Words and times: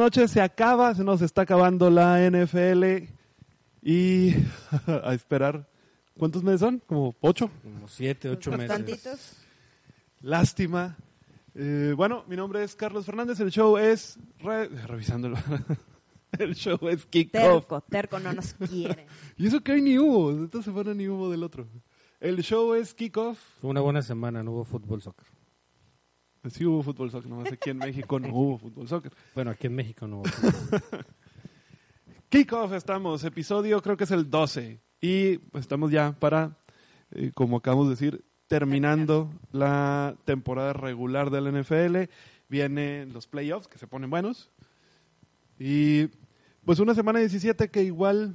Noches, 0.00 0.30
se 0.30 0.40
acaba, 0.40 0.94
se 0.94 1.04
nos 1.04 1.20
está 1.20 1.42
acabando 1.42 1.90
la 1.90 2.18
NFL 2.30 3.04
y 3.82 4.30
a 5.04 5.12
esperar. 5.12 5.68
¿Cuántos 6.18 6.42
meses 6.42 6.60
son? 6.60 6.78
¿Como 6.86 7.14
ocho? 7.20 7.50
Como 7.62 7.86
siete, 7.86 8.30
ocho 8.30 8.50
meses. 8.50 8.68
Bastantitos. 8.68 9.36
Lástima. 10.22 10.96
Eh, 11.54 11.92
bueno, 11.94 12.24
mi 12.28 12.34
nombre 12.34 12.64
es 12.64 12.74
Carlos 12.74 13.04
Fernández, 13.04 13.40
el 13.40 13.50
show 13.50 13.76
es... 13.76 14.18
re- 14.38 14.68
revisándolo. 14.86 15.36
el 16.38 16.54
show 16.54 16.78
es 16.88 17.04
Kickoff. 17.04 17.66
Terco, 17.68 17.80
terco 17.82 18.18
no 18.20 18.32
nos 18.32 18.54
quiere. 18.54 19.06
Y 19.36 19.48
eso 19.48 19.60
que 19.60 19.72
hoy 19.72 19.82
ni 19.82 19.98
hubo, 19.98 20.32
de 20.34 20.46
esta 20.46 20.62
semana 20.62 20.94
ni 20.94 21.08
hubo 21.08 21.30
del 21.30 21.42
otro. 21.42 21.66
El 22.20 22.42
show 22.42 22.72
es 22.74 22.94
Kickoff. 22.94 23.38
Fue 23.60 23.68
una 23.68 23.82
buena 23.82 24.00
semana, 24.00 24.42
no 24.42 24.52
hubo 24.52 24.64
fútbol 24.64 25.02
soccer. 25.02 25.26
Sí 26.48 26.64
hubo 26.64 26.82
fútbol 26.82 27.10
soccer, 27.10 27.28
nomás 27.30 27.52
aquí 27.52 27.70
en 27.70 27.78
México 27.78 28.18
no 28.18 28.28
hubo 28.28 28.58
fútbol 28.58 28.88
soccer. 28.88 29.12
Bueno, 29.34 29.50
aquí 29.50 29.66
en 29.66 29.74
México 29.74 30.06
no 30.06 30.18
hubo 30.20 30.24
fútbol. 30.24 30.80
Kickoff 32.30 32.72
estamos, 32.72 33.24
episodio 33.24 33.82
creo 33.82 33.96
que 33.96 34.04
es 34.04 34.10
el 34.10 34.30
12. 34.30 34.80
Y 35.00 35.38
pues, 35.38 35.62
estamos 35.62 35.90
ya 35.90 36.12
para, 36.12 36.56
eh, 37.10 37.32
como 37.34 37.56
acabamos 37.58 37.86
de 37.86 37.90
decir, 37.90 38.24
terminando 38.46 39.30
la 39.52 40.16
temporada 40.24 40.72
regular 40.72 41.30
del 41.30 41.52
NFL. 41.60 42.10
Vienen 42.48 43.12
los 43.12 43.26
playoffs 43.26 43.68
que 43.68 43.78
se 43.78 43.86
ponen 43.86 44.10
buenos. 44.10 44.50
Y 45.58 46.08
pues 46.64 46.78
una 46.78 46.94
semana 46.94 47.18
17 47.18 47.68
que 47.70 47.82
igual... 47.82 48.34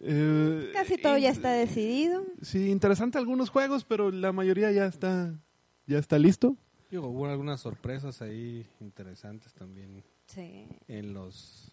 eh, 0.00 0.70
Casi 0.74 0.96
todo 0.98 1.16
ya 1.16 1.30
está 1.30 1.50
decidido. 1.52 2.24
Sí, 2.42 2.70
interesante 2.70 3.18
algunos 3.18 3.50
juegos, 3.50 3.84
pero 3.84 4.10
la 4.10 4.32
mayoría 4.32 4.70
ya 4.72 4.86
está, 4.86 5.34
ya 5.86 5.98
está 5.98 6.18
listo. 6.18 6.56
Digo, 6.90 7.08
hubo 7.08 7.26
algunas 7.26 7.60
sorpresas 7.60 8.22
ahí 8.22 8.66
interesantes 8.80 9.52
también 9.54 10.02
Sí. 10.26 10.66
en 10.88 11.12
los... 11.14 11.72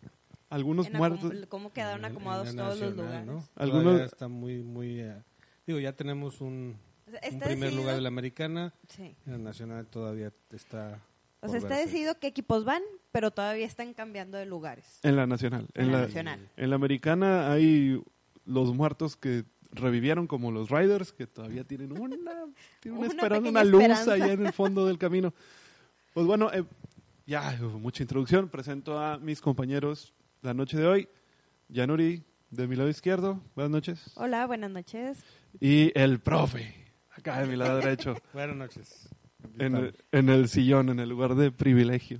Algunos 0.49 0.87
En 0.87 0.97
muertos. 0.97 1.31
acom- 1.31 1.47
¿Cómo 1.47 1.73
quedaron 1.73 1.99
en- 2.01 2.05
en 2.05 2.11
acomodados 2.11 2.55
todos 2.55 2.79
los 2.79 2.95
lugares? 2.95 3.25
¿no? 3.25 3.43
Algunos- 3.55 3.83
Todavía 3.83 4.05
está 4.05 4.27
muy, 4.27 4.61
muy... 4.61 4.99
eh, 5.01 5.21
digo, 5.65 5.79
ya 5.79 5.93
tenemos 5.93 6.39
un, 6.41 6.77
primer 7.05 7.49
decidido- 7.49 7.75
lugar 7.81 7.95
de 7.95 8.01
la 8.01 8.07
americana. 8.09 8.73
Sí. 8.89 9.15
En 9.25 9.31
la 9.33 9.37
nacional 9.39 9.87
todavía 9.87 10.31
está... 10.51 11.01
O 11.41 11.47
sea, 11.47 11.57
está 11.57 11.69
verse. 11.69 11.85
decidido 11.85 12.19
qué 12.19 12.27
equipos 12.27 12.65
van, 12.65 12.81
pero 13.11 13.31
todavía 13.31 13.65
están 13.65 13.93
cambiando 13.93 14.37
de 14.37 14.45
lugares. 14.45 14.99
En 15.03 15.15
la 15.15 15.27
nacional. 15.27 15.67
En 15.75 15.85
En, 15.85 15.91
la 15.91 15.99
la, 16.01 16.05
nacional. 16.07 16.49
en 16.57 16.69
la 16.69 16.75
americana 16.75 17.51
hay 17.51 18.01
los 18.45 18.73
muertos 18.73 19.15
que 19.15 19.45
revivieron 19.75 20.27
como 20.27 20.51
los 20.51 20.69
Riders, 20.69 21.13
que 21.13 21.27
todavía 21.27 21.63
tienen 21.63 21.91
una, 21.91 22.15
tienen 22.79 22.99
Una 22.99 23.07
esperando 23.07 23.49
pequeña 23.49 23.61
una 23.61 23.63
luz 23.63 23.81
esperanza. 23.81 24.13
allá 24.13 24.33
en 24.33 24.45
el 24.45 24.53
fondo 24.53 24.85
del 24.85 24.97
camino. 24.97 25.33
Pues 26.13 26.25
bueno, 26.25 26.51
eh, 26.53 26.63
ya 27.25 27.57
mucha 27.79 28.03
introducción. 28.03 28.49
Presento 28.49 28.99
a 28.99 29.17
mis 29.17 29.41
compañeros 29.41 30.13
la 30.41 30.53
noche 30.53 30.77
de 30.77 30.87
hoy. 30.87 31.09
Yanuri, 31.67 32.23
de 32.51 32.67
mi 32.67 32.75
lado 32.75 32.89
izquierdo. 32.89 33.41
Buenas 33.55 33.71
noches. 33.71 34.11
Hola, 34.15 34.45
buenas 34.47 34.71
noches. 34.71 35.17
Y 35.59 35.91
el 35.99 36.19
profe, 36.19 36.73
acá 37.11 37.41
de 37.41 37.47
mi 37.47 37.55
lado 37.55 37.77
derecho. 37.77 38.15
Buenas 38.33 38.55
noches. 38.55 39.09
En 39.59 39.93
en 40.11 40.29
el 40.29 40.49
sillón, 40.49 40.89
en 40.89 40.99
el 40.99 41.09
lugar 41.09 41.35
de 41.35 41.51
privilegio. 41.51 42.19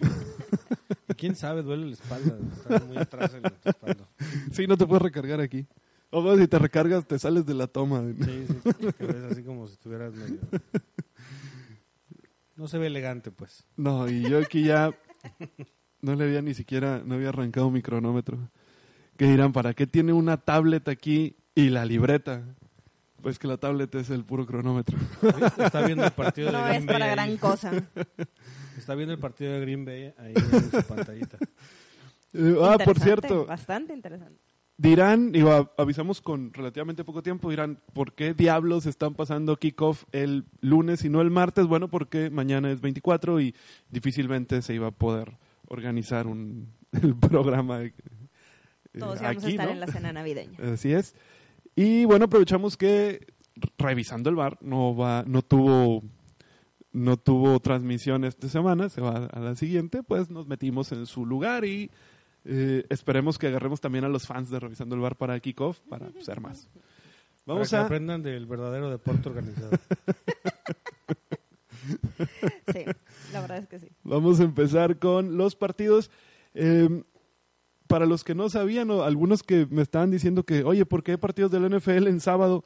¿Quién 1.16 1.36
sabe? 1.36 1.62
Duele 1.62 1.86
la 1.86 1.92
espalda. 1.92 2.36
Está 2.56 2.84
muy 2.84 2.96
atrás 2.96 3.34
en 3.34 3.42
la 3.42 3.52
espalda. 3.64 4.08
Sí, 4.52 4.66
no 4.66 4.76
te 4.76 4.86
puedes 4.86 5.02
recargar 5.02 5.40
aquí. 5.40 5.66
O 6.14 6.22
bueno, 6.22 6.42
si 6.42 6.46
te 6.46 6.58
recargas, 6.58 7.06
te 7.06 7.18
sales 7.18 7.46
de 7.46 7.54
la 7.54 7.66
toma. 7.66 8.02
Sí, 8.22 8.46
sí, 8.46 8.70
te 8.98 9.06
ves 9.06 9.32
así 9.32 9.42
como 9.42 9.66
si 9.66 9.72
estuvieras 9.72 10.12
medio... 10.14 10.38
No 12.54 12.68
se 12.68 12.76
ve 12.78 12.86
elegante, 12.88 13.30
pues. 13.30 13.64
No, 13.76 14.08
y 14.08 14.22
yo 14.28 14.38
aquí 14.38 14.62
ya 14.64 14.92
no 16.02 16.14
le 16.14 16.24
había 16.24 16.42
ni 16.42 16.52
siquiera, 16.54 17.02
no 17.04 17.14
había 17.14 17.30
arrancado 17.30 17.70
mi 17.70 17.80
cronómetro. 17.82 18.38
Que 19.16 19.24
dirán, 19.24 19.52
¿para 19.52 19.72
qué 19.74 19.86
tiene 19.86 20.12
una 20.12 20.36
tablet 20.36 20.86
aquí 20.88 21.34
y 21.54 21.70
la 21.70 21.84
libreta? 21.86 22.42
Pues 23.22 23.38
que 23.38 23.48
la 23.48 23.56
tablet 23.56 23.92
es 23.94 24.10
el 24.10 24.24
puro 24.24 24.46
cronómetro. 24.46 24.98
Está 25.58 25.80
viendo 25.86 26.04
el 26.04 26.12
partido 26.12 26.48
de 26.48 26.52
No 26.52 26.64
Green 26.64 26.76
es 26.82 26.86
Bay. 26.86 26.92
para 26.94 27.04
ahí. 27.06 27.10
gran 27.12 27.36
cosa. 27.38 27.72
Está 28.76 28.94
viendo 28.94 29.14
el 29.14 29.18
partido 29.18 29.52
de 29.54 29.60
Green 29.60 29.84
Bay 29.84 30.14
ahí 30.18 30.34
en 30.36 30.70
su 30.70 30.82
pantallita. 30.86 31.38
Ah, 32.62 32.78
por 32.82 32.98
cierto, 32.98 33.44
Bastante 33.44 33.92
interesante. 33.92 34.41
Dirán, 34.76 35.32
digo, 35.32 35.50
a- 35.52 35.70
avisamos 35.78 36.20
con 36.20 36.52
relativamente 36.52 37.04
poco 37.04 37.22
tiempo, 37.22 37.50
dirán, 37.50 37.78
¿por 37.92 38.14
qué 38.14 38.34
diablos 38.34 38.86
están 38.86 39.14
pasando 39.14 39.56
kickoff 39.56 40.04
el 40.12 40.44
lunes 40.60 41.04
y 41.04 41.08
no 41.08 41.20
el 41.20 41.30
martes? 41.30 41.66
Bueno, 41.66 41.88
porque 41.88 42.30
mañana 42.30 42.70
es 42.70 42.80
24 42.80 43.40
y 43.40 43.54
difícilmente 43.90 44.62
se 44.62 44.74
iba 44.74 44.88
a 44.88 44.92
poder 44.92 45.36
organizar 45.68 46.26
un 46.26 46.68
el 47.02 47.16
programa. 47.16 47.82
eh, 47.82 47.92
Todos 48.98 49.20
íbamos 49.20 49.44
a 49.44 49.48
estar 49.48 49.66
¿no? 49.66 49.72
en 49.72 49.80
la 49.80 49.86
cena 49.86 50.12
navideña. 50.12 50.58
Así 50.72 50.92
es. 50.92 51.14
Y 51.74 52.04
bueno, 52.04 52.26
aprovechamos 52.26 52.76
que 52.76 53.26
revisando 53.78 54.28
el 54.30 54.36
bar 54.36 54.58
no 54.60 54.94
va, 54.96 55.24
no 55.26 55.40
tuvo, 55.42 56.02
no 56.92 57.16
tuvo 57.16 57.60
transmisión 57.60 58.24
esta 58.24 58.48
semana, 58.48 58.88
se 58.90 59.00
va 59.00 59.26
a 59.32 59.40
la 59.40 59.56
siguiente, 59.56 60.02
pues 60.02 60.28
nos 60.30 60.46
metimos 60.46 60.92
en 60.92 61.06
su 61.06 61.24
lugar 61.24 61.64
y 61.64 61.90
eh, 62.44 62.84
esperemos 62.88 63.38
que 63.38 63.48
agarremos 63.48 63.80
también 63.80 64.04
a 64.04 64.08
los 64.08 64.26
fans 64.26 64.50
de 64.50 64.58
revisando 64.60 64.94
el 64.94 65.00
bar 65.00 65.16
para 65.16 65.38
kickoff 65.40 65.80
para 65.88 66.10
ser 66.20 66.40
más. 66.40 66.68
Vamos 67.46 67.70
para 67.70 67.80
que 67.80 67.82
a 67.82 67.86
aprendan 67.86 68.22
del 68.22 68.46
verdadero 68.46 68.90
deporte 68.90 69.28
organizado. 69.28 69.70
Sí, 72.72 72.84
la 73.32 73.40
verdad 73.40 73.58
es 73.58 73.66
que 73.66 73.80
sí. 73.80 73.88
Vamos 74.04 74.38
a 74.38 74.44
empezar 74.44 75.00
con 75.00 75.36
los 75.36 75.56
partidos. 75.56 76.12
Eh, 76.54 77.02
para 77.92 78.06
los 78.06 78.24
que 78.24 78.34
no 78.34 78.48
sabían, 78.48 78.90
o 78.90 79.02
algunos 79.02 79.42
que 79.42 79.66
me 79.68 79.82
estaban 79.82 80.10
diciendo 80.10 80.44
que, 80.44 80.64
oye, 80.64 80.86
¿por 80.86 81.02
qué 81.02 81.10
hay 81.10 81.16
partidos 81.18 81.50
de 81.50 81.60
la 81.60 81.68
NFL 81.68 82.06
en 82.06 82.20
sábado? 82.20 82.64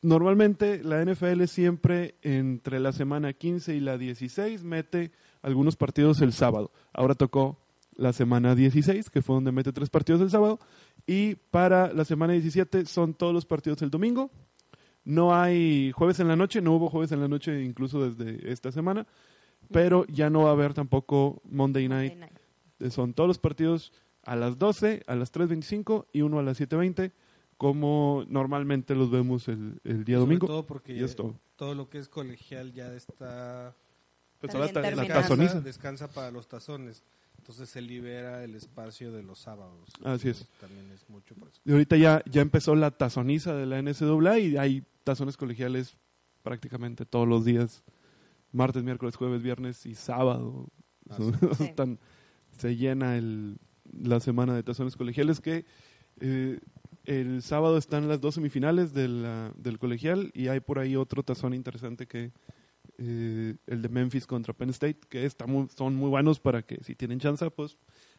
Normalmente 0.00 0.82
la 0.82 1.04
NFL 1.04 1.44
siempre 1.44 2.14
entre 2.22 2.80
la 2.80 2.92
semana 2.92 3.34
15 3.34 3.74
y 3.74 3.80
la 3.80 3.98
16 3.98 4.64
mete 4.64 5.10
algunos 5.42 5.76
partidos 5.76 6.22
el 6.22 6.32
sábado. 6.32 6.70
Ahora 6.94 7.14
tocó 7.14 7.58
la 7.98 8.12
semana 8.14 8.54
16, 8.54 9.10
que 9.10 9.20
fue 9.20 9.34
donde 9.34 9.52
mete 9.52 9.72
tres 9.72 9.90
partidos 9.90 10.22
el 10.22 10.30
sábado. 10.30 10.58
Y 11.06 11.34
para 11.34 11.92
la 11.92 12.04
semana 12.06 12.32
17 12.32 12.86
son 12.86 13.12
todos 13.12 13.34
los 13.34 13.44
partidos 13.44 13.82
el 13.82 13.90
domingo. 13.90 14.30
No 15.04 15.34
hay 15.34 15.90
jueves 15.92 16.20
en 16.20 16.28
la 16.28 16.36
noche, 16.36 16.62
no 16.62 16.72
hubo 16.74 16.88
jueves 16.88 17.12
en 17.12 17.20
la 17.20 17.28
noche 17.28 17.62
incluso 17.62 18.08
desde 18.10 18.50
esta 18.50 18.72
semana. 18.72 19.06
Pero 19.70 20.06
ya 20.06 20.30
no 20.30 20.44
va 20.44 20.50
a 20.50 20.52
haber 20.52 20.72
tampoco 20.74 21.42
Monday 21.44 21.88
Night 21.88 22.12
Monday 22.12 22.30
night. 22.30 22.40
eh, 22.80 22.90
son 22.90 23.12
todos 23.12 23.28
los 23.28 23.38
partidos 23.38 23.92
a 24.22 24.36
las 24.36 24.58
12, 24.58 25.02
a 25.06 25.14
las 25.14 25.32
3.25 25.32 26.06
y 26.12 26.22
uno 26.22 26.38
a 26.38 26.42
las 26.42 26.60
7.20, 26.60 27.12
como 27.56 28.24
normalmente 28.28 28.94
los 28.94 29.10
vemos 29.10 29.48
el, 29.48 29.80
el 29.84 30.04
día 30.04 30.16
Sobre 30.18 30.26
domingo. 30.26 30.46
todo 30.46 30.66
porque 30.66 30.92
y 30.94 31.02
es 31.02 31.16
todo. 31.16 31.34
lo 31.74 31.88
que 31.90 31.98
es 31.98 32.08
colegial 32.08 32.72
ya 32.72 32.94
está... 32.94 33.74
Pues 34.40 34.54
ahora 34.54 34.66
está 34.66 34.82
la 34.82 35.60
descansa 35.64 36.08
para 36.08 36.30
los 36.30 36.46
tazones. 36.46 37.02
Entonces 37.48 37.70
se 37.70 37.80
libera 37.80 38.44
el 38.44 38.54
espacio 38.54 39.10
de 39.10 39.22
los 39.22 39.38
sábados. 39.38 39.88
Así 40.04 40.28
es. 40.28 40.46
También 40.60 40.90
es 40.92 41.08
mucho 41.08 41.34
por 41.34 41.48
eso. 41.48 41.58
Y 41.64 41.72
ahorita 41.72 41.96
ya, 41.96 42.22
ya 42.30 42.42
empezó 42.42 42.74
la 42.74 42.90
tazoniza 42.90 43.54
de 43.54 43.64
la 43.64 43.78
NCAA 43.80 44.38
y 44.38 44.56
hay 44.58 44.84
tazones 45.02 45.38
colegiales 45.38 45.96
prácticamente 46.42 47.06
todos 47.06 47.26
los 47.26 47.46
días. 47.46 47.82
Martes, 48.52 48.82
miércoles, 48.84 49.16
jueves, 49.16 49.42
viernes 49.42 49.86
y 49.86 49.94
sábado. 49.94 50.66
Así 51.08 51.22
Sí. 51.56 51.64
Están- 51.64 51.98
se 52.58 52.76
llena 52.76 53.16
el, 53.16 53.56
la 53.98 54.20
semana 54.20 54.54
de 54.54 54.62
tazones 54.62 54.94
colegiales 54.96 55.40
que 55.40 55.64
eh, 56.20 56.60
el 57.04 57.40
sábado 57.42 57.78
están 57.78 58.08
las 58.08 58.20
dos 58.20 58.34
semifinales 58.34 58.92
de 58.92 59.08
la- 59.08 59.52
del 59.56 59.78
colegial 59.78 60.30
y 60.34 60.48
hay 60.48 60.60
por 60.60 60.78
ahí 60.78 60.96
otro 60.96 61.22
tazón 61.22 61.54
interesante 61.54 62.06
que 62.06 62.30
eh, 62.98 63.54
el 63.66 63.82
de 63.82 63.88
Memphis 63.88 64.26
contra 64.26 64.52
Penn 64.52 64.70
State 64.70 64.98
que 65.08 65.24
está 65.24 65.46
muy- 65.46 65.68
son 65.76 65.94
muy 65.96 66.10
buenos 66.10 66.40
para 66.40 66.62
que 66.62 66.82
si 66.84 66.94
tienen 66.94 67.18
chance 67.20 67.48
pues 67.50 67.78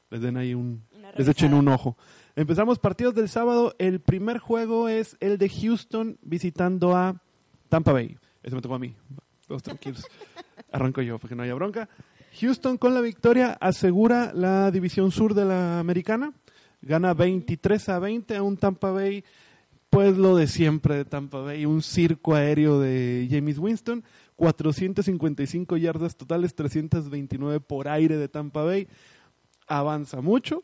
les 0.10 0.22
den 0.22 0.38
ahí 0.38 0.54
un 0.56 0.84
les 1.18 1.28
echen 1.28 1.54
un 1.54 1.68
ojo. 1.68 1.98
Empezamos 2.36 2.80
partidos 2.80 3.14
del 3.14 3.30
sábado. 3.30 3.76
El 3.78 4.00
primer 4.00 4.40
juego 4.40 4.90
es 4.90 5.16
el 5.20 5.38
de 5.38 5.50
Houston 5.50 6.18
visitando 6.22 6.96
a 6.96 7.22
Tampa 7.68 7.92
Bay. 7.92 8.18
Ese 8.42 8.56
me 8.56 8.62
tocó 8.62 8.76
a 8.76 8.80
mí. 8.80 8.96
Todos 9.48 9.62
tranquilos. 9.64 10.04
Arranco 10.72 11.02
yo 11.02 11.20
para 11.20 11.30
que 11.30 11.36
no 11.36 11.44
haya 11.44 11.54
bronca. 11.54 11.90
Houston 12.40 12.78
con 12.78 12.94
la 12.94 13.02
victoria 13.02 13.58
asegura 13.60 14.32
la 14.34 14.72
división 14.72 15.12
sur 15.12 15.34
de 15.34 15.46
la 15.46 15.80
americana. 15.80 16.34
Gana 16.82 17.14
23 17.14 17.90
a 17.90 18.00
20 18.00 18.36
a 18.38 18.42
un 18.44 18.56
Tampa 18.56 18.92
Bay, 18.92 19.24
pues 19.90 20.18
lo 20.18 20.36
de 20.38 20.48
siempre 20.48 20.96
de 20.96 21.06
Tampa 21.06 21.40
Bay, 21.42 21.66
un 21.66 21.82
circo 21.82 22.36
aéreo 22.36 22.80
de 22.80 23.28
James 23.30 23.58
Winston, 23.58 24.04
455 24.40 25.76
yardas 25.76 26.16
totales, 26.16 26.56
329 26.56 27.60
por 27.60 27.90
aire 27.90 28.16
de 28.16 28.30
Tampa 28.30 28.64
Bay. 28.64 28.88
Avanza 29.68 30.22
mucho, 30.22 30.64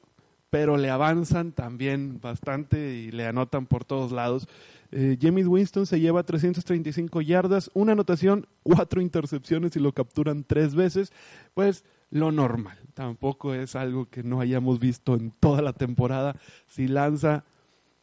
pero 0.50 0.77
le 0.77 0.89
avanzan 0.89 1.51
también 1.51 2.22
bastante 2.22 2.95
y 2.95 3.12
le 3.12 3.27
anotan 3.27 3.66
por 3.66 3.83
todos 3.83 4.13
lados. 4.13 4.48
Eh, 4.92 5.18
James 5.22 5.45
Winston 5.45 5.86
se 5.86 6.00
lleva 6.00 6.24
335 6.24 7.19
yardas, 7.19 7.69
una 7.74 7.92
anotación, 7.92 8.48
cuatro 8.63 9.01
intercepciones 9.01 9.75
y 9.75 9.81
lo 9.81 9.92
capturan 9.92 10.45
tres 10.45 10.74
veces. 10.74 11.12
Pues 11.54 11.83
lo 12.12 12.31
normal. 12.31 12.77
tampoco 12.94 13.54
es 13.54 13.75
algo 13.75 14.10
que 14.10 14.24
no 14.24 14.39
hayamos 14.39 14.80
visto 14.80 15.16
en 15.16 15.31
toda 15.31 15.62
la 15.62 15.74
temporada. 15.74 16.38
Si 16.66 16.88
lanza, 16.88 17.44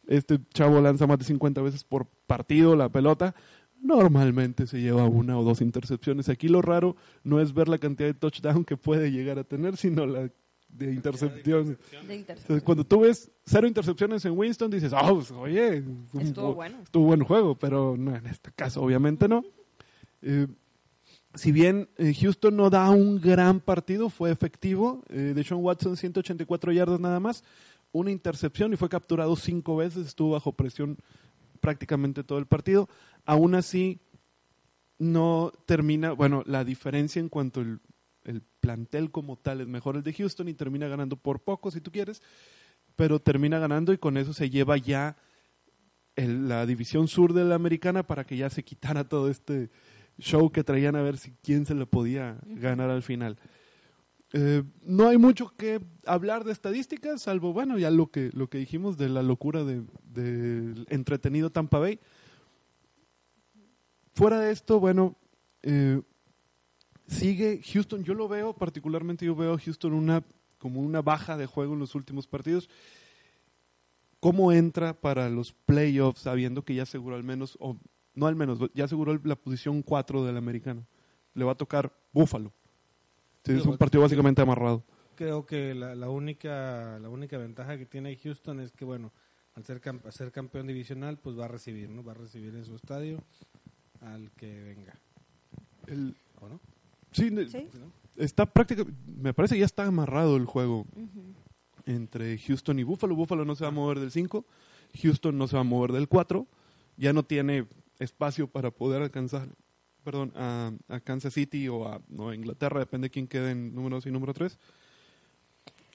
este 0.05 0.39
chavo 0.53 0.79
lanza 0.81 1.07
más 1.07 1.17
de 1.17 1.25
50 1.25 1.63
veces 1.63 1.83
por 1.83 2.05
partido 2.27 2.75
la 2.75 2.89
pelota, 2.89 3.33
normalmente 3.83 4.65
se 4.65 4.81
lleva 4.81 5.05
una 5.07 5.37
o 5.37 5.43
dos 5.43 5.61
intercepciones. 5.61 6.29
Aquí 6.29 6.47
lo 6.47 6.61
raro 6.61 6.95
no 7.23 7.39
es 7.39 7.53
ver 7.53 7.67
la 7.67 7.77
cantidad 7.77 8.07
de 8.09 8.13
touchdown 8.15 8.63
que 8.65 8.77
puede 8.77 9.11
llegar 9.11 9.37
a 9.37 9.43
tener, 9.43 9.77
sino 9.77 10.05
la 10.05 10.29
de 10.69 10.91
intercepciones. 10.91 11.77
De 12.07 12.15
intercepción. 12.15 12.35
Entonces, 12.41 12.63
cuando 12.63 12.83
tú 12.83 13.01
ves 13.01 13.29
cero 13.45 13.67
intercepciones 13.67 14.25
en 14.25 14.31
Winston, 14.37 14.71
dices, 14.71 14.91
oh, 14.99 15.15
pues, 15.15 15.29
oye, 15.31 15.81
un 16.13 16.21
Estuvo 16.21 16.51
bu- 16.53 16.55
bueno. 16.55 16.77
estuvo 16.81 17.05
buen 17.05 17.23
juego, 17.23 17.53
pero 17.55 17.95
no, 17.95 18.15
en 18.15 18.25
este 18.25 18.51
caso 18.55 18.81
obviamente 18.81 19.27
no. 19.27 19.43
Eh, 20.23 20.47
si 21.35 21.51
bien 21.51 21.89
eh, 21.97 22.13
Houston 22.19 22.55
no 22.55 22.69
da 22.69 22.89
un 22.89 23.19
gran 23.19 23.59
partido, 23.59 24.09
fue 24.09 24.31
efectivo. 24.31 25.03
Eh, 25.09 25.33
de 25.35 25.43
Sean 25.43 25.61
Watson, 25.61 25.95
184 25.97 26.71
yardas 26.71 26.99
nada 26.99 27.19
más, 27.19 27.43
una 27.91 28.09
intercepción 28.11 28.73
y 28.73 28.77
fue 28.77 28.89
capturado 28.89 29.35
cinco 29.35 29.75
veces, 29.75 30.07
estuvo 30.07 30.31
bajo 30.31 30.53
presión 30.53 30.97
prácticamente 31.59 32.23
todo 32.23 32.39
el 32.39 32.45
partido. 32.45 32.89
Aún 33.25 33.55
así, 33.55 33.99
no 34.99 35.51
termina, 35.65 36.11
bueno, 36.13 36.43
la 36.45 36.63
diferencia 36.63 37.19
en 37.19 37.29
cuanto 37.29 37.61
el, 37.61 37.79
el 38.23 38.41
plantel 38.59 39.11
como 39.11 39.37
tal 39.37 39.61
es 39.61 39.67
mejor 39.67 39.95
el 39.97 40.03
de 40.03 40.13
Houston 40.13 40.47
y 40.47 40.53
termina 40.53 40.87
ganando 40.87 41.17
por 41.17 41.41
poco, 41.41 41.71
si 41.71 41.81
tú 41.81 41.91
quieres, 41.91 42.21
pero 42.95 43.19
termina 43.19 43.59
ganando 43.59 43.91
y 43.93 43.97
con 43.97 44.17
eso 44.17 44.33
se 44.33 44.49
lleva 44.49 44.77
ya 44.77 45.17
el- 46.15 46.47
la 46.47 46.65
división 46.65 47.07
sur 47.07 47.33
de 47.33 47.43
la 47.43 47.55
americana 47.55 48.03
para 48.03 48.23
que 48.25 48.37
ya 48.37 48.49
se 48.49 48.63
quitara 48.63 49.03
todo 49.07 49.29
este 49.29 49.69
show 50.19 50.51
que 50.51 50.63
traían 50.63 50.95
a 50.95 51.01
ver 51.01 51.17
si 51.17 51.33
quién 51.41 51.65
se 51.65 51.73
le 51.73 51.85
podía 51.87 52.37
ganar 52.45 52.89
al 52.91 53.01
final. 53.03 53.37
Eh, 54.31 54.63
no 54.83 55.07
hay 55.09 55.17
mucho 55.17 55.53
que 55.57 55.79
hablar 56.05 56.43
de 56.43 56.51
estadísticas, 56.51 57.21
salvo, 57.23 57.53
bueno, 57.53 57.77
ya 57.77 57.89
lo 57.91 58.07
que, 58.11 58.29
lo 58.33 58.47
que 58.49 58.57
dijimos 58.59 58.97
de 58.97 59.09
la 59.09 59.21
locura 59.23 59.63
de- 59.63 59.83
del 60.05 60.85
entretenido 60.89 61.49
Tampa 61.51 61.79
Bay. 61.79 61.99
Fuera 64.13 64.39
de 64.39 64.51
esto, 64.51 64.79
bueno, 64.79 65.15
eh, 65.63 66.01
sigue 67.07 67.61
Houston, 67.63 68.03
yo 68.03 68.13
lo 68.13 68.27
veo 68.27 68.53
particularmente, 68.53 69.25
yo 69.25 69.35
veo 69.35 69.53
a 69.55 69.59
Houston 69.59 69.93
una, 69.93 70.23
como 70.57 70.81
una 70.81 71.01
baja 71.01 71.37
de 71.37 71.45
juego 71.47 71.73
en 71.73 71.79
los 71.79 71.95
últimos 71.95 72.27
partidos. 72.27 72.69
¿Cómo 74.19 74.51
entra 74.51 74.93
para 74.93 75.29
los 75.29 75.51
playoffs 75.51 76.21
sabiendo 76.21 76.63
que 76.63 76.75
ya 76.75 76.83
aseguró 76.83 77.15
al 77.15 77.23
menos, 77.23 77.57
o 77.59 77.77
no 78.13 78.27
al 78.27 78.35
menos, 78.35 78.59
ya 78.73 78.85
aseguró 78.85 79.19
la 79.23 79.35
posición 79.35 79.81
4 79.81 80.23
del 80.23 80.37
americano? 80.37 80.85
Le 81.33 81.43
va 81.43 81.53
a 81.53 81.55
tocar 81.55 81.91
Buffalo. 82.13 82.53
Sí, 83.43 83.51
es 83.51 83.65
un 83.65 83.77
partido 83.77 84.01
básicamente 84.01 84.41
amarrado. 84.41 84.83
Creo 85.15 85.45
que 85.45 85.75
la, 85.75 85.93
la 85.95 86.09
única 86.09 86.97
la 86.99 87.09
única 87.09 87.37
ventaja 87.37 87.77
que 87.77 87.85
tiene 87.85 88.15
Houston 88.15 88.61
es 88.61 88.71
que, 88.71 88.85
bueno, 88.85 89.11
al 89.55 89.65
ser, 89.65 89.81
cam- 89.81 90.03
al 90.05 90.13
ser 90.13 90.31
campeón 90.31 90.67
divisional, 90.67 91.17
pues 91.19 91.37
va 91.37 91.45
a 91.45 91.47
recibir, 91.49 91.89
¿no? 91.89 92.03
Va 92.03 92.13
a 92.13 92.15
recibir 92.15 92.55
en 92.55 92.63
su 92.63 92.75
estadio 92.75 93.17
al 94.03 94.31
que 94.31 94.61
venga, 94.63 94.97
El- 95.87 96.15
¿o 96.41 96.49
no? 96.49 96.59
sí, 97.11 97.29
está 98.17 98.45
prácticamente, 98.45 98.99
me 99.17 99.33
parece 99.33 99.55
que 99.55 99.59
ya 99.59 99.65
está 99.65 99.85
amarrado 99.85 100.35
el 100.37 100.45
juego 100.45 100.85
entre 101.85 102.37
Houston 102.37 102.79
y 102.79 102.83
Buffalo. 102.83 103.15
Buffalo 103.15 103.45
no 103.45 103.55
se 103.55 103.63
va 103.63 103.69
a 103.69 103.71
mover 103.71 103.99
del 103.99 104.11
5, 104.11 104.45
Houston 105.01 105.37
no 105.37 105.47
se 105.47 105.55
va 105.55 105.61
a 105.61 105.65
mover 105.65 105.91
del 105.91 106.07
4, 106.07 106.47
ya 106.97 107.13
no 107.13 107.23
tiene 107.23 107.65
espacio 107.99 108.47
para 108.47 108.71
poder 108.71 109.01
alcanzar 109.01 109.47
perdón, 110.03 110.33
a, 110.35 110.71
a 110.89 110.99
Kansas 110.99 111.33
City 111.33 111.69
o 111.69 111.87
a, 111.87 112.01
no, 112.09 112.33
Inglaterra, 112.33 112.79
depende 112.79 113.05
de 113.05 113.09
quién 113.11 113.27
quede 113.27 113.51
en 113.51 113.73
número 113.73 113.95
2 113.97 114.07
y 114.07 114.11
número 114.11 114.33
3. 114.33 114.57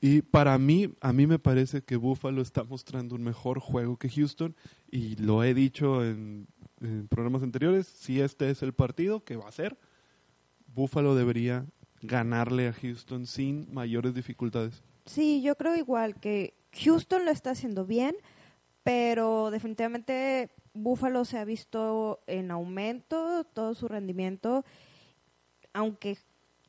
Y 0.01 0.23
para 0.23 0.57
mí, 0.59 0.95
a 1.01 1.13
mí 1.13 1.27
me 1.27 1.39
parece 1.39 1.83
que 1.83 1.97
Buffalo 1.97 2.41
está 2.41 2.63
mostrando 2.65 3.17
un 3.17 3.23
mejor 3.23 3.59
juego 3.59 3.97
que 3.99 4.09
Houston 4.09 4.55
y 4.91 5.17
lo 5.17 5.43
he 5.45 5.53
dicho 5.55 6.05
en, 6.05 6.47
en 6.81 7.09
programas 7.09 7.43
anteriores, 7.43 7.87
si 7.87 8.21
este 8.21 8.51
es 8.51 8.63
el 8.63 8.73
partido 8.73 9.25
que 9.25 9.37
va 9.37 9.49
a 9.49 9.53
ser, 9.53 9.79
Buffalo 10.75 11.15
debería 11.15 11.67
ganarle 12.03 12.69
a 12.69 12.73
Houston 12.73 13.27
sin 13.27 13.73
mayores 13.73 14.15
dificultades. 14.15 14.83
Sí, 15.07 15.43
yo 15.43 15.57
creo 15.57 15.77
igual 15.77 16.15
que 16.21 16.55
Houston 16.85 17.25
lo 17.25 17.31
está 17.31 17.51
haciendo 17.51 17.87
bien, 17.87 18.15
pero 18.83 19.51
definitivamente 19.51 20.51
Buffalo 20.75 21.25
se 21.25 21.39
ha 21.39 21.45
visto 21.45 22.21
en 22.27 22.51
aumento 22.51 23.45
todo 23.45 23.75
su 23.75 23.89
rendimiento, 23.89 24.65
aunque 25.73 26.19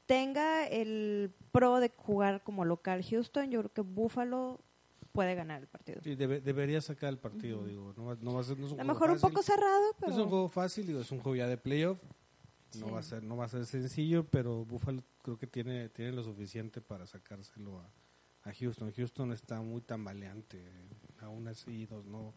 tenga 0.06 0.66
el 0.66 1.32
pro 1.52 1.80
de 1.80 1.92
jugar 1.96 2.42
como 2.44 2.66
local 2.66 3.04
Houston, 3.04 3.52
yo 3.52 3.60
creo 3.60 3.74
que 3.74 3.82
Buffalo 3.82 4.60
puede 5.19 5.36
ganar 5.36 5.62
el 5.62 5.68
partido. 5.68 6.00
Sí, 6.01 6.16
debe- 6.16 6.39
debería 6.42 6.80
sacar 6.81 7.10
el 7.10 7.18
partido, 7.18 7.66
digo. 7.66 7.94
No 7.98 8.06
va, 8.06 8.18
no 8.21 8.33
va 8.36 8.39
a 8.42 8.44
ser, 8.44 8.57
no 8.57 8.68
es 8.68 8.71
un 8.71 8.80
A 8.80 8.83
lo 8.83 8.94
juego 8.95 9.00
mejor 9.00 9.10
un 9.12 9.19
fácil. 9.19 9.30
poco 9.33 9.44
cerrado, 9.44 9.83
Es 9.92 9.95
un 10.07 10.10
pero 10.16 10.30
juego 10.30 10.48
fácil, 10.50 10.88
digo, 10.88 11.00
es 11.01 11.12
un 11.12 11.19
juego 11.19 11.36
ya 11.36 11.48
de 11.48 11.57
playoff. 11.57 11.98
No 12.80 12.86
Sí. 12.88 12.92
va 12.94 13.00
a 13.00 13.04
ser 13.04 13.24
no 13.24 13.36
va 13.36 13.45
a 13.45 13.50
ser 13.50 13.66
sencillo, 13.66 14.24
pero 14.25 14.63
Buffalo 14.63 15.04
creo 15.24 15.38
que 15.38 15.48
tiene 15.48 15.89
tiene 15.89 16.12
lo 16.12 16.24
suficiente 16.24 16.80
para 16.81 17.06
sacárselo 17.07 17.80
a, 17.80 18.50
a 18.50 18.54
Houston. 18.54 18.94
Houston 18.95 19.31
está 19.33 19.60
muy 19.62 19.81
tambaleante, 19.81 20.63
aún 21.19 21.48
así 21.48 21.86
dos 21.88 22.06
no. 22.06 22.33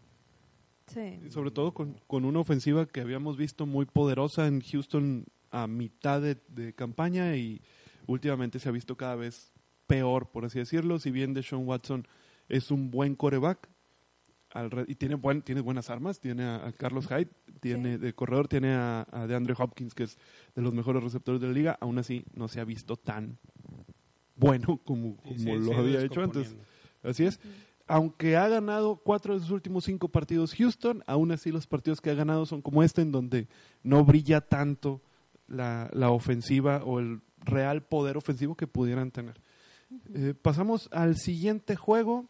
sí. 0.86 1.20
Y 1.26 1.30
sobre 1.30 1.50
todo 1.50 1.72
con, 1.74 2.00
con 2.06 2.24
una 2.24 2.40
ofensiva 2.40 2.86
que 2.86 3.00
habíamos 3.02 3.36
visto 3.36 3.66
muy 3.66 3.84
poderosa 3.86 4.46
en 4.46 4.60
Houston 4.62 5.26
a 5.50 5.66
mitad 5.66 6.20
de, 6.22 6.36
de 6.48 6.72
campaña 6.72 7.36
y 7.36 7.60
últimamente 8.06 8.58
se 8.58 8.68
ha 8.68 8.72
visto 8.72 8.96
cada 8.96 9.14
vez 9.16 9.52
peor, 9.86 10.30
por 10.30 10.46
así 10.46 10.58
decirlo. 10.58 10.98
Si 10.98 11.10
bien 11.10 11.34
Deshaun 11.34 11.68
Watson 11.68 12.06
es 12.52 12.70
un 12.70 12.90
buen 12.90 13.16
coreback. 13.16 13.68
Al 14.50 14.70
re- 14.70 14.84
y 14.86 14.96
tiene, 14.96 15.14
buen, 15.14 15.40
tiene 15.40 15.62
buenas 15.62 15.88
armas, 15.88 16.20
tiene 16.20 16.44
a, 16.44 16.66
a 16.66 16.72
Carlos 16.72 17.08
Hyde, 17.08 17.30
tiene 17.60 17.96
de 17.96 18.12
corredor, 18.12 18.48
tiene 18.48 18.74
a, 18.74 19.06
a 19.10 19.26
DeAndre 19.26 19.54
Hopkins, 19.56 19.94
que 19.94 20.02
es 20.02 20.18
de 20.54 20.60
los 20.60 20.74
mejores 20.74 21.02
receptores 21.02 21.40
de 21.40 21.46
la 21.46 21.54
liga, 21.54 21.78
aún 21.80 21.98
así 21.98 22.24
no 22.34 22.48
se 22.48 22.60
ha 22.60 22.64
visto 22.64 22.96
tan 22.96 23.38
bueno 24.36 24.78
como, 24.84 25.16
como 25.16 25.56
lo 25.56 25.78
había 25.78 26.02
hecho 26.02 26.20
antes. 26.20 26.54
Así 27.02 27.24
es. 27.24 27.40
Aunque 27.86 28.36
ha 28.36 28.46
ganado 28.46 28.96
cuatro 28.96 29.32
de 29.34 29.40
sus 29.40 29.50
últimos 29.50 29.84
cinco 29.84 30.08
partidos 30.08 30.54
Houston, 30.54 31.02
aún 31.06 31.32
así 31.32 31.50
los 31.50 31.66
partidos 31.66 32.02
que 32.02 32.10
ha 32.10 32.14
ganado 32.14 32.44
son 32.44 32.60
como 32.60 32.82
este, 32.82 33.00
en 33.00 33.10
donde 33.10 33.48
no 33.82 34.04
brilla 34.04 34.42
tanto 34.42 35.00
la, 35.48 35.88
la 35.94 36.10
ofensiva 36.10 36.82
o 36.84 37.00
el 37.00 37.22
real 37.40 37.82
poder 37.82 38.18
ofensivo 38.18 38.54
que 38.54 38.66
pudieran 38.66 39.10
tener. 39.10 39.40
Eh, 40.14 40.34
pasamos 40.40 40.90
al 40.92 41.16
siguiente 41.16 41.74
juego, 41.74 42.28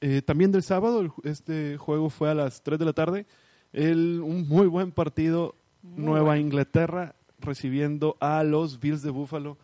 eh, 0.00 0.22
también 0.22 0.52
del 0.52 0.62
sábado. 0.62 1.00
el 1.00 1.10
Este 1.24 1.76
juego 1.76 2.10
fue 2.10 2.30
a 2.30 2.34
las 2.34 2.62
3 2.62 2.78
de 2.78 2.84
la 2.84 2.92
tarde. 2.92 3.26
El, 3.72 4.20
un 4.22 4.48
muy 4.48 4.66
buen 4.66 4.92
partido. 4.92 5.54
Muy 5.82 6.04
Nueva 6.04 6.26
bueno. 6.30 6.40
Inglaterra 6.40 7.14
recibiendo 7.40 8.16
a 8.20 8.42
los 8.42 8.80
Bills 8.80 9.02
de 9.02 9.10
Buffalo. 9.10 9.56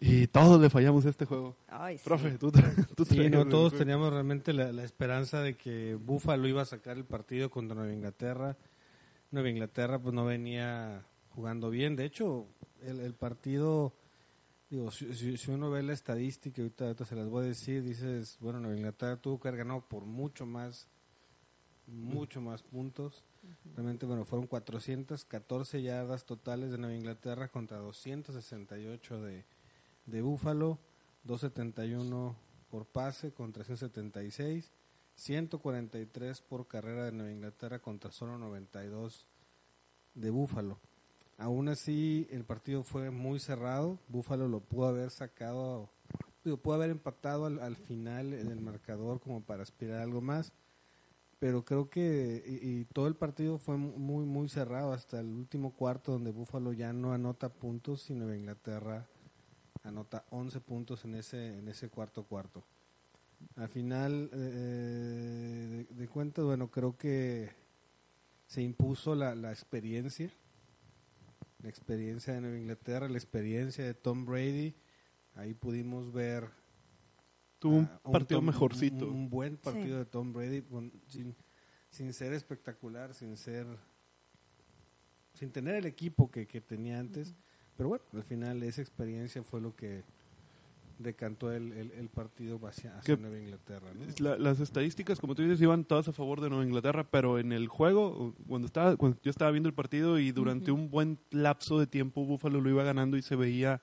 Y 0.00 0.26
todos 0.26 0.60
le 0.60 0.68
fallamos 0.70 1.06
a 1.06 1.10
este 1.10 1.26
juego. 1.26 1.54
Ay, 1.68 1.96
sí. 1.98 2.04
Profe, 2.04 2.36
tú, 2.38 2.50
tra- 2.50 2.86
tú 2.96 3.04
Sí, 3.04 3.28
no, 3.30 3.46
todos 3.46 3.72
teníamos 3.74 4.10
realmente 4.12 4.52
la, 4.52 4.72
la 4.72 4.82
esperanza 4.82 5.40
de 5.42 5.54
que 5.56 5.94
Buffalo 5.94 6.48
iba 6.48 6.62
a 6.62 6.64
sacar 6.64 6.96
el 6.96 7.04
partido 7.04 7.50
contra 7.50 7.76
Nueva 7.76 7.92
Inglaterra. 7.92 8.56
Nueva 9.30 9.48
Inglaterra 9.50 10.00
pues 10.00 10.12
no 10.14 10.24
venía 10.24 11.02
jugando 11.34 11.70
bien. 11.70 11.94
De 11.94 12.04
hecho, 12.04 12.46
el, 12.84 12.98
el 12.98 13.14
partido, 13.14 13.92
digo, 14.72 14.90
si, 14.90 15.14
si- 15.14 15.36
si 15.36 15.50
uno 15.50 15.70
ve 15.70 15.82
la 15.82 15.92
estadística, 15.92 16.60
ahorita, 16.62 16.84
ahorita 16.86 17.04
se 17.04 17.14
las 17.14 17.28
voy 17.28 17.44
a 17.44 17.48
decir, 17.48 17.82
dices, 17.82 18.38
bueno, 18.40 18.58
Nueva 18.60 18.76
Inglaterra 18.76 19.16
tuvo 19.16 19.38
que 19.38 19.48
haber 19.48 19.58
ganado 19.58 19.82
por 19.86 20.04
mucho 20.06 20.46
más, 20.46 20.88
mucho 21.86 22.40
más 22.40 22.62
puntos. 22.62 23.22
Realmente, 23.74 24.06
bueno, 24.06 24.24
fueron 24.24 24.46
414 24.46 25.82
yardas 25.82 26.24
totales 26.24 26.70
de 26.70 26.78
Nueva 26.78 26.94
Inglaterra 26.94 27.48
contra 27.48 27.78
268 27.78 29.20
de, 29.20 29.44
de 30.06 30.22
Búfalo, 30.22 30.78
271 31.24 32.34
por 32.70 32.86
pase 32.86 33.32
contra 33.32 33.64
176, 33.64 34.70
143 35.16 36.40
por 36.40 36.66
carrera 36.66 37.04
de 37.04 37.12
Nueva 37.12 37.32
Inglaterra 37.32 37.78
contra 37.80 38.10
solo 38.12 38.38
92 38.38 39.26
de 40.14 40.30
Búfalo. 40.30 40.78
Aún 41.42 41.68
así, 41.68 42.28
el 42.30 42.44
partido 42.44 42.84
fue 42.84 43.10
muy 43.10 43.40
cerrado. 43.40 43.98
Búfalo 44.08 44.46
lo 44.48 44.60
pudo 44.60 44.86
haber 44.86 45.10
sacado, 45.10 45.90
digo, 46.44 46.56
pudo 46.56 46.74
haber 46.74 46.90
empatado 46.90 47.46
al, 47.46 47.58
al 47.58 47.76
final 47.76 48.30
del 48.30 48.60
marcador 48.60 49.20
como 49.20 49.42
para 49.42 49.62
aspirar 49.64 50.00
algo 50.00 50.20
más. 50.20 50.52
Pero 51.40 51.64
creo 51.64 51.90
que 51.90 52.44
y, 52.46 52.84
todo 52.92 53.08
el 53.08 53.16
partido 53.16 53.58
fue 53.58 53.76
mu- 53.76 53.98
muy, 53.98 54.24
muy 54.24 54.48
cerrado 54.48 54.92
hasta 54.92 55.18
el 55.18 55.26
último 55.26 55.72
cuarto, 55.72 56.12
donde 56.12 56.30
Búfalo 56.30 56.72
ya 56.72 56.92
no 56.92 57.12
anota 57.12 57.48
puntos 57.48 58.08
y 58.10 58.14
Nueva 58.14 58.36
Inglaterra 58.36 59.08
anota 59.82 60.24
11 60.30 60.60
puntos 60.60 61.04
en 61.04 61.16
ese, 61.16 61.58
en 61.58 61.66
ese 61.66 61.88
cuarto 61.88 62.22
cuarto. 62.22 62.62
Al 63.56 63.68
final 63.68 64.30
eh, 64.32 65.86
de, 65.88 65.94
de 65.96 66.08
cuentas, 66.08 66.44
bueno, 66.44 66.68
creo 66.70 66.96
que 66.96 67.50
se 68.46 68.62
impuso 68.62 69.16
la 69.16 69.50
experiencia, 69.50 70.30
la 71.62 71.68
experiencia 71.68 72.34
de 72.34 72.40
Nueva 72.40 72.58
Inglaterra, 72.58 73.08
la 73.08 73.16
experiencia 73.18 73.84
de 73.84 73.94
Tom 73.94 74.24
Brady, 74.26 74.74
ahí 75.34 75.54
pudimos 75.54 76.12
ver 76.12 76.48
Tuvo 77.58 77.76
un 77.76 77.84
a- 77.84 78.00
a 78.04 78.10
partido 78.12 78.38
Tom- 78.38 78.46
mejorcito. 78.46 79.06
Un, 79.06 79.12
un 79.14 79.30
buen 79.30 79.56
partido 79.56 79.98
Sí. 79.98 80.04
de 80.04 80.04
Tom 80.06 80.32
Brady 80.32 80.62
con- 80.62 80.92
sin, 81.06 81.34
sin 81.90 82.12
ser 82.12 82.32
espectacular, 82.32 83.14
sin 83.14 83.36
ser 83.36 83.66
sin 85.34 85.50
tener 85.50 85.76
el 85.76 85.86
equipo 85.86 86.30
que, 86.30 86.46
que 86.46 86.60
tenía 86.60 86.98
antes. 86.98 87.34
Pero 87.76 87.88
bueno, 87.88 88.04
al 88.12 88.22
final 88.22 88.62
esa 88.64 88.82
experiencia 88.82 89.42
fue 89.42 89.60
lo 89.60 89.74
que 89.74 90.04
decantó 91.02 91.52
el, 91.52 91.72
el, 91.72 91.90
el 91.92 92.08
partido 92.08 92.58
hacia, 92.66 92.96
hacia 92.98 93.16
Nueva 93.16 93.38
Inglaterra. 93.38 93.88
¿no? 93.94 94.04
La- 94.18 94.38
las 94.38 94.60
estadísticas, 94.60 95.18
como 95.20 95.34
tú 95.34 95.42
dices, 95.42 95.60
iban 95.60 95.84
todas 95.84 96.08
a 96.08 96.12
favor 96.12 96.40
de 96.40 96.48
Nueva 96.48 96.64
Inglaterra, 96.64 97.04
pero 97.10 97.38
en 97.38 97.52
el 97.52 97.68
juego, 97.68 98.34
cuando 98.48 98.66
estaba, 98.66 98.96
cuando 98.96 99.18
yo 99.22 99.30
estaba 99.30 99.50
viendo 99.50 99.68
el 99.68 99.74
partido 99.74 100.18
y 100.18 100.32
durante 100.32 100.70
un 100.72 100.90
buen 100.90 101.18
lapso 101.30 101.78
de 101.78 101.86
tiempo 101.86 102.24
Buffalo 102.24 102.60
lo 102.60 102.70
iba 102.70 102.84
ganando 102.84 103.16
y 103.16 103.22
se 103.22 103.36
veía, 103.36 103.82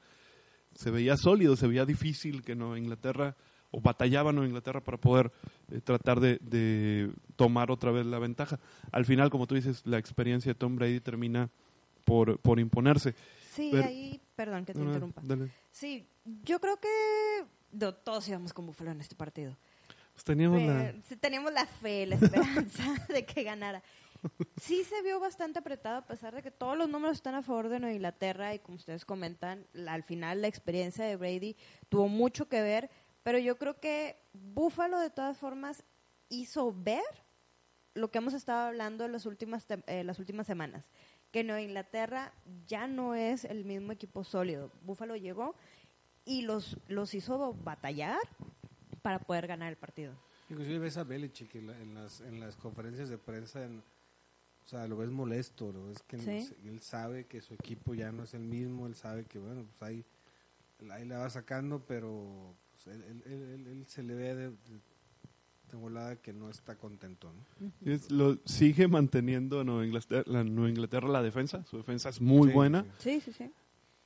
se 0.74 0.92
veía 0.92 1.18
sólido, 1.18 1.56
se 1.56 1.68
veía 1.68 1.86
difícil 1.86 2.42
que 2.44 2.56
Nueva 2.56 2.78
Inglaterra 2.80 3.36
o 3.72 3.82
batallaba 3.82 4.32
Nueva 4.32 4.48
Inglaterra 4.48 4.82
para 4.84 4.98
poder 4.98 5.32
eh, 5.72 5.80
tratar 5.82 6.20
de, 6.20 6.40
de 6.42 7.12
tomar 7.36 7.70
otra 7.70 7.92
vez 7.92 8.06
la 8.06 8.18
ventaja. 8.18 8.60
Al 8.92 9.06
final, 9.06 9.30
como 9.30 9.46
tú 9.46 9.56
dices, 9.56 9.86
la 9.86 9.98
experiencia 10.00 10.52
de 10.52 10.56
Tom 10.56 10.76
Brady 10.76 11.00
termina 11.02 11.50
por, 12.04 12.40
por 12.40 12.60
imponerse. 12.60 13.14
Sí, 13.60 13.70
Pero- 13.72 13.88
ahí, 13.88 14.22
perdón 14.36 14.66
que 14.66 14.74
te 14.74 14.80
No, 14.80 14.86
interrumpa. 14.86 15.22
dale. 15.24 15.52
Sí, 15.72 16.08
yo 16.44 16.60
creo 16.60 16.78
que 16.80 16.88
no, 17.72 17.94
todos 17.94 18.28
íbamos 18.30 18.54
con 18.54 18.66
Buffalo 18.66 18.92
en 18.92 19.02
este 19.02 19.16
partido. 19.16 19.58
Pues 20.14 20.24
teníamos 20.24 20.62
la... 20.62 20.74
Pero 20.92 21.00
sí 21.08 21.16
teníamos 21.18 21.52
la 21.54 21.66
fe, 21.66 22.06
la 22.06 22.16
esperanza 22.16 22.84
de 23.10 23.26
que 23.26 23.44
ganara. 23.44 23.82
Sí 24.62 24.84
se 24.84 25.02
vio 25.02 25.20
bastante 25.20 25.60
apretado 25.60 25.98
a 25.98 26.06
pesar 26.06 26.36
de 26.36 26.42
que 26.42 26.52
todos 26.52 26.78
los 26.78 26.90
números 26.90 27.16
están 27.18 27.36
a 27.36 27.42
favor 27.42 27.70
de 27.70 27.80
Nueva 27.80 27.94
Inglaterra 27.96 28.54
y 28.54 28.60
como 28.60 28.76
ustedes 28.78 29.06
comentan, 29.06 29.66
la- 29.74 29.94
al 29.94 30.04
final 30.04 30.42
la 30.42 30.48
experiencia 30.48 31.06
de 31.06 31.16
Brady 31.16 31.56
tuvo 31.88 32.08
mucho 32.10 32.50
que 32.50 32.62
ver, 32.62 32.90
pero 33.24 33.38
yo 33.40 33.58
creo 33.58 33.80
que 33.80 34.18
Buffalo 34.34 35.00
de 35.00 35.10
todas 35.10 35.38
formas 35.38 35.84
hizo 36.30 36.74
ver 36.76 37.04
lo 37.94 38.12
que 38.12 38.18
hemos 38.20 38.34
estado 38.34 38.68
hablando 38.68 39.06
en 39.06 39.12
las 39.14 39.26
últimas, 39.26 39.66
eh, 39.88 40.04
las 40.04 40.20
últimas 40.20 40.48
semanas, 40.48 40.86
que 41.32 41.44
Nueva 41.44 41.62
Inglaterra 41.62 42.34
ya 42.68 42.88
no 42.88 43.16
es 43.16 43.46
el 43.46 43.66
mismo 43.66 43.92
equipo 43.92 44.24
sólido. 44.24 44.72
Buffalo 44.84 45.16
llegó 45.16 45.56
y 46.26 46.42
los, 46.42 46.78
los 46.88 47.14
hizo 47.14 47.54
batallar 47.54 48.20
para 49.02 49.20
poder 49.20 49.48
ganar 49.48 49.70
el 49.70 49.78
partido. 49.78 50.14
Inclusive 50.50 50.80
ves 50.80 50.98
a 50.98 51.04
Belichick 51.04 51.56
en, 51.56 51.68
la- 51.68 51.80
en 51.80 51.94
las, 51.94 52.22
en 52.22 52.40
las 52.40 52.56
conferencias 52.56 53.10
de 53.10 53.18
prensa, 53.18 53.64
en- 53.64 53.80
o 54.66 54.68
sea, 54.70 54.88
lo 54.88 54.98
ves 54.98 55.10
molesto, 55.10 55.72
lo 55.72 55.88
ves 55.88 56.02
que 56.04 56.18
Sí. 56.20 56.56
él 56.66 56.82
sabe 56.82 57.26
que 57.26 57.42
su 57.42 57.54
equipo 57.54 57.94
ya 57.94 58.12
no 58.12 58.24
es 58.24 58.34
el 58.34 58.42
mismo, 58.44 58.86
él 58.88 58.96
sabe 58.96 59.26
que, 59.26 59.40
bueno, 59.40 59.66
pues 59.66 59.82
ahí, 59.84 60.06
ahí 60.92 61.06
la 61.06 61.20
va 61.20 61.30
sacando, 61.30 61.84
pero 61.86 62.56
pues, 62.72 62.88
él, 62.88 63.04
él- 63.04 63.24
él- 63.26 63.42
él- 63.54 63.68
él 63.68 63.86
se 63.88 64.04
le 64.04 64.14
ve 64.16 64.36
de, 64.36 64.50
de, 64.50 64.80
de 65.72 65.78
volada 65.78 66.16
que 66.18 66.34
no 66.34 66.50
está 66.50 66.76
contento, 66.78 67.32
¿no? 67.34 67.72
Es- 67.92 68.10
lo, 68.12 68.38
sigue 68.46 68.88
manteniendo 68.88 69.64
Nueva 69.64 69.86
Inglaterra, 69.86 70.24
la, 70.26 70.44
Nueva 70.44 70.70
Inglaterra 70.70 71.08
la 71.10 71.22
defensa. 71.22 71.64
Su 71.66 71.78
defensa 71.78 72.10
es 72.10 72.20
muy 72.22 72.50
Sí, 72.50 72.54
buena, 72.54 72.84
sí. 73.00 73.20
Sí, 73.20 73.22
sí, 73.22 73.34
sí. 73.34 73.52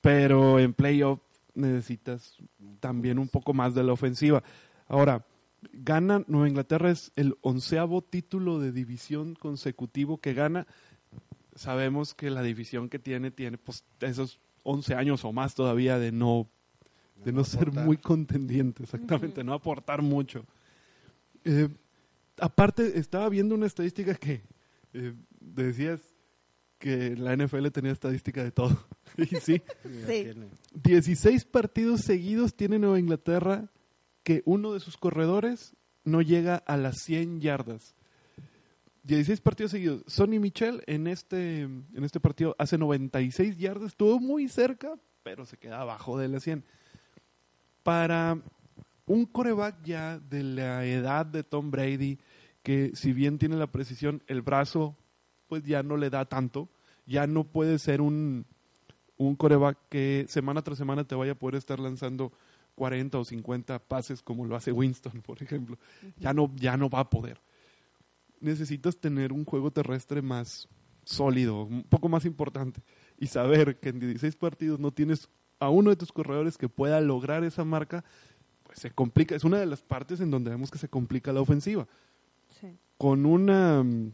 pero 0.01 0.59
en 0.59 0.73
playoff 0.73 1.19
necesitas 1.55 2.37
también 2.79 3.19
un 3.19 3.27
poco 3.27 3.53
más 3.53 3.73
de 3.75 3.83
la 3.83 3.93
ofensiva. 3.93 4.43
Ahora, 4.87 5.25
gana 5.71 6.23
Nueva 6.27 6.49
Inglaterra, 6.49 6.89
es 6.91 7.11
el 7.15 7.37
onceavo 7.41 8.01
título 8.01 8.59
de 8.59 8.71
división 8.71 9.35
consecutivo 9.35 10.17
que 10.19 10.33
gana. 10.33 10.67
Sabemos 11.55 12.13
que 12.15 12.29
la 12.31 12.41
división 12.41 12.89
que 12.89 12.99
tiene, 12.99 13.31
tiene 13.31 13.57
pues 13.57 13.85
esos 14.01 14.39
11 14.63 14.95
años 14.95 15.23
o 15.23 15.31
más 15.31 15.53
todavía 15.55 15.99
de 15.99 16.11
no, 16.11 16.49
de 17.23 17.31
no 17.31 17.43
ser 17.43 17.61
aportar. 17.63 17.85
muy 17.85 17.97
contendiente, 17.97 18.83
exactamente, 18.83 19.43
no 19.43 19.53
aportar 19.53 20.01
mucho. 20.01 20.45
Eh, 21.45 21.69
aparte, 22.39 22.97
estaba 22.99 23.29
viendo 23.29 23.55
una 23.55 23.65
estadística 23.67 24.15
que 24.15 24.41
eh, 24.93 25.13
decías 25.39 26.01
que 26.79 27.15
la 27.15 27.35
NFL 27.35 27.69
tenía 27.69 27.91
estadística 27.91 28.43
de 28.43 28.51
todo. 28.51 28.77
y 29.17 29.25
sí, 29.37 29.61
Sí. 30.05 30.23
tiene. 30.23 30.47
16 30.73 31.45
partidos 31.45 32.01
seguidos 32.01 32.55
tiene 32.55 32.79
Nueva 32.79 32.99
Inglaterra 32.99 33.69
que 34.23 34.41
uno 34.45 34.73
de 34.73 34.79
sus 34.79 34.97
corredores 34.97 35.75
no 36.03 36.21
llega 36.21 36.55
a 36.57 36.77
las 36.77 36.97
100 37.03 37.41
yardas. 37.41 37.95
16 39.03 39.41
partidos 39.41 39.71
seguidos. 39.71 40.03
Sonny 40.07 40.39
Michel 40.39 40.81
en 40.87 41.07
este, 41.07 41.61
en 41.61 42.03
este 42.03 42.19
partido 42.21 42.55
hace 42.57 42.77
96 42.77 43.57
yardas, 43.57 43.87
estuvo 43.91 44.19
muy 44.19 44.47
cerca, 44.47 44.93
pero 45.23 45.45
se 45.45 45.57
queda 45.57 45.81
abajo 45.81 46.17
de 46.17 46.29
las 46.29 46.43
100. 46.43 46.63
Para 47.83 48.41
un 49.05 49.25
coreback 49.25 49.83
ya 49.83 50.19
de 50.19 50.43
la 50.43 50.85
edad 50.85 51.25
de 51.25 51.43
Tom 51.43 51.71
Brady, 51.71 52.19
que 52.61 52.91
si 52.95 53.13
bien 53.13 53.37
tiene 53.37 53.57
la 53.57 53.67
precisión, 53.67 54.23
el 54.27 54.41
brazo 54.41 54.97
pues 55.47 55.63
ya 55.63 55.83
no 55.83 55.97
le 55.97 56.09
da 56.09 56.25
tanto, 56.25 56.69
ya 57.05 57.27
no 57.27 57.43
puede 57.43 57.77
ser 57.79 58.01
un, 58.01 58.45
un 59.17 59.35
coreback 59.35 59.77
que 59.89 60.25
semana 60.27 60.61
tras 60.61 60.77
semana 60.77 61.03
te 61.03 61.15
vaya 61.15 61.33
a 61.33 61.35
poder 61.35 61.55
estar 61.55 61.79
lanzando 61.79 62.31
40 62.75 63.19
o 63.19 63.25
50 63.25 63.79
pases 63.79 64.21
como 64.21 64.45
lo 64.45 64.55
hace 64.55 64.71
Winston, 64.71 65.21
por 65.21 65.41
ejemplo. 65.41 65.77
Ya 66.17 66.33
no, 66.33 66.51
ya 66.55 66.77
no 66.77 66.89
va 66.89 67.01
a 67.01 67.09
poder. 67.09 67.41
Necesitas 68.39 68.97
tener 68.97 69.31
un 69.31 69.45
juego 69.45 69.71
terrestre 69.71 70.21
más 70.21 70.67
sólido, 71.03 71.63
un 71.63 71.83
poco 71.83 72.09
más 72.09 72.25
importante. 72.25 72.81
Y 73.17 73.27
saber 73.27 73.79
que 73.79 73.89
en 73.89 73.99
16 73.99 74.35
partidos 74.35 74.79
no 74.79 74.91
tienes 74.91 75.29
a 75.59 75.69
uno 75.69 75.89
de 75.89 75.95
tus 75.95 76.11
corredores 76.11 76.57
que 76.57 76.67
pueda 76.67 76.99
lograr 76.99 77.43
esa 77.43 77.63
marca, 77.63 78.03
pues 78.73 78.81
se 78.81 78.91
complica. 78.91 79.35
Es 79.35 79.43
una 79.43 79.59
de 79.59 79.65
las 79.65 79.81
partes 79.81 80.19
en 80.19 80.31
donde 80.31 80.49
vemos 80.49 80.71
que 80.71 80.77
se 80.77 80.89
complica 80.89 81.31
la 81.33 81.41
ofensiva 81.41 81.87
Sí. 82.59 82.67
con 82.97 83.25
una 83.25 83.83
mm, 83.83 84.11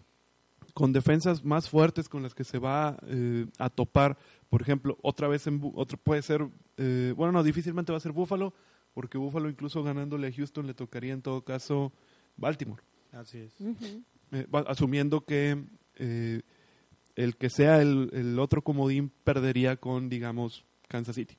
con 0.74 0.94
defensas 0.94 1.44
más 1.44 1.70
fuertes 1.70 2.08
con 2.08 2.24
las 2.24 2.34
que 2.34 2.44
se 2.46 2.58
va 2.58 2.98
eh, 3.08 3.46
a 3.58 3.70
topar 3.70 4.18
por 4.50 4.62
ejemplo 4.62 4.98
otra 5.02 5.28
vez 5.28 5.46
en 5.48 5.60
otro 5.76 5.98
puede 5.98 6.22
ser 6.22 6.48
eh, 6.78 7.14
bueno 7.18 7.34
no 7.34 7.44
difícilmente 7.44 7.92
va 7.92 7.98
a 7.98 8.02
ser 8.02 8.14
Buffalo 8.14 8.54
porque 8.94 9.18
Buffalo 9.18 9.50
incluso 9.50 9.84
ganándole 9.84 10.28
a 10.28 10.32
Houston 10.32 10.68
le 10.68 10.74
tocaría 10.74 11.12
en 11.14 11.22
todo 11.22 11.42
caso 11.44 11.92
Baltimore 12.38 12.82
Así 13.12 13.40
es. 13.40 13.52
Eh, 14.32 14.48
asumiendo 14.68 15.26
que 15.26 15.62
eh, 15.96 16.42
el 17.16 17.36
que 17.36 17.50
sea 17.50 17.82
el, 17.82 18.10
el 18.14 18.40
otro 18.40 18.62
comodín 18.62 19.12
perdería 19.26 19.76
con 19.76 20.08
digamos 20.08 20.64
Kansas 20.88 21.16
City 21.16 21.36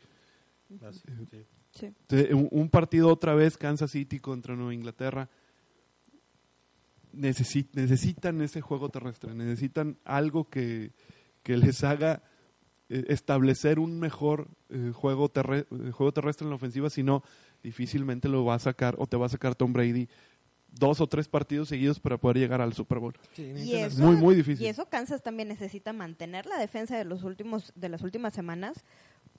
Así, 0.87 1.01
sí. 1.31 1.45
Sí. 1.73 1.87
Entonces, 1.87 2.33
un, 2.35 2.49
un 2.51 2.69
partido 2.69 3.09
otra 3.09 3.35
vez 3.35 3.57
Kansas 3.57 3.91
City 3.93 4.19
contra 4.19 4.55
Nueva 4.57 4.75
Inglaterra. 4.75 5.29
Necesi- 7.13 7.69
necesitan 7.73 8.41
ese 8.41 8.61
juego 8.61 8.89
terrestre, 8.89 9.35
necesitan 9.35 9.97
algo 10.05 10.49
que, 10.49 10.93
que 11.43 11.57
les 11.57 11.83
haga 11.83 12.23
eh, 12.89 13.05
establecer 13.09 13.81
un 13.81 13.99
mejor 13.99 14.47
eh, 14.69 14.93
juego, 14.95 15.29
terre- 15.29 15.67
eh, 15.73 15.91
juego 15.91 16.13
terrestre 16.13 16.45
en 16.45 16.51
la 16.51 16.57
ofensiva, 16.57 16.89
si 16.89 17.03
no, 17.03 17.25
difícilmente 17.65 18.29
lo 18.29 18.45
va 18.45 18.55
a 18.55 18.59
sacar 18.61 18.95
o 18.99 19.09
te 19.09 19.17
va 19.17 19.27
a 19.27 19.31
sacar 19.31 19.57
Tom 19.57 19.73
Brady 19.73 20.09
dos 20.73 21.01
o 21.01 21.09
tres 21.09 21.27
partidos 21.27 21.69
seguidos 21.69 21.99
para 21.99 22.17
poder 22.17 22.39
llegar 22.39 22.61
al 22.61 22.75
Super 22.75 23.01
Bowl. 23.01 23.15
Sí, 23.33 23.43
Y 23.43 23.53
necesitan 23.55 23.87
eso, 23.87 24.03
Muy, 24.05 24.17
muy 24.17 24.35
difícil. 24.37 24.65
Y 24.65 24.69
eso 24.69 24.87
Kansas 24.89 25.21
también 25.21 25.49
necesita 25.49 25.93
mantener 25.93 26.47
la 26.47 26.59
defensa 26.59 26.97
de 26.97 27.05
los 27.05 27.25
últimos 27.25 27.73
de 27.75 27.89
las 27.89 28.03
últimas 28.03 28.35
semanas 28.35 28.85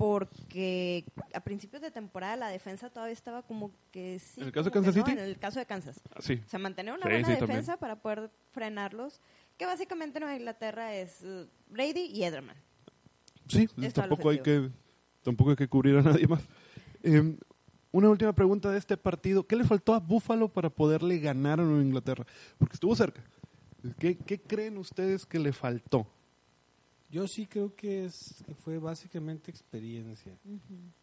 porque 0.01 1.05
a 1.31 1.41
principios 1.41 1.79
de 1.83 1.91
temporada 1.91 2.35
la 2.35 2.47
defensa 2.47 2.89
todavía 2.89 3.13
estaba 3.13 3.43
como 3.43 3.71
que 3.91 4.17
sí. 4.17 4.41
¿En 4.41 4.47
el 4.47 4.51
caso 4.51 4.65
de 4.65 4.71
Kansas 4.71 4.95
no, 4.95 5.05
City? 5.05 5.11
En 5.11 5.23
el 5.23 5.37
caso 5.37 5.59
de 5.59 5.67
Kansas. 5.67 6.01
Ah, 6.15 6.21
Sí, 6.21 6.41
O 6.43 6.49
sea, 6.49 6.57
mantener 6.57 6.95
una 6.95 7.03
Sí, 7.03 7.09
buena 7.09 7.27
sí, 7.27 7.33
también. 7.33 7.47
defensa 7.49 7.77
para 7.77 8.01
poder 8.01 8.31
frenarlos. 8.51 9.21
Que 9.59 9.67
básicamente 9.67 10.19
Nueva 10.19 10.35
Inglaterra 10.35 10.95
es 10.95 11.21
uh, 11.21 11.45
Brady 11.69 12.05
y 12.05 12.23
Edelman. 12.23 12.55
Sí, 13.47 13.67
tampoco 13.93 14.29
hay 14.29 14.39
que 14.39 14.71
tampoco 15.21 15.51
hay 15.51 15.55
que 15.55 15.67
cubrir 15.67 15.95
a 15.97 16.01
nadie 16.01 16.25
más. 16.25 16.41
Eh, 17.03 17.37
una 17.91 18.09
última 18.09 18.33
pregunta 18.33 18.71
de 18.71 18.79
este 18.79 18.97
partido. 18.97 19.45
¿Qué 19.45 19.55
le 19.55 19.65
faltó 19.65 19.93
a 19.93 19.99
Buffalo 19.99 20.49
para 20.49 20.71
poderle 20.71 21.19
ganar 21.19 21.59
a 21.59 21.63
Nueva 21.63 21.83
Inglaterra? 21.83 22.25
Porque 22.57 22.73
estuvo 22.73 22.95
cerca. 22.95 23.23
¿Qué, 23.99 24.17
qué 24.17 24.41
creen 24.41 24.79
ustedes 24.79 25.27
que 25.27 25.37
le 25.37 25.53
faltó? 25.53 26.07
Yo 27.11 27.27
sí 27.27 27.45
creo 27.45 27.75
que, 27.75 28.05
es, 28.05 28.41
que 28.45 28.55
fue 28.55 28.79
básicamente 28.79 29.51
experiencia. 29.51 30.37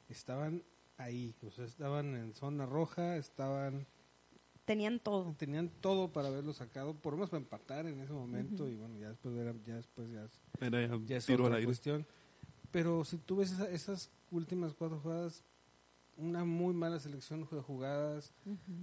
Estaban 0.09 0.63
ahí, 0.97 1.35
o 1.47 1.51
sea, 1.51 1.65
estaban 1.67 2.15
en 2.17 2.35
zona 2.35 2.65
roja, 2.67 3.17
estaban 3.17 3.87
Tenían 4.65 5.01
todo. 5.01 5.35
tenían 5.39 5.71
todo 5.81 6.13
para 6.13 6.29
haberlo 6.29 6.53
sacado, 6.53 6.95
por 6.95 7.13
lo 7.13 7.19
menos 7.19 7.31
para 7.31 7.43
empatar 7.43 7.87
en 7.87 8.01
ese 8.01 8.13
momento 8.13 8.69
y 8.69 8.75
bueno, 8.77 8.99
ya 8.99 9.09
después 9.11 9.35
era- 9.37 9.55
ya 9.65 9.77
después 9.77 10.11
ya, 10.11 10.27
ya 10.61 10.99
ya 11.07 11.17
es 11.17 11.27
tiro 11.27 11.45
al 11.45 11.45
otra 11.47 11.57
aire. 11.57 11.67
cuestión. 11.67 12.07
Pero 12.71 13.05
si 13.05 13.17
tú 13.19 13.37
ves 13.37 13.53
esa- 13.53 13.71
esas 13.71 14.11
últimas 14.31 14.75
cuatro 14.75 14.99
jugadas, 15.01 15.43
una 16.19 16.45
muy 16.45 16.75
mala 16.75 16.99
selección 17.01 17.49
de 17.51 17.61
jugadas, 17.63 18.33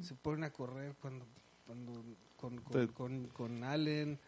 se 0.02 0.16
ponen 0.16 0.44
a 0.44 0.52
correr 0.54 0.96
cuando, 1.02 1.26
cuando 1.68 2.04
con, 2.38 2.58
con, 2.62 2.88
Te- 2.88 2.94
con, 2.94 3.28
con 3.28 3.64
Allen. 3.64 4.20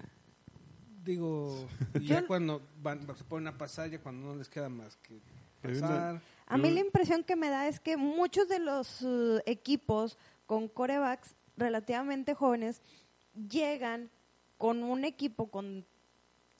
Digo, 1.08 1.66
y 1.94 2.06
ya 2.06 2.28
cuando 2.28 2.62
van, 2.82 3.00
se 3.16 3.24
ponen 3.24 3.48
a 3.48 3.58
pasar, 3.58 3.90
ya 3.90 3.98
cuando 3.98 4.28
no 4.28 4.36
les 4.36 4.50
queda 4.50 4.68
más 4.68 4.98
que 4.98 5.22
pasar. 5.62 6.22
A 6.46 6.58
mí 6.58 6.70
la 6.70 6.82
impresión 6.82 7.24
que 7.24 7.38
me 7.38 7.50
da 7.50 7.70
es 7.70 7.80
que 7.80 7.96
muchos 7.96 8.50
de 8.50 8.60
los 8.60 9.04
uh, 9.04 9.40
equipos 9.46 10.18
con 10.46 10.68
corebacks 10.68 11.34
relativamente 11.56 12.34
jóvenes 12.34 12.82
llegan 13.50 14.10
con 14.58 14.84
un 14.84 15.06
equipo 15.06 15.50
con 15.50 15.86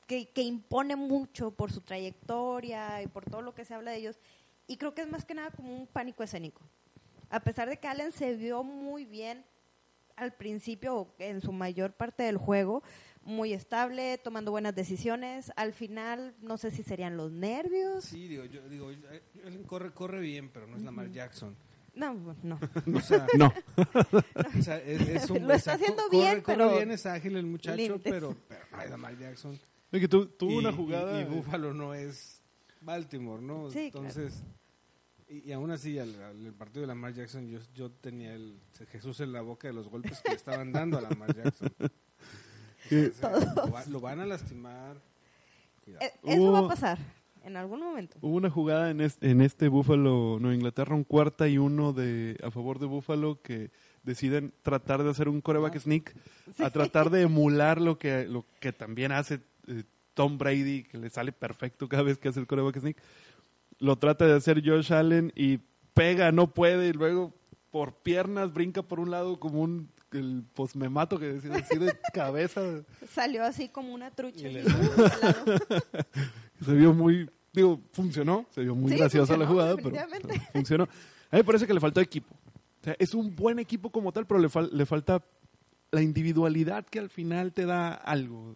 que, 0.08 0.30
que 0.30 0.44
impone 0.44 0.96
mucho 0.96 1.52
por 1.52 1.70
su 1.70 1.82
trayectoria 1.82 3.02
y 3.02 3.08
por 3.08 3.26
todo 3.26 3.42
lo 3.42 3.54
que 3.54 3.66
se 3.66 3.74
habla 3.74 3.92
de 3.92 3.98
ellos. 3.98 4.18
Y 4.66 4.78
creo 4.78 4.94
que 4.94 5.02
es 5.02 5.10
más 5.10 5.26
que 5.26 5.34
nada 5.34 5.52
como 5.52 5.76
un 5.76 5.88
pánico 5.88 6.24
escénico. 6.24 6.62
A 7.30 7.42
pesar 7.42 7.68
de 7.68 7.78
que 7.78 7.90
Allen 7.90 8.14
se 8.14 8.34
vio 8.36 8.64
muy 8.64 9.04
bien 9.04 9.44
al 10.16 10.34
principio, 10.34 10.96
o 10.96 11.14
en 11.20 11.42
su 11.42 11.52
mayor 11.52 11.92
parte 11.94 12.24
del 12.24 12.38
juego, 12.38 12.82
muy 13.28 13.54
estable, 13.54 14.18
tomando 14.18 14.52
buenas 14.52 14.74
decisiones. 14.74 15.52
Al 15.56 15.74
final, 15.74 16.34
no 16.42 16.58
sé 16.58 16.72
si 16.72 16.82
serían 16.82 17.18
los 17.18 17.32
nervios. 17.32 18.06
Sí, 18.06 18.28
digo, 18.28 18.46
yo 18.46 18.68
digo, 18.70 18.90
él 18.90 19.64
corre, 19.68 19.92
corre 19.92 20.20
bien, 20.22 20.50
pero 20.50 20.66
no 20.66 20.78
es 20.78 20.84
Lamar 20.84 21.12
Jackson. 21.12 21.56
No, 21.94 22.14
no. 22.44 22.60
O 22.96 23.02
sea, 23.02 23.28
No. 23.38 23.54
o 23.78 24.62
sea, 24.64 24.78
es, 24.78 25.02
es 25.10 25.30
un 25.30 25.48
Lo 25.48 25.54
está 25.54 25.74
haciendo 25.74 26.04
corre- 26.10 26.18
bien, 26.18 26.42
corre 26.42 26.58
pero 26.58 26.76
bien, 26.76 26.92
es 26.92 27.06
ágil 27.06 27.36
el 27.36 27.46
muchacho, 27.46 28.00
pero, 28.04 28.36
pero 28.48 28.64
no 28.72 28.82
es 28.82 28.90
Lamar 28.90 29.18
Jackson. 29.18 29.60
Es 29.92 30.00
que 30.02 30.08
tu- 30.08 30.28
tuvo 30.28 30.52
y, 30.54 30.58
una 30.58 30.70
y- 30.70 30.76
jugada. 30.76 31.22
Y, 31.22 31.26
Buffalo 31.26 31.74
no 31.74 31.94
es 31.94 32.42
Baltimore, 32.82 33.42
¿no? 33.42 33.70
Sí, 33.72 33.92
claro. 33.92 34.08
Entonces, 34.08 34.44
y, 35.28 35.50
y 35.50 35.52
aún 35.52 35.72
así, 35.72 35.98
al, 36.00 36.14
al- 36.24 36.46
el 36.46 36.54
partido 36.54 36.82
de 36.82 36.88
Lamar 36.88 37.14
Jackson, 37.14 37.48
yo, 37.50 37.60
yo 37.74 37.92
tenía 37.92 38.34
el 38.36 38.60
Jesús 38.90 39.20
en 39.20 39.34
la 39.34 39.42
boca 39.42 39.68
de 39.68 39.74
los 39.74 39.90
golpes 39.90 40.22
que 40.22 40.30
le 40.30 40.36
estaban 40.36 40.72
dando 40.72 40.98
a 40.98 41.02
Lamar 41.02 41.36
Jackson. 41.36 41.74
lo, 43.22 43.72
va- 43.72 43.86
lo 43.88 44.00
van 44.00 44.20
a 44.20 44.26
lastimar. 44.26 44.98
Cuidado. 45.84 46.06
Eh, 46.06 46.12
eso 46.24 46.52
va 46.52 46.60
a 46.60 46.68
pasar 46.68 46.98
en 47.44 47.56
algún 47.58 47.80
momento. 47.80 48.18
Hubo 48.22 48.36
una 48.36 48.50
jugada 48.50 48.90
en 48.92 49.02
este, 49.02 49.30
en 49.30 49.42
este 49.42 49.68
Buffalo, 49.70 50.38
Nueva 50.40 50.56
Inglaterra, 50.56 50.96
un 50.96 51.04
cuarta 51.04 51.48
y 51.48 51.58
uno 51.58 51.94
de 51.94 52.38
a 52.44 52.52
favor 52.52 52.80
de 52.80 52.86
Buffalo 52.88 53.42
que 53.42 53.72
deciden 54.04 54.54
tratar 54.64 55.04
de 55.04 55.10
hacer 55.10 55.30
un 55.30 55.42
coreback 55.42 55.76
Ah. 55.76 55.80
sneak, 55.80 56.16
a 56.60 56.70
tratar 56.70 57.10
de 57.10 57.22
emular 57.24 57.80
lo 57.82 57.98
que, 57.98 58.26
lo 58.28 58.46
que 58.60 58.74
también 58.74 59.12
hace 59.12 59.40
eh, 59.68 59.84
Tom 60.14 60.38
Brady, 60.38 60.84
que 60.84 60.98
le 60.98 61.10
sale 61.10 61.32
perfecto 61.32 61.88
cada 61.88 62.04
vez 62.04 62.18
que 62.18 62.30
hace 62.30 62.40
el 62.40 62.48
coreback 62.48 62.80
sneak. 62.80 62.98
Lo 63.80 63.98
trata 63.98 64.26
de 64.26 64.34
hacer 64.34 64.62
Josh 64.66 64.92
Allen 64.92 65.32
y 65.36 65.60
pega, 65.94 66.32
no 66.32 66.54
puede, 66.54 66.88
y 66.90 66.94
luego 66.94 67.34
por 67.72 67.94
piernas 67.96 68.54
brinca 68.54 68.82
por 68.82 69.00
un 69.00 69.12
lado 69.12 69.40
como 69.40 69.62
un 69.62 69.90
el 70.18 70.44
posmemato 70.54 71.20
que 71.20 71.34
decía 71.34 71.54
así 71.56 71.78
de 71.78 71.94
cabeza. 72.14 72.62
Salió 73.10 73.44
así 73.44 73.70
como 73.70 73.94
una 73.94 74.12
trucha. 74.12 74.48
Le. 74.48 74.64
Se 76.66 76.74
vio 76.74 76.94
muy, 76.94 77.30
digo, 77.54 77.80
funcionó, 77.94 78.46
se 78.50 78.62
vio 78.62 78.76
muy 78.76 78.92
Sí, 78.92 78.98
graciosa 78.98 79.38
la 79.38 79.46
jugada, 79.46 79.76
pero 79.78 79.96
funcionó. 80.54 80.84
A 80.86 81.36
mí 81.36 81.40
me 81.40 81.44
parece 81.44 81.68
que 81.68 81.74
le 81.74 81.80
faltó 81.80 82.02
equipo. 82.02 82.34
O 82.82 82.84
sea, 82.84 82.96
es 82.98 83.14
un 83.14 83.36
buen 83.36 83.60
equipo 83.60 83.92
como 83.92 84.12
tal, 84.12 84.26
pero 84.26 84.40
le, 84.40 84.50
fal- 84.50 84.72
le 84.72 84.86
falta 84.86 85.24
la 85.92 86.02
individualidad 86.02 86.86
que 86.86 87.00
al 87.00 87.10
final 87.10 87.54
te 87.54 87.66
da 87.66 87.94
algo. 87.94 88.56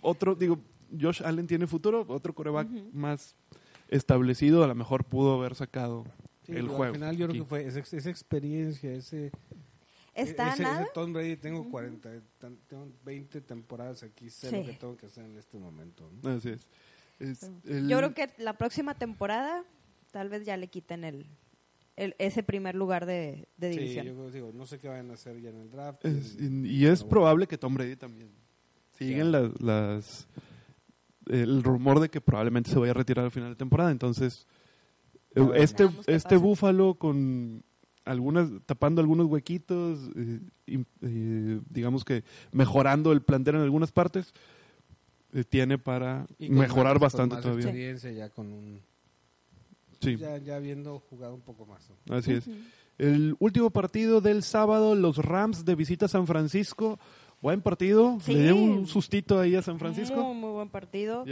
Otro, 0.00 0.34
digo, 0.34 0.58
Josh 0.98 1.22
Allen 1.24 1.46
tiene 1.46 1.66
futuro, 1.66 2.04
otro 2.08 2.34
coreback 2.34 2.68
más 2.92 3.36
establecido 3.88 4.62
a 4.62 4.68
lo 4.68 4.74
mejor 4.76 5.04
pudo 5.04 5.34
haber 5.34 5.56
sacado 5.56 6.04
Sí, 6.46 6.52
el 6.52 6.68
juego. 6.68 6.84
Al 6.84 6.92
final 6.94 7.16
yo 7.16 7.26
creo 7.28 7.42
que 7.42 7.48
fue 7.48 7.66
esa, 7.66 7.80
esa 7.80 8.10
experiencia, 8.10 8.92
ese... 8.92 9.32
Está 10.14 10.52
ese, 10.54 10.62
nada. 10.64 10.82
ese 10.82 10.90
Tom 10.92 11.12
Brady, 11.12 11.36
tengo 11.36 11.68
40, 11.70 12.10
tan- 12.38 12.56
tengo 12.68 12.88
20 13.04 13.40
temporadas 13.40 14.02
aquí, 14.02 14.28
sé 14.28 14.50
lo 14.50 14.64
que 14.66 14.72
tengo 14.74 14.96
que 14.96 15.06
hacer 15.06 15.24
en 15.24 15.36
este 15.38 15.58
momento. 15.58 16.10
¿no? 16.22 16.30
Así 16.30 16.50
es. 16.50 16.66
Es 17.18 17.42
el- 17.64 17.88
Yo 17.88 17.98
creo 17.98 18.14
que 18.14 18.30
la 18.38 18.54
próxima 18.54 18.94
temporada 18.94 19.64
tal 20.10 20.28
vez 20.28 20.44
ya 20.44 20.56
le 20.56 20.68
quiten 20.68 21.04
el, 21.04 21.26
el- 21.96 22.14
ese 22.18 22.42
primer 22.42 22.74
lugar 22.74 23.06
de, 23.06 23.46
de 23.56 23.72
Sí, 23.72 23.78
división. 23.78 24.06
yo 24.06 24.30
digo, 24.30 24.50
no 24.52 24.66
sé 24.66 24.78
qué 24.78 24.88
vayan 24.88 25.10
a 25.10 25.14
hacer 25.14 25.40
ya 25.40 25.50
en 25.50 25.60
el 25.60 25.70
draft. 25.70 26.04
Es- 26.04 26.36
y- 26.40 26.66
y 26.66 26.86
es 26.86 27.00
bueno. 27.00 27.10
probable 27.10 27.46
que 27.46 27.58
Tom 27.58 27.74
Brady 27.74 27.96
también. 27.96 28.30
Siguen 28.98 29.30
las, 29.32 29.60
las- 29.60 30.26
el 31.26 31.62
rumor 31.62 32.00
de 32.00 32.08
que 32.08 32.20
probablemente 32.20 32.70
se 32.70 32.78
vaya 32.78 32.90
a 32.90 32.94
retirar 32.94 33.24
al 33.26 33.30
final 33.30 33.50
de 33.50 33.56
temporada. 33.56 33.90
Entonces, 33.92 34.46
ver, 35.34 35.56
este, 35.62 35.84
este 36.06 36.22
pasa. 36.22 36.36
búfalo 36.38 36.94
con 36.94 37.62
algunas 38.04 38.48
tapando 38.66 39.00
algunos 39.00 39.26
huequitos, 39.26 39.98
eh, 40.16 40.40
eh, 41.02 41.60
digamos 41.68 42.04
que 42.04 42.24
mejorando 42.52 43.12
el 43.12 43.22
plantel 43.22 43.56
en 43.56 43.60
algunas 43.62 43.92
partes, 43.92 44.32
eh, 45.32 45.44
tiene 45.44 45.78
para 45.78 46.26
mejorar 46.38 46.94
más- 46.94 46.98
con 46.98 47.00
bastante 47.00 47.34
más 47.36 47.42
todavía. 47.44 47.64
experiencia 47.66 48.10
ya 48.12 48.28
con 48.30 48.52
un... 48.52 48.80
Sí, 50.00 50.16
Ya, 50.16 50.38
ya 50.38 50.56
habiendo 50.56 50.98
jugado 50.98 51.34
un 51.34 51.42
poco 51.42 51.66
más. 51.66 51.88
¿no? 52.06 52.16
así 52.16 52.32
es. 52.32 52.48
El 52.98 53.36
último 53.38 53.70
partido 53.70 54.20
del 54.20 54.42
sábado, 54.42 54.94
los 54.94 55.18
Rams 55.18 55.64
de 55.64 55.74
visita 55.74 56.06
a 56.06 56.08
San 56.08 56.26
Francisco. 56.26 56.98
Buen 57.42 57.60
partido. 57.62 58.18
Sí. 58.20 58.32
Le 58.34 58.42
dio 58.44 58.56
un 58.56 58.86
sustito 58.86 59.38
ahí 59.40 59.54
a 59.56 59.62
San 59.62 59.78
Francisco. 59.78 60.22
Muy, 60.22 60.34
muy 60.36 60.50
buen 60.52 60.68
partido. 60.68 61.24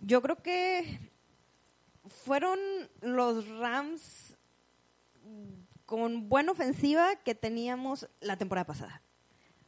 Yo 0.00 0.22
creo 0.22 0.36
que 0.42 0.98
fueron 2.08 2.58
los 3.02 3.46
Rams 3.48 4.36
con 5.86 6.28
buena 6.28 6.52
ofensiva 6.52 7.16
que 7.24 7.34
teníamos 7.34 8.08
la 8.20 8.36
temporada 8.36 8.66
pasada. 8.66 9.02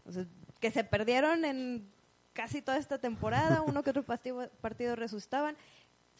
O 0.04 0.12
sea, 0.12 0.26
que 0.60 0.70
se 0.70 0.84
perdieron 0.84 1.44
en 1.44 1.90
casi 2.32 2.60
toda 2.60 2.78
esta 2.78 2.98
temporada, 2.98 3.62
uno 3.66 3.82
que 3.82 3.90
otro 3.90 4.04
partido, 4.04 4.50
partido 4.60 4.96
resucitaban, 4.96 5.56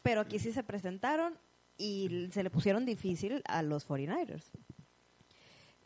pero 0.03 0.21
aquí 0.21 0.39
sí 0.39 0.53
se 0.53 0.63
presentaron 0.63 1.37
y 1.77 2.29
se 2.33 2.43
le 2.43 2.51
pusieron 2.51 2.87
difícil 2.87 3.43
a 3.47 3.63
los 3.63 3.87
49ers. 3.87 4.45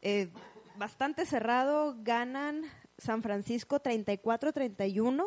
Eh, 0.00 0.30
bastante 0.76 1.26
cerrado, 1.26 1.96
ganan 2.02 2.64
San 2.98 3.22
Francisco 3.22 3.82
34-31 3.82 5.26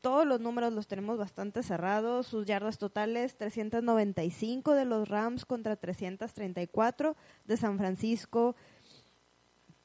todos 0.00 0.26
los 0.26 0.40
números 0.40 0.72
los 0.72 0.86
tenemos 0.86 1.18
bastante 1.18 1.62
cerrados. 1.62 2.26
Sus 2.26 2.46
yardas 2.46 2.78
totales 2.78 3.36
395 3.36 4.74
de 4.74 4.84
los 4.84 5.08
Rams 5.08 5.44
contra 5.44 5.76
334 5.76 7.16
de 7.44 7.56
San 7.56 7.78
Francisco. 7.78 8.56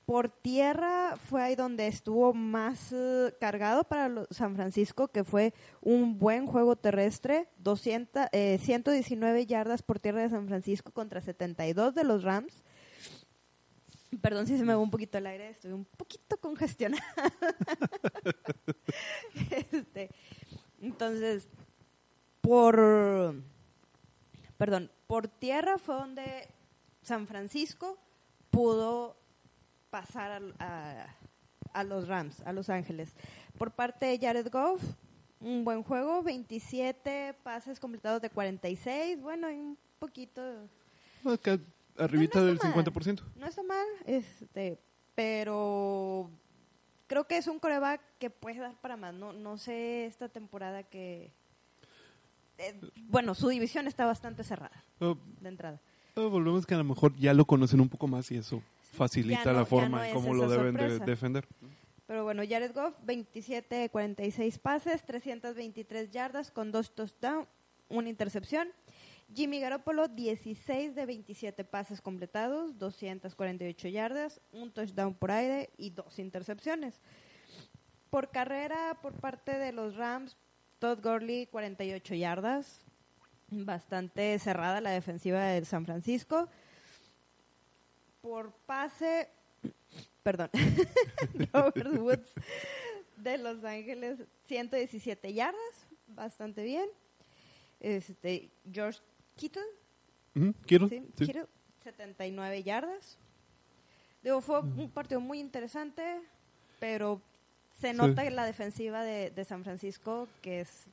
Por 0.06 0.30
tierra 0.30 1.15
fue 1.17 1.41
ahí 1.41 1.56
donde 1.56 1.88
estuvo 1.88 2.34
más 2.34 2.91
eh, 2.91 3.34
cargado 3.39 3.86
para 3.86 4.26
San 4.32 4.56
Francisco, 4.56 5.08
que 5.08 5.23
fue 5.23 5.54
un 5.82 6.19
buen 6.19 6.45
juego 6.45 6.76
terrestre. 6.76 7.47
200, 7.60 8.28
eh, 8.34 8.60
119 8.62 9.45
yardas 9.45 9.82
por 9.82 9.99
tierra 9.99 10.21
de 10.21 10.30
San 10.30 10.47
Francisco 10.47 10.91
contra 10.91 11.21
72 11.21 11.95
de 11.95 12.04
los 12.04 12.23
Rams. 12.23 12.63
Perdón 14.21 14.45
si 14.47 14.58
se 14.58 14.63
me 14.63 14.73
va 14.73 14.80
un 14.80 14.91
poquito 14.91 15.17
el 15.17 15.26
aire, 15.28 15.49
estoy 15.49 15.71
un 15.71 15.86
poquito 15.86 16.38
congestionada. 16.38 17.04
Este, 19.71 20.10
entonces, 20.82 21.47
por, 22.41 23.36
perdón, 24.58 24.91
por 25.08 25.28
tierra 25.28 25.78
fue 25.78 25.95
donde 25.95 26.47
San 27.02 27.28
Francisco 27.28 27.97
pudo 28.49 29.17
pasar 29.89 30.32
al- 30.32 30.56
a, 30.60 31.08
a 31.73 31.84
los 31.84 32.08
Rams, 32.08 32.41
a 32.41 32.54
Los 32.54 32.69
Ángeles. 32.69 33.15
Por 33.58 33.71
parte 33.71 34.06
de 34.06 34.19
Jared 34.19 34.49
Goff, 34.52 34.82
un 35.39 35.63
buen 35.65 35.84
juego, 35.84 36.21
27 36.23 37.36
pases 37.43 37.80
completados 37.80 38.21
de 38.21 38.30
46, 38.30 39.21
bueno, 39.21 39.47
un 39.49 39.78
poquito 39.99 40.41
Acá, 41.26 41.58
arribita 41.97 42.39
No, 42.39 42.41
no 42.41 42.47
del 42.47 42.56
está 42.56 42.69
mal. 42.75 42.86
50%. 42.86 43.21
no 43.36 43.47
está 43.47 43.63
mal, 43.63 43.86
este, 44.06 44.79
pero 45.15 46.29
creo 47.08 47.25
que 47.25 47.38
es 47.38 47.47
un 47.47 47.60
coreback 47.60 48.01
que 48.19 48.29
puede 48.29 48.60
dar 48.60 48.75
para 48.82 48.97
más. 48.97 49.13
No, 49.13 49.34
no 49.34 49.58
sé 49.58 50.06
esta 50.06 50.29
temporada 50.29 50.84
que... 50.84 51.32
eh, 52.58 52.79
bueno, 53.08 53.36
su 53.36 53.47
división 53.49 53.88
está 53.88 54.06
bastante 54.06 54.43
cerrada 54.43 54.84
Ah, 54.99 55.13
de 55.41 55.49
entrada. 55.49 55.79
ah, 56.15 56.21
volvemos 56.21 56.65
que 56.65 56.73
a 56.73 56.77
lo 56.77 56.84
mejor 56.84 57.15
ya 57.15 57.34
lo 57.34 57.45
conocen 57.45 57.82
un 57.82 57.89
poco 57.89 58.08
más 58.08 58.32
y 58.32 58.38
eso 58.38 58.62
facilita 58.93 59.51
no- 59.51 59.60
la 59.60 59.65
forma 59.65 60.08
en 60.08 60.13
cómo 60.13 60.34
lo 60.34 60.47
deben 60.49 60.75
de 60.75 60.99
defender. 60.99 61.47
Pero 62.06 62.25
bueno, 62.25 62.43
Jared 62.47 62.73
Goff, 62.73 62.93
27 63.03 63.73
de 63.75 63.89
46 63.89 64.60
pases, 64.60 65.03
323 65.06 66.12
yardas 66.12 66.51
con 66.51 66.71
dos 66.71 66.93
touchdowns, 66.93 67.47
una 67.89 68.10
intercepción. 68.10 68.67
Jimmy 69.34 69.60
Garoppolo, 69.60 70.08
16 70.08 70.93
de 70.93 71.06
27 71.06 71.63
pases 71.63 72.02
completados, 72.02 72.78
248 72.78 73.88
yardas, 73.88 74.39
un 74.52 74.72
touchdown 74.72 75.15
por 75.15 75.32
aire 75.32 75.72
y 75.78 75.89
dos 75.89 76.19
intercepciones. 76.19 77.00
Por 78.10 78.30
carrera, 78.30 79.00
por 79.02 79.13
parte 79.13 79.58
de 79.58 79.72
los 79.72 79.96
Rams, 79.96 80.38
Todd 80.78 81.00
Gurley, 81.02 81.48
48 81.48 82.13
yardas. 82.15 82.82
Bastante 83.50 84.38
cerrada 84.39 84.82
la 84.82 84.91
defensiva 84.91 85.43
de 85.46 85.65
San 85.65 85.86
Francisco. 85.86 86.48
Por 88.22 88.52
pase, 88.65 89.30
perdón, 90.22 90.50
Robert 91.54 91.98
Woods 91.98 92.32
de 93.17 93.38
Los 93.38 93.63
Ángeles, 93.63 94.19
117 94.46 95.34
yardas, 95.34 95.88
bastante 96.08 96.63
bien. 96.63 96.89
Este, 97.80 98.50
George 98.72 99.00
Kittle, 99.36 99.62
Ujú, 100.36 100.54
Kittle, 100.65 100.89
sí, 100.89 101.04
sí. 101.17 101.26
Kittle, 101.26 101.46
79 101.84 102.63
yardas. 102.63 103.17
Digo, 104.24 104.39
fue 104.41 104.60
un 104.62 104.89
partido 104.89 105.19
muy 105.19 105.39
interesante, 105.39 106.22
pero 106.80 107.22
se 107.80 107.91
Sí. 107.91 107.98
nota 107.98 108.26
en 108.26 108.36
la 108.36 108.46
defensiva 108.46 109.04
de, 109.04 109.32
de 109.32 109.46
San 109.46 109.63
Francisco 109.63 110.28
que 110.41 110.62
es, 110.62 110.86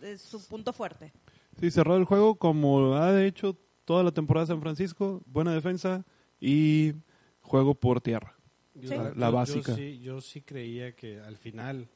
es 0.00 0.22
su 0.22 0.46
punto 0.48 0.72
fuerte. 0.72 1.12
Sí, 1.60 1.70
cerró 1.70 1.96
el 1.96 2.04
juego 2.04 2.36
como 2.36 2.94
ha 2.96 3.22
hecho 3.24 3.56
toda 3.84 4.02
la 4.02 4.10
temporada 4.12 4.46
San 4.46 4.60
Francisco. 4.62 5.22
Buena 5.26 5.52
defensa 5.52 6.04
y 6.40 6.94
juego 7.42 7.74
por 7.74 8.00
tierra. 8.00 8.34
Yo- 8.74 8.88
Sí. 8.88 8.96
La- 8.96 9.10
la 9.14 9.26
yo- 9.28 9.32
básica. 9.32 9.72
Yo 9.72 9.76
sí, 9.76 10.00
yo 10.00 10.20
sí 10.22 10.40
creía 10.40 10.96
que 10.96 11.20
al 11.20 11.36
final 11.36 11.88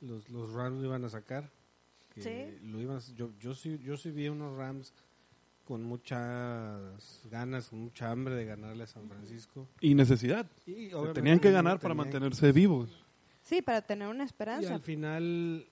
los, 0.00 0.28
los 0.28 0.52
Rams 0.52 0.80
lo 0.80 0.86
iban 0.86 1.04
a 1.04 1.08
sacar. 1.08 1.52
Que 2.14 2.22
Sí. 2.22 2.66
Lo 2.66 2.80
iban 2.80 2.96
a- 2.98 3.14
yo, 3.14 3.30
yo, 3.38 3.54
sí, 3.54 3.78
yo 3.82 3.96
sí 3.96 4.10
vi 4.10 4.28
unos 4.28 4.56
Rams 4.56 4.92
con 5.64 5.82
muchas 5.82 7.22
ganas, 7.30 7.68
con 7.68 7.80
mucha 7.80 8.10
hambre 8.10 8.34
de 8.34 8.44
ganarle 8.44 8.84
a 8.84 8.86
San 8.86 9.08
Francisco. 9.08 9.66
Y 9.80 9.94
necesidad. 9.94 10.46
Y 10.66 10.90
Tenían 11.14 11.40
que 11.40 11.50
ganar 11.50 11.80
para 11.80 11.94
mantenerse 11.94 12.52
vivos. 12.52 12.90
Sí, 13.42 13.62
para 13.62 13.82
tener 13.82 14.08
una 14.08 14.24
Y 14.24 14.26
esperanza. 14.26 14.74
al 14.74 14.80
final, 14.80 15.66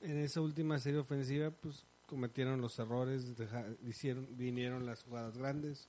en 0.00 0.16
esa 0.18 0.40
última 0.40 0.78
serie 0.78 1.00
ofensiva, 1.00 1.50
pues 1.50 1.84
cometieron 2.06 2.60
los 2.60 2.78
errores, 2.78 3.36
deja- 3.36 3.66
hicieron, 3.86 4.26
vinieron 4.36 4.86
las 4.86 5.02
jugadas 5.04 5.36
grandes. 5.36 5.88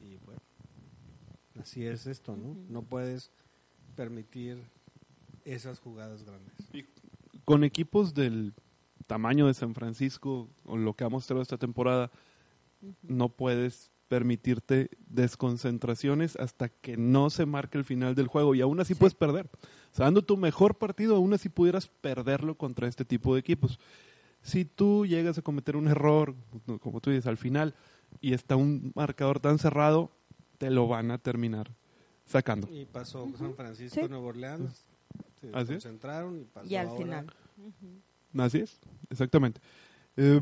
Y 0.00 0.16
bueno, 0.24 0.40
así 1.60 1.84
es 1.86 2.06
esto, 2.06 2.34
¿no? 2.36 2.56
No 2.68 2.82
puedes 2.82 3.30
permitir 3.96 4.62
esas 5.44 5.78
jugadas 5.78 6.24
grandes. 6.24 6.54
Con 7.50 7.64
equipos 7.64 8.14
del 8.14 8.54
tamaño 9.08 9.48
de 9.48 9.54
San 9.54 9.74
Francisco 9.74 10.48
o 10.64 10.76
lo 10.76 10.94
que 10.94 11.02
ha 11.02 11.08
mostrado 11.08 11.42
esta 11.42 11.58
temporada, 11.58 12.12
no 13.02 13.28
puedes 13.28 13.90
permitirte 14.06 14.88
desconcentraciones 15.08 16.36
hasta 16.36 16.68
que 16.68 16.96
no 16.96 17.28
se 17.28 17.46
marque 17.46 17.76
el 17.76 17.84
final 17.84 18.14
del 18.14 18.28
juego 18.28 18.54
y 18.54 18.60
aún 18.60 18.78
así 18.78 18.94
Sí. 18.94 19.00
puedes 19.00 19.14
perder. 19.14 19.46
O 19.92 19.96
sea, 19.96 20.04
dando 20.06 20.22
tu 20.22 20.36
mejor 20.36 20.76
partido, 20.78 21.16
aún 21.16 21.32
así 21.32 21.48
pudieras 21.48 21.88
perderlo 21.88 22.56
contra 22.56 22.86
este 22.86 23.04
tipo 23.04 23.34
de 23.34 23.40
equipos. 23.40 23.80
Si 24.42 24.64
tú 24.64 25.04
llegas 25.04 25.36
a 25.36 25.42
cometer 25.42 25.74
un 25.74 25.88
error, 25.88 26.36
como 26.80 27.00
tú 27.00 27.10
dices, 27.10 27.26
al 27.26 27.36
final, 27.36 27.74
y 28.20 28.32
está 28.32 28.54
un 28.54 28.92
marcador 28.94 29.40
tan 29.40 29.58
cerrado, 29.58 30.12
te 30.58 30.70
lo 30.70 30.86
van 30.86 31.10
a 31.10 31.18
terminar 31.18 31.68
sacando. 32.26 32.68
Y 32.70 32.84
pasó 32.84 33.28
San 33.36 33.56
Francisco, 33.56 34.00
Sí. 34.02 34.08
Nueva 34.08 34.26
Orleans, 34.26 34.86
se 35.40 35.50
¿Ah, 35.52 35.62
sí? 35.64 35.72
concentraron 35.72 36.40
y 36.40 36.44
pasó 36.44 36.68
Y 36.68 36.76
al 36.76 36.86
ahora 36.88 36.98
final. 37.02 37.26
Así 38.38 38.58
es, 38.58 38.78
exactamente. 39.10 39.60
Eh, 40.16 40.40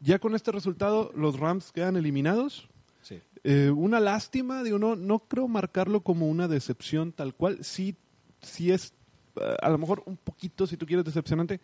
ya 0.00 0.18
con 0.18 0.34
este 0.34 0.50
resultado, 0.52 1.10
los 1.14 1.38
Rams 1.38 1.72
quedan 1.72 1.96
eliminados. 1.96 2.68
Sí. 3.02 3.20
Eh, 3.44 3.70
una 3.70 4.00
lástima, 4.00 4.62
digo, 4.62 4.78
no, 4.78 4.96
no 4.96 5.20
creo 5.20 5.48
marcarlo 5.48 6.02
como 6.02 6.28
una 6.28 6.48
decepción 6.48 7.12
tal 7.12 7.34
cual. 7.34 7.58
Sí, 7.62 7.96
sí 8.40 8.70
es 8.72 8.94
eh, 9.36 9.56
a 9.60 9.68
lo 9.70 9.78
mejor 9.78 10.02
un 10.06 10.16
poquito, 10.16 10.66
si 10.66 10.76
tú 10.76 10.86
quieres, 10.86 11.04
decepcionante, 11.04 11.60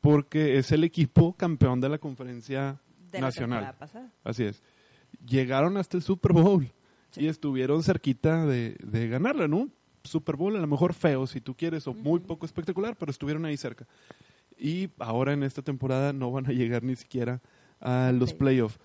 porque 0.00 0.58
es 0.58 0.70
el 0.72 0.84
equipo 0.84 1.34
campeón 1.34 1.80
de 1.80 1.88
la 1.88 1.98
conferencia 1.98 2.80
De 3.10 3.20
nacional. 3.20 3.74
pasada. 3.78 4.12
Así 4.24 4.44
es. 4.44 4.62
Llegaron 5.26 5.76
hasta 5.76 5.96
el 5.96 6.02
Super 6.02 6.32
Bowl 6.32 6.70
Sí. 7.10 7.22
y 7.22 7.26
estuvieron 7.28 7.82
cerquita 7.82 8.44
de, 8.44 8.76
de 8.84 9.08
ganarla, 9.08 9.48
¿no? 9.48 9.70
Super 10.08 10.36
Bowl 10.36 10.56
a 10.56 10.60
lo 10.60 10.66
mejor 10.66 10.94
feo, 10.94 11.26
si 11.26 11.40
tú 11.40 11.54
quieres, 11.54 11.86
o 11.86 11.94
muy 11.94 12.20
poco 12.20 12.46
espectacular, 12.46 12.96
pero 12.96 13.10
estuvieron 13.10 13.44
ahí 13.44 13.56
cerca. 13.56 13.86
Y 14.58 14.88
ahora 14.98 15.32
en 15.32 15.42
esta 15.44 15.62
temporada 15.62 16.12
no 16.12 16.32
van 16.32 16.46
a 16.46 16.52
llegar 16.52 16.82
ni 16.82 16.96
siquiera 16.96 17.40
a 17.80 18.10
los 18.12 18.34
playoffs. 18.34 18.78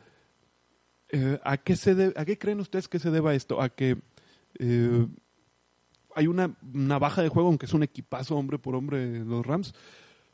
Eh, 1.10 1.40
¿a, 1.44 1.58
qué 1.58 1.76
se 1.76 1.96
de- 1.96 2.14
¿A 2.16 2.26
qué 2.26 2.38
creen 2.38 2.60
ustedes 2.60 2.88
que 2.88 3.00
se 3.00 3.12
deba 3.12 3.34
esto? 3.36 3.62
¿A 3.62 3.70
que 3.70 3.98
eh, 4.60 5.08
hay 6.16 6.28
una, 6.28 6.56
una 6.74 7.00
baja 7.00 7.22
de 7.22 7.30
juego, 7.30 7.50
aunque 7.50 7.66
es 7.66 7.74
un 7.74 7.84
equipazo 7.84 8.36
hombre 8.36 8.60
por 8.60 8.76
hombre 8.76 9.20
los 9.26 9.46
Rams? 9.46 9.74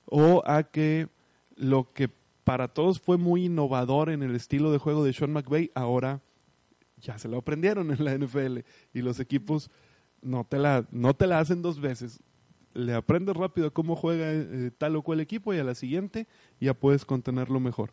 ¿O 0.06 0.42
a 0.46 0.64
que 0.64 1.08
lo 1.56 1.92
que 1.94 2.10
para 2.44 2.70
todos 2.70 3.00
fue 3.00 3.18
muy 3.18 3.46
innovador 3.46 4.10
en 4.10 4.24
el 4.24 4.36
estilo 4.36 4.72
de 4.72 4.78
juego 4.80 5.04
de 5.04 5.14
Sean 5.14 5.32
McVay, 5.32 5.72
ahora 5.76 6.22
ya 6.98 7.18
se 7.18 7.28
lo 7.30 7.38
aprendieron 7.38 7.92
en 7.92 8.04
la 8.04 8.18
NFL 8.18 8.60
y 8.94 9.02
los 9.02 9.20
equipos 9.20 9.70
no 10.22 10.44
te 10.44 10.58
la, 10.58 10.86
no 10.92 11.14
te 11.14 11.28
la 11.28 11.40
hacen 11.40 11.62
dos 11.62 11.80
veces. 11.80 12.20
Le 12.74 12.94
aprendes 12.94 13.36
rápido 13.36 13.74
cómo 13.74 13.96
juega 13.96 14.32
eh, 14.32 14.72
tal 14.78 14.96
o 14.96 15.02
cual 15.02 15.20
equipo 15.20 15.54
y 15.54 15.58
a 15.60 15.64
la 15.64 15.76
siguiente 15.76 16.28
ya 16.60 16.74
puedes 16.74 17.04
contenerlo 17.06 17.60
mejor. 17.60 17.92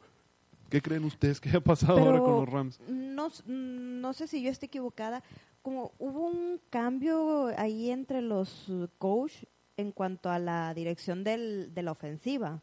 ¿Qué 0.68 0.82
creen 0.82 1.04
ustedes 1.04 1.40
que 1.40 1.50
ha 1.56 1.60
pasado 1.60 1.98
ahora 1.98 2.18
con 2.20 2.32
los 2.36 2.48
Rams? 2.48 2.80
No, 2.88 3.28
no 3.46 4.12
sé 4.12 4.26
si 4.26 4.42
yo 4.42 4.50
estoy 4.50 4.66
equivocada. 4.66 5.22
Como 5.62 5.92
hubo 5.98 6.26
un 6.28 6.60
cambio 6.70 7.46
ahí 7.56 7.90
entre 7.90 8.20
los 8.20 8.70
coach 8.98 9.32
en 9.76 9.92
cuanto 9.92 10.28
a 10.30 10.38
la 10.38 10.74
dirección 10.74 11.22
del, 11.24 11.72
de 11.74 11.82
la 11.82 11.92
ofensiva 11.92 12.62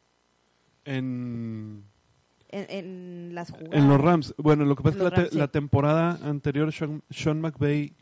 En, 0.86 1.84
en, 2.50 2.66
en 2.70 3.36
las 3.36 3.52
jugadas. 3.52 3.74
en 3.74 3.88
los 3.88 4.02
Rams. 4.02 4.34
Bueno, 4.38 4.66
lo 4.66 4.76
que 4.76 4.84
pasa 4.84 4.98
es 4.98 5.04
que 5.04 5.10
la, 5.10 5.24
te- 5.26 5.30
sí. 5.32 5.38
la 5.38 5.48
temporada 5.48 6.20
anterior 6.28 6.72
Sean, 6.74 7.02
Sean 7.10 7.40
McVay 7.42 7.94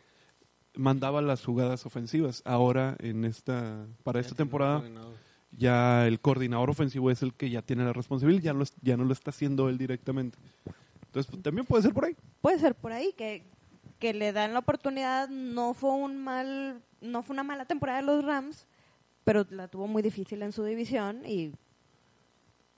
mandaba 0.76 1.22
las 1.22 1.44
jugadas 1.44 1.86
ofensivas. 1.86 2.42
Ahora, 2.46 2.96
en 3.00 3.26
esta 3.26 3.86
para 4.04 4.20
esta 4.20 4.36
temporada, 4.36 4.84
ya 5.52 6.08
el 6.08 6.20
coordinador 6.20 6.70
ofensivo 6.70 7.12
es 7.12 7.22
el 7.22 7.34
que 7.34 7.50
ya 7.50 7.62
tiene 7.62 7.84
la 7.84 7.94
responsabilidad, 7.94 8.44
ya, 8.44 8.54
lo 8.54 8.66
ya 8.82 8.98
no 8.98 9.04
lo 9.04 9.14
está 9.14 9.32
haciendo 9.32 9.70
él 9.70 9.78
directamente. 9.78 10.38
Entonces, 11.06 11.30
pues, 11.30 11.44
también 11.44 11.66
puede 11.66 11.84
ser 11.84 11.94
por 11.94 12.06
ahí. 12.06 12.16
Puede 12.42 12.60
ser 12.60 12.76
por 12.76 12.94
ahí 12.94 13.14
que, 13.18 13.44
que 14.00 14.14
le 14.14 14.32
dan 14.32 14.54
la 14.54 14.60
oportunidad. 14.60 15.28
No 15.30 15.74
fue 15.74 15.92
un 15.92 16.24
mal, 16.24 16.82
no 17.02 17.22
fue 17.24 17.34
una 17.34 17.44
mala 17.44 17.66
temporada 17.66 18.00
de 18.00 18.06
los 18.06 18.24
Rams, 18.24 18.68
pero 19.26 19.46
la 19.50 19.68
tuvo 19.68 19.88
muy 19.88 20.02
difícil 20.02 20.42
en 20.42 20.54
su 20.54 20.64
división 20.64 21.24
y 21.26 21.52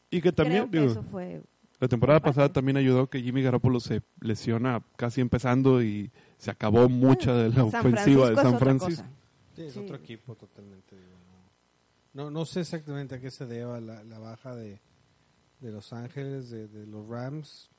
Y 0.09 0.21
que 0.21 0.31
también, 0.31 0.67
creo 0.67 0.71
que 0.71 0.79
digo, 0.79 0.91
eso 0.91 1.03
fue 1.03 1.43
la 1.83 1.89
temporada 1.89 2.21
pasada 2.21 2.47
también 2.47 2.77
ayudó 2.77 3.09
que 3.09 3.21
Jimmy 3.21 3.41
Garoppolo 3.41 3.81
se 3.81 4.03
lesiona 4.21 4.81
casi 4.95 5.19
empezando 5.19 5.83
y 5.83 6.11
se 6.43 6.51
acabó 6.51 6.89
mucha 6.89 7.33
de 7.33 7.49
la 7.49 7.55
San 7.55 7.65
ofensiva 7.87 8.29
de 8.29 8.35
Francisco 8.35 8.41
San 8.51 8.59
Francisco. 8.59 9.05
Sí, 9.55 9.61
es 9.63 9.73
Sí. 9.73 9.79
otro 9.79 9.95
equipo 9.95 10.35
totalmente. 10.35 10.95
digo, 10.95 11.15
no. 12.13 12.23
No, 12.25 12.31
no 12.31 12.45
sé 12.45 12.61
exactamente 12.61 13.15
a 13.15 13.19
qué 13.21 13.31
se 13.31 13.45
deba 13.45 13.79
la, 13.79 14.03
la 14.03 14.19
baja 14.19 14.55
de, 14.55 14.81
de 15.61 15.71
Los 15.71 15.93
Ángeles, 15.93 16.49
de, 16.49 16.67
de 16.67 16.85
los 16.85 17.07
Rams. 17.07 17.69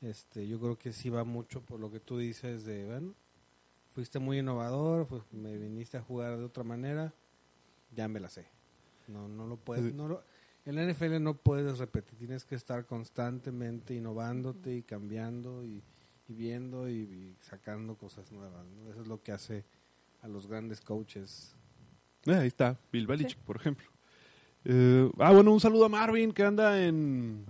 Este, 0.00 0.48
yo 0.48 0.58
creo 0.58 0.78
que 0.78 0.92
sí 0.92 1.10
va 1.10 1.24
mucho 1.24 1.60
por 1.60 1.78
lo 1.78 1.90
que 1.90 2.00
tú 2.00 2.16
dices 2.18 2.64
de, 2.64 2.86
bueno, 2.86 3.14
fuiste 3.94 4.18
muy 4.18 4.38
innovador, 4.38 5.06
pues 5.06 5.22
me 5.32 5.56
viniste 5.58 5.98
a 5.98 6.02
jugar 6.02 6.38
de 6.38 6.44
otra 6.44 6.64
manera, 6.64 7.12
ya 7.94 8.08
me 8.08 8.18
la 8.20 8.30
sé. 8.30 8.46
No, 9.08 9.28
no 9.28 9.46
lo 9.46 9.56
puedes, 9.58 9.84
Sí. 9.90 9.92
no 9.92 10.08
lo, 10.08 10.24
en 10.64 10.76
la 10.76 10.84
NFL 10.90 11.20
no 11.22 11.34
puedes 11.34 11.78
repetir, 11.78 12.16
tienes 12.18 12.44
que 12.46 12.54
estar 12.54 12.86
constantemente 12.86 13.94
innovándote 13.94 14.74
y 14.74 14.82
cambiando 14.82 15.64
y, 15.64 15.82
y 16.30 16.34
viendo 16.34 16.88
y, 16.88 16.92
y 16.94 17.36
sacando 17.40 17.96
cosas 17.96 18.30
nuevas. 18.30 18.64
¿no? 18.68 18.88
Eso 18.90 19.02
es 19.02 19.08
lo 19.08 19.20
que 19.22 19.32
hace 19.32 19.64
a 20.22 20.28
los 20.28 20.46
grandes 20.46 20.80
coaches. 20.80 21.56
Eh, 22.26 22.34
ahí 22.34 22.46
está, 22.48 22.78
Bill 22.92 23.06
Belichick, 23.06 23.38
por 23.38 23.56
ejemplo. 23.56 23.88
Eh, 24.64 25.10
ah, 25.18 25.32
bueno, 25.32 25.52
un 25.52 25.58
saludo 25.60 25.86
a 25.86 25.88
Marvin 25.88 26.32
que 26.32 26.44
anda 26.44 26.82
en, 26.84 27.46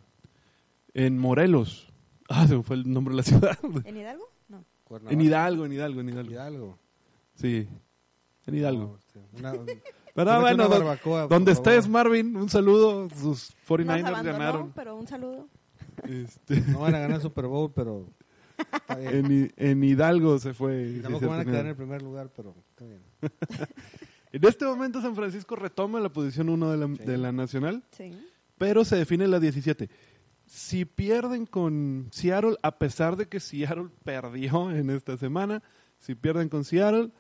en 0.95 1.19
Morelos. 1.19 1.87
Ah, 2.33 2.47
se 2.47 2.57
me 2.57 2.63
fue 2.63 2.77
el 2.77 2.89
nombre 2.89 3.11
de 3.13 3.17
la 3.17 3.23
ciudad. 3.25 3.59
¿En 3.85 3.97
Hidalgo? 3.97 4.31
No. 4.49 4.65
Cuernavaca. 4.85 5.13
En 5.15 5.21
Hidalgo, 5.21 5.67
en 5.67 5.73
Hidalgo, 5.73 6.01
en 6.01 6.09
Hidalgo. 6.11 6.31
Hidalgo. 6.31 6.79
Sí, 7.35 7.69
en 8.47 8.55
Hidalgo. 8.55 8.85
No, 8.85 8.97
este, 8.99 9.21
una- 9.37 9.53
Pero 10.15 10.31
ah, 10.31 10.39
bueno, 10.39 10.69
barbacoa, 10.69 11.27
donde 11.27 11.57
favor. 11.57 11.69
estés, 11.73 11.89
Marvin, 11.91 12.37
un 12.37 12.49
saludo. 12.49 13.09
Sus 13.11 13.21
Nos 13.51 13.57
49ers 13.67 14.07
abandonó, 14.07 14.39
ganaron. 14.39 14.73
pero 14.77 14.95
un 14.95 15.09
saludo. 15.09 15.49
Este, 16.05 16.61
No 16.69 16.79
van 16.79 16.95
a 16.95 17.01
ganar 17.01 17.21
Super 17.21 17.47
Bowl, 17.49 17.73
pero. 17.75 18.07
En, 18.99 19.31
Hi- 19.33 19.51
en 19.57 19.85
Hidalgo 19.85 20.39
se 20.39 20.55
fue. 20.55 20.89
Y 20.89 21.01
tampoco 21.01 21.29
van 21.29 21.41
a 21.41 21.45
quedar 21.45 21.61
en 21.63 21.67
el 21.69 21.77
primer 21.77 22.03
lugar, 22.03 22.31
pero 22.35 22.55
está 22.71 22.85
bien. 22.85 23.03
En 24.33 24.45
este 24.47 24.65
momento 24.65 25.01
San 25.01 25.17
Francisco 25.17 25.57
retoma 25.57 25.99
la 25.99 26.09
posición 26.09 26.49
1 26.51 26.71
de 26.71 26.77
la, 26.77 26.87
Sí. 26.87 27.03
de 27.05 27.19
la 27.19 27.33
nacional, 27.33 27.83
Sí. 27.91 28.13
pero 28.59 28.85
se 28.85 28.95
define 28.95 29.27
la 29.27 29.41
17. 29.41 29.91
Si 30.47 30.85
pierden 30.85 31.47
con 31.47 32.07
Seattle, 32.13 32.57
a 32.63 32.79
pesar 32.79 33.17
de 33.17 33.27
que 33.27 33.41
Seattle 33.41 33.89
perdió 34.05 34.71
en 34.71 34.91
esta 34.91 35.17
semana, 35.17 35.65
si 35.99 36.15
pierden 36.15 36.49
con 36.49 36.65
Seattle, 36.65 37.11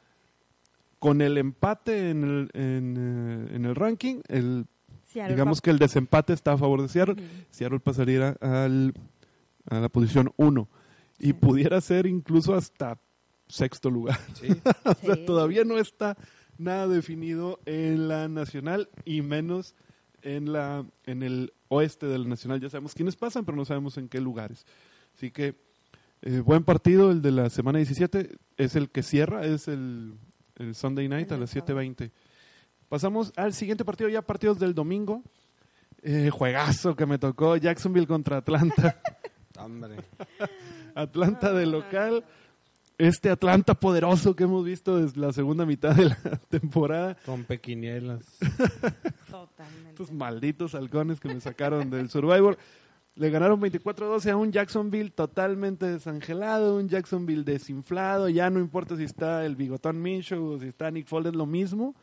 con 1.01 1.21
el 1.21 1.37
empate 1.37 2.11
en 2.11 2.23
el, 2.23 2.51
en, 2.53 2.97
eh, 2.97 3.57
en 3.57 3.65
el 3.65 3.75
ranking, 3.75 4.21
el, 4.29 4.67
Seattle 5.07 5.35
digamos 5.35 5.59
va- 5.59 5.63
que 5.63 5.71
el 5.71 5.79
desempate 5.81 6.33
está 6.33 6.53
a 6.53 6.59
favor 6.59 6.81
de 6.81 6.89
Seattle, 6.89 7.15
Ujú. 7.15 7.23
Seattle 7.51 7.81
pasaría 7.81 8.37
al, 8.41 8.95
a 9.69 9.81
la 9.81 9.89
posición 9.89 10.33
1 10.37 10.69
y 11.21 11.27
Sí. 11.29 11.33
pudiera 11.35 11.81
ser 11.81 12.07
incluso 12.07 12.55
hasta 12.55 12.99
sexto 13.47 13.91
lugar. 13.91 14.19
Sí. 14.35 14.49
O 14.85 14.95
sea, 14.95 15.15
Sí. 15.15 15.25
todavía 15.27 15.63
no 15.65 15.79
está 15.79 16.17
nada 16.59 16.89
definido 16.89 17.61
en 17.67 18.09
la 18.09 18.27
nacional 18.29 18.89
y 19.05 19.23
menos 19.23 19.75
en, 20.23 20.53
la, 20.53 20.85
en 21.07 21.23
el 21.23 21.53
oeste 21.69 22.07
del 22.07 22.29
Nacional. 22.29 22.61
Ya 22.61 22.69
sabemos 22.69 22.95
quiénes 22.95 23.17
pasan, 23.17 23.45
pero 23.45 23.57
no 23.57 23.65
sabemos 23.65 23.97
en 23.97 24.09
qué 24.09 24.21
lugares. 24.21 24.67
Así 25.15 25.31
que 25.31 25.55
eh, 26.23 26.41
buen 26.41 26.65
partido, 26.65 27.11
el 27.11 27.23
de 27.23 27.31
la 27.33 27.49
semana 27.49 27.79
17. 27.79 28.37
Es 28.59 28.77
el 28.77 28.91
que 28.91 29.03
cierra, 29.03 29.47
es 29.47 29.69
el, 29.69 30.15
el 30.57 30.75
Sunday 30.75 31.09
Night 31.09 31.33
a 31.33 31.39
las 31.39 31.55
7.20. 31.57 32.11
Pasamos 32.91 33.33
al 33.37 33.55
siguiente 33.55 33.85
partido, 33.85 34.11
ya 34.11 34.21
partidos 34.21 34.59
del 34.59 34.75
domingo. 34.75 35.23
Eh, 36.03 36.29
juegazo 36.31 36.95
que 36.97 37.07
me 37.07 37.19
tocó, 37.19 37.57
Jacksonville 37.57 38.07
contra 38.07 38.39
Atlanta. 38.39 39.01
Hombre. 39.65 39.97
Atlanta 40.95 41.53
de 41.53 41.67
local. 41.67 42.25
Este 42.99 43.31
Atlanta 43.31 43.75
poderoso 43.75 44.37
que 44.37 44.45
hemos 44.45 44.63
visto 44.65 44.99
desde 44.99 45.21
la 45.21 45.33
segunda 45.33 45.65
mitad 45.65 45.95
de 45.95 46.07
la 46.07 46.17
temporada. 46.49 47.17
Con 47.25 47.45
pequinielas. 47.45 48.39
Totalmente. 49.31 49.91
Estos 49.91 50.13
malditos 50.13 50.75
halcones 50.75 51.19
que 51.19 51.29
me 51.29 51.41
sacaron 51.41 51.89
del 51.89 52.11
Survivor. 52.11 52.59
Le 53.15 53.31
ganaron 53.31 53.61
24-12 53.61 54.31
a 54.31 54.37
un 54.37 54.53
Jacksonville 54.53 55.11
totalmente 55.11 55.87
desangelado, 55.87 56.77
un 56.77 56.89
Jacksonville 56.89 57.43
desinflado. 57.43 58.29
Ya 58.29 58.51
no 58.51 58.61
importa 58.61 58.97
si 58.97 59.05
está 59.05 59.45
el 59.45 59.57
bigotón 59.57 60.01
Minshew 60.01 60.45
o 60.45 60.59
si 60.59 60.69
está 60.69 60.91
Nick 60.91 61.07
Foles, 61.07 61.33
es 61.33 61.37
lo 61.37 61.47
mismo. 61.47 61.95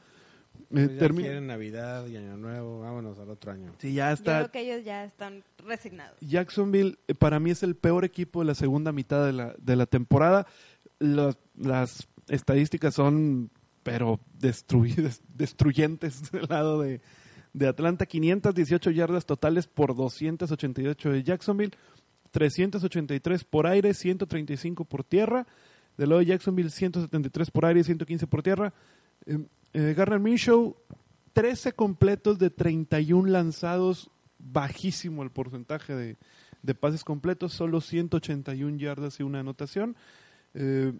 Eh, 0.60 0.66
Pues 0.70 0.90
ya 1.00 1.08
termi- 1.08 1.22
quieren 1.22 1.48
Navidad 1.48 2.08
y 2.08 2.18
Año 2.18 2.38
Nuevo. 2.38 2.82
Vámonos 2.82 3.18
al 3.20 3.30
otro 3.30 3.52
año. 3.52 3.74
Sí, 3.80 3.94
ya 3.94 4.10
Yo 4.10 4.14
está. 4.16 4.38
creo 4.40 4.52
que 4.52 4.60
ellos 4.74 4.86
ya 4.86 5.04
están 5.06 5.44
resignados. 5.66 6.18
Jacksonville 6.22 6.98
eh, 7.08 7.14
para 7.16 7.40
mí 7.40 7.52
es 7.52 7.64
el 7.64 7.76
peor 7.76 8.04
equipo 8.06 8.40
de 8.42 8.46
la 8.48 8.56
segunda 8.56 8.92
mitad 8.92 9.26
de 9.26 9.34
la, 9.34 9.54
de 9.60 9.76
la 9.76 9.86
temporada. 9.86 10.46
Los- 11.00 11.38
las 11.58 12.08
estadísticas 12.28 12.94
son, 12.96 13.50
pero 13.84 14.20
destruidas, 14.40 15.22
destruyentes 15.36 16.32
del 16.32 16.48
lado 16.50 16.82
de, 16.82 17.02
de 17.54 17.68
Atlanta. 17.68 18.06
518 18.06 18.92
yardas 18.92 19.26
totales 19.26 19.68
por 19.68 19.96
288 19.96 21.12
de 21.12 21.24
Jacksonville, 21.24 21.72
383 22.32 23.44
por 23.44 23.68
aire, 23.68 23.94
135 23.94 24.86
por 24.86 25.04
tierra. 25.04 25.48
Del 25.98 26.10
lado 26.10 26.20
de 26.20 26.26
Jacksonville, 26.28 26.70
173 26.70 27.50
por 27.52 27.66
aire 27.66 27.80
y 27.80 27.84
115 27.84 28.28
por 28.28 28.44
tierra. 28.44 28.74
Eh, 29.26 29.40
eh, 29.74 29.94
Garner 29.96 30.20
Minshew, 30.20 30.76
13 31.34 31.74
completos 31.74 32.40
de 32.40 32.50
31 32.50 33.30
lanzados, 33.30 34.10
bajísimo 34.40 35.24
el 35.24 35.32
porcentaje 35.32 35.96
de, 35.96 36.18
de 36.64 36.76
pases 36.76 37.04
completos, 37.04 37.54
solo 37.54 37.82
181 37.82 38.78
yardas 38.78 39.20
y 39.20 39.24
una 39.24 39.40
anotación. 39.40 39.96
Eh, 40.54 40.94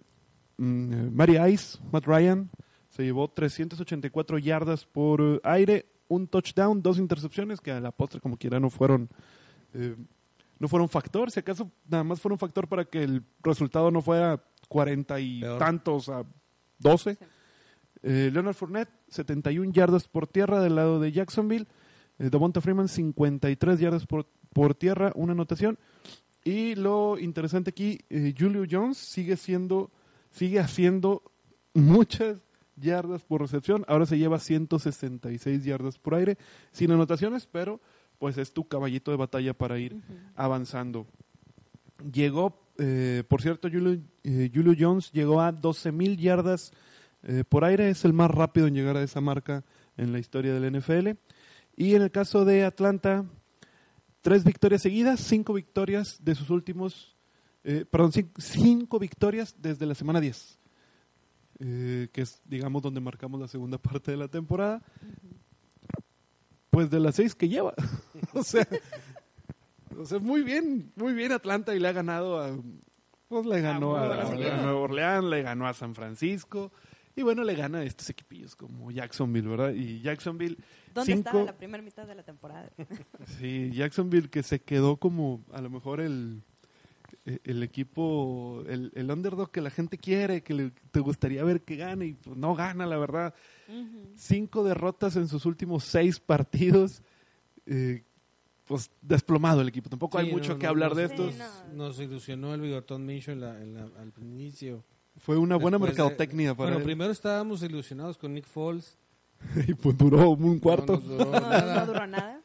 mm, 0.56 0.92
eh, 0.92 1.10
Mary 1.12 1.52
Ice, 1.52 1.78
Matt 1.92 2.06
Ryan, 2.06 2.50
se 2.90 3.04
llevó 3.04 3.28
384 3.28 4.38
yardas 4.38 4.84
por 4.84 5.20
eh, 5.20 5.40
aire, 5.44 5.86
un 6.08 6.26
touchdown, 6.26 6.82
dos 6.82 6.98
intercepciones 6.98 7.60
que 7.60 7.70
a 7.70 7.80
la 7.80 7.90
postre 7.92 8.20
como 8.20 8.36
quiera 8.36 8.58
no 8.58 8.70
fueron 8.70 9.08
eh, 9.74 9.94
no 10.58 10.68
fueron 10.68 10.88
factor, 10.88 11.30
si 11.30 11.40
acaso 11.40 11.70
nada 11.88 12.02
más 12.02 12.20
fueron 12.20 12.38
factor 12.38 12.66
para 12.66 12.84
que 12.84 13.02
el 13.02 13.22
resultado 13.42 13.90
no 13.90 14.02
fuera 14.02 14.42
40 14.68 15.20
y 15.20 15.40
Peor. 15.40 15.58
tantos 15.58 16.08
a 16.08 16.24
12. 16.78 17.14
Sí. 17.14 17.24
Eh, 18.02 18.30
Leonard 18.32 18.54
Fournette, 18.54 18.90
71 19.08 19.72
yardas 19.72 20.08
por 20.08 20.26
tierra 20.26 20.60
del 20.60 20.76
lado 20.76 21.00
de 21.00 21.12
Jacksonville. 21.12 21.66
Eh, 22.18 22.30
Devonta 22.30 22.60
Freeman, 22.60 22.88
53 22.88 23.80
yardas 23.80 24.06
por, 24.06 24.26
por 24.52 24.74
tierra, 24.74 25.12
una 25.14 25.32
anotación. 25.32 25.78
Y 26.44 26.74
lo 26.76 27.18
interesante 27.18 27.70
aquí, 27.70 28.00
eh, 28.10 28.34
Julio 28.38 28.64
Jones 28.70 28.96
sigue 28.96 29.36
siendo, 29.36 29.90
sigue 30.30 30.60
haciendo 30.60 31.22
muchas 31.74 32.38
yardas 32.76 33.22
por 33.22 33.40
recepción. 33.40 33.84
Ahora 33.88 34.06
se 34.06 34.18
lleva 34.18 34.38
166 34.38 35.64
yardas 35.64 35.98
por 35.98 36.14
aire, 36.14 36.38
sin 36.72 36.90
anotaciones, 36.92 37.46
pero 37.46 37.80
pues 38.18 38.38
es 38.38 38.52
tu 38.52 38.66
caballito 38.66 39.10
de 39.10 39.16
batalla 39.16 39.54
para 39.54 39.78
ir 39.78 39.96
avanzando. 40.34 41.06
Llegó, 42.12 42.60
eh, 42.78 43.24
por 43.28 43.42
cierto, 43.42 43.68
Julio, 43.68 44.00
Julio 44.24 44.74
Jones 44.78 45.10
llegó 45.12 45.40
a 45.40 45.52
12 45.52 45.92
mil 45.92 46.16
yardas 46.16 46.72
eh, 47.22 47.44
por 47.48 47.64
aire, 47.64 47.90
es 47.90 48.04
el 48.04 48.12
más 48.12 48.30
rápido 48.30 48.66
en 48.66 48.74
llegar 48.74 48.96
a 48.96 49.02
esa 49.02 49.20
marca 49.20 49.64
en 49.96 50.12
la 50.12 50.18
historia 50.18 50.54
del 50.54 50.78
NFL. 50.78 51.10
Y 51.76 51.94
en 51.94 52.02
el 52.02 52.10
caso 52.10 52.44
de 52.44 52.64
Atlanta, 52.64 53.24
tres 54.20 54.44
victorias 54.44 54.82
seguidas, 54.82 55.20
cinco 55.20 55.52
victorias 55.54 56.18
de 56.20 56.34
sus 56.34 56.50
últimos, 56.50 57.16
eh, 57.64 57.84
perdón, 57.90 58.12
cin- 58.12 58.30
cinco 58.38 58.98
victorias 58.98 59.54
desde 59.58 59.86
la 59.86 59.94
semana 59.94 60.20
10, 60.20 60.58
eh, 61.60 62.08
que 62.12 62.22
es, 62.22 62.40
digamos, 62.44 62.82
donde 62.82 63.00
marcamos 63.00 63.40
la 63.40 63.48
segunda 63.48 63.78
parte 63.82 64.10
de 64.10 64.16
la 64.16 64.28
temporada. 64.28 64.82
Pues 66.70 66.90
de 66.90 67.00
las 67.00 67.14
seis 67.16 67.34
que 67.34 67.48
lleva. 67.48 67.74
o 68.34 68.42
sea, 68.42 68.66
o 69.98 70.04
sea, 70.04 70.18
muy 70.18 70.42
bien, 70.42 70.92
muy 70.96 71.12
bien 71.14 71.32
Atlanta 71.32 71.74
y 71.74 71.80
le 71.80 71.88
ha 71.88 71.92
ganado 71.92 72.40
a, 72.40 72.56
pues 73.28 73.46
le 73.46 73.60
ganó 73.60 73.96
a, 73.96 74.22
a. 74.22 74.34
Nueva 74.34 74.74
Orleans, 74.74 75.24
le 75.24 75.42
ganó 75.42 75.66
a 75.66 75.74
San 75.74 75.94
Francisco 75.94 76.70
y 77.18 77.22
bueno, 77.22 77.42
le 77.44 77.54
gana 77.54 77.78
a 77.78 77.84
estos 77.84 78.08
equipillos 78.10 78.54
como 78.56 78.90
Jacksonville, 78.90 79.48
¿verdad? 79.48 79.72
Y 79.74 80.00
Jacksonville, 80.00 80.56
¿Dónde 80.94 81.14
cinco, 81.14 81.28
estaba 81.28 81.44
la 81.44 81.56
primera 81.56 81.82
mitad 81.82 82.06
de 82.06 82.14
la 82.14 82.22
temporada? 82.22 82.70
sí, 83.38 83.70
Jacksonville 83.72 84.28
que 84.30 84.42
se 84.42 84.60
quedó 84.60 84.96
como 84.96 85.44
a 85.52 85.60
lo 85.60 85.70
mejor 85.70 86.00
el 86.00 86.42
el 87.44 87.62
equipo, 87.62 88.62
el, 88.68 88.90
el 88.94 89.10
underdog 89.10 89.50
que 89.50 89.60
la 89.60 89.68
gente 89.68 89.98
quiere, 89.98 90.42
que 90.42 90.54
le- 90.54 90.70
te 90.90 91.00
gustaría 91.00 91.44
ver 91.44 91.60
que 91.62 91.76
gane 91.76 92.06
y 92.06 92.14
pues 92.14 92.36
no 92.38 92.54
gana, 92.54 92.86
la 92.86 92.96
verdad 92.96 93.34
cinco 94.16 94.64
derrotas 94.64 95.14
en 95.16 95.28
sus 95.28 95.44
últimos 95.44 95.84
seis 95.84 96.20
partidos. 96.20 97.02
eh, 97.66 98.02
pues 98.64 98.90
desplomado 99.00 99.62
el 99.62 99.68
equipo. 99.68 99.88
Tampoco 99.88 100.18
hay 100.18 100.30
mucho 100.30 100.52
no, 100.52 100.58
que 100.58 100.64
no, 100.66 100.70
hablar 100.70 100.90
no, 100.90 100.96
de 100.96 101.08
sí, 101.08 101.14
estos. 101.14 101.36
no. 101.38 101.72
Nos 101.74 101.98
ilusionó 102.00 102.54
el 102.54 102.60
bigotón 102.60 103.04
Minshew 103.06 103.32
en 103.32 103.40
la- 103.40 103.62
en 103.62 103.74
la- 103.74 103.90
al 103.98 104.12
inicio. 104.20 104.84
Fue 105.20 105.36
una 105.36 105.56
buena 105.56 105.76
Después 105.78 105.96
de- 105.96 106.02
mercadotecnia 106.02 106.54
para 106.54 106.64
Bueno, 106.70 106.78
él. 106.78 106.84
primero 106.84 107.12
estábamos 107.12 107.62
ilusionados 107.62 108.16
con 108.18 108.34
Nick 108.34 108.46
Foles. 108.46 108.96
y 109.68 109.74
pues 109.74 109.96
duró 109.96 110.30
un 110.30 110.58
cuarto. 110.58 110.94
No 110.94 110.98
nos 111.00 111.08
duró 111.08 111.24
No, 111.32 111.40
nada. 111.40 111.80
no 111.80 111.86
duró 111.92 112.06
nada. 112.06 112.40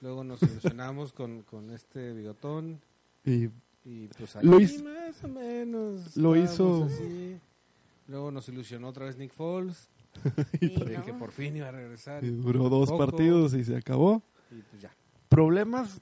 Luego 0.00 0.24
nos 0.24 0.42
ilusionamos 0.42 1.12
con, 1.12 1.42
con 1.42 1.70
este 1.70 2.12
bigotón. 2.12 2.80
Y 3.24 3.48
Y 3.84 4.06
pues 4.18 4.36
Lo 4.42 4.56
ahí 4.58 4.64
hizo- 4.64 4.84
más 4.84 5.24
o 5.24 5.28
menos. 5.28 6.16
lo 6.16 6.36
hizo- 6.36 6.84
así. 6.84 7.36
Luego 8.08 8.30
nos 8.30 8.48
ilusionó 8.48 8.88
otra 8.88 9.06
vez 9.06 9.16
Nick 9.16 9.32
Foles. 9.32 9.88
Y 10.60 10.68
de 10.84 10.98
no. 10.98 11.04
que 11.04 11.12
por 11.14 11.30
fin 11.32 11.56
iba 11.56 11.68
a 11.68 11.72
regresar. 11.72 12.22
y 12.24 12.28
duró 12.30 12.68
dos 12.68 12.90
Poco. 12.90 12.98
partidos 13.06 13.54
y 13.54 13.64
se 13.64 13.76
acabó. 13.76 14.22
Y 14.50 14.60
pues 14.62 14.82
ya. 14.82 14.90
Problemas. 15.28 16.00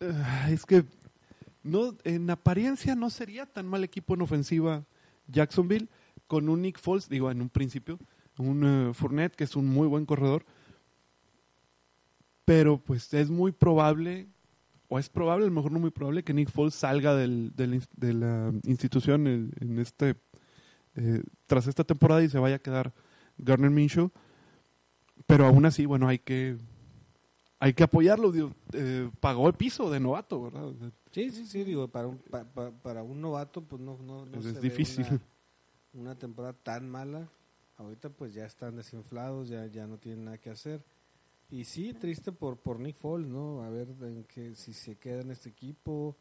eh, 0.00 0.12
es 0.50 0.66
que 0.66 0.84
no 1.62 1.94
en 2.04 2.28
apariencia 2.30 2.94
no 2.94 3.10
sería 3.10 3.46
tan 3.46 3.66
mal 3.66 3.84
equipo 3.84 4.14
en 4.14 4.22
ofensiva 4.22 4.84
Jacksonville 5.28 5.88
con 6.26 6.48
un 6.48 6.62
Nick 6.62 6.78
Foles, 6.78 7.08
digo 7.08 7.30
en 7.30 7.40
un 7.40 7.48
principio, 7.48 7.98
un 8.38 8.64
eh, 8.64 8.94
Fournette 8.94 9.36
que 9.36 9.44
es 9.44 9.56
un 9.56 9.66
muy 9.66 9.86
buen 9.86 10.06
corredor. 10.06 10.44
Pero 12.44 12.78
pues 12.78 13.12
es 13.12 13.30
muy 13.30 13.52
probable, 13.52 14.28
o 14.88 14.98
es 14.98 15.08
probable, 15.08 15.44
a 15.44 15.48
lo 15.48 15.54
mejor 15.54 15.72
no 15.72 15.80
muy 15.80 15.90
probable, 15.90 16.22
que 16.22 16.34
Nick 16.34 16.50
Foles 16.50 16.74
salga 16.74 17.14
del, 17.14 17.52
de 17.56 18.12
la 18.12 18.52
institución 18.64 19.26
en, 19.26 19.52
en 19.60 19.78
este 19.78 20.16
eh, 20.96 21.22
tras 21.46 21.66
esta 21.66 21.84
temporada 21.84 22.22
y 22.22 22.28
se 22.28 22.38
vaya 22.38 22.56
a 22.56 22.60
quedar 22.60 22.94
Garner 23.36 23.70
Minshew. 23.70 24.10
Pero 25.26 25.46
aún 25.46 25.66
así, 25.66 25.86
bueno, 25.86 26.08
hay 26.08 26.18
que 26.18 26.56
hay 27.58 27.72
que 27.74 27.82
apoyarlo. 27.84 28.30
digo, 28.32 28.52
eh, 28.72 29.10
pagó 29.20 29.48
el 29.48 29.54
piso 29.54 29.90
de 29.90 30.00
novato, 30.00 30.42
¿verdad? 30.42 30.72
Sí, 31.10 31.30
sí, 31.30 31.46
sí, 31.46 31.64
digo, 31.64 31.88
para 31.88 32.06
un, 32.08 32.18
pa- 32.18 32.44
pa- 32.44 32.70
para 32.70 33.02
un 33.02 33.20
novato, 33.20 33.62
pues 33.62 33.80
no, 33.80 33.96
no, 34.02 34.26
no 34.26 34.38
Es 34.38 34.44
se 34.44 34.52
ve 34.52 34.60
difícil. 34.60 35.06
Una, 35.08 35.20
una 35.94 36.14
temporada 36.18 36.52
tan 36.54 36.88
mala. 36.90 37.28
Ahorita 37.78 38.08
pues 38.10 38.32
ya 38.32 38.46
están 38.46 38.76
desinflados, 38.76 39.48
ya, 39.48 39.66
ya 39.66 39.86
no 39.86 39.98
tienen 39.98 40.24
nada 40.24 40.38
que 40.38 40.50
hacer. 40.50 40.82
Y 41.50 41.64
sí, 41.64 41.92
triste 41.92 42.32
por, 42.32 42.56
por 42.56 42.80
Nick 42.80 42.96
Foles, 42.96 43.28
¿no? 43.28 43.62
A 43.62 43.68
ver 43.70 43.88
en 44.00 44.24
qué, 44.24 44.54
si 44.54 44.72
se 44.72 44.96
queda 44.96 45.20
en 45.20 45.30
este 45.30 45.50
equipo 45.50 46.16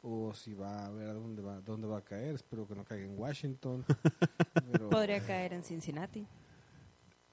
o 0.00 0.32
si 0.34 0.54
va 0.54 0.86
a 0.86 0.90
ver 0.90 1.08
a 1.08 1.12
dónde 1.14 1.42
va, 1.42 1.60
dónde 1.60 1.86
va 1.88 1.98
a 1.98 2.04
caer. 2.04 2.34
Espero 2.36 2.66
que 2.66 2.74
no 2.74 2.84
caiga 2.84 3.04
en 3.04 3.18
Washington. 3.18 3.84
Pero 4.72 4.88
Podría 4.90 5.20
caer 5.24 5.52
en 5.52 5.62
Cincinnati. 5.64 6.26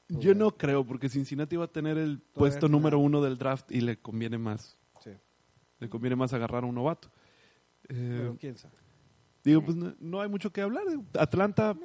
Yo 0.09 0.33
no 0.33 0.57
creo, 0.57 0.85
porque 0.85 1.07
Cincinnati 1.07 1.55
va 1.55 1.65
a 1.65 1.71
tener 1.71 1.97
el 1.97 2.19
puesto 2.19 2.67
número 2.67 2.97
uno 2.99 3.21
del 3.21 3.37
draft 3.37 3.71
y 3.71 3.81
le 3.81 3.97
conviene 3.97 4.37
más. 4.37 4.77
Sí. 5.01 5.11
Le 5.79 5.89
conviene 5.89 6.15
más 6.15 6.33
agarrar 6.33 6.63
a 6.63 6.67
un 6.67 6.75
novato. 6.75 7.09
Eh, 7.87 8.17
Pero 8.17 8.37
quién 8.39 8.57
sabe. 8.57 8.75
digo, 9.43 9.63
pues 9.63 9.77
no, 9.77 9.93
no 9.99 10.21
hay 10.21 10.29
mucho 10.29 10.51
que 10.51 10.61
hablar. 10.61 10.83
Atlanta, 11.17 11.77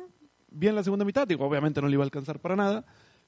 bien 0.50 0.74
la 0.74 0.82
segunda 0.82 1.04
mitad. 1.04 1.28
Digo, 1.28 1.44
obviamente 1.44 1.82
no 1.82 1.88
le 1.88 1.94
iba 1.94 2.02
a 2.02 2.06
alcanzar 2.06 2.40
para 2.40 2.56
nada. 2.56 2.86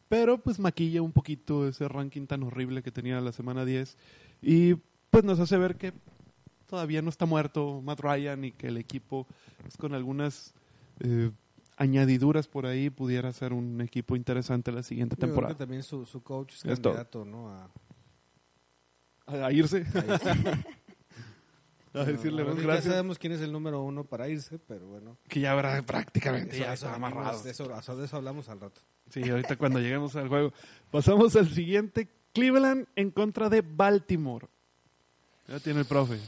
Pero 0.08 0.38
pues 0.38 0.58
maquilla 0.58 1.02
un 1.02 1.12
poquito 1.12 1.66
ese 1.66 1.88
ranking 1.88 2.26
tan 2.26 2.42
horrible 2.42 2.82
que 2.82 2.92
tenía 2.92 3.20
la 3.20 3.32
semana 3.32 3.64
10. 3.64 3.96
Y 4.40 4.74
pues 5.10 5.24
nos 5.24 5.40
hace 5.40 5.58
ver 5.58 5.76
que 5.76 5.92
todavía 6.66 7.02
no 7.02 7.10
está 7.10 7.26
muerto 7.26 7.80
Matt 7.82 8.00
Ryan 8.00 8.44
y 8.44 8.52
que 8.52 8.68
el 8.68 8.76
equipo, 8.76 9.26
pues, 9.62 9.76
con 9.76 9.94
algunas 9.94 10.54
eh, 11.00 11.30
añadiduras 11.76 12.48
por 12.48 12.66
ahí, 12.66 12.90
pudiera 12.90 13.32
ser 13.32 13.52
un 13.52 13.80
equipo 13.80 14.16
interesante 14.16 14.72
la 14.72 14.82
siguiente 14.82 15.14
Yo 15.14 15.18
creo 15.20 15.28
temporada. 15.30 15.54
que 15.54 15.58
también 15.58 15.82
su, 15.82 16.04
su 16.06 16.22
coach 16.22 16.54
es 16.54 16.64
Es 16.64 16.80
todo. 16.80 16.94
candidato, 16.94 17.24
¿no? 17.24 17.50
A, 17.50 17.70
a 19.46 19.52
irse. 19.52 19.84
a 21.94 22.04
decirle 22.04 22.42
No, 22.44 22.48
más 22.50 22.56
ya 22.58 22.62
gracias. 22.62 22.84
sabemos 22.92 23.18
quién 23.18 23.32
es 23.32 23.40
el 23.40 23.52
número 23.52 23.82
uno 23.82 24.04
para 24.04 24.28
irse, 24.28 24.58
pero 24.58 24.86
bueno. 24.86 25.16
Que 25.28 25.40
ya 25.40 25.52
habrá 25.52 25.80
prácticamente 25.82 26.56
Eso- 26.56 26.64
ya 26.64 26.72
eso 26.74 26.88
amarrado. 26.88 27.42
De 27.42 27.50
eso, 27.50 27.66
de 27.68 28.04
eso 28.04 28.16
hablamos 28.16 28.48
al 28.48 28.60
rato. 28.60 28.80
Sí, 29.10 29.28
ahorita 29.28 29.56
cuando 29.56 29.78
lleguemos 29.80 30.16
al 30.16 30.28
juego. 30.28 30.52
Pasamos 30.90 31.36
al 31.36 31.48
siguiente. 31.48 32.08
Cleveland 32.32 32.86
en 32.96 33.10
contra 33.10 33.48
de 33.48 33.62
Baltimore. 33.62 34.46
Ya 35.48 35.58
tiene 35.60 35.80
el 35.80 35.86
profe. 35.86 36.18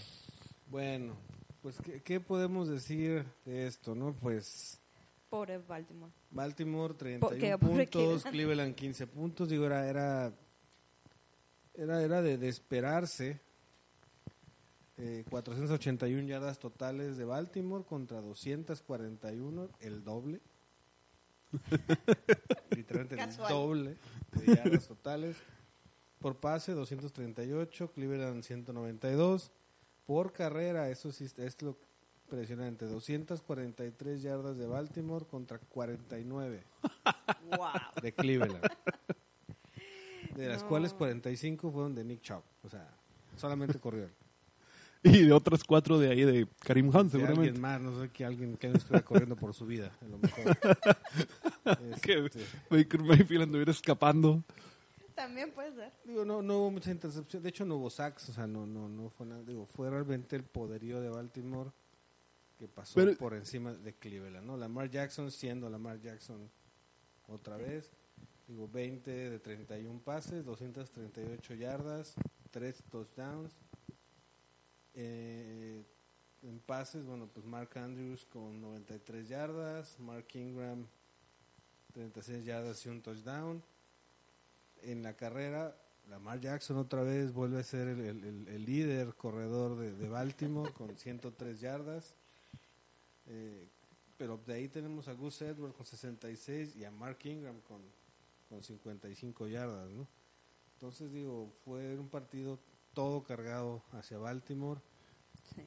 Bueno, 0.70 1.14
pues 1.60 1.76
¿qué, 1.82 2.02
qué 2.02 2.18
podemos 2.20 2.68
decir 2.68 3.24
de 3.44 3.66
esto, 3.66 3.94
no? 3.94 4.14
Pues 4.14 4.77
Pobre 5.28 5.58
Baltimore. 5.58 6.12
Baltimore 6.30 6.94
31 6.94 7.20
Porque- 7.28 7.58
pobre 7.58 7.86
puntos, 7.86 8.22
Cleveland. 8.22 8.30
Cleveland 8.32 8.74
15 8.74 9.06
puntos, 9.06 9.48
digo, 9.48 9.66
era 9.66 9.86
era 9.88 10.32
era, 11.74 12.02
era 12.02 12.22
de, 12.22 12.38
de 12.38 12.48
esperarse. 12.48 13.40
Eh, 15.00 15.24
481 15.30 16.26
yardas 16.26 16.58
totales 16.58 17.16
de 17.16 17.24
Baltimore 17.24 17.84
contra 17.84 18.20
241, 18.20 19.68
el 19.80 20.02
doble. 20.02 20.40
Literalmente 22.70 23.16
Casual. 23.16 23.48
el 23.50 23.56
doble 23.56 23.96
de 24.32 24.56
yardas 24.56 24.88
totales. 24.88 25.36
Por 26.18 26.36
pase, 26.36 26.72
238, 26.72 27.92
Cleveland 27.92 28.42
192. 28.42 29.52
Por 30.04 30.32
carrera, 30.32 30.90
eso 30.90 31.12
sí 31.12 31.26
es 31.36 31.62
lo 31.62 31.76
impresionante, 32.32 32.84
243 32.84 34.20
yardas 34.22 34.58
de 34.58 34.66
Baltimore 34.66 35.24
contra 35.24 35.58
49 35.58 36.62
¡Wow! 37.56 37.68
de 38.02 38.12
Cleveland. 38.12 38.60
De 40.36 40.46
las 40.48 40.62
No. 40.62 40.68
cuales 40.68 40.92
45 40.92 41.72
fueron 41.72 41.94
de 41.94 42.04
Nick 42.04 42.20
Chubb. 42.20 42.42
O 42.62 42.68
sea, 42.68 42.86
solamente 43.36 43.78
corrieron. 43.78 44.12
Y 45.04 45.22
de 45.26 45.32
otras 45.32 45.62
cuatro 45.62 45.96
de 46.00 46.10
ahí 46.10 46.22
de 46.24 46.48
Karim 46.58 46.88
Hunt, 46.88 47.04
De 47.04 47.10
seguramente. 47.12 47.46
alguien 47.46 47.60
más, 47.62 47.80
no 47.80 48.00
sé 48.02 48.08
que 48.10 48.24
alguien 48.24 48.56
que 48.56 48.68
no 48.68 48.74
estuviera 48.76 49.04
corriendo 49.04 49.36
por 49.36 49.54
su 49.54 49.64
vida, 49.64 49.92
a 50.02 50.04
lo 50.06 50.18
mejor. 50.18 50.58
Que 52.02 52.26
Este, 52.26 52.44
Baker 52.68 53.02
Mayfield 53.04 53.42
anduviera 53.44 53.70
escapando. 53.70 54.42
También 55.14 55.52
puede 55.52 55.72
ser. 55.72 55.92
digo, 56.04 56.24
no, 56.24 56.42
no 56.42 56.58
hubo 56.58 56.70
mucha 56.72 56.90
intercepción. 56.90 57.42
De 57.44 57.48
hecho, 57.48 57.64
no 57.64 57.76
hubo 57.76 57.90
sacks. 57.90 58.28
O 58.30 58.32
sea, 58.32 58.48
no, 58.48 58.66
no, 58.66 58.88
no 58.88 59.08
fue 59.10 59.24
nada. 59.26 59.42
Digo, 59.44 59.66
fue 59.66 59.88
realmente 59.88 60.34
el 60.34 60.42
poderío 60.42 61.00
de 61.00 61.08
Baltimore 61.10 61.70
que 62.58 62.68
pasó 62.68 62.94
Pero- 62.96 63.16
por 63.16 63.34
encima 63.34 63.72
de 63.72 63.94
Cleveland, 63.94 64.46
¿no? 64.46 64.56
Lamar 64.56 64.90
Jackson 64.90 65.30
siendo 65.30 65.70
Lamar 65.70 66.00
Jackson 66.00 66.50
otra 67.28 67.56
vez. 67.56 67.90
Digo, 68.46 68.66
20 68.68 69.10
de 69.30 69.38
31 69.38 70.00
pases, 70.00 70.44
238 70.44 71.54
yardas, 71.54 72.14
3 72.50 72.82
touchdowns. 72.90 73.52
Eh, 74.94 75.84
en 76.42 76.58
pases, 76.60 77.04
bueno, 77.04 77.28
pues 77.32 77.44
Mark 77.46 77.76
Andrews 77.78 78.24
con 78.26 78.60
93 78.60 79.28
yardas, 79.28 79.98
Mark 80.00 80.26
Ingram 80.34 80.86
36 81.92 82.44
yardas 82.44 82.84
y 82.86 82.88
un 82.88 83.02
touchdown. 83.02 83.62
En 84.82 85.02
la 85.02 85.14
carrera, 85.14 85.76
Lamar 86.08 86.40
Jackson 86.40 86.76
otra 86.78 87.02
vez 87.02 87.32
vuelve 87.32 87.60
a 87.60 87.64
ser 87.64 87.88
el, 87.88 88.00
el- 88.00 88.24
el- 88.24 88.48
el 88.48 88.64
líder 88.64 89.14
corredor 89.14 89.76
de, 89.76 89.92
de 89.92 90.08
Baltimore 90.08 90.72
con 90.72 90.96
103 90.96 91.60
yardas. 91.60 92.14
Eh, 93.28 93.68
pero 94.16 94.36
de 94.46 94.54
ahí 94.54 94.68
tenemos 94.68 95.06
a 95.08 95.12
Gus 95.12 95.40
Edwards 95.42 95.74
con 95.76 95.86
66 95.86 96.74
y 96.76 96.84
a 96.84 96.90
Mark 96.90 97.18
Ingram 97.24 97.60
con, 97.60 97.80
con 98.48 98.62
55 98.62 99.46
yardas, 99.48 99.88
¿no? 99.90 100.08
Entonces 100.74 101.12
digo, 101.12 101.52
fue 101.64 101.98
un 101.98 102.08
partido 102.08 102.58
todo 102.94 103.22
cargado 103.22 103.82
hacia 103.92 104.18
Baltimore. 104.18 104.80
Sí. 105.54 105.62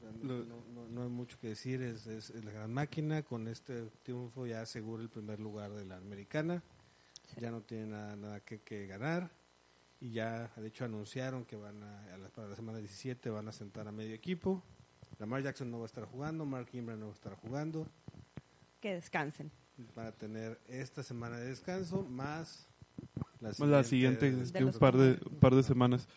No, 0.00 0.44
no- 0.44 0.88
no 0.88 1.02
hay 1.02 1.08
mucho 1.08 1.38
que 1.40 1.48
decir, 1.48 1.82
es, 1.82 2.06
es- 2.06 2.30
es 2.30 2.44
la 2.44 2.52
gran 2.52 2.72
máquina. 2.72 3.22
Con 3.24 3.48
este 3.48 3.86
triunfo 4.04 4.46
ya 4.46 4.60
asegura 4.62 5.02
el 5.02 5.08
primer 5.08 5.40
lugar 5.40 5.72
de 5.72 5.84
la 5.84 5.96
americana. 5.96 6.62
Sí. 7.34 7.40
Ya 7.40 7.50
no 7.50 7.62
tiene 7.62 7.86
nada, 7.86 8.14
nada 8.16 8.40
que, 8.40 8.60
que 8.60 8.86
ganar. 8.86 9.30
Y 10.00 10.10
ya, 10.12 10.52
de 10.56 10.68
hecho, 10.68 10.84
anunciaron 10.84 11.44
que 11.44 11.56
van 11.56 11.82
a, 11.82 12.14
a 12.14 12.18
la- 12.18 12.28
para 12.28 12.48
la 12.48 12.54
semana 12.56 12.78
17 12.78 13.28
van 13.30 13.48
a 13.48 13.52
sentar 13.52 13.88
a 13.88 13.92
medio 13.92 14.14
equipo. 14.14 14.62
Lamar 15.18 15.42
Jackson 15.42 15.70
no 15.70 15.78
va 15.78 15.84
a 15.84 15.86
estar 15.86 16.04
jugando, 16.04 16.44
Mark 16.44 16.68
Ingram 16.72 16.98
no 17.00 17.06
va 17.06 17.12
a 17.12 17.14
estar 17.14 17.34
jugando. 17.36 17.86
Que 18.80 18.94
descansen. 18.94 19.50
Van 19.94 20.06
a 20.06 20.12
tener 20.12 20.58
esta 20.68 21.02
semana 21.02 21.38
de 21.38 21.48
descanso 21.48 22.02
más 22.04 22.66
la 23.40 23.48
Más 23.50 23.60
la 23.60 23.84
siguiente, 23.84 24.30
de 24.32 24.42
este, 24.42 24.58
De 24.58 24.64
un 24.64 24.72
par 24.72 24.96
de, 24.96 25.14
par 25.40 25.54
de 25.54 25.62
semanas. 25.62 26.08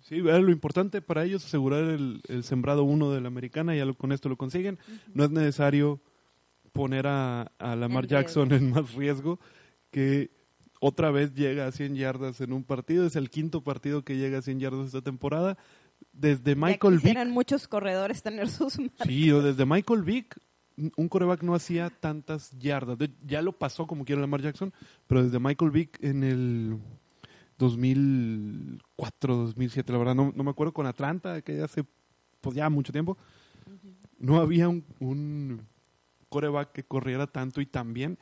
Sí, 0.00 0.16
era 0.18 0.38
lo 0.40 0.50
importante 0.50 1.00
para 1.00 1.24
ellos 1.24 1.44
asegurar 1.44 1.84
el, 1.84 2.20
el 2.26 2.42
sembrado 2.42 2.82
uno 2.82 3.12
de 3.12 3.20
la 3.20 3.28
americana, 3.28 3.76
ya 3.76 3.84
lo- 3.84 3.94
con 3.94 4.10
esto 4.10 4.28
lo 4.28 4.36
consiguen. 4.36 4.78
No 5.14 5.24
es 5.24 5.30
necesario 5.30 6.00
poner 6.72 7.06
a, 7.06 7.42
a 7.58 7.76
Lamar 7.76 8.04
En 8.04 8.10
Jackson 8.10 8.52
en 8.52 8.70
más 8.70 8.94
riesgo, 8.94 9.38
que 9.92 10.30
otra 10.80 11.10
vez 11.12 11.34
llega 11.34 11.66
a 11.66 11.72
100 11.72 11.94
yardas 11.94 12.40
en 12.40 12.52
un 12.52 12.64
partido. 12.64 13.06
Es 13.06 13.14
el 13.14 13.30
quinto 13.30 13.62
partido 13.62 14.02
que 14.04 14.16
llega 14.16 14.38
a 14.38 14.42
100 14.42 14.58
yardas 14.60 14.86
esta 14.86 15.02
temporada. 15.02 15.56
Desde 16.12 16.56
Michael 16.56 17.00
ya 17.00 17.22
Vick, 17.24 17.32
muchos 17.32 17.68
corredores 17.68 18.22
tener 18.22 18.48
sus 18.48 18.78
marcas. 18.78 19.06
sí, 19.06 19.30
o 19.30 19.40
desde 19.42 19.64
Michael 19.66 20.02
Vick, 20.02 20.38
un 20.96 21.08
coreback 21.08 21.42
no 21.42 21.54
hacía 21.54 21.90
tantas 21.90 22.50
yardas. 22.58 22.98
De- 22.98 23.10
ya 23.26 23.42
lo 23.42 23.52
pasó 23.52 23.86
como 23.86 24.04
quiera 24.04 24.20
Lamar 24.20 24.40
Jackson, 24.42 24.72
pero 25.06 25.22
desde 25.24 25.38
Michael 25.38 25.70
Vick 25.70 26.02
en 26.02 26.24
el 26.24 26.78
2004, 27.58 29.36
2007, 29.36 29.92
la 29.92 29.98
verdad 29.98 30.14
no, 30.14 30.32
no 30.34 30.44
me 30.44 30.50
acuerdo, 30.50 30.72
con 30.72 30.86
Atlanta, 30.86 31.40
que 31.42 31.56
ya 31.56 31.64
hace 31.64 31.84
pues 32.40 32.54
ya 32.56 32.68
mucho 32.70 32.92
tiempo, 32.92 33.16
no 34.18 34.38
había 34.40 34.68
un, 34.68 34.84
un 35.00 35.62
coreback 36.28 36.72
que 36.72 36.84
corriera 36.84 37.26
tanto 37.26 37.60
y 37.60 37.66
tan 37.66 37.92
bien. 37.94 38.18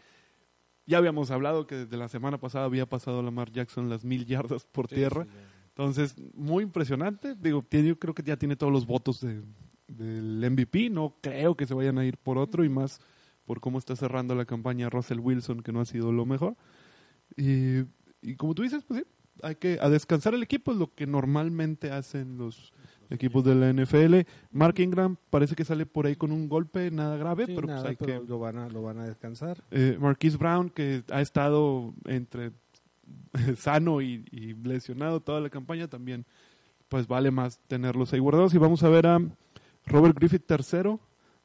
Ya 0.87 0.99
habíamos 0.99 1.31
hablado 1.31 1.67
que 1.67 1.75
desde 1.77 1.97
la 1.97 2.09
semana 2.09 2.39
pasada 2.39 2.65
había 2.67 2.87
pasado 2.87 3.23
Lamar 3.23 3.51
Jackson 3.51 3.91
las 3.91 4.05
mil 4.05 4.25
yardas 4.25 4.65
por 4.67 4.89
Sí, 4.89 4.95
tierra. 4.97 5.25
sí. 5.25 5.31
Entonces, 5.77 6.17
muy 6.35 6.63
impresionante. 6.65 7.35
Digo, 7.35 7.63
tiene, 7.69 7.89
yo 7.89 7.99
creo 7.99 8.15
que 8.15 8.23
ya 8.23 8.37
tiene 8.39 8.57
todos 8.57 8.73
los 8.73 8.87
votos 8.87 9.21
de- 9.21 9.43
del 9.89 10.43
MVP. 10.51 10.89
No 10.89 11.17
creo 11.21 11.55
que 11.55 11.67
se 11.67 11.75
vayan 11.75 11.99
a 11.99 12.07
ir 12.07 12.17
por 12.17 12.39
otro 12.39 12.65
y 12.65 12.69
más 12.71 12.99
por 13.45 13.61
cómo 13.61 13.79
está 13.79 13.95
cerrando 13.95 14.35
la 14.35 14.47
campaña 14.47 14.89
Russell 14.89 15.21
Wilson, 15.21 15.61
que 15.63 15.73
no 15.73 15.81
ha 15.81 15.85
sido 15.85 16.13
lo 16.13 16.25
mejor. 16.25 16.57
Y, 17.37 17.81
y 18.23 18.37
como 18.37 18.55
tú 18.55 18.63
dices, 18.63 18.85
pues 18.89 19.03
sí, 19.03 19.07
hay 19.43 19.57
que 19.57 19.79
a 19.81 19.91
descansar 19.91 20.33
el 20.35 20.43
equipo, 20.43 20.73
es 20.73 20.79
lo 20.79 20.95
que 20.95 21.07
normalmente 21.07 21.91
hacen 21.91 22.39
los 22.39 22.73
equipos 23.11 23.45
de 23.45 23.55
la 23.55 23.69
NFL. 23.71 24.27
Mark 24.51 24.81
Ingram 24.81 25.17
parece 25.31 25.55
que 25.55 25.65
sale 25.65 25.85
por 25.87 26.07
ahí 26.07 26.17
con 26.17 26.33
un 26.33 26.49
golpe, 26.49 26.91
nada 26.91 27.17
grave, 27.19 27.45
Sí, 27.47 27.53
pero 27.55 27.69
pues 27.69 27.85
hay 27.85 27.97
pero 27.97 28.23
que... 28.23 28.29
lo, 28.29 28.39
van 28.39 28.57
a, 28.59 28.69
lo 28.71 28.83
van 28.83 28.99
a 28.99 29.05
descansar. 29.07 29.63
Eh, 29.71 29.99
Marquise 30.01 30.39
Brown, 30.39 30.71
que 30.71 31.05
ha 31.13 31.21
estado 31.21 31.95
entre 32.07 32.51
sano 33.57 34.01
y, 34.03 34.25
y 34.31 34.55
lesionado 34.55 35.21
toda 35.21 35.41
la 35.41 35.51
campaña, 35.51 35.89
también 35.89 36.25
pues 36.89 37.07
vale 37.07 37.31
más 37.31 37.59
tenerlos 37.67 38.13
ahí 38.13 38.21
guardados. 38.21 38.55
Y 38.55 38.59
vamos 38.59 38.83
a 38.83 38.89
ver 38.89 39.07
a 39.07 39.19
Robert 39.87 40.17
Griffith 40.17 40.45
III 40.51 40.99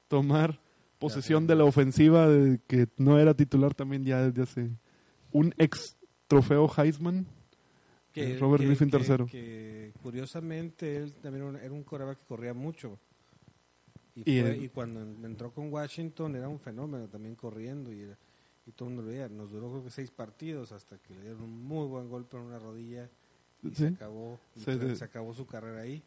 tomar 0.08 0.60
posesión 1.00 1.47
de 1.47 1.56
la 1.56 1.63
ofensiva 1.63 2.28
de 2.28 2.60
que 2.67 2.88
no 2.97 3.17
era 3.19 3.34
titular 3.34 3.74
también 3.74 4.04
ya 4.06 4.21
desde 4.30 4.43
hace 4.43 4.69
un 5.32 5.54
ex 5.58 5.97
trofeo 6.28 6.69
Heisman. 6.78 7.26
Eh, 8.13 8.38
Robert 8.39 8.64
Griffin 8.64 8.89
que- 8.91 8.97
III. 8.97 9.26
que 9.26 9.93
curiosamente 10.03 10.97
él 10.97 11.14
también 11.22 11.55
era 11.55 11.72
un- 11.72 11.84
coreback 11.84 12.20
que 12.20 12.26
corría 12.26 12.53
mucho. 12.53 12.99
Y, 14.16 14.30
Y 14.30 14.41
fue- 14.41 14.57
y 14.57 14.68
cuando 14.70 15.01
en- 15.01 15.24
entró 15.24 15.51
con 15.51 15.72
Washington 15.72 16.36
era 16.36 16.49
un 16.49 16.59
fenómeno 16.59 17.07
también 17.07 17.36
corriendo 17.36 17.91
y, 17.91 18.01
era- 18.01 18.18
y 18.66 18.72
todo 18.72 18.89
el 18.89 18.95
mundo 18.95 19.09
lo 19.09 19.16
veía. 19.16 19.28
Nos 19.30 19.51
duró 19.51 19.70
creo 19.72 19.84
que 19.84 19.89
seis 19.89 20.12
partidos 20.12 20.72
hasta 20.72 20.97
que 20.97 21.14
le 21.16 21.22
dieron 21.22 21.41
un 21.41 21.64
muy 21.64 21.88
buen 21.88 22.09
golpe 22.09 22.38
en 22.38 22.43
una 22.43 22.59
rodilla 22.59 23.09
y 23.64 23.70
Sí. 23.70 23.76
se 23.76 23.88
acabó 23.88 24.39
Se 24.57 24.78
de- 24.78 24.95
se 24.95 25.03
acabó 25.03 25.34
su 25.34 25.45
carrera 25.45 25.82
ahí. 25.82 26.01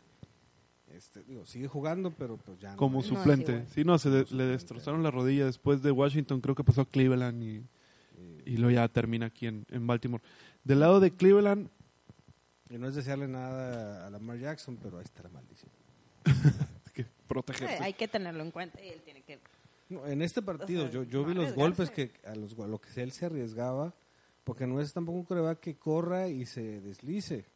Este, 0.93 1.25
digo, 1.25 1.45
sigue 1.47 1.67
jugando, 1.67 2.11
pero 2.13 2.37
pues 2.37 2.59
ya 2.61 2.73
no 2.73 2.77
como 2.77 3.03
su- 3.03 3.17
suplente. 3.17 3.53
igual. 3.53 3.69
sí, 3.75 3.85
no, 3.85 3.99
se 3.99 4.11
de- 4.11 4.27
le 4.31 4.45
destrozaron 4.45 5.03
la 5.03 5.11
rodilla 5.11 5.45
después 5.47 5.83
de 5.83 5.91
Washington, 5.91 6.41
creo 6.41 6.55
que 6.55 6.63
pasó 6.63 6.83
a 6.83 6.89
Cleveland 6.89 7.43
y, 7.43 7.65
y 8.45 8.57
luego 8.59 8.71
ya 8.75 8.87
termina 8.89 9.27
aquí 9.27 9.47
en, 9.47 9.67
en 9.71 9.87
Baltimore. 9.87 10.23
Del 10.63 10.81
lado 10.81 11.01
de 11.01 11.11
Cleveland, 11.11 11.69
Y 12.71 12.79
no 12.79 12.87
es 12.89 12.95
desearle 12.95 13.29
nada 13.29 14.07
a 14.07 14.11
Lamar 14.11 14.39
Jackson, 14.39 14.77
pero 14.81 14.99
ahí 14.99 15.05
está 15.05 15.23
la 15.25 15.29
maldición. 15.31 15.71
hay 16.87 16.93
que 16.95 17.07
protegerse. 17.27 17.75
Eh, 17.75 17.79
hay 17.81 17.93
que 17.95 18.07
tenerlo 18.09 18.43
en 18.43 18.51
cuenta 18.51 18.83
y 18.83 18.89
él 18.89 19.01
tiene 19.03 19.23
que... 19.23 19.39
No, 19.89 20.07
en 20.07 20.23
este 20.23 20.41
partido 20.43 20.85
O 20.85 20.89
sea, 20.89 20.93
yo, 20.95 21.03
yo 21.05 21.21
no 21.23 21.27
vi 21.29 21.35
los 21.35 21.53
golpes 21.55 21.91
que 21.91 22.13
a, 22.27 22.35
los, 22.35 22.59
a 22.59 22.67
lo 22.67 22.81
que 22.81 23.03
él 23.03 23.13
se 23.13 23.27
arriesgaba, 23.27 23.95
porque 24.43 24.67
no 24.67 24.81
es 24.81 24.93
tampoco 24.93 25.19
un 25.19 25.25
coreback 25.25 25.61
que 25.61 25.77
corra 25.77 26.29
y 26.29 26.47
se 26.47 26.81
deslice. 26.81 27.47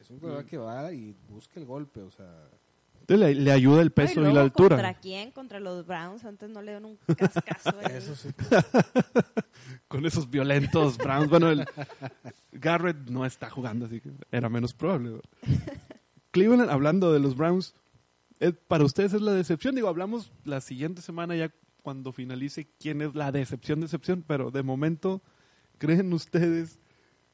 Es 0.00 0.10
un 0.10 0.18
coreback 0.18 0.46
Mm. 0.46 0.48
que 0.48 0.56
va 0.58 0.92
y 0.92 1.14
busca 1.28 1.58
el 1.60 1.66
golpe, 1.66 2.00
o 2.02 2.10
sea, 2.10 2.48
le, 3.08 3.34
le 3.34 3.52
ayuda 3.52 3.82
el 3.82 3.92
peso 3.92 4.14
y, 4.14 4.22
luego, 4.22 4.34
la 4.34 4.40
altura. 4.42 4.76
¿Contra 4.76 4.94
quién? 4.94 5.30
Contra 5.30 5.60
los 5.60 5.86
Browns. 5.86 6.24
Antes 6.24 6.50
no 6.50 6.60
le 6.60 6.72
dieron 6.72 6.84
un 6.86 6.96
cascazo. 7.14 7.80
Eso 7.82 8.16
sí. 8.16 8.28
Con 9.88 10.04
esos 10.06 10.28
violentos 10.30 10.98
Browns. 10.98 11.28
Bueno, 11.30 11.50
el 11.50 11.64
Garrett 12.52 13.08
no 13.08 13.24
está 13.24 13.48
jugando, 13.50 13.86
así 13.86 14.00
que 14.00 14.10
era 14.32 14.48
menos 14.48 14.74
probable. 14.74 15.20
Cleveland, 16.32 16.70
hablando 16.70 17.12
de 17.12 17.20
los 17.20 17.36
Browns, 17.36 17.68
¿es- 17.68 17.74
¿para 18.68 18.84
ustedes 18.84 19.12
es 19.14 19.22
la 19.22 19.32
decepción? 19.32 19.74
Digo, 19.74 19.88
hablamos 19.88 20.32
la 20.44 20.60
siguiente 20.60 21.02
semana 21.02 21.36
ya 21.36 21.50
cuando 21.82 22.12
finalice 22.12 22.66
quién 22.78 23.00
es 23.02 23.14
la 23.14 23.30
decepción, 23.32 23.80
decepción, 23.80 24.24
pero 24.26 24.50
de 24.50 24.62
momento, 24.62 25.22
¿creen 25.78 26.12
ustedes 26.12 26.78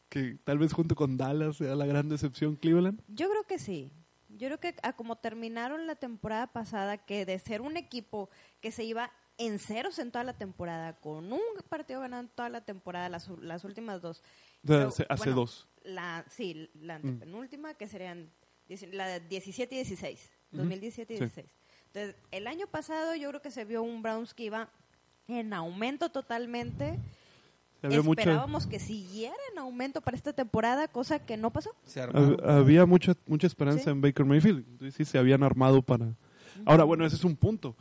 que 0.08 0.36
tal 0.44 0.58
vez 0.58 0.72
junto 0.74 0.94
con 0.94 1.16
Dallas 1.16 1.56
sea 1.56 1.74
la 1.74 1.86
gran 1.86 2.08
decepción 2.08 2.56
Cleveland? 2.56 3.00
Yo 3.08 3.30
creo 3.30 3.44
que 3.44 3.58
sí. 3.58 3.90
Yo 4.28 4.48
creo 4.48 4.60
que 4.60 4.74
a 4.82 4.94
como 4.94 5.16
terminaron 5.16 5.86
la 5.86 5.94
temporada 5.94 6.46
pasada, 6.52 6.98
que 6.98 7.24
de 7.26 7.38
ser 7.38 7.60
un 7.60 7.76
equipo 7.76 8.30
que 8.60 8.72
se 8.72 8.84
iba 8.84 9.10
en 9.38 9.58
ceros 9.58 9.98
en 9.98 10.10
toda 10.10 10.24
la 10.24 10.36
temporada, 10.36 10.94
con 11.00 11.32
un 11.32 11.40
partido 11.68 12.00
ganado 12.00 12.22
en 12.22 12.28
toda 12.28 12.48
la 12.48 12.60
temporada, 12.62 13.08
las, 13.08 13.28
las 13.40 13.64
últimas 13.64 14.00
dos. 14.02 14.22
Pero, 14.64 14.88
hace, 14.88 15.06
hace 15.08 15.24
bueno, 15.30 15.40
dos. 15.40 15.68
La, 15.84 16.24
sí, 16.28 16.70
la 16.74 16.98
Mm. 16.98 17.06
antepenúltima, 17.06 17.74
que 17.74 17.88
serían 17.88 18.30
la 18.92 19.06
de 19.06 19.20
17 19.20 19.74
y 19.74 19.78
16. 19.78 20.30
Ujú. 20.52 20.62
2017 20.62 21.14
y 21.14 21.16
Sí. 21.16 21.22
16. 21.24 21.46
Entonces, 21.86 22.16
el 22.30 22.46
año 22.46 22.66
pasado 22.66 23.14
yo 23.14 23.28
creo 23.28 23.42
que 23.42 23.50
se 23.50 23.64
vio 23.64 23.82
un 23.82 24.02
Browns 24.02 24.32
que 24.34 24.44
iba 24.44 24.68
en 25.28 25.52
aumento 25.52 26.10
totalmente. 26.10 26.98
Mucha, 27.82 27.98
Esperábamos 28.22 28.68
que 28.68 28.78
siguiera 28.78 29.34
en 29.52 29.58
aumento 29.58 30.00
para 30.02 30.16
esta 30.16 30.32
temporada, 30.32 30.86
cosa 30.86 31.18
que 31.18 31.36
no 31.36 31.52
pasó. 31.52 31.74
Había 32.44 32.86
mucha, 32.86 33.14
mucha 33.26 33.48
esperanza 33.48 33.84
Sí. 33.84 33.90
en 33.90 34.00
Baker 34.00 34.24
Mayfield. 34.24 34.58
Entonces, 34.68 34.94
sí, 34.94 35.04
se 35.04 35.18
habían 35.18 35.42
armado 35.42 35.82
para... 35.82 36.14
Ahora, 36.64 36.84
bueno, 36.84 37.04
ese 37.04 37.16
es 37.16 37.24
un 37.24 37.34
punto. 37.34 37.74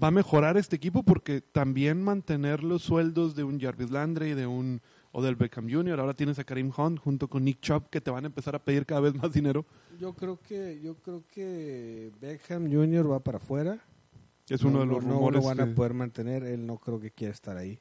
Va 0.00 0.08
a 0.08 0.12
mejorar 0.12 0.56
este 0.56 0.76
equipo 0.76 1.02
porque 1.02 1.40
también 1.40 2.00
mantener 2.04 2.62
los 2.62 2.82
sueldos 2.82 3.34
de 3.34 3.42
un 3.42 3.58
Jarvis 3.60 3.90
Landry, 3.90 4.34
de 4.34 4.46
un 4.46 4.80
Odell 5.12 5.34
Beckham 5.36 5.68
Jr., 5.68 5.98
ahora 5.98 6.14
tienes 6.14 6.38
a 6.38 6.44
Karim 6.44 6.70
Hunt 6.76 6.98
junto 7.00 7.28
con 7.28 7.44
Nick 7.44 7.60
Chubb 7.60 7.90
que 7.90 8.00
te 8.00 8.10
van 8.10 8.24
a 8.24 8.28
empezar 8.28 8.54
a 8.54 8.62
pedir 8.62 8.86
cada 8.86 9.00
vez 9.00 9.14
más 9.14 9.32
dinero. 9.32 9.64
Yo 9.98 10.12
creo 10.14 10.38
que 10.40 10.80
yo 10.80 10.94
creo 10.96 11.24
que 11.30 12.12
Beckham 12.20 12.70
Jr. 12.72 13.10
va 13.10 13.20
para 13.20 13.38
afuera. 13.38 13.78
Es 14.48 14.62
uno 14.62 14.78
No- 14.78 14.80
de 14.80 14.86
los 14.86 15.04
no- 15.04 15.12
rumores. 15.14 15.42
No 15.42 15.50
lo 15.50 15.56
van 15.56 15.66
que- 15.66 15.72
a 15.72 15.74
poder 15.74 15.94
mantener. 15.94 16.42
Él 16.44 16.66
no 16.66 16.78
creo 16.78 17.00
que 17.00 17.10
quiera 17.10 17.32
estar 17.32 17.56
ahí. 17.56 17.78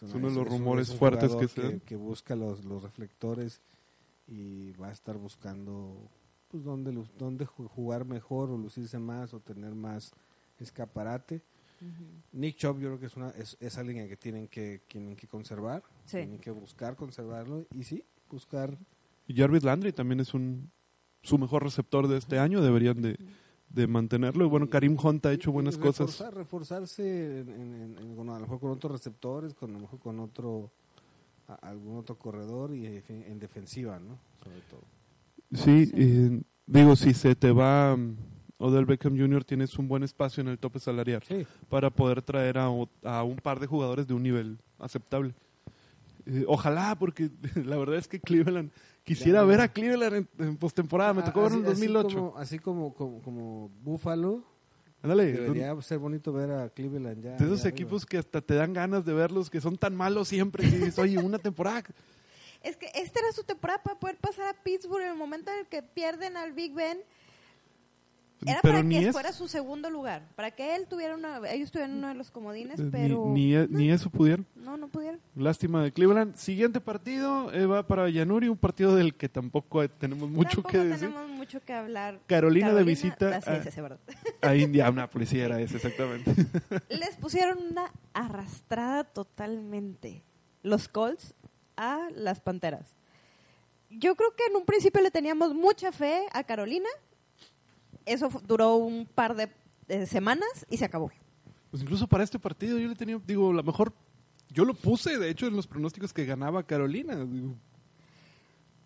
Es 0.00 0.02
uno 0.14 0.28
de 0.28 0.34
los 0.36 0.48
rumores 0.48 0.90
un 0.90 0.98
fuertes 0.98 1.34
que 1.34 1.80
que 1.84 1.96
busca 1.96 2.36
los, 2.36 2.64
los 2.64 2.82
reflectores 2.82 3.60
y 4.28 4.70
va 4.72 4.88
a 4.88 4.92
estar 4.92 5.16
buscando 5.18 6.08
pues 6.50 6.62
dónde, 6.64 6.92
dónde 7.18 7.46
ju- 7.46 7.66
jugar 7.68 8.04
mejor 8.06 8.48
o 8.50 8.56
lucirse 8.56 8.98
más 8.98 9.34
o 9.34 9.40
tener 9.40 9.74
más 9.74 10.12
escaparate. 10.58 11.42
Nick 12.32 12.56
Chubb 12.56 12.78
yo 12.80 12.88
creo 12.88 13.00
que 13.00 13.06
es, 13.06 13.16
una, 13.16 13.30
es, 13.30 13.56
es 13.60 13.76
alguien 13.78 14.08
que 14.08 14.16
tienen 14.16 14.48
que, 14.48 14.80
tienen 14.88 15.14
que 15.16 15.26
conservar, 15.28 15.82
Sí. 16.08 16.18
tienen 16.18 16.38
que 16.38 16.50
buscar 16.50 16.96
conservarlo 16.96 17.66
y 17.74 17.84
sí, 17.84 18.02
buscar 18.30 18.76
Y 19.26 19.34
Jarvis 19.34 19.62
Landry 19.62 19.92
también 19.92 20.20
es 20.20 20.34
un 20.34 20.70
su 21.22 21.36
mejor 21.38 21.62
receptor 21.64 22.08
de 22.08 22.16
este 22.16 22.38
año, 22.38 22.62
deberían 22.62 23.02
de, 23.02 23.18
de 23.68 23.86
mantenerlo. 23.86 24.44
Y 24.44 24.48
bueno, 24.48 24.70
Karim 24.70 24.96
Hunt 25.02 25.26
ha 25.26 25.32
hecho 25.32 25.52
buenas 25.52 25.76
cosas. 25.76 26.08
reforzar- 26.18 26.32
reforzarse 26.34 27.40
en, 27.40 27.96
en- 27.98 28.16
con- 28.16 28.30
a 28.30 28.34
lo 28.34 28.40
mejor 28.40 28.60
con 28.60 28.70
otros 28.70 28.92
receptores, 28.92 29.52
con, 29.54 29.70
a 29.70 29.74
lo 29.74 29.80
mejor 29.80 29.98
con 29.98 30.20
otro 30.20 30.70
a- 31.48 31.54
algún 31.68 31.98
otro 31.98 32.16
corredor 32.16 32.74
y 32.74 32.86
en, 32.86 33.02
en 33.26 33.38
defensiva, 33.38 33.98
¿no? 33.98 34.18
Sobre 34.42 34.60
todo. 34.70 34.80
Sí, 35.52 35.86
Sí. 35.86 35.92
eh, 35.96 36.42
digo, 36.66 36.94
si 36.96 37.12
se 37.14 37.34
te 37.34 37.50
va 37.52 37.94
um, 37.94 38.16
Odell 38.58 38.86
Beckham 38.86 39.18
Jr., 39.18 39.44
tienes 39.44 39.78
un 39.78 39.88
buen 39.88 40.02
espacio 40.04 40.40
en 40.40 40.48
el 40.48 40.58
tope 40.58 40.78
salarial 40.78 41.22
Sí, 41.26 41.46
para 41.68 41.90
poder 41.90 42.22
traer 42.22 42.58
a, 42.58 42.66
a 43.02 43.22
un 43.24 43.36
par 43.36 43.60
de 43.60 43.66
jugadores 43.66 44.06
de 44.06 44.14
un 44.14 44.22
nivel 44.22 44.58
aceptable. 44.78 45.34
Eh, 46.30 46.44
ojalá, 46.46 46.94
porque 46.98 47.30
la 47.64 47.76
verdad 47.78 47.96
es 47.96 48.06
que 48.08 48.20
Cleveland, 48.20 48.70
quisiera 49.02 49.40
Ya. 49.40 49.46
ver 49.46 49.60
a 49.62 49.68
Cleveland 49.72 50.14
en, 50.38 50.46
en 50.46 50.56
postemporada, 50.58 51.14
me 51.14 51.22
tocó 51.22 51.42
ver 51.42 51.52
en 51.52 51.58
el 51.60 51.66
Ah, 51.66 51.70
Así- 51.72 51.86
2008. 51.86 52.06
Así 52.08 52.14
como, 52.16 52.38
así 52.38 52.58
como, 52.58 52.94
como, 52.94 53.22
como 53.22 53.68
Buffalo, 53.82 54.44
Ándale, 55.02 55.32
debería 55.32 55.80
ser 55.80 55.98
bonito 55.98 56.32
ver 56.32 56.50
a 56.50 56.68
Cleveland 56.70 57.22
ya. 57.22 57.36
de 57.36 57.44
esos 57.44 57.62
ya 57.62 57.68
equipos 57.68 58.02
arriba. 58.02 58.08
que 58.10 58.18
hasta 58.18 58.40
te 58.40 58.54
dan 58.54 58.72
ganas 58.72 59.04
de 59.04 59.12
verlos, 59.14 59.48
que 59.48 59.60
son 59.60 59.76
tan 59.78 59.94
malos 59.96 60.28
siempre, 60.28 60.66
dices, 60.68 60.98
oye, 60.98 61.18
una 61.18 61.38
temporada. 61.38 61.82
Es 62.60 62.76
que 62.76 62.86
esta 62.92 63.20
era 63.20 63.30
su 63.32 63.44
temporada 63.44 63.80
para 63.84 64.00
poder 64.00 64.16
pasar 64.16 64.48
a 64.48 64.62
Pittsburgh 64.64 65.02
en 65.02 65.10
el 65.10 65.16
momento 65.16 65.48
en 65.52 65.60
el 65.60 65.66
que 65.68 65.80
pierden 65.84 66.36
al 66.36 66.52
Big 66.52 66.74
Ben. 66.74 66.98
Era 68.46 68.60
pero 68.62 68.74
para 68.74 68.82
ni 68.84 69.00
que 69.00 69.06
es, 69.08 69.12
fuera 69.12 69.32
su 69.32 69.48
segundo 69.48 69.90
lugar, 69.90 70.22
para 70.36 70.52
que 70.52 70.76
él 70.76 70.86
tuviera 70.88 71.14
una, 71.16 71.40
ellos 71.50 71.72
tuvieran 71.72 71.96
uno 71.98 72.06
de 72.08 72.14
los 72.14 72.30
comodines, 72.30 72.78
eh, 72.78 72.84
ni- 72.84 72.90
pero 72.90 73.24
ni, 73.26 73.54
e- 73.54 73.66
ni 73.68 73.90
eso 73.90 74.10
pudieron. 74.10 74.46
no, 74.54 74.76
no 74.76 74.86
pudieron. 74.88 75.20
Lástima 75.34 75.82
de 75.82 75.90
Cleveland. 75.92 76.36
Siguiente 76.36 76.80
partido 76.80 77.52
eh, 77.52 77.66
va 77.66 77.86
para 77.88 78.08
Yanuri, 78.08 78.48
un 78.48 78.56
partido 78.56 78.94
del 78.94 79.14
que 79.16 79.28
tampoco 79.28 79.88
tenemos 79.90 80.30
mucho 80.30 80.62
Tampoco 80.62 80.68
que 80.70 80.78
decir. 80.78 81.08
tenemos 81.08 81.28
mucho 81.30 81.60
que 81.64 81.72
hablar. 81.72 82.20
Carolina, 82.26 82.72
de 82.72 82.84
visita 82.84 83.26
a- 83.44 83.80
verdad. 83.80 83.98
a 84.42 84.54
Indianapolis, 84.54 85.28
sí 85.30 85.40
era 85.40 85.60
ese 85.60 85.76
exactamente. 85.76 86.32
Les 86.90 87.16
pusieron 87.16 87.58
una 87.70 87.92
arrastrada 88.14 89.02
totalmente. 89.04 90.22
Los 90.62 90.88
Colts 90.88 91.34
a 91.76 92.08
las 92.14 92.40
Panteras. 92.40 92.94
Yo 93.90 94.14
creo 94.16 94.34
que 94.36 94.44
en 94.46 94.56
un 94.56 94.64
principio 94.64 95.00
le 95.00 95.10
teníamos 95.10 95.54
mucha 95.54 95.92
fe 95.92 96.26
a 96.32 96.44
Carolina. 96.44 96.88
Eso 98.08 98.28
duró 98.46 98.76
un 98.76 99.06
par 99.06 99.36
de, 99.36 100.06
semanas 100.06 100.66
y 100.68 100.76
se 100.76 100.84
acabó. 100.84 101.10
Pues 101.70 101.82
incluso 101.82 102.06
para 102.06 102.24
este 102.24 102.38
partido 102.38 102.78
yo 102.78 102.88
le 102.88 102.94
tenía, 102.94 103.20
digo, 103.26 103.52
la 103.52 103.62
mejor, 103.62 103.92
yo 104.50 104.64
lo 104.64 104.74
puse, 104.74 105.18
de 105.18 105.30
hecho, 105.30 105.46
en 105.46 105.56
los 105.56 105.66
pronósticos 105.66 106.12
que 106.12 106.24
ganaba 106.24 106.62
Carolina. 106.62 107.16
digo. 107.24 107.54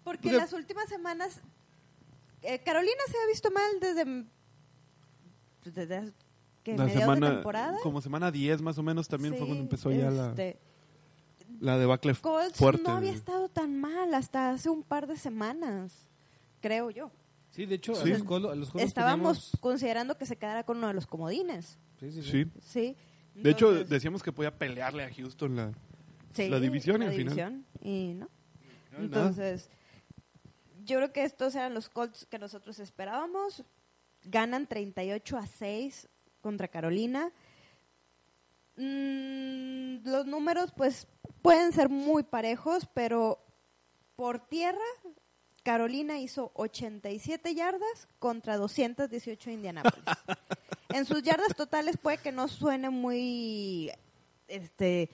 Porque 0.05 0.23
Porque- 0.23 0.37
las 0.37 0.53
últimas 0.53 0.89
semanas 0.89 1.41
eh, 2.43 2.59
Carolina 2.59 3.01
se 3.07 3.17
ha 3.19 3.27
visto 3.29 3.51
mal 3.53 3.81
desde, 3.81 4.25
desde 5.65 6.13
que 6.65 6.77
la 6.77 6.85
mediados 6.85 6.95
de 6.95 7.01
semana, 7.01 7.35
temporada. 7.35 7.79
como 7.83 8.01
semana 8.01 8.31
10 8.31 8.63
más 8.63 8.79
o 8.79 8.83
menos 8.83 9.09
también 9.09 9.35
fue 9.37 9.47
cuando 9.47 9.63
empezó 9.63 9.93
ya 9.93 10.11
la, 10.11 10.31
este, 10.31 10.59
la 11.61 11.79
debacle 11.79 12.15
Colts 12.17 12.57
fuerte. 12.57 12.83
no 12.83 12.97
había 12.97 13.13
estado 13.13 13.49
tan 13.49 13.81
mal 13.81 14.13
hasta 14.15 14.51
hace 14.51 14.71
un 14.71 14.83
par 14.83 15.07
de 15.07 15.17
semanas, 15.17 15.93
creo 16.61 16.91
yo. 16.91 17.11
Sí, 17.53 17.67
de 17.67 17.77
hecho, 17.77 17.95
Sí. 17.95 18.11
a 18.11 18.15
los 18.19 18.25
Colo- 18.25 18.51
a 18.51 18.55
los 18.57 18.71
Colos 18.71 18.87
Estábamos 18.89 19.39
teníamos- 19.39 19.61
considerando 19.61 20.19
que 20.19 20.27
se 20.27 20.37
quedara 20.37 20.65
con 20.65 20.79
uno 20.79 20.89
de 20.89 20.95
los 20.95 21.07
comodines. 21.07 21.79
Sí, 22.01 22.11
sí, 22.11 22.23
sí. 22.23 22.31
Sí. 22.61 22.97
Sí. 23.35 23.41
De 23.43 23.51
hecho, 23.51 23.73
decíamos 23.85 24.23
que 24.23 24.33
podía 24.33 24.57
pelearle 24.59 25.05
a 25.05 25.13
Houston 25.15 25.55
la... 25.57 25.73
sí, 26.35 26.49
la 26.49 26.59
división 26.61 27.03
y 27.03 27.07
al 27.07 27.13
final- 27.13 27.35
división, 27.35 27.67
y 27.81 28.15
no. 28.15 28.29
No, 28.91 28.99
nada. 28.99 29.05
Entonces, 29.05 29.71
yo 30.85 30.97
creo 30.99 31.13
que 31.13 31.25
estos 31.25 31.55
eran 31.55 31.73
los 31.75 31.89
Colts 31.89 32.27
que 32.27 32.39
nosotros 32.39 32.79
esperábamos. 32.79 33.65
Ganan 34.25 34.67
38 34.67 35.37
a 35.39 35.47
6 35.47 36.09
contra 36.41 36.69
Carolina. 36.69 37.33
Mm, 38.77 40.07
los 40.09 40.27
números, 40.27 40.73
pues, 40.77 41.07
pueden 41.43 41.73
ser 41.73 41.89
muy 41.89 42.23
parejos, 42.23 42.87
pero 42.95 43.45
por 44.17 44.47
tierra, 44.49 44.79
Carolina 45.63 46.19
hizo 46.19 46.51
87 46.55 47.55
yardas 47.55 48.09
contra 48.19 48.57
218 48.57 49.51
de 49.51 49.55
Indianápolis. 49.55 50.05
en 50.91 51.05
sus 51.05 51.23
yardas 51.23 51.55
totales 51.57 51.97
puede 51.97 52.19
que 52.19 52.33
no 52.33 52.49
suene 52.49 52.91
muy 52.91 53.91
este 54.49 55.11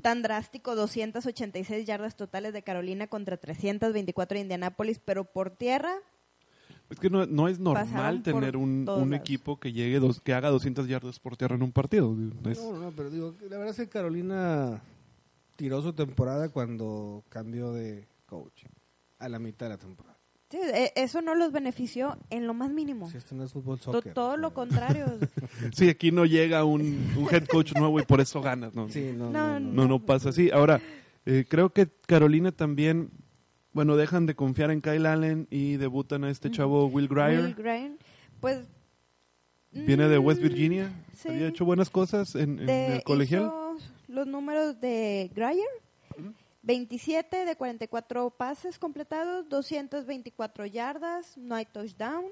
tan 0.00 0.22
drástico 0.22 0.74
286 0.74 1.86
yardas 1.86 2.16
totales 2.16 2.52
de 2.52 2.62
Carolina 2.62 3.06
contra 3.06 3.36
324 3.36 4.36
de 4.36 4.40
Indianápolis, 4.42 4.98
pero 5.04 5.24
por 5.24 5.50
tierra 5.50 5.92
Es 6.88 6.98
que 6.98 7.10
no, 7.10 7.26
no 7.26 7.48
es 7.48 7.58
normal 7.58 8.22
tener 8.22 8.56
un, 8.56 9.12
equipo 9.12 9.58
que 9.60 9.72
llegue 9.72 9.98
dos, 9.98 10.20
que 10.20 10.32
haga 10.32 10.48
200 10.48 10.88
yardas 10.88 11.18
por 11.18 11.36
tierra 11.36 11.56
en 11.56 11.62
un 11.62 11.72
partido. 11.72 12.16
Es- 12.48 12.58
No, 12.58 12.78
no, 12.78 12.92
pero 12.92 13.10
digo, 13.10 13.34
la 13.42 13.58
verdad 13.58 13.70
es 13.70 13.76
que 13.76 13.88
Carolina 13.88 14.80
tiró 15.56 15.82
su 15.82 15.92
temporada 15.92 16.48
cuando 16.48 17.22
cambió 17.28 17.72
de 17.72 18.08
coach. 18.26 18.64
A 19.20 19.28
la 19.28 19.38
mitad 19.38 19.66
de 19.66 19.70
la 19.70 19.78
temporada. 19.78 20.16
sí, 20.50 20.58
e- 20.60 20.92
eso 20.96 21.22
no 21.22 21.34
los 21.36 21.52
benefició 21.52 22.18
en 22.30 22.46
lo 22.46 22.54
más 22.54 22.70
mínimo. 22.70 23.08
Si 23.08 23.16
esto 23.16 23.34
no 23.36 23.44
es 23.44 23.52
fútbol 23.52 23.78
soccer. 23.80 24.12
todo 24.14 24.36
lo 24.36 24.52
contrario. 24.52 25.06
Sí, 25.76 25.88
aquí 25.88 26.10
no 26.10 26.24
llega 26.26 26.64
un, 26.64 26.80
un 27.16 27.28
head 27.30 27.44
coach 27.46 27.72
nuevo 27.76 28.00
y 28.00 28.04
por 28.04 28.20
eso 28.20 28.40
ganas. 28.40 28.74
No, 28.74 28.88
Sí, 28.88 29.12
no, 29.16 29.30
No, 29.30 29.58
no, 29.58 29.60
no. 29.60 29.72
no, 29.72 29.88
no 29.88 29.98
pasa 30.06 30.30
así. 30.30 30.50
Ahora, 30.50 30.80
eh, 31.26 31.44
creo 31.48 31.70
que 31.70 31.88
Carolina 32.06 32.50
también, 32.50 33.10
bueno, 33.72 33.96
dejan 33.96 34.26
de 34.26 34.34
confiar 34.34 34.70
en 34.70 34.80
Kyle 34.80 35.06
Allen 35.06 35.46
y 35.50 35.76
debutan 35.76 36.24
a 36.24 36.30
este 36.30 36.50
chavo 36.50 36.86
Will 36.86 37.08
Grier. 37.08 37.42
Will 37.44 37.54
Grier, 37.54 37.92
pues 38.40 38.66
Viene 39.72 40.08
de 40.08 40.18
West 40.18 40.40
mm, 40.40 40.42
Virginia. 40.42 40.92
sí. 41.14 41.28
Había 41.28 41.46
hecho 41.48 41.64
buenas 41.64 41.90
cosas 41.90 42.34
en, 42.34 42.58
en 42.58 42.68
el 42.68 43.02
colegial. 43.04 43.52
los 44.08 44.26
números 44.26 44.80
de 44.80 45.30
Grier. 45.34 45.68
27 46.62 47.44
de 47.44 47.56
44 47.56 48.30
pases 48.30 48.78
completados, 48.78 49.48
224 49.48 50.66
yardas, 50.66 51.36
no 51.38 51.54
hay 51.54 51.64
touchdown, 51.66 52.24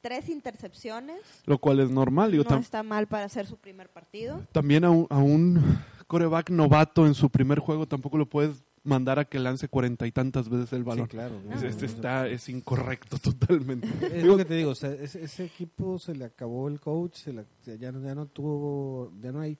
tres 0.00 0.28
intercepciones. 0.28 1.20
Lo 1.46 1.58
cual 1.58 1.80
es 1.80 1.90
normal. 1.90 2.32
Digo, 2.32 2.44
no 2.48 2.58
está 2.58 2.82
mal 2.82 3.06
para 3.06 3.24
hacer 3.24 3.46
su 3.46 3.56
primer 3.56 3.88
partido. 3.88 4.42
también 4.52 4.84
a 4.84 4.90
un, 4.90 5.06
a 5.10 5.18
un 5.18 5.60
coreback 6.06 6.50
novato 6.50 7.06
en 7.06 7.14
su 7.14 7.30
primer 7.30 7.58
juego 7.60 7.86
tampoco 7.86 8.18
lo 8.18 8.28
puedes 8.28 8.62
mandar 8.84 9.18
a 9.20 9.24
que 9.24 9.38
lance 9.38 9.68
cuarenta 9.68 10.06
y 10.08 10.12
tantas 10.12 10.48
veces 10.48 10.72
el 10.72 10.82
balón. 10.82 11.06
Sí, 11.06 11.10
claro. 11.12 11.40
¿no? 11.48 11.54
Es- 11.54 11.62
Este 11.62 11.86
está, 11.86 12.26
es 12.28 12.48
incorrecto 12.48 13.16
totalmente. 13.18 13.88
Es 14.18 14.24
lo 14.24 14.36
que 14.36 14.44
te 14.44 14.54
digo, 14.54 14.70
o 14.72 14.74
sea, 14.74 14.90
ese, 14.92 15.22
ese 15.22 15.44
equipo 15.44 15.98
se 16.00 16.14
le 16.16 16.24
acabó 16.26 16.66
el 16.68 16.80
coach, 16.80 17.14
se 17.14 17.32
la- 17.32 17.44
ya, 17.64 17.76
ya 17.76 17.92
no 17.92 18.26
tuvo, 18.26 19.12
ya 19.20 19.30
no 19.32 19.40
hay 19.40 19.56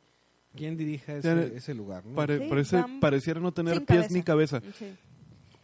quien 0.55 0.77
dirija 0.77 1.15
ese, 1.17 1.29
Ya 1.29 1.43
ese 1.57 1.75
lugar. 1.75 2.05
¿no? 2.05 2.15
Pare- 2.15 2.39
Sí, 2.39 2.47
parece, 2.49 2.85
pareciera 3.01 3.41
no 3.41 3.53
tener 3.53 3.75
pies 3.85 3.87
cabeza. 3.87 4.15
ni 4.15 4.23
cabeza. 4.23 4.61
Sí. 4.79 4.87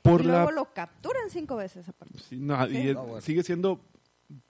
Por 0.02 0.20
y 0.22 0.24
la 0.24 0.44
luego 0.44 0.52
lo 0.52 0.72
capturan 0.72 1.28
cinco 1.30 1.56
veces 1.56 1.88
aparte. 1.88 2.18
Sí, 2.18 2.36
no, 2.38 2.54
y 2.68 2.90
Ah, 2.90 3.00
bueno. 3.00 3.20
sigue 3.20 3.42
siendo 3.42 3.80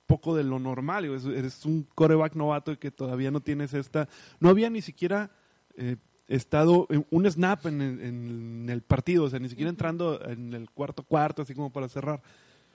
poco 0.06 0.36
de 0.36 0.44
lo 0.44 0.58
normal. 0.58 1.04
Eres 1.04 1.64
un 1.66 1.86
coreback 1.94 2.34
novato 2.34 2.72
y 2.72 2.76
que 2.76 2.90
todavía 2.90 3.30
no 3.30 3.40
tienes 3.40 3.74
esta. 3.74 4.08
No 4.40 4.48
había 4.48 4.70
ni 4.70 4.80
siquiera 4.82 5.30
eh, 5.76 5.96
estado 6.28 6.86
en 6.90 7.06
un 7.10 7.30
snap 7.30 7.66
en 7.66 7.80
el, 7.80 8.00
en 8.00 8.66
el 8.70 8.82
partido, 8.82 9.24
o 9.24 9.30
sea, 9.30 9.38
ni 9.38 9.48
siquiera 9.48 9.70
entrando 9.70 10.20
en 10.28 10.52
el 10.54 10.70
cuarto 10.70 11.02
cuarto, 11.02 11.42
así 11.42 11.54
como 11.54 11.70
para 11.72 11.88
cerrar. 11.88 12.20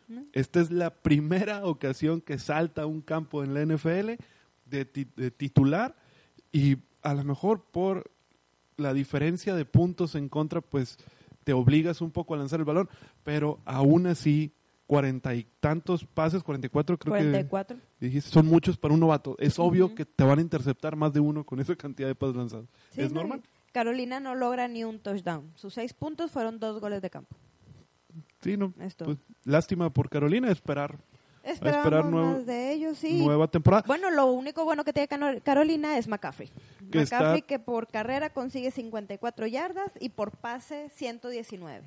¿No? 0.08 0.22
Esta 0.34 0.60
es 0.60 0.70
la 0.72 0.90
primera 0.94 1.66
ocasión 1.66 2.20
que 2.22 2.38
salta 2.40 2.82
a 2.82 2.86
un 2.86 3.02
campo 3.02 3.44
en 3.44 3.54
la 3.54 3.62
NFL 3.66 4.18
de, 4.66 4.86
ti- 4.86 5.08
de 5.16 5.32
titular 5.32 5.96
y 6.52 6.78
a 7.04 7.14
lo 7.14 7.24
mejor 7.24 7.64
por 7.64 8.10
la 8.78 8.94
diferencia 8.94 9.56
de 9.56 9.66
puntos 9.66 10.16
en 10.16 10.30
contra, 10.30 10.62
pues 10.62 10.98
te 11.44 11.54
obligas 11.54 12.02
un 12.02 12.12
poco 12.12 12.34
a 12.34 12.38
lanzar 12.38 12.60
el 12.60 12.66
balón, 12.66 12.90
pero 13.24 13.60
aún 13.66 14.08
así, 14.08 14.54
cuarenta 14.88 15.36
y 15.36 15.46
tantos 15.60 16.06
pases, 16.06 16.44
44 16.44 16.98
creo 16.98 17.12
44. 17.12 17.78
que 18.00 18.06
dijiste, 18.06 18.32
son 18.32 18.48
muchos 18.48 18.78
para 18.78 18.94
un 18.94 19.00
novato. 19.00 19.36
Es 19.40 19.60
obvio 19.60 19.94
que 19.94 20.06
te 20.06 20.24
van 20.24 20.40
a 20.40 20.42
interceptar 20.42 20.96
más 20.96 21.14
de 21.14 21.20
uno 21.20 21.44
con 21.44 21.60
esa 21.60 21.76
cantidad 21.76 22.08
de 22.08 22.16
pases 22.16 22.36
lanzados. 22.36 22.70
Sí, 22.92 23.02
es 23.02 23.12
no, 23.12 23.22
normal. 23.22 23.44
Carolina 23.72 24.20
no 24.20 24.36
logra 24.36 24.68
ni 24.68 24.84
un 24.84 25.00
touchdown. 25.00 25.52
Sus 25.56 25.74
seis 25.74 25.94
puntos 25.94 26.32
fueron 26.32 26.60
dos 26.60 26.80
goles 26.80 27.02
de 27.02 27.10
campo. 27.10 27.36
Sí, 28.42 28.56
no. 28.58 28.72
Esto. 28.80 29.06
pues, 29.06 29.18
lástima 29.46 29.90
por 29.90 30.10
Carolina, 30.10 30.52
esperar 30.52 31.00
Esperábamos 31.44 31.86
esperar 31.86 32.06
nuevo- 32.06 32.32
más 32.38 32.46
de 32.46 32.72
ellos, 32.74 32.98
sí. 32.98 33.24
nueva 33.26 33.48
temporada. 33.48 33.84
Bueno, 33.86 34.10
lo 34.10 34.28
único 34.28 34.64
bueno 34.64 34.84
que 34.86 34.94
tiene 34.94 35.10
Carolina 35.44 35.98
es 35.98 36.08
McCaffrey. 36.08 36.50
Que 36.90 37.00
McCaffrey 37.00 37.38
está- 37.40 37.48
que 37.48 37.60
por 37.60 37.88
carrera 37.88 38.30
consigue 38.32 38.72
54 38.72 39.46
yardas 39.48 39.92
y 40.00 40.10
por 40.10 40.32
pase 40.32 40.90
119. 40.96 41.84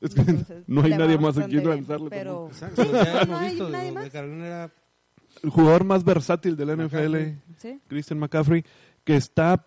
Es 0.00 0.14
que 0.14 0.20
Entonces, 0.22 0.64
no 0.66 0.82
hay 0.82 0.90
nadie 0.96 1.18
más 1.18 1.36
a 1.38 1.46
quien 1.46 1.68
lanzarle. 1.68 2.10
Pero 2.10 2.48
Exacto, 2.48 2.84
ya 2.90 3.22
hemos 3.22 3.28
no 3.28 3.36
hay 3.38 3.58
nadie 3.60 3.86
de 3.86 3.92
más. 3.92 4.10
Carolina 4.10 4.46
era 4.46 4.70
el 5.42 5.50
jugador 5.50 5.84
más 5.84 6.04
versátil 6.04 6.56
de 6.56 6.64
la 6.66 6.72
NFL, 6.76 7.16
sí. 7.58 7.80
Christian 7.88 8.18
McCaffrey, 8.18 8.64
que 9.04 9.16
está 9.16 9.66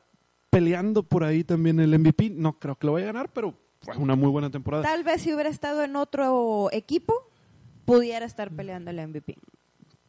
peleando 0.49 1.03
por 1.03 1.23
ahí 1.23 1.43
también 1.43 1.79
el 1.79 1.93
MVP. 1.99 2.29
No 2.31 2.53
creo 2.53 2.75
que 2.75 2.87
lo 2.87 2.93
vaya 2.93 3.05
a 3.09 3.13
ganar, 3.13 3.29
pero 3.33 3.53
fue 3.81 3.95
una 3.97 4.15
muy 4.15 4.29
buena 4.29 4.49
temporada. 4.49 4.83
Tal 4.83 5.03
vez 5.03 5.21
si 5.21 5.33
hubiera 5.33 5.49
estado 5.49 5.83
en 5.83 5.95
otro 5.95 6.69
equipo, 6.71 7.13
pudiera 7.88 8.25
estar 8.25 8.51
peleando 8.51 8.91
el 8.91 8.99
MVP. 9.07 9.38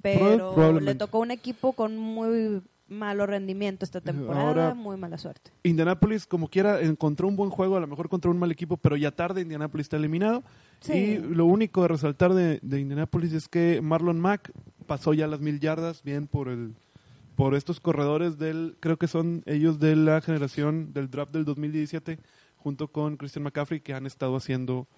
Pero 0.03 0.81
le 0.81 0.95
tocó 0.97 1.21
un 1.21 1.31
equipo 1.31 1.73
con 1.73 1.97
muy 1.97 2.61
malo 2.89 3.27
rendimiento 3.27 3.85
esta 3.85 4.01
temporada, 4.01 4.49
Ahora- 4.49 4.75
muy 4.75 4.97
mala 4.97 5.17
suerte. 5.19 5.53
Indianapolis, 5.63 6.27
como 6.27 6.49
quiera, 6.49 6.81
encontró 6.81 7.29
un 7.29 7.37
buen 7.37 7.51
juego, 7.51 7.77
a 7.77 7.81
lo 7.81 7.87
mejor 7.87 8.09
contra 8.09 8.31
un 8.31 8.39
mal 8.39 8.51
equipo, 8.51 8.77
pero 8.79 8.97
ya 8.97 9.11
tarde 9.13 9.43
Indianapolis 9.43 9.85
está 9.85 9.97
eliminado. 9.97 10.43
Sí. 10.81 10.93
Y 10.93 11.19
lo 11.19 11.45
único 11.47 11.83
de 11.83 11.89
resaltar 11.89 12.35
de, 12.35 12.59
de 12.63 12.81
Indianapolis 12.81 13.33
es 13.33 13.49
que 13.49 13.81
Marlon 13.83 14.19
Mack 14.19 14.51
pasó 14.87 15.15
ya 15.15 15.27
las 15.27 15.41
mil 15.41 15.61
yardas, 15.61 16.03
bien 16.03 16.27
por 16.27 16.49
el 16.49 16.75
por 17.37 17.55
estos 17.55 17.79
corredores 17.79 18.37
del, 18.37 18.77
creo 18.81 18.97
que 18.97 19.07
son 19.07 19.45
ellos 19.47 19.79
de 19.79 19.95
la 19.95 20.21
generación 20.21 20.93
del 20.93 21.09
draft 21.09 21.31
del 21.33 21.45
2017, 21.45 22.19
junto 22.57 22.89
con 22.89 23.17
Christian 23.17 23.45
McCaffrey, 23.45 23.81
que 23.81 23.95
han 23.95 24.07
estado 24.07 24.35
haciendo, 24.35 24.89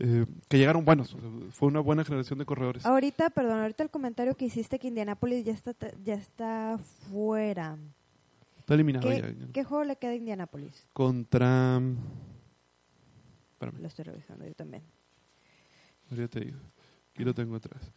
eh, 0.00 0.26
que 0.48 0.58
llegaron 0.58 0.84
buenos. 0.84 1.14
O 1.14 1.20
sea, 1.20 1.30
fue 1.50 1.68
una 1.68 1.80
buena 1.80 2.04
generación 2.04 2.38
de 2.38 2.44
corredores. 2.44 2.86
Ahorita, 2.86 3.30
perdón, 3.30 3.60
ahorita 3.60 3.82
el 3.82 3.90
comentario 3.90 4.34
que 4.34 4.44
hiciste 4.44 4.78
que 4.78 4.88
Indianapolis 4.88 5.44
ya 5.44 5.52
está 5.52 5.74
ya 6.04 6.14
está 6.14 6.78
fuera. 7.10 7.76
Está 8.58 8.74
eliminado 8.74 9.08
¿Qué, 9.08 9.20
ya. 9.20 9.30
ya. 9.30 9.52
qué 9.52 9.64
juego 9.64 9.84
le 9.84 9.96
queda 9.96 10.12
a 10.12 10.14
Indianapolis? 10.16 10.86
Contra... 10.92 11.80
Espérame. 13.52 13.80
Lo 13.80 13.88
estoy 13.88 14.04
revisando 14.04 14.46
yo 14.46 14.54
también. 14.54 14.82
Ya 16.10 16.28
te 16.28 16.40
digo. 16.40 16.58
Aquí 17.12 17.24
lo 17.24 17.34
tengo 17.34 17.56
atrás. 17.56 17.90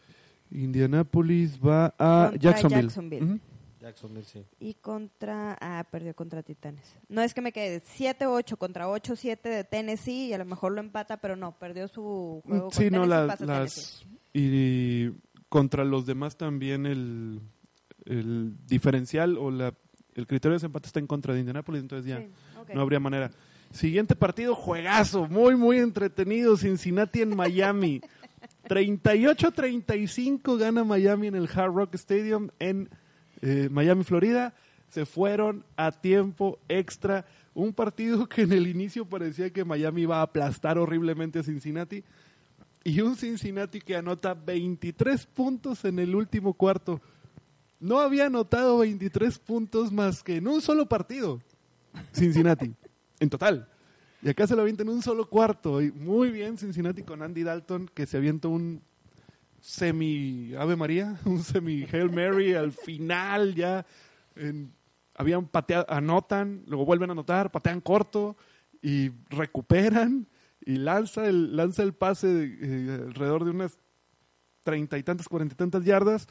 Indianapolis 0.49 1.59
va 1.59 1.93
a 1.99 2.29
Contra 2.31 2.39
Jacksonville. 2.39 2.81
Jacksonville. 2.83 3.25
Ujú. 3.25 3.39
Jacksonville, 3.81 4.25
sí. 4.25 4.45
Y 4.59 4.75
contra... 4.75 5.57
Ah, 5.59 5.83
perdió 5.89 6.13
contra 6.15 6.43
Titanes. 6.43 6.95
No 7.09 7.21
es 7.21 7.33
que 7.33 7.41
me 7.41 7.51
quede 7.51 7.81
7-8 7.81 8.57
contra 8.57 8.87
8-7 8.87 9.41
de 9.41 9.63
Tennessee 9.63 10.27
y 10.27 10.33
a 10.33 10.37
lo 10.37 10.45
mejor 10.45 10.71
lo 10.73 10.79
empata, 10.81 11.17
pero 11.17 11.35
no, 11.35 11.57
perdió 11.57 11.87
su 11.87 12.41
juego 12.45 12.65
con 12.69 12.71
Sí, 12.73 12.85
no, 12.91 13.01
Tennessee, 13.01 13.09
la- 13.09 13.27
pasa 13.27 13.45
las... 13.45 14.05
Y 14.33 15.09
contra 15.49 15.83
los 15.83 16.05
demás 16.05 16.37
también 16.37 16.85
el, 16.85 17.41
el 18.05 18.53
diferencial 18.67 19.37
o 19.37 19.51
la, 19.51 19.73
el 20.15 20.27
criterio 20.27 20.51
de 20.53 20.57
desempate 20.57 20.87
está 20.87 20.99
en 20.99 21.07
contra 21.07 21.33
de 21.33 21.39
Indianapolis, 21.39 21.81
entonces 21.81 22.07
ya 22.09 22.19
Sí, 22.19 22.29
no 22.73 22.81
habría 22.81 22.99
manera. 22.99 23.31
Siguiente 23.71 24.15
partido, 24.15 24.53
juegazo, 24.55 25.27
muy, 25.27 25.55
muy 25.55 25.77
entretenido. 25.79 26.55
Cincinnati 26.55 27.21
en 27.21 27.35
Miami. 27.35 28.01
38-35 28.69 30.57
gana 30.57 30.83
Miami 30.83 31.27
en 31.27 31.35
el 31.35 31.49
Hard 31.53 31.73
Rock 31.73 31.95
Stadium 31.95 32.49
en 32.59 32.89
eh, 33.41 33.69
Miami, 33.71 34.03
Florida. 34.03 34.53
Se 34.89 35.05
fueron 35.05 35.65
a 35.75 35.91
tiempo 35.91 36.59
extra. 36.67 37.25
Un 37.53 37.73
partido 37.73 38.27
que 38.29 38.43
en 38.43 38.51
el 38.51 38.67
inicio 38.67 39.05
parecía 39.05 39.51
que 39.51 39.65
Miami 39.65 40.03
iba 40.03 40.19
a 40.19 40.23
aplastar 40.23 40.77
horriblemente 40.77 41.39
a 41.39 41.43
Cincinnati. 41.43 42.03
Y 42.83 43.01
un 43.01 43.15
Cincinnati 43.15 43.79
que 43.79 43.95
anota 43.95 44.33
23 44.33 45.25
puntos 45.27 45.85
en 45.85 45.99
el 45.99 46.15
último 46.15 46.53
cuarto. 46.53 46.99
No 47.79 47.99
había 47.99 48.27
anotado 48.27 48.79
23 48.79 49.39
puntos 49.39 49.91
más 49.91 50.23
que 50.23 50.37
en 50.37 50.47
un 50.47 50.61
solo 50.61 50.87
partido. 50.87 51.41
Cincinnati, 52.13 52.73
en 53.19 53.29
total. 53.29 53.67
Y 54.23 54.29
acá 54.29 54.45
se 54.45 54.55
lo 54.55 54.61
avienta 54.61 54.83
en 54.83 54.89
un 54.89 55.01
solo 55.01 55.27
cuarto. 55.29 55.81
Y 55.81 55.91
muy 55.91 56.31
bien 56.31 56.57
Cincinnati 56.57 57.03
con 57.03 57.21
Andy 57.21 57.43
Dalton, 57.43 57.89
que 57.93 58.05
se 58.05 58.17
avienta 58.17 58.47
un 58.47 58.81
semi 59.61 60.53
Ave 60.55 60.75
María, 60.75 61.17
un 61.25 61.43
semi 61.43 61.85
Hail 61.91 62.11
Mary 62.11 62.53
al 62.53 62.71
final 62.71 63.55
ya. 63.55 63.85
En, 64.35 64.73
habían 65.15 65.45
pateado, 65.47 65.85
anotan, 65.89 66.63
luego 66.67 66.85
vuelven 66.85 67.09
a 67.09 67.13
anotar, 67.13 67.51
patean 67.51 67.81
corto 67.81 68.35
y 68.81 69.11
recuperan 69.29 70.27
y 70.65 70.77
lanza 70.77 71.27
el, 71.27 71.55
lanza 71.55 71.83
el 71.83 71.93
pase 71.93 72.27
de, 72.27 72.57
eh, 72.61 73.03
alrededor 73.07 73.45
de 73.45 73.51
unas 73.51 73.77
treinta 74.63 74.97
y 74.97 75.03
tantas, 75.03 75.27
cuarenta 75.27 75.53
y 75.53 75.57
tantas 75.57 75.85
yardas, 75.85 76.27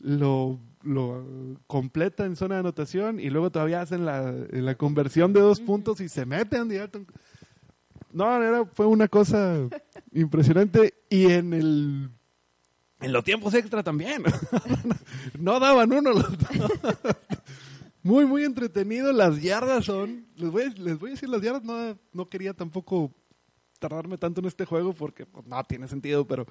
lo, 0.00 0.58
lo 0.82 1.24
completa 1.66 2.24
en 2.24 2.36
zona 2.36 2.56
de 2.56 2.60
anotación 2.60 3.20
y 3.20 3.30
luego 3.30 3.50
todavía 3.50 3.80
hacen 3.80 4.04
la, 4.04 4.32
la 4.50 4.74
conversión 4.76 5.32
de 5.32 5.40
dos 5.40 5.60
puntos 5.60 6.00
y 6.00 6.08
se 6.08 6.26
mete 6.26 6.56
Andy 6.58 6.76
Dalton. 6.76 7.06
No, 8.12 8.42
era, 8.42 8.64
fue 8.64 8.86
una 8.86 9.08
cosa 9.08 9.68
impresionante 10.12 10.94
y 11.10 11.26
en 11.26 11.52
el 11.52 12.10
en 13.00 13.12
los 13.12 13.24
tiempos 13.24 13.54
extra 13.54 13.82
también. 13.82 14.22
no 15.38 15.60
daban 15.60 15.92
uno 15.92 16.12
los. 16.12 16.26
Muy, 18.02 18.24
muy 18.26 18.44
entretenido. 18.44 19.12
Las 19.12 19.40
yardas 19.42 19.84
son. 19.84 20.26
Les 20.36 20.50
voy, 20.50 20.72
les 20.74 20.98
voy 20.98 21.10
a 21.10 21.14
decir 21.14 21.28
las 21.28 21.42
yardas. 21.42 21.64
No, 21.64 21.98
no 22.12 22.28
quería 22.28 22.54
tampoco 22.54 23.12
tardarme 23.78 24.18
tanto 24.18 24.40
en 24.40 24.46
este 24.46 24.64
juego 24.64 24.92
porque 24.92 25.26
pues, 25.26 25.46
no 25.46 25.62
tiene 25.64 25.88
sentido, 25.88 26.26
pero 26.26 26.46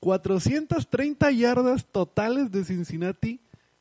430 0.00 1.30
yardas 1.30 1.86
totales 1.86 2.50
de 2.50 2.64
Cincinnati, 2.64 3.40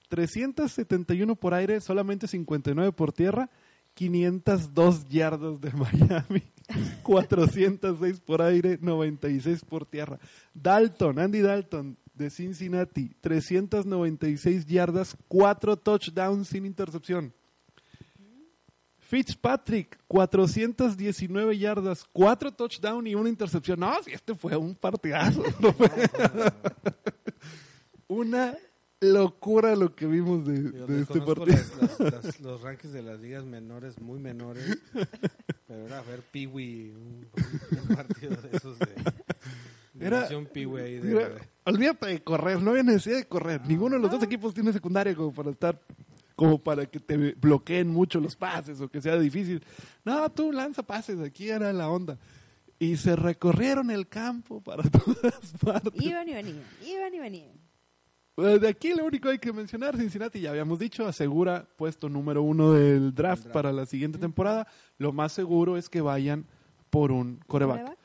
371 0.09 1.36
por 1.36 1.53
aire, 1.53 1.81
solamente 1.81 2.27
59 2.27 2.91
por 2.93 3.11
tierra, 3.11 3.49
502 3.93 5.07
yardas 5.09 5.61
de 5.61 5.71
Miami, 5.71 6.43
406 7.03 8.19
por 8.21 8.41
aire, 8.41 8.77
96 8.81 9.63
por 9.65 9.85
tierra. 9.85 10.19
Dalton, 10.53 11.19
Andy 11.19 11.41
Dalton 11.41 11.97
de 12.13 12.29
Cincinnati, 12.29 13.09
396 13.21 14.65
yardas, 14.65 15.15
4 15.27 15.77
touchdowns 15.77 16.47
sin 16.47 16.65
intercepción. 16.65 17.33
Fitzpatrick, 18.99 19.99
419 20.07 21.57
yardas, 21.57 22.03
4 22.13 22.51
touchdowns 22.51 23.07
y 23.07 23.15
una 23.15 23.29
intercepción. 23.29 23.79
No, 23.79 23.93
si 24.03 24.11
este 24.11 24.33
fue 24.33 24.55
un 24.57 24.73
partidazo. 24.75 25.43
No 25.59 25.71
fue- 25.73 25.89
una 28.07 28.55
locura 29.03 29.75
lo 29.75 29.95
que 29.95 30.05
vimos 30.07 30.45
de, 30.45 30.53
Digo, 30.71 30.87
de 30.87 31.01
este 31.01 31.13
desconozco 31.19 31.35
partido. 31.45 31.57
las- 31.81 31.99
las- 31.99 32.23
las- 32.25 32.39
los 32.41 32.61
rankings 32.61 32.93
de 32.93 33.01
las 33.03 33.19
ligas 33.19 33.43
menores, 33.45 33.99
muy 34.01 34.19
menores. 34.19 34.77
Pero 35.67 35.85
era 35.85 36.01
ver 36.01 36.21
Peewee, 36.31 36.91
un, 36.91 37.27
un 37.89 37.95
partido 37.95 38.35
de 38.41 38.57
esos 38.57 38.79
de, 38.79 38.87
Era- 39.99 40.27
ahí 40.27 40.95
de- 40.97 41.01
Mira, 41.01 41.29
olvídate 41.65 42.07
de 42.07 42.23
correr, 42.23 42.61
no 42.61 42.71
había 42.71 42.83
necesidad 42.83 43.17
de 43.17 43.25
correr. 43.27 43.61
Ninguno 43.67 43.95
de 43.95 44.01
los 44.01 44.11
dos 44.11 44.23
equipos 44.23 44.53
tiene 44.53 44.73
secundaria 44.73 45.15
como 45.15 45.31
para 45.33 45.51
estar, 45.51 45.79
como 46.35 46.57
para 46.61 46.85
que 46.87 46.99
te 46.99 47.33
bloqueen 47.33 47.87
mucho 47.89 48.19
los 48.19 48.35
pases 48.35 48.81
o 48.81 48.89
que 48.89 49.01
sea 49.01 49.17
difícil. 49.19 49.63
No, 50.03 50.29
tú 50.31 50.51
lanza 50.51 50.81
pases, 50.83 51.19
aquí 51.19 51.49
era 51.49 51.71
la 51.73 51.89
onda. 51.89 52.17
Y 52.79 52.97
se 52.97 53.15
recorrieron 53.15 53.91
el 53.91 54.07
campo 54.09 54.59
para 54.61 54.83
todas 54.89 55.53
partes. 55.63 56.01
Iban 56.03 56.27
y 56.27 56.33
venían, 56.33 56.63
iban 56.85 57.13
y 57.13 57.19
venían. 57.19 57.62
Pues 58.36 58.59
de 58.61 58.67
aquí 58.67 58.93
lo 58.95 59.05
único 59.05 59.27
que 59.27 59.34
hay 59.34 59.39
que 59.39 59.53
mencionar, 59.53 59.95
Cincinnati, 59.95 60.39
ya 60.39 60.49
habíamos 60.49 60.79
dicho, 60.79 61.05
asegura 61.05 61.67
puesto 61.77 62.09
número 62.09 62.41
uno 62.41 62.71
del 62.73 63.13
draft, 63.13 63.43
draft. 63.43 63.53
para 63.53 63.71
la 63.71 63.86
siguiente 63.86 64.17
temporada. 64.17 64.67
Lo 64.97 65.11
más 65.13 65.31
seguro 65.34 65.77
es 65.77 65.88
que 65.89 66.01
vayan 66.01 66.47
por 66.89 67.11
un 67.11 67.39
coreback. 67.47 67.95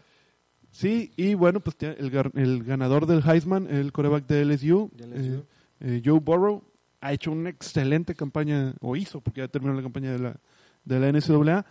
Sí, 0.71 1.13
y 1.17 1.33
bueno, 1.35 1.61
pues 1.61 1.77
el, 1.81 2.15
el 2.35 2.63
ganador 2.63 3.07
del 3.07 3.23
Heisman, 3.27 3.69
el 3.69 3.91
coreback 3.91 4.27
de 4.27 4.45
LSU, 4.45 4.91
De 4.93 5.07
LSU. 5.07 5.33
eh, 5.33 5.45
eh, 5.81 6.03
Joe 6.05 6.21
Burrow, 6.21 6.63
ha 7.01 7.13
hecho 7.13 7.33
una 7.33 7.49
excelente 7.49 8.15
campaña, 8.15 8.75
o 8.81 8.97
hizo, 8.97 9.21
porque 9.23 9.41
ya 9.41 9.49
terminó 9.49 9.73
la 9.73 9.83
campaña 9.83 10.13
de 10.13 10.19
la, 10.19 10.37
de 10.85 11.01
la 11.01 11.09
NCAA. 11.11 11.65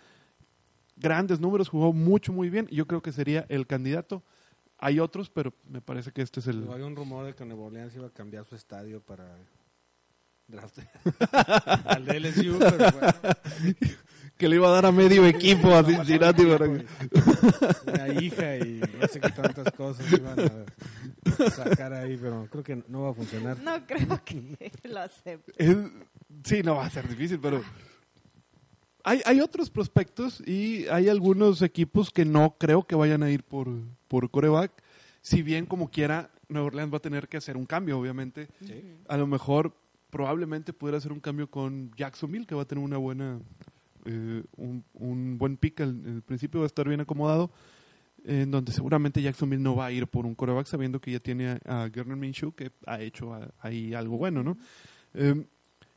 Grandes 0.95 1.39
números, 1.39 1.69
jugó 1.69 1.93
mucho, 1.93 2.33
muy 2.33 2.49
bien, 2.49 2.67
y 2.71 2.75
yo 2.77 2.87
creo 2.87 3.01
que 3.03 3.11
sería 3.11 3.45
el 3.49 3.67
candidato. 3.67 4.23
Hay 4.79 4.99
otros, 4.99 5.29
pero 5.29 5.53
me 5.69 5.81
parece 5.81 6.11
que 6.11 6.21
este 6.21 6.39
es 6.39 6.47
el... 6.47 6.69
Había 6.71 6.85
un 6.85 6.95
rumor 6.95 7.25
de 7.25 7.33
que 7.33 7.45
Nueva 7.45 7.63
Orleans 7.63 7.95
iba 7.95 8.07
a 8.07 8.11
cambiar 8.11 8.45
su 8.45 8.55
estadio 8.55 9.01
para 9.01 9.25
draft 10.47 10.79
al 11.85 12.05
de 12.05 12.19
LSU, 12.19 12.57
pero 12.59 12.77
bueno. 12.91 13.13
Que 14.37 14.47
le 14.47 14.55
iba 14.57 14.67
a 14.67 14.71
dar 14.71 14.85
a 14.85 14.91
medio 14.91 15.25
equipo 15.25 15.73
a 15.73 15.83
Cincinnati. 15.83 16.43
Una 16.43 16.57
para 16.59 16.71
que- 16.77 16.85
Una 17.91 18.07
hija 18.21 18.57
y 18.57 18.81
no 19.01 19.07
sé 19.07 19.19
qué 19.19 19.29
tantas 19.31 19.73
cosas 19.73 20.05
iban 20.13 20.39
a 20.39 21.49
sacar 21.49 21.93
ahí, 21.93 22.15
pero 22.17 22.47
creo 22.51 22.63
que 22.63 22.83
no 22.87 23.01
va 23.01 23.09
a 23.09 23.13
funcionar. 23.15 23.57
No 23.59 23.85
creo 23.87 24.23
que 24.23 24.71
lo 24.87 24.99
acepte. 24.99 25.51
Es- 25.57 25.77
sí, 26.43 26.61
no 26.61 26.75
va 26.75 26.85
a 26.85 26.89
ser 26.91 27.07
difícil, 27.09 27.39
pero 27.39 27.63
hay, 29.03 29.21
hay 29.25 29.41
otros 29.41 29.71
prospectos 29.71 30.39
y 30.47 30.85
hay 30.89 31.09
algunos 31.09 31.61
equipos 31.63 32.11
que 32.11 32.25
no 32.25 32.55
creo 32.59 32.83
que 32.83 32.95
vayan 32.95 33.23
a 33.23 33.31
ir 33.31 33.43
por, 33.43 33.67
por 34.07 34.29
coreback. 34.31 34.71
Si 35.21 35.41
bien 35.41 35.65
como 35.65 35.89
quiera, 35.89 36.29
Nueva 36.49 36.67
Orleans 36.67 36.93
va 36.93 36.97
a 36.97 37.01
tener 37.01 37.27
que 37.27 37.37
hacer 37.37 37.57
un 37.57 37.65
cambio, 37.65 37.99
obviamente. 37.99 38.47
Sí. 38.61 38.83
A 39.07 39.17
lo 39.17 39.27
mejor 39.27 39.73
probablemente 40.09 40.71
pudiera 40.73 40.97
hacer 40.97 41.11
un 41.11 41.19
cambio 41.19 41.49
con 41.49 41.91
Jacksonville, 41.97 42.45
que 42.45 42.55
va 42.55 42.61
a 42.61 42.65
tener 42.65 42.83
una 42.83 42.97
buena 42.97 43.39
eh, 44.05 44.43
un, 44.55 44.83
un 44.93 45.37
buen 45.37 45.57
pick 45.57 45.81
al, 45.81 45.89
al 46.05 46.21
principio 46.21 46.61
va 46.61 46.65
a 46.65 46.67
estar 46.67 46.87
bien 46.87 47.01
acomodado, 47.01 47.51
en 48.23 48.49
donde 48.51 48.71
seguramente 48.71 49.21
Jacksonville 49.21 49.61
no 49.61 49.75
va 49.75 49.87
a 49.87 49.91
ir 49.91 50.07
por 50.07 50.25
un 50.25 50.33
coreback 50.33 50.65
sabiendo 50.67 51.01
que 51.01 51.11
ya 51.11 51.19
tiene 51.19 51.59
a, 51.65 51.83
a 51.83 52.03
Minshew 52.05 52.53
que 52.53 52.71
ha 52.85 53.01
hecho 53.01 53.33
a- 53.33 53.51
ahí 53.59 53.93
algo 53.93 54.17
bueno, 54.17 54.43
¿no? 54.43 54.57
Eh, 55.13 55.45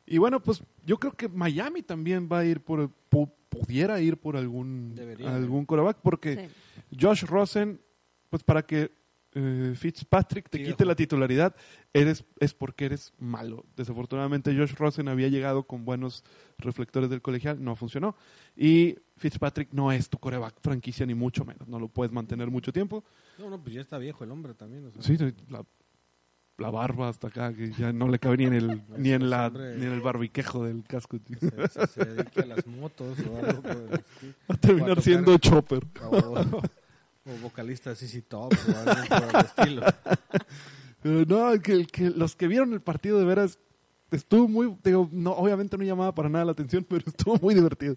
y 0.06 0.18
bueno, 0.18 0.40
pues 0.40 0.60
yo 0.84 0.98
creo 0.98 1.12
que 1.12 1.28
Miami 1.28 1.82
también 1.82 2.28
va 2.30 2.40
a 2.40 2.44
ir 2.44 2.60
por, 2.60 2.90
pu- 3.10 3.30
pudiera 3.48 4.00
ir 4.00 4.16
por 4.16 4.36
algún 4.36 4.92
Debería. 4.96 5.32
algún 5.34 5.64
coreback 5.66 5.98
porque 6.02 6.48
Sí. 6.90 6.96
Josh 7.00 7.22
Rosen, 7.24 7.80
pues 8.30 8.42
para 8.42 8.62
que 8.62 8.90
eh, 9.32 9.74
Fitzpatrick 9.76 10.48
te 10.48 10.60
quite 10.62 10.84
la 10.84 10.96
titularidad, 10.96 11.54
eres, 11.92 12.24
es 12.40 12.52
porque 12.52 12.86
eres 12.86 13.12
malo. 13.18 13.64
Desafortunadamente 13.76 14.56
Josh 14.56 14.72
Rosen 14.74 15.06
había 15.08 15.28
llegado 15.28 15.64
con 15.64 15.84
buenos 15.84 16.24
reflectores 16.58 17.10
del 17.10 17.22
colegial, 17.22 17.62
no 17.62 17.76
funcionó. 17.76 18.16
Y 18.56 18.96
Fitzpatrick 19.18 19.72
no 19.72 19.92
es 19.92 20.08
tu 20.08 20.18
coreback 20.18 20.56
franquicia, 20.62 21.06
ni 21.06 21.14
mucho 21.14 21.44
menos. 21.44 21.68
No 21.68 21.78
lo 21.78 21.86
puedes 21.88 22.12
mantener 22.12 22.50
mucho 22.50 22.72
tiempo. 22.72 23.04
No, 23.38 23.50
no, 23.50 23.62
pues 23.62 23.74
ya 23.74 23.80
está 23.82 23.98
viejo 23.98 24.24
el 24.24 24.32
hombre 24.32 24.54
también. 24.54 24.86
o 24.86 24.90
sea. 24.90 25.02
Sí, 25.02 25.16
la, 25.48 25.64
la 26.58 26.70
barba 26.70 27.08
hasta 27.08 27.28
acá, 27.28 27.54
que 27.54 27.70
ya 27.72 27.92
no 27.92 28.08
le 28.08 28.18
cabe 28.18 28.36
ni 28.38 28.44
en 28.46 28.52
el, 28.54 28.82
ni 28.98 29.12
en 29.12 29.30
la, 29.30 29.46
Hombre. 29.46 29.76
ni 29.78 29.86
en 29.86 29.92
el 29.92 30.00
barbiquejo 30.00 30.64
del 30.64 30.82
casco. 30.82 31.18
Se, 31.38 31.68
se, 31.68 31.86
se 31.86 32.04
dedique 32.04 32.40
a 32.40 32.46
las 32.46 32.66
motos 32.66 33.16
o 33.20 33.36
algo 33.46 33.62
por 33.62 33.70
el 33.70 33.94
a 33.94 34.02
a 34.52 34.56
terminar 34.56 34.88
tocar- 34.90 35.02
siendo 35.04 35.38
Chopper. 35.38 35.86
O, 37.26 37.32
vocalista 37.42 37.90
de 37.90 37.96
CC 37.96 38.22
Top 38.22 38.52
o 38.52 38.90
algo 38.90 39.08
por 39.08 39.40
el 39.40 39.46
estilo. 39.46 39.82
Pero 41.02 41.24
no, 41.54 41.60
que, 41.62 41.86
que 41.86 42.10
los 42.10 42.34
que 42.36 42.46
vieron 42.48 42.72
el 42.72 42.80
partido 42.80 43.18
de 43.18 43.24
veras 43.26 43.58
estuvo 44.10 44.48
muy, 44.48 44.76
digo, 44.82 45.08
no, 45.12 45.32
obviamente 45.32 45.76
no 45.78 45.84
llamaba 45.84 46.14
para 46.14 46.28
nada 46.28 46.44
la 46.46 46.52
atención, 46.52 46.84
pero 46.88 47.04
estuvo 47.06 47.36
muy 47.38 47.54
divertido. 47.54 47.94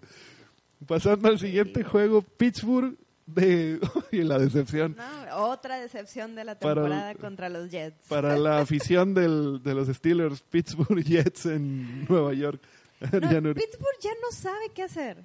Pasando 0.86 1.28
al 1.28 1.38
siguiente 1.38 1.82
juego, 1.82 2.20
Pittsburgh 2.22 2.96
de 3.26 3.80
oye, 4.12 4.22
la 4.24 4.38
decepción 4.38 4.94
No, 4.98 5.46
otra 5.48 5.80
decepción 5.80 6.34
de 6.34 6.44
la 6.44 6.58
Para- 6.58 6.74
temporada 6.82 7.14
contra 7.14 7.48
los 7.48 7.70
Jets. 7.70 8.06
para 8.08 8.36
la 8.36 8.58
afición 8.60 9.14
del, 9.14 9.62
de 9.62 9.74
los 9.74 9.88
Steelers, 9.88 10.42
Pittsburgh 10.42 11.02
Jets 11.02 11.46
en 11.46 12.04
Nueva 12.06 12.34
York. 12.34 12.60
No- 13.00 13.54
Pittsburgh 13.54 13.98
ya 14.02 14.10
no 14.22 14.30
sabe 14.32 14.70
qué 14.74 14.82
hacer. 14.82 15.24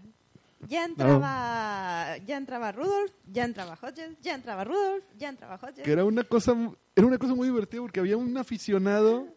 Ya 0.67 0.85
entraba, 0.85 2.17
ya 2.25 2.37
entraba 2.37 2.71
Rudolph, 2.73 3.11
ya 3.31 3.45
entraba 3.45 3.77
Hodges, 3.81 4.17
ya 4.21 4.35
entraba 4.35 4.63
Rudolph, 4.65 5.03
ya 5.17 5.29
entraba 5.29 5.55
Hodges. 5.55 5.83
que 5.85 5.91
era 5.91 6.03
una 6.03 6.23
cosa 6.23 6.53
era 6.95 7.07
una 7.07 7.17
cosa 7.17 7.33
muy 7.33 7.47
divertida 7.47 7.81
porque 7.81 7.99
había 8.01 8.17
un 8.17 8.37
aficionado 8.37 9.27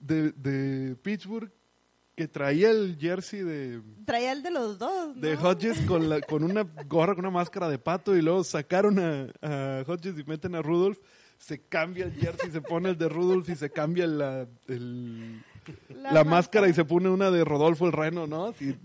de, 0.00 0.32
de 0.32 0.96
Pittsburgh 0.96 1.52
que 2.16 2.26
traía 2.26 2.70
el 2.70 2.98
jersey 3.00 3.40
de, 3.42 3.80
Traía 4.04 4.32
el 4.32 4.42
de 4.42 4.50
los 4.50 4.76
dos, 4.78 5.14
¿no? 5.14 5.20
de 5.22 5.36
Hodges 5.36 5.78
con, 5.86 6.08
la, 6.08 6.20
con 6.20 6.42
una 6.42 6.62
gorra, 6.88 7.14
con 7.14 7.24
una 7.24 7.30
máscara 7.38 7.68
de 7.68 7.78
pato 7.78 8.16
y 8.16 8.20
luego 8.22 8.42
sacaron 8.42 8.98
a, 8.98 9.28
a 9.40 9.84
Hodges 9.86 10.18
y 10.18 10.24
meten 10.24 10.54
a 10.56 10.62
Rudolph, 10.62 10.98
se 11.38 11.60
cambia 11.60 12.04
el 12.06 12.12
jersey, 12.12 12.50
se 12.50 12.60
pone 12.60 12.90
el 12.90 12.98
de 12.98 13.08
Rudolph 13.08 13.48
y 13.48 13.54
se 13.54 13.70
cambia 13.70 14.06
la, 14.08 14.46
el- 14.66 15.42
la, 15.88 16.24
máscara 16.24 16.68
y 16.68 16.74
se 16.74 16.84
pone 16.84 17.08
una 17.08 17.30
de 17.30 17.44
Rodolfo 17.44 17.86
el 17.86 17.92
Reno, 17.92 18.26
¿no? 18.26 18.52
Sí. 18.54 18.76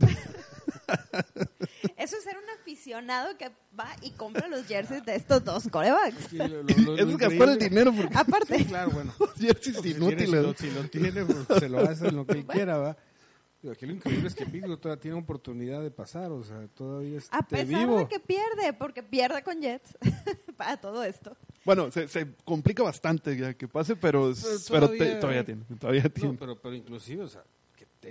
Eso 1.95 2.17
es 2.17 2.23
ser 2.23 2.38
un 2.38 2.49
aficionado 2.59 3.38
que 3.38 3.49
va 3.79 3.95
y 4.01 4.11
compra 4.11 4.47
los 4.47 4.65
jerseys 4.67 5.03
de 5.05 5.15
estos 5.15 5.43
dos 5.43 5.67
corebacks. 5.69 6.33
Y 6.33 6.38
lo- 6.38 6.47
lo- 6.47 6.63
lo- 6.63 6.97
es 6.97 7.17
gastar 7.17 7.49
el 7.49 7.59
dinero 7.59 7.93
porque 7.93 8.17
Aparte, 8.17 8.57
Sí, 8.57 8.65
claro, 8.65 8.91
bueno. 8.91 9.13
jerseys 9.39 9.85
inútiles. 9.85 10.29
si, 10.29 10.35
lo, 10.35 10.53
si 10.53 10.71
lo 10.71 10.83
tiene, 10.89 11.23
pues 11.25 11.59
se 11.59 11.69
lo 11.69 11.79
hace 11.79 12.11
lo 12.11 12.25
que 12.25 12.33
él 12.39 12.45
quiera, 12.45 12.77
¿va? 12.77 12.97
Aquí 13.71 13.85
lo 13.85 13.91
increíble 13.93 14.27
es 14.27 14.35
que 14.35 14.45
Pittsburgh 14.45 14.79
todavía 14.79 15.01
tiene 15.01 15.17
oportunidad 15.17 15.81
de 15.81 15.91
pasar, 15.91 16.31
o 16.31 16.41
sea, 16.43 16.67
todavía 16.73 17.17
está 17.17 17.38
a 17.39 17.41
pesar 17.41 17.65
vivo. 17.65 17.97
de 17.97 18.07
que 18.07 18.19
pierde, 18.19 18.71
porque 18.71 19.03
pierde 19.03 19.41
con 19.43 19.59
Jets 19.61 19.97
para 20.57 20.77
todo 20.77 21.03
esto. 21.03 21.35
Bueno, 21.65 21.91
se, 21.91 22.07
se 22.07 22.27
complica 22.45 22.83
bastante 22.83 23.35
ya 23.35 23.55
que 23.55 23.67
pase, 23.67 23.95
pero, 23.97 24.31
Pero 24.33 24.57
pero 24.69 24.89
te- 24.89 24.97
todavía- 24.97 25.19
todavía 25.19 25.43
tiene. 25.43 25.63
Todavía 25.79 26.03
No, 26.03 26.09
tiene. 26.11 26.38
pero, 26.39 26.55
pero 26.61 26.75
inclusive, 26.75 27.23
o 27.23 27.27
sea, 27.27 27.43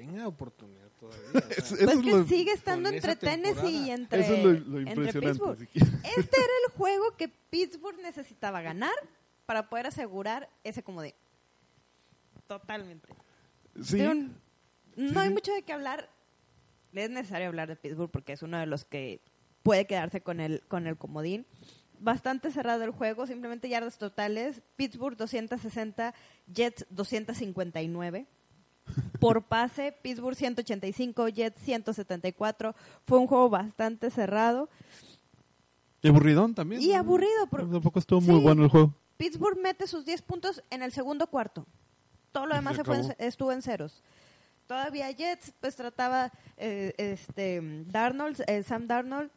tenga 0.00 0.28
oportunidad 0.28 0.88
todavía. 1.00 1.28
o 1.34 1.40
sea, 1.40 1.48
Es- 1.50 1.68
Pues 1.84 1.96
es 1.96 2.02
que 2.02 2.10
lo- 2.10 2.24
sigue 2.26 2.52
estando 2.52 2.88
entre 2.88 3.16
Tennessee 3.16 3.86
y 3.86 3.90
entre, 3.90 4.20
Eso 4.20 4.34
es 4.34 4.44
lo, 4.44 4.52
lo 4.52 4.78
entre. 4.80 5.12
Pittsburgh. 5.20 5.68
Este 5.74 6.36
era 6.36 6.54
el 6.66 6.72
juego 6.76 7.16
que 7.16 7.28
Pittsburgh 7.28 7.98
necesitaba 8.02 8.60
ganar 8.62 8.92
para 9.46 9.68
poder 9.68 9.86
asegurar 9.86 10.48
ese 10.64 10.82
comodín. 10.82 11.14
Totalmente. 12.46 13.08
Sí, 13.82 13.98
no 14.96 15.20
hay 15.20 15.30
mucho 15.30 15.52
de 15.52 15.62
qué 15.62 15.72
hablar. 15.72 16.08
Es 16.92 17.10
necesario 17.10 17.48
hablar 17.48 17.68
de 17.68 17.76
Pittsburgh 17.76 18.10
porque 18.10 18.32
es 18.32 18.42
uno 18.42 18.58
de 18.58 18.66
los 18.66 18.84
que 18.84 19.20
puede 19.62 19.86
quedarse 19.86 20.20
con 20.22 20.40
el, 20.40 20.62
con 20.68 20.86
el 20.86 20.96
comodín. 20.96 21.44
Bastante 21.98 22.50
cerrado 22.50 22.84
el 22.84 22.90
juego, 22.90 23.26
simplemente 23.26 23.68
yardas 23.68 23.98
totales. 23.98 24.62
Pittsburgh 24.76 25.16
260, 25.16 26.14
Jets 26.46 26.86
259. 26.90 28.26
Por 29.20 29.42
pase, 29.42 29.92
Pittsburgh 30.02 30.36
185, 30.36 31.28
Jets 31.28 31.60
174. 31.62 32.74
Fue 33.04 33.18
un 33.18 33.26
juego 33.26 33.48
bastante 33.50 34.10
cerrado 34.10 34.68
y 36.02 36.08
aburridón 36.08 36.54
también. 36.54 36.80
y 36.82 36.88
¿no? 36.88 36.96
aburrido. 36.98 37.46
por- 37.50 37.68
Tampoco 37.70 37.98
estuvo 37.98 38.20
muy 38.20 38.36
Sí. 38.36 38.42
bueno 38.42 38.62
el 38.64 38.68
juego. 38.70 38.94
Pittsburgh 39.16 39.58
mete 39.60 39.86
sus 39.86 40.04
10 40.04 40.22
puntos 40.22 40.62
en 40.70 40.82
el 40.82 40.92
segundo 40.92 41.26
cuarto. 41.26 41.66
Todo 42.32 42.46
lo 42.46 42.54
demás 42.54 42.74
se 42.74 42.82
se 42.82 42.84
fue 42.84 42.98
en- 43.00 43.14
estuvo 43.18 43.50
en 43.52 43.62
ceros. 43.62 44.02
Todavía 44.66 45.10
Jets, 45.10 45.52
pues 45.60 45.74
trataba 45.76 46.30
eh, 46.58 46.92
este 46.98 47.60
Darnold, 47.86 48.42
eh, 48.46 48.62
Sam 48.62 48.86
Darnold, 48.86 49.30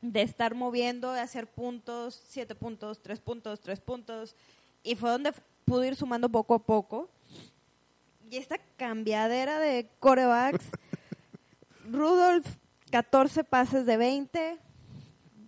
de 0.00 0.22
estar 0.22 0.54
moviendo, 0.54 1.12
de 1.12 1.20
hacer 1.20 1.46
puntos, 1.46 2.22
7 2.28 2.54
puntos, 2.54 3.00
3 3.02 3.20
puntos, 3.20 3.60
3 3.60 3.80
puntos. 3.80 4.36
Y 4.82 4.94
fue 4.96 5.10
donde 5.10 5.32
pudo 5.64 5.82
ir 5.84 5.96
sumando 5.96 6.28
poco 6.28 6.54
a 6.54 6.58
poco. 6.58 7.08
Y 8.30 8.36
esta 8.36 8.58
cambiadera 8.76 9.58
de 9.58 9.88
corebacks. 10.00 10.64
Rudolph, 11.90 12.46
14 12.90 13.44
pases 13.44 13.86
de 13.86 13.96
20. 13.96 14.58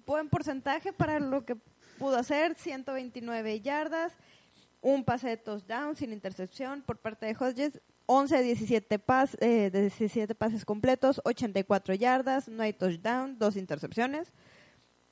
Buen 0.04 0.28
porcentaje 0.28 0.92
para 0.92 1.18
lo 1.18 1.44
que 1.44 1.56
pudo 1.98 2.16
hacer, 2.16 2.54
129 2.54 3.60
yardas, 3.60 4.12
un 4.82 5.04
pase 5.04 5.28
de 5.28 5.36
touchdown 5.36 5.96
sin 5.96 6.12
intercepción 6.12 6.82
por 6.82 6.98
parte 6.98 7.26
de 7.26 7.34
Hodges, 7.34 7.80
11 8.06 8.36
de 8.36 8.42
17, 8.42 8.98
pas, 8.98 9.36
eh, 9.40 9.70
de 9.70 9.82
17 9.82 10.34
pases 10.34 10.64
completos, 10.64 11.20
84 11.24 11.94
yardas, 11.94 12.48
no 12.48 12.62
hay 12.62 12.72
touchdown, 12.72 13.38
dos 13.38 13.56
intercepciones. 13.56 14.32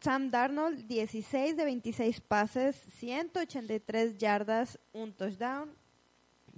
Sam 0.01 0.31
Darnold, 0.31 0.87
16 0.87 1.57
de 1.57 1.65
26 1.65 2.21
pases, 2.21 2.77
183 2.99 4.19
yardas, 4.19 4.79
un 4.93 5.13
touchdown, 5.15 5.71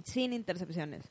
sin 0.03 0.33
intercepciones. 0.33 1.03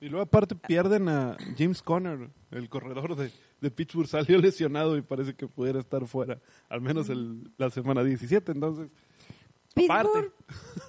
Y 0.00 0.08
luego 0.08 0.24
aparte 0.24 0.56
pierden 0.56 1.08
a 1.08 1.36
James 1.56 1.80
Conner, 1.80 2.28
el 2.50 2.68
corredor 2.68 3.14
de, 3.14 3.30
de 3.60 3.70
Pittsburgh, 3.70 4.08
salió 4.08 4.38
lesionado 4.38 4.96
y 4.96 5.02
parece 5.02 5.34
que 5.34 5.46
pudiera 5.46 5.78
estar 5.78 6.04
fuera, 6.08 6.40
al 6.68 6.80
menos 6.80 7.08
el- 7.08 7.50
la 7.56 7.70
semana 7.70 8.02
17. 8.02 8.50
Entonces, 8.50 8.88
Pittsburgh, 9.74 10.08
aparte, 10.08 10.32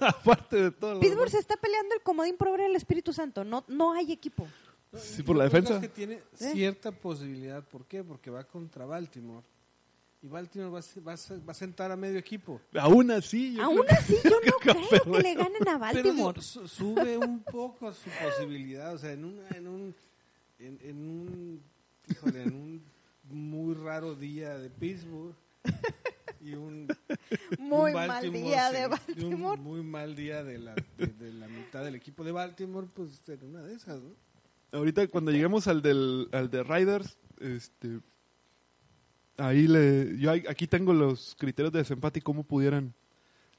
aparte 0.00 0.56
de 0.56 0.70
todo. 0.72 0.98
Pittsburgh 1.00 1.30
se 1.30 1.38
está 1.38 1.56
peleando 1.56 1.94
el 1.94 2.02
comodín 2.02 2.36
por 2.36 2.58
del 2.58 2.74
Espíritu 2.76 3.12
Santo. 3.12 3.44
No, 3.44 3.64
no 3.68 3.92
hay 3.92 4.10
equipo. 4.12 4.46
Sí, 4.96 5.22
por 5.22 5.36
la 5.36 5.44
defensa. 5.44 5.80
que 5.80 5.88
tiene 5.88 6.20
cierta 6.34 6.92
posibilidad. 6.92 7.64
¿Por 7.66 7.86
qué? 7.86 8.02
Porque 8.04 8.30
va 8.30 8.44
contra 8.44 8.84
Baltimore. 8.84 9.44
Y 10.24 10.28
Baltimore 10.28 10.70
va 10.70 10.78
a, 10.78 10.82
se- 10.82 11.00
va 11.02 11.12
a 11.12 11.16
se- 11.18 11.36
va 11.36 11.50
a 11.50 11.54
sentar 11.54 11.92
a 11.92 11.96
medio 11.96 12.18
equipo. 12.18 12.58
Aún 12.80 13.10
así, 13.10 13.54
yo 13.56 13.62
Aún 13.62 13.82
creo 13.86 13.98
así, 13.98 14.16
yo 14.24 14.30
no 14.46 14.58
creo 14.58 15.12
que 15.12 15.22
le 15.22 15.34
ganen 15.34 15.68
a 15.68 15.78
Pero 15.92 16.02
digo, 16.12 16.24
Baltimore. 16.32 16.40
su- 16.40 16.66
sube 16.66 17.18
un 17.18 17.42
poco 17.42 17.92
su 17.92 18.08
posibilidad. 18.22 18.94
O 18.94 18.98
sea, 18.98 19.12
en, 19.12 19.24
una, 19.26 19.48
en 19.50 19.68
un. 19.68 19.94
En, 20.58 20.78
en 20.82 20.96
un. 20.96 21.62
híjole, 22.08 22.42
en 22.42 22.54
un 22.54 22.82
muy 23.30 23.74
raro 23.74 24.14
día 24.14 24.56
de 24.58 24.70
Pittsburgh. 24.70 25.34
Y 26.40 26.54
un. 26.54 26.88
Muy 27.58 27.90
un 27.90 27.94
mal 27.94 28.08
Baltimore 28.08 28.42
día 28.44 28.70
se- 28.70 28.74
de 28.76 28.80
y 28.80 28.84
un 28.84 28.90
Baltimore. 28.90 29.60
muy 29.60 29.82
mal 29.82 30.16
día 30.16 30.42
de 30.42 30.58
la, 30.58 30.74
de, 30.96 31.06
de 31.06 31.32
la 31.34 31.48
mitad 31.48 31.84
del 31.84 31.96
equipo 31.96 32.24
de 32.24 32.32
Baltimore, 32.32 32.86
pues 32.94 33.22
en 33.28 33.44
una 33.44 33.62
de 33.62 33.74
esas, 33.74 34.00
¿no? 34.00 34.14
Ahorita 34.72 35.06
cuando 35.08 35.30
lleguemos 35.32 35.66
al 35.68 35.82
del 35.82 36.28
al 36.32 36.50
de 36.50 36.62
Riders, 36.64 37.18
este 37.40 38.00
ahí 39.36 39.66
le 39.66 40.16
yo 40.18 40.30
aquí 40.32 40.66
tengo 40.66 40.92
los 40.92 41.34
criterios 41.38 41.72
de 41.72 41.80
desempate 41.80 42.18
y 42.20 42.22
cómo 42.22 42.44
pudieran 42.44 42.94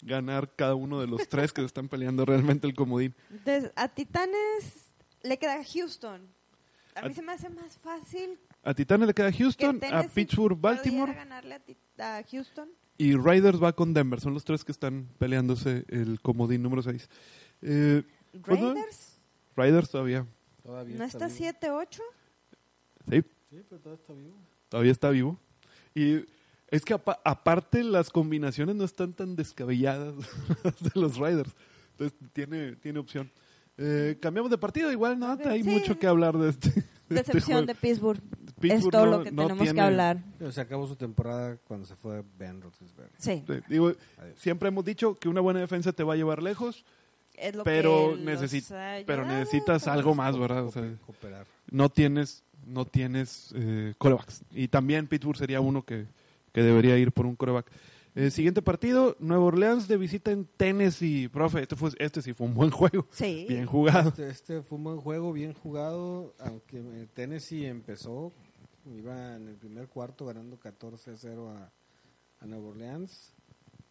ganar 0.01 0.51
cada 0.55 0.75
uno 0.75 0.99
de 1.01 1.07
los 1.07 1.27
tres 1.29 1.51
que 1.53 1.61
se 1.61 1.65
están 1.67 1.87
peleando 1.89 2.25
realmente 2.25 2.67
el 2.67 2.73
comodín. 2.75 3.13
Entonces, 3.31 3.71
a 3.75 3.87
Titanes 3.87 4.89
le 5.23 5.37
queda 5.37 5.63
Houston. 5.63 6.21
A 6.95 7.01
mí 7.03 7.11
A- 7.11 7.13
se 7.13 7.21
me 7.21 7.31
hace 7.33 7.49
más 7.49 7.77
fácil 7.79 8.37
A 8.63 8.73
Titanes 8.73 9.07
le 9.07 9.13
queda 9.13 9.31
que 9.31 9.37
Houston, 9.39 9.79
a 9.91 10.03
Pittsburgh, 10.03 10.59
Baltimore 10.59 11.13
ganarle 11.13 11.55
a, 11.55 11.59
Ti- 11.59 11.77
a 11.99 12.23
Houston. 12.31 12.69
y 12.97 13.15
Riders 13.15 13.61
va 13.61 13.73
con 13.73 13.93
Denver. 13.93 14.19
Son 14.21 14.33
los 14.33 14.43
tres 14.45 14.63
que 14.63 14.71
están 14.71 15.07
peleándose 15.17 15.85
el 15.89 16.19
comodín 16.21 16.61
número 16.63 16.81
6. 16.83 17.09
Eh, 17.61 18.03
Pues 18.43 18.59
Raiders 18.59 19.17
Riders 19.57 19.89
todavía. 19.89 20.25
Todavía 20.63 20.97
no 20.97 21.03
está 21.05 21.27
vivo. 21.27 21.39
7-8. 21.61 22.01
Sí, 23.09 23.21
Sí, 23.51 23.61
pero 23.69 23.81
todavía 23.81 24.01
está 24.01 24.13
vivo. 24.13 24.35
todavía 24.69 24.91
está 24.91 25.09
vivo. 25.09 25.39
Y 25.95 26.25
es 26.69 26.83
que 26.85 26.93
apa- 26.93 27.19
aparte 27.23 27.83
las 27.83 28.09
combinaciones 28.09 28.75
no 28.75 28.83
están 28.83 29.13
tan 29.13 29.35
descabelladas 29.35 30.13
de 30.81 30.91
los 31.01 31.17
Riders. 31.17 31.51
Entonces 31.91 32.17
tiene, 32.33 32.75
tiene 32.75 32.99
opción. 32.99 33.31
Eh, 33.77 34.17
cambiamos 34.21 34.51
de 34.51 34.57
partido, 34.57 34.91
igual 34.91 35.17
no 35.19 35.33
Ok, 35.33 35.45
hay 35.47 35.63
sí. 35.63 35.69
mucho 35.69 35.97
que 35.97 36.07
hablar 36.07 36.37
de 36.37 36.49
este. 36.49 36.69
de 36.71 36.75
este 37.09 37.33
Decepción 37.33 37.65
de 37.65 37.75
Pittsburgh. 37.75 38.21
Pittsburgh 38.59 38.85
es 38.85 38.89
todo 38.89 39.05
no- 39.05 39.11
lo 39.17 39.23
que 39.23 39.31
no 39.31 39.41
tenemos 39.43 39.63
tiene- 39.63 39.75
que 39.75 39.81
hablar. 39.81 40.17
Pero 40.37 40.51
se 40.51 40.61
acabó 40.61 40.87
su 40.87 40.95
temporada 40.95 41.57
cuando 41.67 41.85
se 41.85 41.95
fue 41.95 42.23
Ben 42.37 42.61
Roethlisberger. 42.61 43.11
Sí, 43.17 43.43
Sí, 43.45 43.53
digo, 43.67 43.93
Adiós. 44.17 44.39
siempre 44.39 44.69
hemos 44.69 44.85
dicho 44.85 45.15
que 45.15 45.27
una 45.29 45.41
buena 45.41 45.59
defensa 45.59 45.91
te 45.93 46.03
va 46.03 46.13
a 46.13 46.15
llevar 46.17 46.41
lejos, 46.41 46.85
es 47.35 47.53
lo 47.53 47.63
pero, 47.65 48.15
que 48.15 48.23
necesi- 48.23 49.03
pero 49.05 49.25
necesitas 49.25 49.87
algo 49.87 50.15
más, 50.15 50.37
¿verdad? 50.37 50.65
O 50.65 50.71
sea, 50.71 50.89
no 51.69 51.89
tienes, 51.89 52.43
no 52.65 52.85
tienes 52.85 53.53
eh, 53.55 53.93
corebacks. 53.97 54.43
Y 54.51 54.67
también 54.67 55.07
Pittsburgh 55.07 55.37
sería 55.37 55.61
uno 55.61 55.83
que, 55.83 56.07
que 56.51 56.63
debería 56.63 56.97
ir 56.97 57.11
por 57.11 57.25
un 57.25 57.35
coreback. 57.35 57.71
Eh, 58.15 58.31
siguiente 58.31 58.61
partido, 58.61 59.17
Nueva 59.19 59.43
Orleans 59.43 59.89
de 59.89 59.97
visita 59.97 60.31
en 60.31 60.45
Tennessee. 60.45 61.27
Profe, 61.27 61.61
este, 61.61 61.75
fue, 61.75 61.91
este 61.99 62.21
sí 62.21 62.33
fue 62.33 62.47
un 62.47 62.53
buen 62.53 62.71
juego. 62.71 63.05
Sí. 63.11 63.45
Bien 63.49 63.65
jugado. 63.65 64.09
Este, 64.09 64.29
este 64.29 64.61
fue 64.61 64.77
un 64.77 64.85
buen 64.85 64.97
juego, 65.01 65.33
bien 65.33 65.53
jugado, 65.53 66.33
aunque 66.39 66.77
eh, 66.79 67.07
Tennessee 67.13 67.65
empezó, 67.65 68.31
iba 68.85 69.35
en 69.35 69.49
el 69.49 69.55
primer 69.55 69.89
cuarto 69.89 70.25
ganando 70.25 70.57
14 70.57 71.11
a 71.11 71.17
0 71.17 71.49
a, 71.49 71.71
a 72.39 72.45
Nueva 72.45 72.69
Orleans. 72.69 73.33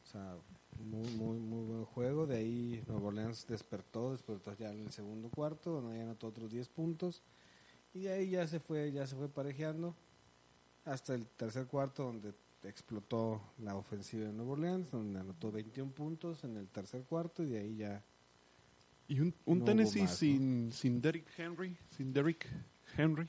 O 0.02 0.06
sea, 0.06 0.36
muy, 0.78 1.08
muy, 1.10 1.38
muy 1.38 1.66
buen 1.66 1.84
juego. 1.84 2.26
De 2.26 2.36
ahí 2.36 2.82
Nueva 2.86 3.08
Orleans 3.08 3.46
despertó, 3.46 4.12
despertó 4.12 4.54
ya 4.56 4.70
en 4.70 4.80
el 4.80 4.90
segundo 4.90 5.28
cuarto, 5.28 5.70
donde 5.70 5.98
ya 5.98 6.04
anotó 6.04 6.28
otros 6.28 6.50
10 6.50 6.68
puntos. 6.70 7.22
Y 7.94 8.00
de 8.00 8.12
ahí 8.12 8.30
ya 8.30 8.46
se 8.46 8.58
fue, 8.58 8.90
ya 8.90 9.06
se 9.06 9.14
fue 9.14 9.28
parejeando 9.28 9.94
hasta 10.84 11.14
el 11.14 11.26
tercer 11.26 11.66
cuarto 11.66 12.02
donde 12.04 12.34
explotó 12.64 13.40
la 13.58 13.76
ofensiva 13.76 14.26
de 14.26 14.32
Nueva 14.32 14.52
Orleans, 14.52 14.90
donde 14.90 15.20
anotó 15.20 15.52
21 15.52 15.92
puntos 15.92 16.42
en 16.44 16.56
el 16.56 16.68
tercer 16.68 17.04
cuarto 17.04 17.42
y 17.42 17.50
de 17.50 17.58
ahí 17.58 17.76
ya 17.76 18.02
Y 19.06 19.20
un, 19.20 19.34
un 19.44 19.60
No 19.60 19.64
Tennessee 19.64 20.02
más, 20.02 20.10
¿no? 20.10 20.16
sin, 20.16 20.72
sin 20.72 21.00
Derrick 21.00 21.26
Henry, 21.38 21.76
sin 21.90 22.12
Derrick 22.12 22.48
Henry, 22.96 23.28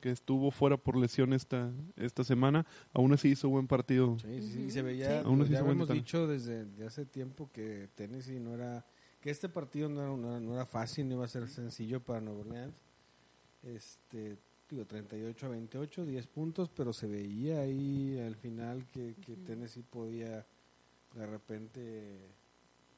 que 0.00 0.10
estuvo 0.10 0.50
fuera 0.50 0.76
por 0.76 0.96
lesión 0.96 1.32
esta, 1.32 1.70
esta 1.96 2.24
semana, 2.24 2.66
aún 2.92 3.12
así 3.12 3.28
hizo 3.28 3.48
buen 3.48 3.66
partido. 3.66 4.18
Sí, 4.20 4.40
sí, 4.40 4.52
sí, 4.52 4.70
se 4.70 4.82
veía, 4.82 5.20
sí. 5.20 5.26
Aún 5.26 5.42
así 5.42 5.52
ya 5.52 5.60
hemos 5.60 5.88
dicho 5.88 6.26
desde, 6.26 6.66
hace 6.86 7.04
tiempo 7.04 7.50
que 7.52 7.88
Tennessee 7.94 8.40
no 8.40 8.54
era, 8.54 8.86
que 9.20 9.30
este 9.30 9.48
partido 9.48 9.88
no 9.88 10.00
era, 10.02 10.16
no 10.16 10.30
era, 10.30 10.40
no 10.40 10.54
era 10.54 10.66
fácil, 10.66 11.08
no 11.08 11.16
iba 11.16 11.24
a 11.24 11.28
ser 11.28 11.48
sencillo 11.48 12.00
para 12.00 12.20
Nueva 12.20 12.40
Orleans. 12.40 12.74
Este, 13.62 14.36
digo, 14.68 14.84
38 14.84 15.46
a 15.46 15.48
28, 15.50 16.06
10 16.06 16.26
puntos, 16.26 16.70
pero 16.74 16.92
se 16.92 17.06
veía 17.06 17.60
ahí 17.60 18.18
al 18.18 18.36
final 18.36 18.86
que, 18.92 19.14
que 19.24 19.36
Tennessee 19.36 19.82
podía 19.82 20.44
de 21.14 21.26
repente 21.26 22.18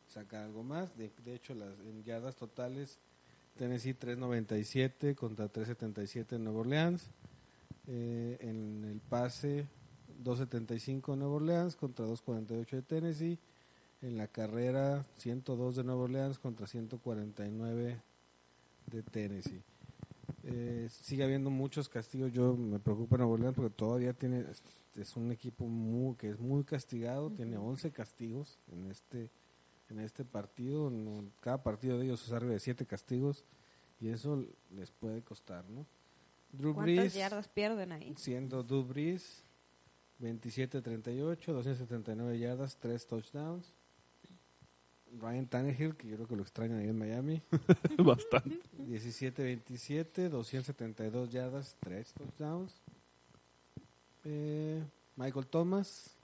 sacar 0.09 0.45
algo 0.45 0.63
más. 0.63 0.97
De, 0.97 1.11
de 1.25 1.35
hecho, 1.35 1.55
las 1.55 1.79
en 1.81 2.03
yardas 2.05 2.37
totales, 2.37 2.99
Tennessee 3.57 3.95
3.97 3.95 5.15
contra 5.15 5.53
3.77 5.53 6.37
en 6.37 6.45
Nueva 6.45 6.61
Orleans. 6.61 7.11
Eh, 7.87 8.39
en 8.41 8.85
el 8.85 9.01
pase 9.01 9.67
2.75 10.23 11.17
Nueva 11.17 11.35
Orleans 11.35 11.77
contra 11.77 12.07
2.48 12.07 12.71
de 12.71 12.83
Tennessee. 12.83 13.39
En 14.03 14.17
la 14.17 14.27
carrera 14.27 15.07
102 15.19 15.77
de 15.77 15.85
Nueva 15.85 16.03
Orleans 16.03 16.39
contra 16.39 16.67
149 16.67 18.01
de 18.87 19.03
Tennessee. 19.03 19.63
Eh, 20.43 20.89
sigue 20.91 21.25
habiendo 21.25 21.51
muchos 21.51 21.89
castigos. 21.89 22.33
Yo 22.33 22.55
me 22.57 22.79
preocupa 22.79 23.17
Nueva 23.17 23.33
Orleans 23.33 23.55
porque 23.55 23.75
todavía 23.75 24.13
tiene 24.13 24.45
es, 24.95 25.17
un 25.17 25.33
equipo 25.33 25.67
muy, 25.67 26.17
que 26.17 26.31
es 26.31 26.39
muy 26.39 26.65
castigado. 26.65 27.31
Tiene 27.31 27.57
11 27.57 27.91
castigos 27.93 28.59
en 28.71 28.91
este 28.91 29.31
en 29.91 30.01
este 30.01 30.25
partido. 30.25 30.89
En 30.89 31.33
cada 31.41 31.63
partido 31.63 31.99
de 31.99 32.07
ellos 32.07 32.25
es 32.27 32.33
arriba 32.33 32.53
de 32.53 32.61
7 32.61 32.87
castigos 32.87 33.45
y 34.01 34.09
eso 34.09 34.45
les 34.71 34.91
puede 34.91 35.23
costar, 35.23 35.69
¿no? 35.69 35.87
Drew 36.53 36.75
¿Cuántas 36.75 36.97
Brees, 36.97 37.15
yardas 37.15 37.49
pierden 37.49 37.93
ahí? 37.93 38.15
siendo 38.17 38.63
Drew 38.63 38.85
Brees 38.85 39.45
27-38, 40.21 41.53
279 41.53 42.39
yardas, 42.39 42.77
3 42.79 43.07
touchdowns. 43.07 43.73
Ryan 45.21 45.47
Tannehill, 45.47 45.97
que 45.97 46.09
yo 46.09 46.17
creo 46.17 46.29
que 46.29 46.37
lo 46.37 46.43
extrañan 46.43 46.79
ahí 46.81 46.89
en 46.89 46.99
Miami, 46.99 47.43
Bastante. 47.99 48.61
17-27, 48.89 50.29
272 50.29 51.31
yardas, 51.31 51.77
3 51.81 52.13
touchdowns. 52.15 52.81
Eh, 54.25 54.83
Michael 55.17 55.47
Thomas, 55.47 56.17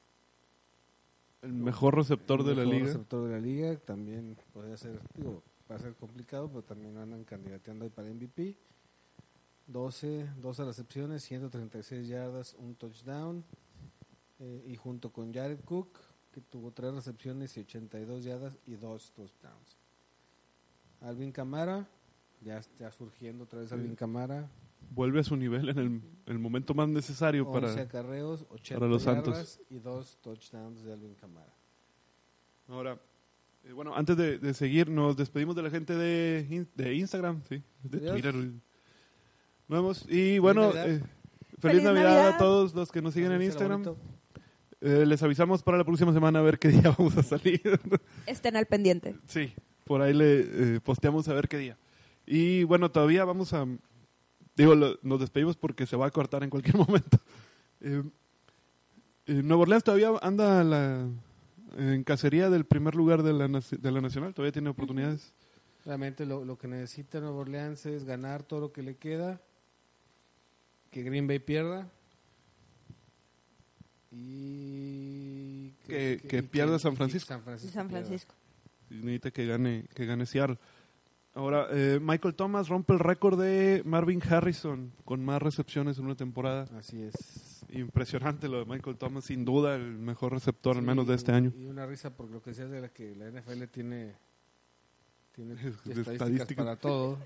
El 1.42 1.52
mejor 1.52 1.96
receptor 1.96 2.40
el 2.40 2.46
de 2.46 2.54
la 2.54 2.62
mejor 2.62 2.74
liga. 2.74 2.86
receptor 2.86 3.26
de 3.28 3.32
la 3.32 3.40
liga, 3.40 3.76
también 3.76 4.36
podría 4.52 4.76
ser, 4.76 5.00
digo, 5.14 5.42
va 5.70 5.76
a 5.76 5.78
ser 5.78 5.94
complicado, 5.94 6.48
pero 6.48 6.62
también 6.62 6.96
andan 6.98 7.24
candidateando 7.24 7.84
ahí 7.84 7.90
para 7.90 8.08
MVP. 8.08 8.56
12, 9.68 10.26
12 10.40 10.64
recepciones, 10.64 11.22
136 11.22 12.08
yardas, 12.08 12.54
un 12.58 12.74
touchdown. 12.74 13.44
Eh, 14.40 14.64
y 14.68 14.74
junto 14.76 15.12
con 15.12 15.32
Jared 15.32 15.60
Cook, 15.64 15.98
que 16.32 16.40
tuvo 16.40 16.70
3 16.70 16.94
recepciones 16.94 17.56
y 17.56 17.60
82 17.60 18.24
yardas 18.24 18.56
y 18.66 18.74
2 18.76 19.12
touchdowns. 19.12 19.76
Alvin 21.00 21.32
Camara, 21.32 21.88
ya 22.40 22.58
está 22.58 22.90
surgiendo 22.92 23.44
otra 23.44 23.60
vez 23.60 23.72
Alvin 23.72 23.94
Camara. 23.96 24.48
Vuelve 24.92 25.20
a 25.20 25.24
su 25.24 25.36
nivel 25.36 25.68
en 25.68 25.78
el, 25.78 26.02
el 26.26 26.38
momento 26.38 26.74
más 26.74 26.88
necesario 26.88 27.46
11 27.48 27.60
para... 27.68 27.82
acarreos, 27.82 28.46
80 28.50 28.78
para 28.80 28.90
los 28.90 29.04
yardas 29.04 29.24
Santos. 29.48 29.60
y 29.70 29.78
2 29.78 30.18
touchdowns 30.22 30.82
de 30.82 30.92
Alvin 30.92 31.14
Camara. 31.14 31.52
Ahora, 32.68 32.98
eh, 33.64 33.72
bueno, 33.72 33.94
antes 33.94 34.16
de, 34.16 34.38
de 34.38 34.54
seguir, 34.54 34.88
nos 34.88 35.16
despedimos 35.16 35.54
de 35.56 35.62
la 35.62 35.70
gente 35.70 35.94
de, 35.94 36.46
in- 36.50 36.68
de 36.74 36.94
Instagram, 36.94 37.42
sí, 37.48 37.62
de 37.82 37.98
Adiós. 37.98 38.12
Twitter. 38.12 38.34
Nos 38.34 38.52
vemos. 39.68 40.06
Y 40.08 40.38
bueno, 40.38 40.62
Navidad. 40.72 40.88
eh, 40.90 40.98
feliz, 40.98 41.60
Feliz 41.60 41.82
Navidad, 41.82 42.04
Navidad. 42.14 42.28
a 42.34 42.38
todos 42.38 42.74
los 42.74 42.90
que 42.92 43.02
nos 43.02 43.14
siguen 43.14 43.32
en 43.32 43.42
Instagram. 43.42 43.84
Eh, 44.80 45.04
les 45.06 45.22
avisamos 45.22 45.62
para 45.62 45.76
la 45.78 45.84
próxima 45.84 46.12
semana 46.12 46.38
a 46.38 46.42
ver 46.42 46.58
qué 46.58 46.68
día 46.68 46.94
vamos 46.98 47.16
a 47.16 47.22
salir. 47.22 47.60
Estén 48.26 48.56
al 48.56 48.66
pendiente. 48.66 49.14
sí, 49.26 49.52
por 49.84 50.00
ahí 50.02 50.14
le 50.14 50.40
eh, 50.76 50.80
posteamos 50.80 51.28
a 51.28 51.34
ver 51.34 51.48
qué 51.48 51.58
día. 51.58 51.76
Y 52.26 52.64
bueno, 52.64 52.90
todavía 52.90 53.24
vamos 53.24 53.52
a... 53.52 53.66
Digo, 54.56 54.74
lo- 54.74 54.98
nos 55.02 55.20
despedimos 55.20 55.56
porque 55.56 55.86
se 55.86 55.96
va 55.96 56.06
a 56.06 56.10
cortar 56.10 56.42
en 56.44 56.50
cualquier 56.50 56.76
momento. 56.86 57.18
Eh, 57.80 58.02
Eh, 59.26 59.42
Nueva 59.44 59.62
Orleans 59.62 59.84
todavía 59.84 60.10
anda 60.22 60.64
la- 60.64 61.06
en 61.76 62.02
cacería 62.04 62.50
del 62.50 62.64
primer 62.64 62.94
lugar 62.96 63.22
de 63.22 63.32
la, 63.32 63.46
de 63.48 63.90
la 63.92 64.00
Nacional, 64.00 64.32
todavía 64.34 64.50
tiene 64.52 64.70
oportunidades. 64.70 65.32
Realmente 65.84 66.26
lo, 66.26 66.44
lo 66.44 66.56
que 66.58 66.66
necesita 66.68 67.20
Nueva 67.20 67.36
Orleans 67.38 67.84
es 67.86 68.04
ganar 68.04 68.42
todo 68.42 68.60
lo 68.60 68.72
que 68.72 68.82
le 68.82 68.96
queda, 68.96 69.40
que 70.90 71.02
Green 71.02 71.26
Bay 71.28 71.38
pierda 71.38 71.88
y 74.10 75.70
Que- 75.86 76.20
que 76.28 76.42
pierda 76.42 76.78
San 76.78 76.96
Francisco. 76.96 77.28
San 77.28 77.42
Francisco. 77.42 77.74
San. 77.74 77.90
Francisco. 77.90 78.34
Y 78.90 78.94
necesita 78.94 79.30
que 79.30 79.46
gane, 79.46 79.84
que 79.94 80.06
gane 80.06 80.26
Seattle. 80.26 80.58
Ahora, 81.34 81.68
eh, 81.70 82.00
Michael 82.02 82.34
Thomas 82.34 82.68
rompe 82.68 82.92
el 82.92 82.98
récord 82.98 83.40
de 83.40 83.82
Marvin 83.84 84.20
Harrison 84.28 84.92
con 85.04 85.24
más 85.24 85.40
recepciones 85.40 85.96
en 85.98 86.06
una 86.06 86.16
temporada. 86.16 86.66
Así 86.76 87.00
es. 87.02 87.64
Impresionante 87.72 88.48
lo 88.48 88.58
de 88.58 88.64
Michael 88.64 88.96
Thomas, 88.96 89.24
sin 89.26 89.44
duda 89.44 89.76
el 89.76 89.92
mejor 89.96 90.32
receptor, 90.32 90.76
al 90.76 90.82
menos 90.82 91.06
de 91.06 91.14
este 91.14 91.30
y- 91.30 91.34
año. 91.36 91.52
Y 91.56 91.66
una 91.66 91.86
risa 91.86 92.10
por 92.10 92.28
lo 92.30 92.42
que 92.42 92.50
decías 92.50 92.68
de 92.70 92.80
la 92.80 92.88
que 92.88 93.14
la 93.14 93.28
NFL 93.28 93.68
tiene, 93.68 94.14
tiene 95.32 95.54
estadísticas, 95.54 96.08
estadísticas. 96.08 96.64
para 96.64 96.76
todo. 96.76 97.18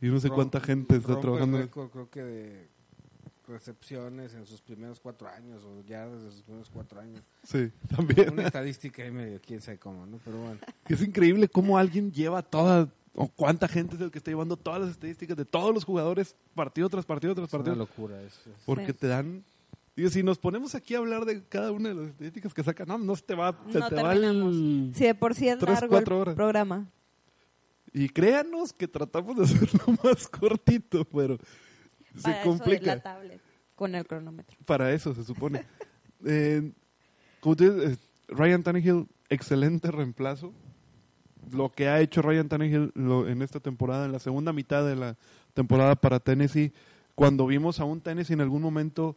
Y 0.00 0.06
no 0.06 0.20
sé 0.20 0.28
Rom- 0.28 0.34
cuánta 0.36 0.60
gente 0.60 0.94
está 0.94 1.08
rompe 1.08 1.18
el 1.18 1.20
trabajando. 1.22 1.58
récord, 1.58 1.90
creo 1.90 2.08
que 2.10 2.22
de 2.22 2.68
recepciones 3.48 4.34
en 4.34 4.46
sus 4.46 4.60
primeros 4.60 5.00
cuatro 5.00 5.28
años 5.28 5.64
o 5.64 5.82
yardas 5.86 6.22
de 6.22 6.30
sus 6.30 6.42
primeros 6.42 6.68
cuatro 6.70 7.00
años. 7.00 7.22
Sí, 7.44 7.70
también. 7.94 8.32
Una 8.32 8.46
estadística 8.46 9.02
ahí 9.02 9.10
medio, 9.10 9.40
quién 9.44 9.60
sabe 9.60 9.78
cómo, 9.78 10.06
¿no? 10.06 10.18
Pero 10.24 10.38
bueno. 10.38 10.58
Es 10.88 11.02
increíble 11.02 11.48
cómo 11.48 11.78
alguien 11.78 12.12
lleva 12.12 12.42
toda, 12.42 12.88
o 13.14 13.28
cuánta 13.28 13.66
gente 13.68 13.96
es 13.96 14.00
el 14.02 14.10
que 14.10 14.18
está 14.18 14.30
llevando 14.30 14.56
todas 14.56 14.80
las 14.80 14.90
estadísticas 14.90 15.36
de 15.36 15.44
todos 15.44 15.74
los 15.74 15.84
jugadores, 15.84 16.36
partido 16.54 16.88
tras 16.88 17.04
partido 17.06 17.34
tras 17.34 17.48
Es 17.48 17.54
una 17.54 17.64
partido. 17.64 17.76
locura 17.76 18.22
eso. 18.22 18.50
Porque 18.66 18.92
te 18.92 19.06
dan. 19.08 19.44
Digo, 19.96 20.10
si 20.10 20.22
nos 20.22 20.38
ponemos 20.38 20.76
aquí 20.76 20.94
a 20.94 20.98
hablar 20.98 21.24
de 21.24 21.42
cada 21.48 21.72
una 21.72 21.88
de 21.88 21.94
las 21.96 22.06
estadísticas 22.10 22.54
que 22.54 22.62
sacan, 22.62 22.86
no, 22.86 22.98
no 22.98 23.16
se 23.16 23.22
te 23.22 23.34
va, 23.34 23.58
se 23.72 23.80
No 23.80 23.88
te 23.88 23.94
va 23.96 24.12
el... 24.12 24.92
Si 24.94 25.04
de 25.04 25.14
por 25.16 25.34
sí 25.34 25.48
es 25.48 25.58
Tres, 25.58 25.74
largo 25.74 25.88
cuatro 25.88 26.16
el 26.16 26.22
horas. 26.22 26.34
programa. 26.36 26.86
Y 27.92 28.08
créanos 28.10 28.72
que 28.72 28.86
tratamos 28.86 29.36
de 29.36 29.42
hacerlo 29.44 29.98
más 30.04 30.28
cortito, 30.28 31.04
pero 31.06 31.38
se 32.18 32.22
Para 32.24 32.40
eso 32.42 32.52
de 32.52 32.58
complica. 32.58 32.94
la 32.96 33.02
tablet 33.02 33.40
con 33.74 33.94
el 33.94 34.06
cronómetro. 34.06 34.56
Para 34.66 34.92
eso 34.92 35.14
se 35.14 35.24
supone. 35.24 35.64
Eh, 36.26 36.72
como 37.38 37.54
tú 37.54 37.62
dices, 37.72 37.98
Ryan 38.26 38.64
Tannehill, 38.64 39.06
excelente 39.28 39.92
reemplazo. 39.92 40.52
Lo 41.52 41.70
que 41.70 41.86
ha 41.88 42.00
hecho 42.00 42.22
Ryan 42.22 42.48
Tannehill 42.48 42.90
lo- 42.96 43.28
en 43.28 43.40
esta 43.40 43.60
temporada, 43.60 44.04
en 44.06 44.10
la 44.10 44.18
segunda 44.18 44.52
mitad 44.52 44.84
de 44.84 44.96
la 44.96 45.16
temporada 45.54 45.94
para 45.94 46.18
Tennessee, 46.18 46.72
cuando 47.14 47.46
vimos 47.46 47.78
a 47.78 47.84
un 47.84 48.00
Tennessee 48.00 48.32
en 48.34 48.40
algún 48.40 48.62
momento 48.62 49.16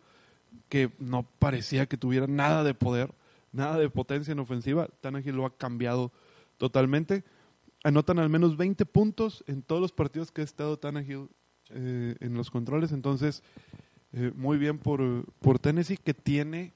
que 0.69 0.91
no 0.99 1.23
parecía 1.39 1.87
que 1.87 1.97
tuviera 1.97 2.27
nada 2.27 2.63
de 2.63 2.75
poder, 2.75 3.11
nada 3.51 3.79
de 3.79 3.89
potencia 3.89 4.31
en 4.31 4.39
ofensiva, 4.39 4.87
Tannehill 5.01 5.35
lo 5.35 5.47
ha 5.47 5.57
cambiado 5.57 6.11
totalmente. 6.59 7.23
Anotan 7.83 8.19
al 8.19 8.29
menos 8.29 8.57
20 8.57 8.85
puntos 8.85 9.43
en 9.47 9.63
todos 9.63 9.81
los 9.81 9.91
partidos 9.91 10.31
que 10.31 10.41
ha 10.41 10.43
estado 10.43 10.77
Tannehill 10.77 11.29
eh, 11.73 12.15
en 12.19 12.33
los 12.35 12.49
controles, 12.51 12.91
entonces 12.91 13.43
eh, 14.13 14.31
muy 14.35 14.57
bien 14.57 14.77
por, 14.77 15.25
por 15.39 15.59
Tennessee 15.59 15.97
que 15.97 16.13
tiene 16.13 16.73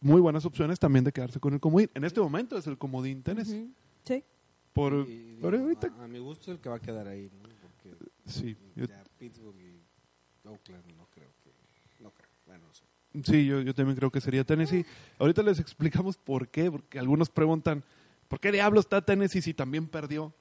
muy 0.00 0.20
buenas 0.20 0.44
opciones 0.44 0.78
también 0.80 1.04
de 1.04 1.12
quedarse 1.12 1.38
con 1.38 1.54
el 1.54 1.60
comodín. 1.60 1.88
En 1.94 2.04
este 2.04 2.20
momento 2.20 2.58
es 2.58 2.66
el 2.66 2.76
comodín 2.76 3.22
Tennessee. 3.22 3.72
Sí. 4.04 4.24
Por, 4.72 5.06
Y- 5.08 5.38
ahorita, 5.42 5.92
a, 6.00 6.04
a 6.04 6.08
mi 6.08 6.18
gusto 6.18 6.50
el 6.50 6.58
que 6.58 6.68
va 6.68 6.76
a 6.76 6.80
quedar 6.80 7.06
ahí, 7.06 7.30
¿no? 7.42 7.48
Porque 7.60 7.96
sí, 8.26 8.56
yo, 8.74 8.86
Pittsburgh 9.18 9.56
y 9.60 9.80
Oakland 10.48 10.84
no 10.96 11.06
creo 11.14 11.30
que... 11.44 11.52
No 12.02 12.10
creo, 12.10 12.28
bueno, 12.46 12.64
no 12.66 12.74
sé. 12.74 12.84
sí 13.30 13.46
yo, 13.46 13.60
yo 13.60 13.74
también 13.74 13.96
creo 13.96 14.10
que 14.10 14.20
sería 14.20 14.42
Tennessee. 14.44 14.84
Ahorita 15.18 15.42
les 15.42 15.60
explicamos 15.60 16.16
por 16.16 16.48
qué, 16.48 16.70
porque 16.70 16.98
algunos 16.98 17.28
preguntan, 17.30 17.84
¿por 18.26 18.40
qué 18.40 18.50
diablo 18.50 18.80
está 18.80 19.02
Tennessee 19.02 19.42
si 19.42 19.54
también 19.54 19.86
perdió? 19.86 20.32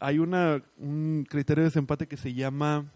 Hay 0.00 0.18
una, 0.18 0.62
un 0.78 1.26
criterio 1.28 1.62
de 1.62 1.68
desempate 1.68 2.08
que 2.08 2.16
se 2.16 2.34
llama 2.34 2.90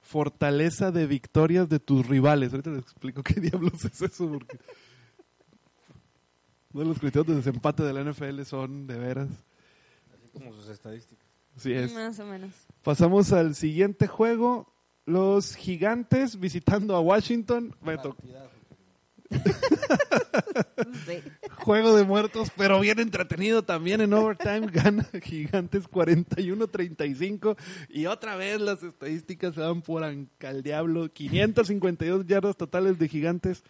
fortaleza 0.00 0.92
de 0.92 1.06
victorias 1.06 1.68
de 1.68 1.80
tus 1.80 2.06
rivales. 2.06 2.52
Ahorita 2.52 2.70
les 2.70 2.82
explico 2.82 3.22
qué 3.22 3.34
diablos 3.40 3.84
es 3.84 4.00
eso, 4.00 4.30
porque 4.30 4.58
uno 6.72 6.82
de 6.82 6.88
los 6.88 6.98
criterios 6.98 7.26
de 7.26 7.34
desempate 7.34 7.82
de 7.82 7.92
la 7.92 8.04
NFL 8.04 8.42
son 8.42 8.86
de 8.86 8.98
veras. 8.98 9.28
Así 10.14 10.28
como 10.32 10.52
sus 10.52 10.68
estadísticas. 10.68 11.26
Sí 11.56 11.72
es. 11.72 11.92
Más 11.92 12.18
o 12.20 12.26
menos. 12.26 12.52
Pasamos 12.82 13.32
al 13.32 13.54
siguiente 13.54 14.06
juego. 14.06 14.72
Los 15.06 15.56
gigantes 15.56 16.38
visitando 16.38 16.94
a 16.94 17.00
Washington. 17.00 17.74
Partidazo. 17.82 18.16
Juego 21.56 21.96
de 21.96 22.04
muertos, 22.04 22.50
pero 22.56 22.80
bien 22.80 22.98
entretenido 23.00 23.62
también 23.62 24.00
en 24.00 24.12
overtime. 24.12 24.66
Gana 24.72 25.06
Gigantes 25.22 25.88
41-35. 25.90 27.56
Y 27.88 28.06
otra 28.06 28.36
vez 28.36 28.60
las 28.60 28.82
estadísticas 28.82 29.54
se 29.54 29.60
van 29.60 29.82
por 29.82 30.04
al 30.04 30.28
diablo. 30.62 31.12
552 31.12 32.26
yardas 32.26 32.56
totales 32.56 32.98
de 32.98 33.08
Gigantes 33.08 33.64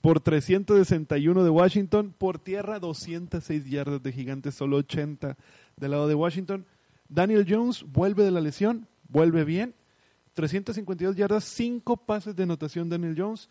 por 0.00 0.20
361 0.20 1.44
de 1.44 1.50
Washington. 1.50 2.14
Por 2.16 2.38
tierra 2.38 2.78
206 2.78 3.64
yardas 3.66 4.02
de 4.02 4.12
Gigantes, 4.12 4.54
solo 4.54 4.76
80 4.78 5.36
del 5.76 5.90
lado 5.90 6.08
de 6.08 6.14
Washington. 6.14 6.66
Daniel 7.08 7.46
Jones 7.48 7.84
vuelve 7.84 8.24
de 8.24 8.30
la 8.30 8.40
lesión, 8.40 8.86
vuelve 9.08 9.44
bien. 9.44 9.74
352 10.34 11.16
yardas, 11.16 11.44
5 11.44 11.96
pases 11.96 12.36
de 12.36 12.44
anotación 12.44 12.88
Daniel 12.88 13.16
Jones. 13.18 13.48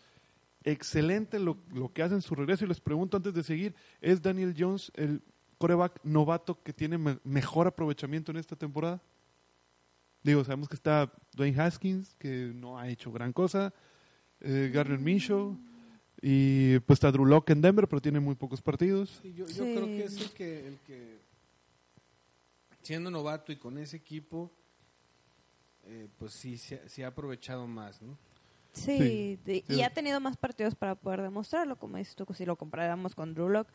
Excelente 0.70 1.38
lo, 1.38 1.56
lo 1.72 1.92
que 1.92 2.02
hace 2.02 2.14
en 2.14 2.22
su 2.22 2.34
regreso. 2.34 2.64
Y 2.64 2.68
les 2.68 2.80
pregunto 2.80 3.16
antes 3.16 3.32
de 3.34 3.42
seguir, 3.42 3.74
¿es 4.00 4.20
Daniel 4.22 4.54
Jones 4.56 4.90
el 4.94 5.22
coreback 5.58 6.00
novato 6.04 6.62
que 6.62 6.72
tiene 6.72 6.98
me- 6.98 7.18
mejor 7.24 7.66
aprovechamiento 7.66 8.30
en 8.32 8.36
esta 8.38 8.54
temporada? 8.56 9.00
Digo, 10.22 10.44
sabemos 10.44 10.68
que 10.68 10.74
está 10.74 11.12
Dwayne 11.34 11.60
Haskins, 11.60 12.14
que 12.16 12.52
no 12.54 12.78
ha 12.78 12.88
hecho 12.88 13.10
gran 13.12 13.32
cosa. 13.32 13.72
Eh, 14.40 14.70
Garner 14.72 14.98
Minshew. 14.98 15.56
Y 16.20 16.80
pues 16.80 16.96
está 16.96 17.12
Drew 17.12 17.24
Locke 17.24 17.50
en 17.52 17.60
Denver, 17.62 17.86
pero 17.88 18.02
tiene 18.02 18.18
muy 18.20 18.34
pocos 18.34 18.60
partidos. 18.60 19.20
Sí, 19.22 19.32
yo, 19.34 19.46
yo 19.46 19.64
Sí. 19.64 19.72
creo 19.74 19.86
que 19.86 20.04
es 20.04 20.16
el 20.20 20.30
que, 20.32 20.66
el 20.68 20.78
que, 20.80 21.18
siendo 22.82 23.10
novato 23.10 23.52
y 23.52 23.56
con 23.56 23.78
ese 23.78 23.96
equipo, 23.98 24.50
eh, 25.86 26.08
pues 26.18 26.32
sí, 26.32 26.58
se 26.58 26.88
sí 26.88 27.02
ha 27.02 27.08
aprovechado 27.08 27.66
más, 27.68 28.02
¿no? 28.02 28.18
Sí, 28.72 28.98
Sí. 28.98 29.38
de- 29.44 29.64
Sí. 29.66 29.74
y 29.74 29.82
ha 29.82 29.90
tenido 29.90 30.20
más 30.20 30.36
partidos 30.36 30.74
para 30.74 30.94
poder 30.94 31.22
demostrarlo, 31.22 31.76
como 31.78 31.96
dices 31.96 32.14
tú, 32.14 32.26
si 32.34 32.44
lo 32.46 32.56
comparáramos 32.56 33.14
con 33.14 33.34
Drew 33.34 33.48
Lock. 33.48 33.68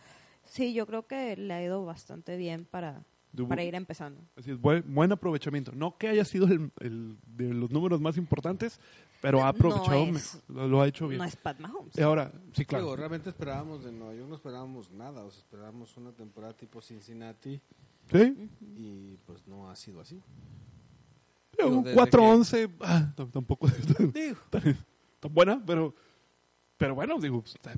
Sí, 0.44 0.74
yo 0.74 0.86
creo 0.88 1.08
que 1.08 1.36
le 1.38 1.54
ha 1.54 1.64
ido 1.64 1.84
bastante 1.86 2.38
bien 2.38 2.66
para, 2.66 3.04
para 3.48 3.64
ir 3.64 3.76
empezando. 3.76 4.22
Así 4.38 4.52
es, 4.52 4.60
buen, 4.60 4.84
buen 4.94 5.12
aprovechamiento. 5.12 5.72
No 5.74 5.98
que 5.98 6.10
haya 6.10 6.24
sido 6.26 6.48
el, 6.48 6.72
el 6.82 7.18
de 7.26 7.54
los 7.54 7.72
números 7.72 8.00
más 8.02 8.18
importantes, 8.18 8.80
pero 9.22 9.39
ha 9.39 9.44
No 9.44 9.48
aprovechado, 9.50 10.04
es- 10.04 10.12
mejor, 10.12 10.41
lo, 10.50 10.68
lo 10.68 10.82
ha 10.82 10.88
hecho 10.88 11.08
bien. 11.08 11.18
No 11.20 11.24
es 11.26 11.36
Pat 11.38 11.60
Mahomes. 11.60 11.98
Y 11.98 12.02
ahora, 12.02 12.32
sí, 12.54 12.66
claro. 12.66 12.84
Digo, 12.86 12.96
realmente 12.98 13.30
esperábamos 13.30 13.84
de 13.84 13.91
Nueva 13.91 14.14
York, 14.14 14.28
no 14.30 14.36
esperábamos 14.36 14.91
nada, 14.91 15.24
o 15.24 15.32
sea, 15.32 15.39
esperábamos 15.39 15.96
una 15.98 16.12
temporada 16.12 16.54
tipo 16.54 16.82
Cincinnati 16.82 17.60
Sí, 18.12 18.50
y 18.76 19.18
pues 19.26 19.48
no 19.48 19.70
ha 19.70 19.76
sido 19.78 20.02
así. 20.02 20.22
Pero 21.56 21.70
un 21.70 21.84
desde 21.84 21.97
4-11, 21.99 22.72
ah, 22.82 23.14
t- 23.16 23.26
tampoco 23.28 23.68
es 23.68 23.86
tan, 23.95 24.12
Digo, 24.12 24.38
tan 25.20 25.34
buena, 25.34 25.64
pero, 25.66 25.93
pero 26.78 26.95
bueno, 26.95 27.20
digo, 27.20 27.43
está 27.45 27.74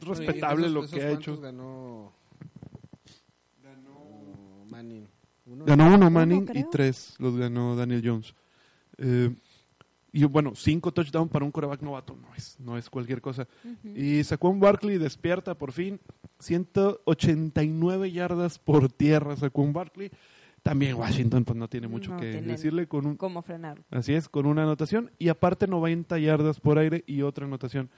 respetable 0.00 0.68
lo 0.68 0.86
que 0.86 1.02
ha 1.02 1.10
hecho. 1.12 1.40
Ganó, 1.40 2.12
ganó 3.62 4.64
Manning. 4.68 5.06
Uno. 5.46 5.64
Ganó 5.64 5.86
uno 5.86 5.94
Uno, 5.96 6.10
Manning 6.10 6.48
y 6.54 6.64
tres 6.70 7.14
los 7.18 7.36
ganó 7.36 7.76
Daniel 7.76 8.02
Jones. 8.04 8.34
Eh, 8.98 9.34
y 10.12 10.24
bueno, 10.24 10.52
cinco 10.54 10.92
touchdowns 10.92 11.30
para 11.30 11.44
un 11.44 11.50
coreback 11.50 11.82
novato 11.82 12.14
no 12.16 12.32
es, 12.36 12.58
no 12.60 12.78
es 12.78 12.88
cualquier 12.88 13.20
cosa. 13.20 13.48
Ujú. 13.64 13.96
Y 13.96 14.22
Saquon 14.22 14.60
Barkley 14.60 14.96
despierta 14.96 15.54
por 15.56 15.72
fin. 15.72 16.00
189 16.38 18.12
yardas 18.12 18.58
por 18.58 18.90
tierra 18.92 19.36
Saquon 19.36 19.72
Barkley. 19.72 20.10
También 20.64 20.94
Washington 20.96 21.44
pues 21.44 21.58
no 21.58 21.68
tiene 21.68 21.88
mucho 21.88 22.12
No 22.12 22.16
que 22.16 22.40
decirle 22.40 22.88
con 22.88 23.04
un 23.06 23.16
¿Cómo 23.16 23.42
frenarlo? 23.42 23.84
así 23.90 24.14
es, 24.14 24.30
con 24.30 24.46
una 24.46 24.62
anotación 24.62 25.10
y 25.18 25.28
aparte 25.28 25.66
90 25.66 26.18
yardas 26.18 26.58
por 26.58 26.78
aire 26.78 27.04
y 27.06 27.20
otra 27.20 27.44
anotación. 27.44 27.90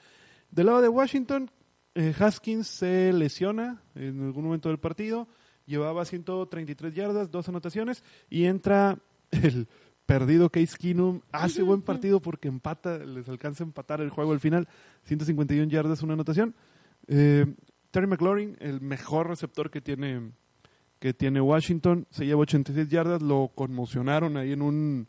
Del 0.51 0.67
lado 0.67 0.83
de 0.83 0.89
Washington, 0.89 1.49
eh, 1.95 2.13
Haskins 2.19 2.67
se 2.67 3.13
lesiona 3.13 3.81
en 3.95 4.21
algún 4.21 4.45
momento 4.45 4.69
del 4.69 4.79
partido, 4.79 5.29
llevaba 5.65 6.05
133 6.05 6.93
yardas, 6.93 7.31
dos 7.31 7.49
anotaciones 7.49 8.03
y 8.29 8.47
entra 8.47 8.99
el 9.31 9.69
perdido 10.05 10.51
Case 10.51 10.77
Keenum, 10.77 11.21
hace 11.31 11.63
buen 11.63 11.83
partido 11.83 12.21
porque 12.21 12.49
empata, 12.49 12.99
les 12.99 13.29
alcanza 13.29 13.63
a 13.63 13.67
empatar 13.69 14.01
el 14.01 14.11
juego 14.11 14.33
al 14.33 14.41
final, 14.41 14.67
151 15.05 15.71
yardas, 15.71 16.03
una 16.03 16.15
anotación. 16.15 16.57
Eh, 17.07 17.47
Terry 17.93 18.09
McLaurin, 18.09 18.57
el 18.59 18.81
mejor 18.81 19.29
receptor 19.29 19.71
que 19.71 19.81
tiene 19.81 20.33
que 20.99 21.13
tiene 21.15 21.41
Washington, 21.41 22.07
se 22.11 22.25
lleva 22.27 22.41
86 22.41 22.89
yardas, 22.89 23.23
lo 23.23 23.51
conmocionaron 23.55 24.37
ahí 24.37 24.53
en 24.53 24.63
un 24.63 25.09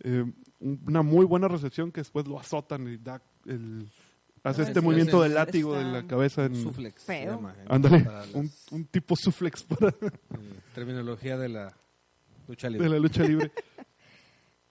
eh, 0.00 0.24
un- 0.60 0.80
una 0.86 1.02
muy 1.02 1.24
buena 1.24 1.48
recepción 1.48 1.90
que 1.92 2.00
después 2.00 2.26
lo 2.26 2.38
azotan 2.38 2.86
y 2.88 2.96
da 2.98 3.22
el 3.46 3.88
Hace 4.42 4.60
No, 4.60 4.68
este 4.68 4.80
sí, 4.80 4.84
movimiento 4.84 5.16
ese 5.24 5.28
del 5.28 5.34
látigo 5.34 5.74
está 5.74 5.86
de 5.86 5.92
la 5.92 6.06
cabeza 6.06 6.44
en... 6.44 6.54
Suflex. 6.62 7.08
en- 7.08 7.38
Ándale, 7.66 8.06
un, 8.34 8.50
un 8.72 8.84
tipo 8.84 9.16
suplex 9.16 9.62
para, 9.62 9.94
terminología 10.74 11.38
de 11.38 11.48
la 11.48 11.74
lucha 12.46 12.66
de 12.66 12.72
libre. 12.74 12.88
la 12.90 12.98
lucha 12.98 13.22
libre. 13.24 13.50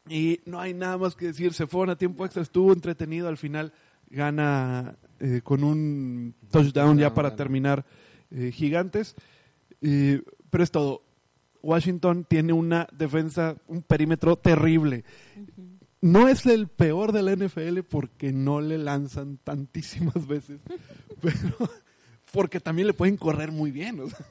y 0.07 0.39
no 0.45 0.59
hay 0.59 0.73
nada 0.75 0.97
más 0.99 1.15
que 1.15 1.27
decir. 1.27 1.53
Se 1.53 1.65
fueron 1.65 1.89
a 1.89 1.95
tiempo 1.97 2.23
extra, 2.25 2.43
estuvo 2.43 2.71
entretenido. 2.71 3.27
Al 3.27 3.37
final 3.37 3.73
gana 4.11 4.95
eh, 5.19 5.41
con 5.43 5.63
un 5.63 6.35
touchdown 6.51 6.97
ya 6.99 7.13
para 7.13 7.35
terminar 7.35 7.83
eh, 8.29 8.51
Gigantes. 8.51 9.15
Eh, 9.81 10.21
pero 10.53 10.63
es 10.63 10.69
todo. 10.69 11.01
Washington 11.63 12.25
tiene 12.29 12.53
una 12.53 12.87
defensa, 12.93 13.55
un 13.67 13.81
perímetro 13.81 14.35
terrible. 14.35 15.03
No 15.99 16.27
es 16.27 16.45
el 16.45 16.67
peor 16.67 17.11
de 17.11 17.23
la 17.23 17.35
NFL 17.35 17.79
porque 17.89 18.31
no 18.31 18.61
le 18.61 18.77
lanzan 18.77 19.37
tantísimas 19.43 20.27
veces, 20.27 20.59
pero 21.21 21.69
porque 22.31 22.59
también 22.59 22.87
le 22.87 22.93
pueden 22.93 23.17
correr 23.17 23.51
muy 23.51 23.71
bien. 23.71 23.99
o 24.01 24.09
sea. 24.09 24.25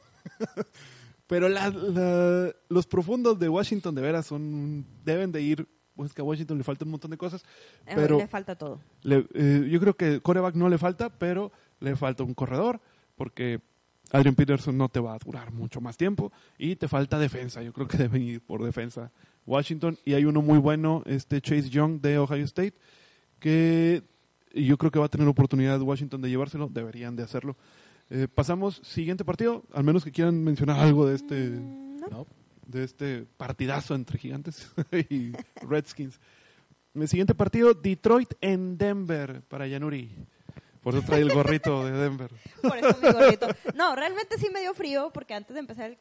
Pero 1.26 1.48
la- 1.48 1.70
la- 1.70 2.54
los 2.68 2.86
profundos 2.86 3.38
de 3.38 3.48
Washington 3.48 3.94
de 3.94 4.02
veras 4.02 4.26
son 4.26 4.84
deben 5.04 5.32
de 5.32 5.42
ir. 5.42 5.66
Pues 5.96 6.12
que 6.14 6.22
a 6.22 6.24
Washington 6.24 6.56
le 6.58 6.64
falta 6.64 6.84
un 6.84 6.90
montón 6.92 7.10
de 7.10 7.18
cosas. 7.18 7.42
Eh, 7.86 7.92
Pero 7.94 8.18
Le 8.18 8.26
falta 8.28 8.54
todo. 8.56 8.80
le- 9.02 9.26
eh, 9.34 9.68
yo 9.70 9.78
creo 9.80 9.94
que 9.96 10.20
coreback 10.20 10.54
no 10.54 10.68
le 10.68 10.78
falta, 10.78 11.10
pero 11.10 11.52
le 11.80 11.96
falta 11.96 12.22
un 12.22 12.32
corredor 12.34 12.80
porque 13.16 13.60
Adrian 14.12 14.34
Peterson 14.34 14.76
no 14.76 14.88
te 14.88 15.00
va 15.00 15.14
a 15.14 15.18
durar 15.18 15.52
mucho 15.52 15.80
más 15.80 15.96
tiempo 15.96 16.30
y 16.58 16.76
te 16.76 16.86
falta 16.86 17.18
defensa. 17.18 17.62
Yo 17.62 17.72
creo 17.72 17.88
que 17.88 17.96
deben 17.98 18.22
ir 18.22 18.40
por 18.40 18.62
defensa 18.62 19.10
Washington 19.46 19.98
y 20.04 20.14
hay 20.14 20.24
uno 20.24 20.42
muy 20.42 20.58
bueno, 20.58 21.02
este 21.06 21.40
Chase 21.40 21.70
Young 21.70 22.00
de 22.00 22.18
Ohio 22.18 22.44
State, 22.44 22.74
que 23.40 24.02
yo 24.54 24.76
creo 24.78 24.90
que 24.90 24.98
va 24.98 25.06
a 25.06 25.10
tener 25.10 25.26
oportunidad 25.26 25.80
Washington 25.80 26.20
de 26.20 26.30
llevárselo. 26.30 26.68
Deberían 26.68 27.16
de 27.16 27.22
hacerlo. 27.22 27.56
Eh, 28.10 28.28
pasamos 28.32 28.80
siguiente 28.84 29.24
partido, 29.24 29.64
al 29.72 29.84
menos 29.84 30.04
que 30.04 30.12
quieran 30.12 30.44
mencionar 30.44 30.78
algo 30.78 31.06
de 31.06 31.16
este 31.16 31.50
Mm, 31.50 32.00
no. 32.00 32.08
¿no? 32.08 32.26
de 32.66 32.84
este 32.84 33.26
partidazo 33.36 33.94
entre 33.94 34.18
Gigantes 34.18 34.72
y 35.10 35.32
Redskins. 35.62 36.20
El 36.94 37.08
siguiente 37.08 37.34
partido, 37.34 37.74
Detroit 37.74 38.34
en 38.40 38.76
Denver 38.76 39.42
para 39.48 39.66
Yanuri. 39.66 40.10
Por 40.82 40.94
eso 40.94 41.04
trae 41.06 41.20
el 41.20 41.32
gorrito 41.32 41.84
de 41.84 41.92
Denver. 41.92 42.30
Por 42.60 42.76
eso 42.76 42.96
mi 43.00 43.10
gorrito. 43.12 43.46
No, 43.74 43.94
realmente 43.94 44.36
sí 44.38 44.48
me 44.52 44.60
dio 44.60 44.74
frío 44.74 45.10
porque 45.14 45.34
antes 45.34 45.54
de 45.54 45.60
empezar 45.60 45.90
el- 45.90 45.98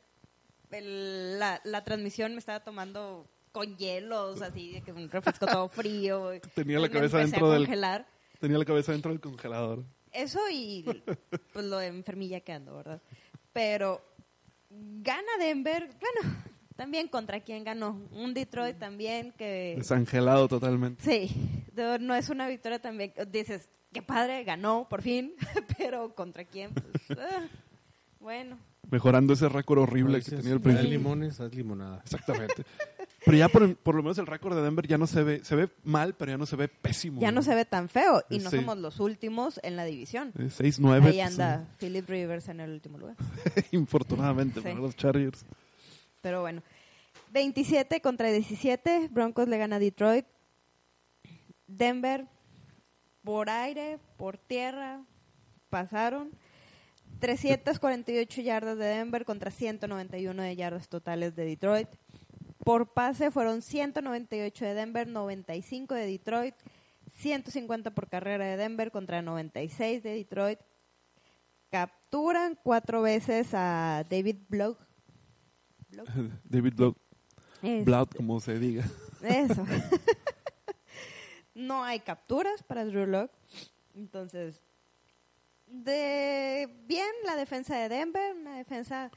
el- 0.72 1.40
la, 1.40 1.62
la 1.64 1.84
transmisión 1.84 2.32
me 2.34 2.40
estaba 2.40 2.62
tomando 2.62 3.28
con 3.52 3.76
hielos, 3.78 4.42
así, 4.42 4.72
de 4.74 4.82
que 4.82 4.92
un 4.94 5.10
refresco 5.10 5.46
todo 5.46 5.68
frío. 5.70 6.32
Tenía 6.56 6.80
la 6.80 6.90
cabeza 6.90 7.18
dentro 7.20 7.52
del-. 7.52 7.68
Tenía 8.40 8.58
la 8.58 8.66
cabeza 8.66 8.92
dentro 8.92 9.12
del 9.12 9.20
congelador. 9.20 9.84
Eso 10.12 10.40
y 10.52 10.84
pues 11.54 11.66
lo 11.66 11.78
de 11.78 11.88
enfermilla 11.88 12.40
que 12.42 12.52
ando, 12.54 12.76
¿verdad? 12.76 13.02
Pero 13.54 14.02
gana 14.70 15.38
Denver, 15.40 15.90
bueno, 16.00 16.36
también 16.76 17.08
contra 17.08 17.42
quién 17.42 17.64
ganó. 17.64 18.02
Un 18.12 18.34
Detroit 18.34 18.78
también 18.80 19.32
que... 19.38 19.76
Desangelado 19.78 20.48
totalmente. 20.48 21.04
Sí, 21.04 21.64
no 22.00 22.16
es 22.16 22.30
una 22.30 22.48
victoria 22.48 22.80
también. 22.80 23.14
Dices, 23.30 23.70
qué 23.94 24.02
padre, 24.02 24.44
ganó 24.44 24.88
por 24.90 25.02
fin, 25.02 25.34
pero 25.78 26.14
contra 26.16 26.46
quién, 26.46 26.72
pues, 26.74 27.20
ah, 27.20 27.48
bueno. 28.20 28.58
Mejorando 28.90 29.34
ese 29.34 29.48
récord 29.48 29.80
horrible 29.80 30.22
que 30.22 30.32
tenía 30.32 30.56
haz 30.56 30.62
principio. 30.62 30.90
limones, 30.90 31.40
haz 31.40 31.54
limonada. 31.56 32.02
Exactamente. 32.04 32.64
Pero 33.24 33.38
ya 33.38 33.48
por, 33.48 33.76
por 33.78 33.96
lo 33.96 34.04
menos 34.04 34.18
el 34.18 34.26
récord 34.28 34.56
de 34.56 34.62
Denver 34.64 34.86
ya 34.86 34.98
no 34.98 35.08
se 35.08 35.24
ve, 35.24 35.46
se 35.46 35.56
ve 35.56 35.70
mal, 35.84 36.16
pero 36.16 36.32
ya 36.32 36.38
no 36.38 36.46
se 36.46 36.56
ve 36.58 36.68
pésimo. 36.68 37.22
Ya 37.22 37.32
no 37.32 37.42
se 37.42 37.56
ve 37.56 37.64
tan 37.64 37.88
feo 37.88 38.24
y 38.30 38.40
no 38.40 38.50
somos 38.50 38.78
los 38.80 39.00
últimos 39.00 39.60
en 39.64 39.76
la 39.78 39.86
división. 39.86 40.34
Eh, 40.38 40.50
6-9. 40.50 41.06
Ahí 41.06 41.22
anda 41.22 41.68
Philip 41.78 42.10
Rivers 42.10 42.50
en 42.50 42.60
el 42.60 42.72
último 42.72 42.98
lugar. 42.98 43.16
pues, 43.54 43.66
Infortunadamente 43.72 44.56
Sí. 44.60 44.64
para 44.64 44.76
los 44.80 44.96
Chargers. 44.98 45.46
Pero 46.22 46.42
bueno, 46.42 46.62
27 47.32 48.02
contra 48.02 48.30
17, 48.30 49.08
Broncos 49.12 49.48
le 49.48 49.58
gana 49.58 49.78
a 49.78 49.80
Detroit. 49.80 50.26
Denver, 51.68 52.26
por 53.24 53.50
aire, 53.50 54.00
por 54.18 54.38
tierra, 54.38 55.04
pasaron. 55.70 56.32
348 57.20 58.42
yardas 58.42 58.78
de 58.78 58.86
Denver 58.86 59.26
contra 59.26 59.52
191 59.52 60.42
de 60.42 60.56
yardas 60.56 60.90
totales 60.90 61.36
de 61.36 61.46
Detroit. 61.46 61.90
Por 62.64 62.94
pase 62.94 63.32
fueron 63.32 63.62
198 63.62 64.66
de 64.66 64.74
Denver, 64.74 65.08
95 65.08 65.94
de 65.96 66.06
Detroit, 66.08 66.56
150 67.18 67.92
por 67.92 68.08
carrera 68.08 68.46
de 68.46 68.58
Denver 68.58 68.92
contra 68.92 69.22
96 69.22 70.04
de 70.04 70.14
Detroit. 70.14 70.60
Capturan 71.70 72.58
cuatro 72.64 73.02
veces 73.02 73.50
a 73.54 74.06
David 74.10 74.38
Block. 74.50 74.80
Block. 75.90 76.08
David 76.44 76.74
Blood, 76.76 76.96
Este, 77.62 77.84
Blood, 77.84 78.08
como 78.16 78.40
se 78.40 78.58
diga. 78.60 78.84
Eso. 79.22 79.66
no 81.54 81.84
hay 81.84 82.00
capturas 82.00 82.64
para 82.64 82.86
Drew 82.86 83.06
Lock. 83.06 83.32
Entonces, 83.96 84.62
de 85.68 86.70
bien 86.86 87.08
la 87.26 87.36
defensa 87.36 87.76
de 87.78 87.90
Denver, 87.90 88.36
una 88.36 88.58
defensa 88.58 89.12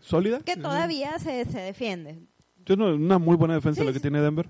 ¿Sólida? 0.00 0.40
que 0.40 0.56
todavía 0.56 1.18
se, 1.18 1.44
se 1.44 1.60
defiende. 1.60 2.20
Yo 2.64 2.76
no, 2.76 2.94
una 2.94 3.18
muy 3.18 3.36
buena 3.36 3.54
defensa 3.54 3.80
Sí, 3.80 3.86
la 3.86 3.92
que 3.92 3.98
sí. 3.98 4.02
tiene 4.02 4.20
Denver. 4.20 4.48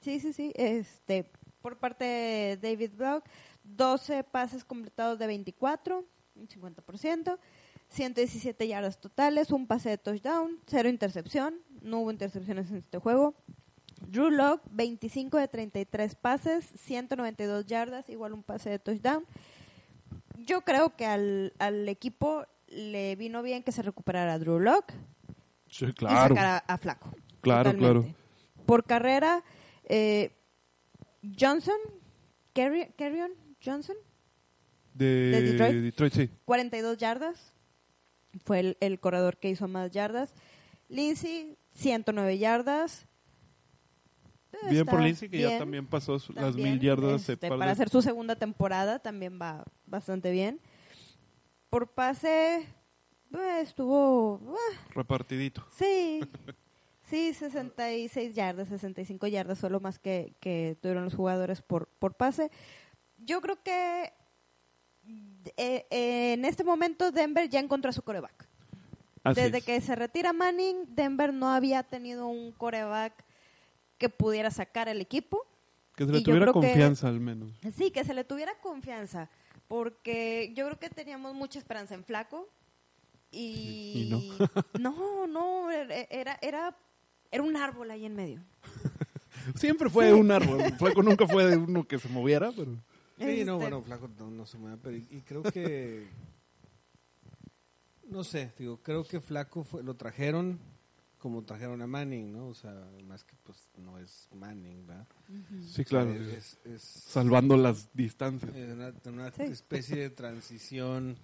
Sí, 0.00 0.20
sí, 0.20 0.32
sí. 0.32 0.52
Este, 0.56 1.30
por 1.62 1.78
parte 1.78 2.04
de 2.04 2.58
David 2.60 2.90
Block, 2.96 3.24
12 3.64 4.24
pases 4.24 4.64
completados 4.64 5.18
de 5.18 5.26
24, 5.26 6.04
un 6.34 6.48
50%, 6.48 7.38
117 7.88 8.68
yardas 8.68 9.00
totales, 9.00 9.50
un 9.50 9.66
pase 9.66 9.90
de 9.90 9.98
touchdown, 9.98 10.58
cero 10.66 10.88
intercepción, 10.88 11.54
no 11.80 12.00
hubo 12.00 12.10
intercepciones 12.10 12.70
en 12.70 12.78
este 12.78 12.98
juego. 12.98 13.34
Drew 14.08 14.30
Lock, 14.30 14.62
25 14.70 15.38
de 15.38 15.48
33 15.48 16.14
pases, 16.14 16.64
192 16.76 17.66
yardas, 17.66 18.08
igual 18.08 18.32
un 18.32 18.42
pase 18.42 18.70
de 18.70 18.78
touchdown. 18.78 19.24
Yo 20.38 20.62
creo 20.62 20.94
que 20.96 21.06
al, 21.06 21.52
al 21.58 21.88
equipo 21.88 22.46
le 22.68 23.16
vino 23.16 23.42
bien 23.42 23.62
que 23.62 23.72
se 23.72 23.82
recuperara 23.82 24.38
Drew 24.38 24.58
Lock 24.58 24.92
Sí, 25.68 25.86
y 25.86 25.92
claro. 25.92 26.34
sacar 26.34 26.46
a, 26.46 26.58
a 26.58 26.78
Flaco. 26.78 27.10
Claro, 27.40 27.72
Totalmente. 27.72 28.14
Por 28.66 28.84
carrera, 28.84 29.42
eh, 29.84 30.32
Johnson, 31.38 31.76
Carrion 32.52 33.30
Johnson, 33.64 33.96
De, 34.94 35.04
¿De 35.04 35.42
Detroit? 35.42 35.74
Detroit, 35.82 36.12
sí. 36.12 36.30
42 36.44 36.96
yardas. 36.98 37.52
Fue 38.44 38.60
el, 38.60 38.76
el 38.80 38.98
corredor 39.00 39.36
que 39.38 39.50
hizo 39.50 39.68
más 39.68 39.90
yardas. 39.90 40.32
Lindsay, 40.88 41.56
109 41.72 42.38
yardas. 42.38 43.06
Eh, 44.62 44.70
Bien 44.70 44.86
por 44.86 45.00
Lindsay, 45.00 45.28
que 45.28 45.40
ya 45.40 45.58
también 45.58 45.86
pasó 45.86 46.18
su- 46.18 46.32
las 46.32 46.54
mil 46.54 46.78
yardas. 46.80 47.28
este, 47.28 47.48
para 47.48 47.66
de- 47.66 47.72
hacer 47.72 47.88
su 47.88 48.00
segunda 48.02 48.36
temporada 48.36 48.98
también 48.98 49.38
va 49.40 49.64
bastante 49.86 50.30
bien. 50.30 50.60
Por 51.70 51.88
pase, 51.88 52.56
eh, 53.34 53.60
estuvo... 53.62 54.40
ah, 54.56 54.78
Repartidito. 54.94 55.64
Sí, 55.76 56.20
sí, 57.02 57.34
66 57.34 58.34
yardas, 58.34 58.68
65 58.68 59.26
yardas, 59.26 59.58
solo 59.58 59.80
más 59.80 59.98
que, 59.98 60.34
que 60.40 60.76
tuvieron 60.80 61.04
los 61.04 61.14
jugadores 61.14 61.62
por, 61.62 61.88
por 61.98 62.14
pase. 62.14 62.50
Yo 63.18 63.40
creo 63.40 63.62
que 63.62 64.12
eh, 65.56 65.86
eh, 65.90 66.32
en 66.34 66.44
este 66.44 66.64
momento 66.64 67.10
Denver 67.10 67.48
ya 67.48 67.60
encontró 67.60 67.90
a 67.90 67.92
su 67.92 68.02
coreback. 68.02 68.48
Así 69.22 69.40
Desde 69.40 69.58
es. 69.58 69.64
que 69.64 69.80
se 69.80 69.96
retira 69.96 70.32
Manning, 70.32 70.94
Denver 70.94 71.32
no 71.32 71.48
había 71.48 71.82
tenido 71.82 72.26
un 72.26 72.52
coreback 72.52 73.23
que 74.04 74.10
pudiera 74.10 74.50
sacar 74.50 74.88
el 74.88 75.00
equipo. 75.00 75.46
Que 75.96 76.04
se 76.04 76.12
le 76.12 76.18
y 76.18 76.24
tuviera 76.24 76.46
que- 76.46 76.52
confianza 76.52 77.08
al 77.08 77.20
menos. 77.20 77.52
Sí, 77.76 77.90
que 77.90 78.04
se 78.04 78.12
le 78.14 78.24
tuviera 78.24 78.52
confianza, 78.60 79.30
porque 79.68 80.52
yo 80.54 80.66
creo 80.66 80.78
que 80.78 80.90
teníamos 80.90 81.34
mucha 81.34 81.58
esperanza 81.58 81.94
en 81.94 82.04
Flaco 82.04 82.48
y, 83.30 84.08
Y 84.10 84.78
no, 84.80 85.26
no, 85.26 85.70
era 85.70 86.38
era 86.42 86.76
era 87.30 87.42
un 87.42 87.56
árbol 87.56 87.90
ahí 87.90 88.04
en 88.04 88.14
medio. 88.14 88.40
Siempre 89.56 89.88
fue 89.88 90.12
un 90.12 90.30
árbol. 90.30 90.60
Flaco 90.78 91.02
nunca 91.02 91.26
fue 91.26 91.46
de 91.46 91.56
uno 91.56 91.84
que 91.86 91.98
se 91.98 92.08
moviera, 92.08 92.50
pero... 92.54 92.72
Sí, 93.18 93.24
no, 93.24 93.28
Este, 93.30 93.50
bueno, 93.52 93.82
Flaco 93.82 94.08
no, 94.18 94.30
no 94.30 94.44
se 94.46 94.58
mueve, 94.58 94.76
pero 94.82 94.96
y, 94.96 95.06
y 95.10 95.20
creo 95.22 95.42
que 95.44 96.08
no 98.08 98.22
sé, 98.24 98.52
digo, 98.58 98.76
creo 98.82 99.04
que 99.04 99.20
Flaco 99.20 99.64
fue, 99.64 99.82
lo 99.82 99.94
trajeron 99.96 100.58
como 101.24 101.42
trajeron 101.42 101.80
a 101.80 101.86
Manning, 101.86 102.34
¿no? 102.34 102.48
O 102.48 102.54
sea, 102.54 102.86
más 103.06 103.24
que 103.24 103.34
pues 103.44 103.66
no 103.78 103.96
es 103.96 104.28
Manning, 104.34 104.86
¿verdad? 104.86 105.06
Sí, 105.66 105.82
claro. 105.82 106.10
O 106.10 106.14
sea, 106.14 106.36
es, 106.36 106.58
es- 106.66 106.82
Salvando 106.82 107.56
las 107.56 107.88
distancias. 107.94 108.54
es 108.54 108.74
una, 108.74 108.92
una 109.06 109.30
Sí. 109.32 109.44
especie 109.44 109.96
de 109.96 110.10
transición 110.10 111.16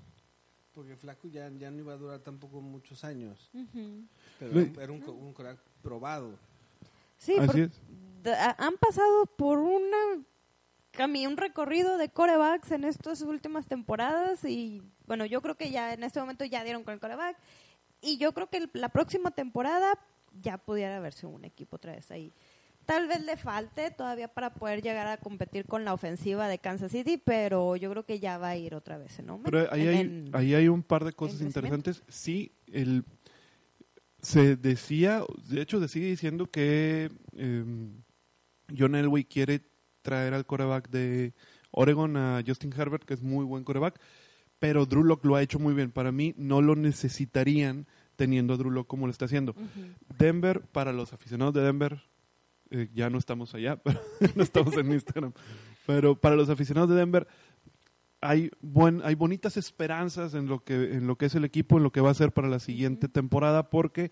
porque 0.73 0.97
Flaco 0.97 1.29
ya, 1.29 1.51
ya 1.51 1.71
no 1.71 1.81
iba 1.81 1.93
a 1.93 1.97
durar 1.99 2.21
tampoco 2.21 2.63
muchos 2.63 3.05
años, 3.05 3.51
ujú. 3.53 4.07
pero 4.39 4.55
Ve- 4.55 4.73
era 4.81 4.91
un, 4.91 5.01
co- 5.03 5.13
un 5.13 5.35
crack 5.35 5.59
probado. 5.83 6.39
Sí, 7.19 7.37
Así 7.39 7.61
es. 7.61 7.71
han 8.57 8.77
pasado 8.79 9.27
por 9.27 9.59
una 9.59 10.25
un 11.29 11.37
recorrido 11.37 11.99
de 11.99 12.09
corebacks 12.09 12.73
en 12.73 12.85
estas 12.85 13.21
últimas 13.23 13.67
temporadas 13.67 14.45
y 14.45 14.83
bueno, 15.07 15.25
yo 15.27 15.41
creo 15.43 15.57
que 15.57 15.71
ya 15.71 15.93
en 15.93 16.03
este 16.05 16.21
momento 16.21 16.45
ya 16.47 16.65
dieron 16.65 16.85
con 16.85 16.95
el 16.95 17.01
coreback 17.01 17.37
y 18.03 18.19
yo 18.19 18.33
creo 18.33 18.49
que 18.49 18.59
el- 18.59 18.71
la 18.75 18.89
próxima 18.89 19.31
temporada 19.31 19.99
ya 20.43 20.59
pudiera 20.59 21.01
verse 21.01 21.27
un 21.27 21.45
equipo 21.45 21.77
otra 21.77 21.93
vez 21.93 22.11
ahí. 22.11 22.33
Tal 22.87 23.07
vez 23.07 23.23
le 23.23 23.37
falte 23.37 23.91
todavía 23.91 24.27
para 24.29 24.55
poder 24.55 24.83
llegar 24.83 25.07
a 25.07 25.19
competir 25.19 25.67
con 25.67 25.85
la 25.85 25.93
ofensiva 25.93 26.49
de 26.49 26.59
Kansas 26.59 26.91
City, 26.91 27.19
pero 27.23 27.77
yo 27.77 27.91
creo 27.91 28.05
que 28.05 28.19
ya 28.19 28.39
va 28.39 28.49
a 28.51 28.57
ir 28.57 28.75
otra 28.75 28.97
vez 28.99 29.19
en 29.19 29.31
aumento. 29.31 29.51
Pero 29.51 29.73
ahí 29.73 29.83
en- 29.83 29.89
hay, 29.89 30.01
en- 30.01 30.31
ahí 30.35 30.55
hay 30.55 30.69
un 30.69 30.83
par 30.83 31.05
de 31.05 31.13
cosas 31.13 31.41
interesantes. 31.41 32.03
Sí, 32.09 32.53
el, 32.73 33.05
se 34.23 34.57
decía, 34.57 35.23
de 35.49 35.63
hecho, 35.63 35.81
se 35.81 35.89
sigue 35.89 36.07
diciendo 36.07 36.47
que 36.51 37.11
eh, 37.37 37.65
John 38.77 38.95
Elway 38.95 39.25
quiere 39.25 39.63
traer 40.03 40.35
al 40.35 40.47
coreback 40.47 40.89
de 40.91 41.33
Oregon 41.71 42.17
a 42.17 42.43
Justin 42.47 42.73
Herbert, 42.77 43.05
que 43.05 43.15
es 43.15 43.23
muy 43.23 43.45
buen 43.45 43.65
coreback, 43.65 44.01
pero 44.61 44.87
Drew 44.87 45.03
lo 45.23 45.35
ha 45.35 45.43
hecho 45.43 45.59
muy 45.59 45.75
bien. 45.75 45.91
Para 45.91 46.13
mí 46.13 46.33
no 46.37 46.63
lo 46.63 46.77
necesitarían 46.77 47.87
teniendo 48.15 48.55
a 48.55 48.57
Drew 48.57 48.85
como 48.87 49.07
lo 49.07 49.11
está 49.11 49.25
haciendo. 49.25 49.57
Denver, 50.19 50.61
para 50.61 50.93
los 50.93 51.13
aficionados 51.13 51.55
de 51.55 51.63
Denver, 51.63 52.03
eh, 52.71 52.89
ya 52.95 53.11
no 53.11 53.19
estamos 53.19 53.53
allá, 53.55 53.77
pero 53.83 53.99
no 54.37 54.43
estamos 54.45 54.77
en 54.77 54.93
Instagram. 54.93 55.33
Pero 55.87 56.15
para 56.15 56.37
los 56.37 56.49
aficionados 56.51 56.91
de 56.91 56.97
Denver, 56.97 57.27
hay 58.21 58.51
buen, 58.61 59.01
hay 59.03 59.15
bonitas 59.15 59.57
esperanzas 59.57 60.35
en 60.35 60.47
lo 60.47 60.63
que, 60.63 60.93
en 60.95 61.07
lo 61.07 61.17
que 61.17 61.27
es 61.27 61.35
el 61.35 61.45
equipo, 61.45 61.79
en 61.79 61.83
lo 61.83 61.91
que 61.91 62.03
va 62.03 62.11
a 62.11 62.15
ser 62.15 62.33
para 62.33 62.49
la 62.49 62.59
siguiente 62.61 63.09
temporada, 63.09 63.71
porque 63.71 64.11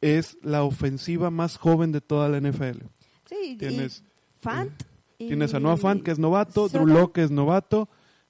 es 0.00 0.36
la 0.42 0.64
ofensiva 0.64 1.30
más 1.30 1.56
joven 1.56 1.92
de 1.92 2.00
toda 2.00 2.28
la 2.28 2.38
NFL. 2.40 2.82
Sí, 3.26 3.56
Tienes, 3.58 4.04
Fant. 4.40 4.72
y- 5.18 5.28
tienes 5.28 5.54
a 5.54 5.60
Noah 5.60 5.76
Fant, 5.76 6.02
que 6.02 6.10
es 6.10 6.18
novato, 6.18 6.68
Drew 6.68 7.12
que 7.12 7.22
es 7.22 7.30
novato, 7.30 7.88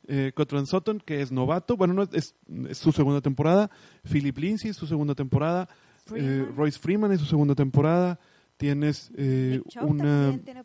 eh, 0.08 0.32
Cotran 0.34 0.66
Sutton, 0.66 1.00
que 1.04 1.22
es 1.22 1.30
novato, 1.30 1.76
bueno, 1.76 1.94
no 1.94 2.02
es, 2.12 2.34
su 2.72 2.92
segunda 2.92 3.20
temporada, 3.20 3.70
Philip 4.10 4.36
Lindsay 4.36 4.70
es 4.70 4.76
su 4.76 4.86
segunda 4.86 5.14
temporada, 5.14 5.68
eh. 6.14 6.46
Royce 6.56 6.78
Freeman 6.78 7.12
es 7.12 7.20
su 7.20 7.26
segunda 7.26 7.54
temporada, 7.54 8.18
tienes 8.56 9.12
eh, 9.16 9.60
una... 9.82 10.36
tiene 10.42 10.64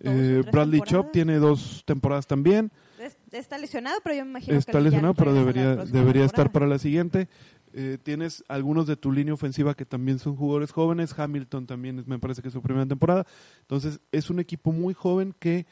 eh, 0.00 0.42
Bradley. 0.50 0.80
Chop 0.82 1.10
tiene 1.12 1.38
dos 1.38 1.82
temporadas 1.84 2.26
también. 2.26 2.70
Es- 3.00 3.16
está 3.32 3.58
lesionado, 3.58 3.98
pero 4.02 4.16
yo 4.16 4.24
me 4.24 4.30
imagino 4.30 4.52
que 4.54 4.58
Está 4.58 4.80
lesionado, 4.80 5.14
pero 5.14 5.34
debería, 5.34 5.76
debería 5.76 6.24
estar 6.24 6.52
para 6.52 6.66
la 6.66 6.78
siguiente. 6.78 7.28
Eh, 7.74 7.98
tienes 8.02 8.44
algunos 8.48 8.86
de 8.86 8.96
tu 8.96 9.12
línea 9.12 9.34
ofensiva 9.34 9.74
que 9.74 9.84
también 9.84 10.18
son 10.18 10.36
jugadores 10.36 10.72
jóvenes. 10.72 11.18
Hamilton 11.18 11.66
también 11.66 12.02
me 12.06 12.18
parece 12.18 12.42
que 12.42 12.48
es 12.48 12.54
su 12.54 12.62
primera 12.62 12.86
temporada. 12.86 13.26
Entonces, 13.60 14.00
es 14.12 14.30
un 14.30 14.40
equipo 14.40 14.72
muy 14.72 14.94
joven 14.94 15.34
que 15.38 15.66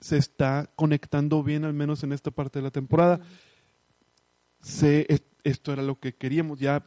se 0.00 0.16
está 0.18 0.70
conectando 0.76 1.42
bien, 1.42 1.64
al 1.64 1.72
menos 1.74 2.02
en 2.04 2.12
esta 2.12 2.30
parte 2.30 2.58
de 2.58 2.62
la 2.64 2.70
temporada. 2.70 3.20
Se- 4.60 5.06
es- 5.12 5.22
esto 5.44 5.72
era 5.72 5.82
lo 5.82 5.98
que 5.98 6.14
queríamos. 6.14 6.58
Ya 6.58 6.84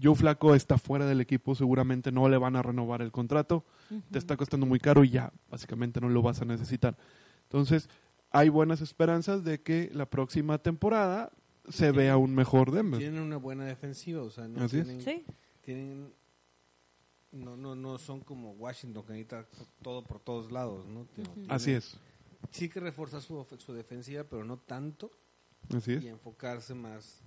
Joe 0.00 0.14
Flaco 0.14 0.54
está 0.54 0.78
fuera 0.78 1.06
del 1.06 1.20
equipo, 1.20 1.54
seguramente 1.54 2.12
no 2.12 2.28
le 2.28 2.36
van 2.38 2.56
a 2.56 2.62
renovar 2.62 3.02
el 3.02 3.10
contrato. 3.12 3.64
Te 4.10 4.18
está 4.18 4.36
costando 4.36 4.66
muy 4.66 4.78
caro 4.78 5.04
y 5.04 5.10
ya, 5.10 5.32
básicamente 5.50 6.00
no 6.00 6.08
lo 6.08 6.22
vas 6.22 6.40
a 6.42 6.44
necesitar. 6.44 6.96
Entonces, 7.44 7.88
hay 8.30 8.48
buenas 8.48 8.80
esperanzas 8.80 9.42
de 9.44 9.62
que 9.62 9.90
la 9.94 10.06
próxima 10.06 10.58
temporada 10.58 11.32
se 11.68 11.90
vea 11.92 12.16
un 12.16 12.34
mejor 12.34 12.70
Denver. 12.70 13.00
Tienen 13.00 13.22
una 13.22 13.38
buena 13.38 13.64
defensiva, 13.64 14.22
o 14.22 14.30
sea, 14.30 14.46
no 14.46 14.62
Así 14.62 14.78
es. 14.78 14.84
tienen, 14.86 15.02
Sí, 15.02 15.24
tienen 15.62 16.12
no, 17.32 17.56
no, 17.56 17.74
no 17.74 17.98
son 17.98 18.20
como 18.20 18.52
Washington 18.52 19.02
que 19.04 19.12
necesita 19.12 19.46
todo 19.82 20.04
por 20.04 20.20
todos 20.20 20.52
lados, 20.52 20.86
¿no? 20.86 21.06
Así 21.48 21.72
es, 21.72 21.98
Sí 22.50 22.68
que 22.68 22.80
refuerza 22.80 23.20
su, 23.20 23.44
su 23.58 23.72
defensiva, 23.72 24.24
pero 24.24 24.44
no 24.44 24.58
tanto 24.58 25.10
así 25.76 25.94
es. 25.94 26.04
y 26.04 26.08
enfocarse 26.08 26.74
más 26.74 27.20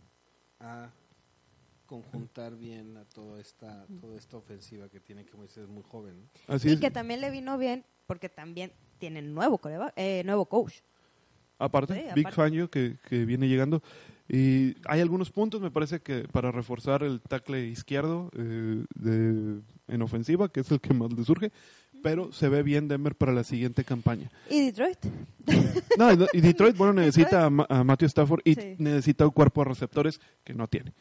a 0.59 0.89
conjuntar 1.86 2.55
bien 2.55 2.97
a 2.97 3.05
toda 3.05 3.39
esta 3.41 3.86
toda 3.99 4.15
esta 4.17 4.38
ofensiva 4.38 4.89
que 4.89 4.99
tiene 4.99 5.26
que 5.26 5.32
es 5.43 5.67
muy 5.67 5.84
joven. 5.84 6.22
¿no? 6.47 6.53
Así 6.55 6.70
y 6.70 6.74
es. 6.74 6.80
que 6.80 6.91
también 6.91 7.20
le 7.22 7.32
vino 7.32 7.57
bien 7.57 7.84
porque 8.05 8.30
también 8.30 8.72
tienen 8.99 9.34
nuevo 9.34 9.57
coreba- 9.57 9.93
eh, 9.95 10.24
nuevo 10.26 10.45
coach. 10.45 10.76
Aparte, 11.57 11.93
Sí, 11.95 12.01
Big 12.15 12.28
aparte. 12.28 12.36
Fangio 12.36 12.70
que, 12.70 12.97
que 13.07 13.26
viene 13.26 13.47
llegando. 13.47 13.82
Y 14.30 14.76
hay 14.88 15.01
algunos 15.01 15.32
puntos, 15.32 15.59
me 15.59 15.72
parece 15.72 15.99
que 16.01 16.28
para 16.32 16.51
reforzar 16.51 17.03
el 17.03 17.20
tackle 17.20 17.65
izquierdo 17.65 18.30
eh, 18.38 18.86
de, 18.95 19.59
en 19.88 20.01
ofensiva, 20.03 20.49
que 20.49 20.59
es 20.59 20.72
el 20.72 20.80
que 20.80 20.93
más 20.93 21.11
le 21.11 21.24
surge, 21.26 21.51
pero 22.04 22.32
se 22.32 22.50
ve 22.50 22.64
bien 22.64 22.88
Denver 22.88 23.16
para 23.16 23.32
la 23.34 23.43
siguiente 23.43 23.84
campaña. 23.84 24.30
Y 24.50 24.66
Detroit. 24.68 24.97
No, 25.97 26.12
y- 26.34 26.41
Detroit, 26.41 26.78
bueno, 26.78 26.93
necesita 27.02 27.45
a, 27.45 27.50
Ma- 27.50 27.66
a 27.70 27.84
Matthew 27.84 28.08
Stafford 28.08 28.41
y 28.45 28.56
Sí. 28.56 28.76
necesita 28.78 29.26
un 29.26 29.32
cuerpo 29.32 29.62
de 29.64 29.70
receptores 29.70 30.20
que 30.43 30.54
no 30.54 30.68
tiene. 30.68 30.93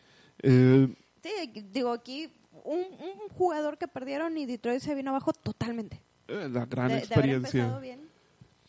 Eh, 0.43 0.89
Sí, 1.23 1.63
digo 1.73 1.91
aquí 1.93 2.29
un, 2.65 2.79
un 2.79 3.29
jugador 3.31 3.77
que 3.77 3.89
perdieron 3.89 4.39
y 4.39 4.47
Detroit 4.47 4.81
se 4.81 4.95
vino 4.95 5.11
abajo 5.11 5.33
totalmente. 5.33 6.01
eh, 6.29 6.49
la 6.51 6.65
gran 6.67 6.89
De- 6.89 6.99
experiencia. 6.99 7.79
bien. 7.79 8.01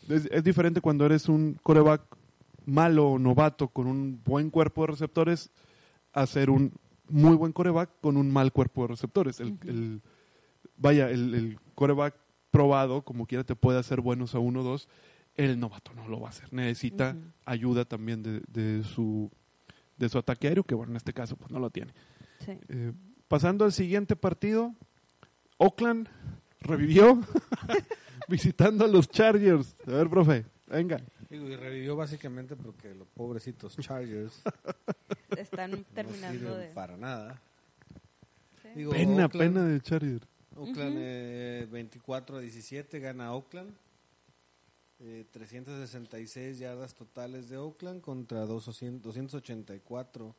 Es, 0.09 0.27
es 0.31 0.43
diferente 0.43 0.81
cuando 0.81 1.05
eres 1.05 1.29
un 1.29 1.57
coreback 1.61 2.01
malo 2.65 3.11
o 3.11 3.19
novato 3.19 3.67
con 3.67 3.87
un 3.87 4.21
buen 4.23 4.49
cuerpo 4.49 4.81
de 4.81 4.87
receptores 4.87 5.51
a 6.13 6.25
ser 6.25 6.49
un 6.49 6.73
muy 7.07 7.35
buen 7.35 7.51
coreback 7.51 7.89
con 8.01 8.17
un 8.17 8.31
mal 8.31 8.51
cuerpo 8.51 8.81
de 8.83 8.87
receptores. 8.89 9.39
El- 9.39 10.01
vaya, 10.77 11.09
el, 11.09 11.33
el 11.35 11.59
coreback 11.79 12.15
probado, 12.51 13.01
como 13.03 13.25
quiera, 13.25 13.43
te 13.43 13.55
puede 13.55 13.79
hacer 13.79 14.01
buenos 14.01 14.35
a 14.35 14.39
uno 14.39 14.61
o 14.61 14.63
dos. 14.63 14.87
El 15.35 15.59
novato 15.59 15.93
no 15.93 16.07
lo 16.07 16.19
va 16.19 16.27
a 16.27 16.29
hacer. 16.31 16.51
Necesita 16.51 17.15
ayuda 17.45 17.85
también 17.85 18.21
de, 18.21 18.41
de 18.47 18.83
su, 18.83 19.31
de 19.97 20.09
su 20.09 20.17
ataque 20.17 20.47
aéreo, 20.49 20.63
que 20.63 20.75
bueno, 20.75 20.91
en 20.91 20.97
este 20.97 21.13
caso 21.13 21.37
pues 21.37 21.49
no 21.51 21.59
lo 21.59 21.69
tiene. 21.69 21.93
Sí. 22.45 22.51
Eh, 22.67 22.91
pasando 23.27 23.63
al 23.65 23.71
siguiente 23.71 24.15
partido, 24.15 24.73
Oakland 25.57 26.09
revivió 26.59 27.21
visitando 28.27 28.83
a 28.85 28.87
los 28.87 29.07
Chargers. 29.09 29.75
A 29.87 29.91
ver, 29.91 30.09
profe, 30.09 30.45
venga. 30.67 30.99
Digo, 31.29 31.47
y 31.47 31.55
revivió 31.55 31.95
básicamente 31.95 32.55
porque 32.55 32.93
los 32.95 33.07
pobrecitos 33.09 33.77
Chargers 33.77 34.41
Están 35.37 35.71
no 35.71 35.77
terminando 35.93 36.39
sirven 36.39 36.59
de... 36.69 36.73
para 36.73 36.97
nada. 36.97 37.39
Sí. 38.63 38.69
Digo, 38.75 38.91
Pena, 38.91 39.27
Oakland- 39.27 39.37
pena 39.37 39.63
de 39.65 39.79
Chargers. 39.81 40.27
Oakland 40.59 40.95
Ujú. 40.95 40.99
eh, 41.01 41.67
24 41.71 42.37
a 42.37 42.39
17 42.41 42.99
gana 42.99 43.33
Oakland. 43.33 43.73
Eh, 45.01 45.25
366 45.31 46.59
yardas 46.59 46.93
totales 46.93 47.47
de 47.47 47.57
Oakland 47.57 48.01
contra 48.01 48.45
200 48.45 49.01
284 49.01 50.35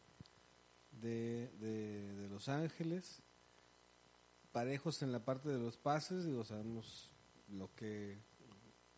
de, 1.01 1.49
de, 1.61 2.15
de 2.15 2.29
Los 2.29 2.49
Ángeles. 2.49 3.23
Parejos 4.53 5.03
en 5.03 5.13
la 5.13 5.25
parte 5.25 5.49
de 5.49 5.59
los 5.59 5.77
pases, 5.77 6.25
digo, 6.27 6.45
sabemos 6.45 7.11
lo 7.49 7.75
que 7.75 8.19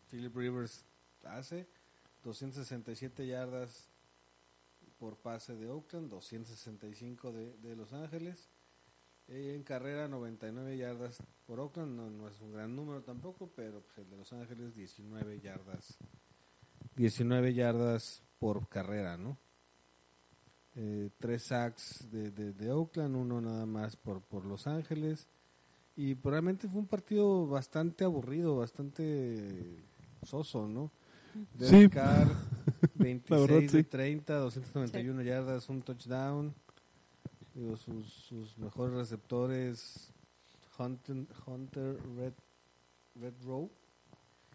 Philip 0.09 0.35
Rivers 0.35 0.83
hace. 1.23 1.67
267 2.23 3.25
yardas 3.27 3.87
por 4.99 5.15
pase 5.17 5.55
de 5.55 5.69
Oakland, 5.69 6.09
265 6.09 7.31
de, 7.31 7.53
de 7.57 7.75
Los 7.75 7.93
Ángeles. 7.93 8.49
Eh, 9.33 9.55
en 9.55 9.63
carrera 9.63 10.07
99 10.07 10.77
yardas 10.77 11.17
por 11.47 11.59
Oakland, 11.59 11.95
no, 11.95 12.07
no 12.07 12.27
es 12.27 12.39
un 12.39 12.51
gran 12.53 12.75
número 12.75 13.01
tampoco, 13.01 13.49
pero 13.55 13.81
pues, 13.81 13.97
el 13.97 14.09
de 14.11 14.17
Los 14.17 14.31
Ángeles 14.31 14.75
19 14.75 15.39
yardas. 15.39 15.97
19 16.95 17.53
yardas 17.55 18.21
por 18.37 18.69
carrera, 18.69 19.17
¿no? 19.17 19.35
Eh, 20.75 21.09
tres 21.17 21.43
sacks 21.43 22.07
de, 22.11 22.29
de, 22.29 22.53
de 22.53 22.71
Oakland, 22.71 23.15
uno 23.15 23.41
nada 23.41 23.65
más 23.65 23.95
por, 23.95 24.21
por 24.21 24.45
Los 24.45 24.67
Ángeles. 24.67 25.27
Y 25.95 26.13
probablemente 26.13 26.67
fue 26.67 26.81
un 26.81 26.87
partido 26.87 27.47
bastante 27.47 28.03
aburrido, 28.03 28.57
bastante 28.57 29.83
soso, 30.23 30.67
¿no? 30.67 30.91
Sí. 31.57 31.71
Derek 31.71 31.93
Carr, 31.93 32.27
26 32.95 33.41
verdad, 33.41 33.61
de 33.61 33.69
sí. 33.69 33.83
30, 33.83 34.35
291 34.35 35.21
yardas, 35.23 35.69
un 35.69 35.81
touchdown. 35.81 36.53
Digo, 37.53 37.77
sus, 37.77 38.11
sus 38.11 38.57
mejores 38.57 38.95
receptores, 38.95 40.11
Hunter, 40.77 41.27
Hunter 41.45 41.97
Red, 42.17 42.33
Red 43.15 43.33
Row, 43.43 43.69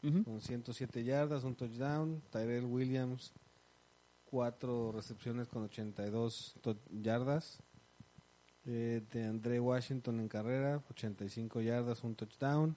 Ujú. 0.03 0.25
con 0.25 0.41
107 0.41 1.05
yardas, 1.05 1.45
un 1.45 1.55
touchdown. 1.55 2.21
Tyrell 2.31 2.65
Williams, 2.65 3.33
cuatro 4.25 4.91
recepciones 4.93 5.47
con 5.49 5.65
82 5.65 6.57
to- 6.61 6.77
yardas. 6.91 7.61
Eh, 8.71 9.03
de 9.13 9.25
André 9.25 9.61
Washington 9.61 10.21
en 10.21 10.29
carrera, 10.29 10.83
85 10.91 11.61
yardas, 11.63 12.05
un 12.05 12.15
touchdown. 12.15 12.77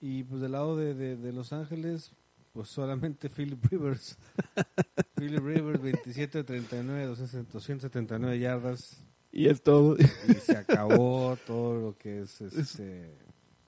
Y 0.00 0.24
pues 0.24 0.40
del 0.40 0.52
lado 0.52 0.76
de, 0.76 0.92
de, 0.94 1.16
de 1.16 1.32
Los 1.32 1.52
Ángeles, 1.52 2.10
pues 2.52 2.68
solamente 2.68 3.28
Philip 3.34 3.62
Rivers. 3.70 4.16
Philip 5.16 5.40
Rivers, 5.44 5.80
27 5.82 6.38
de 6.38 6.44
39, 6.44 7.06
279 7.06 8.38
yardas. 8.40 8.96
Y 9.36 9.48
es 9.48 9.62
todo. 9.62 9.96
Y 9.98 10.34
se 10.34 10.56
acabó 10.56 11.36
todo 11.46 11.80
lo 11.80 11.98
que 11.98 12.20
es 12.22 12.40
este, 12.40 13.10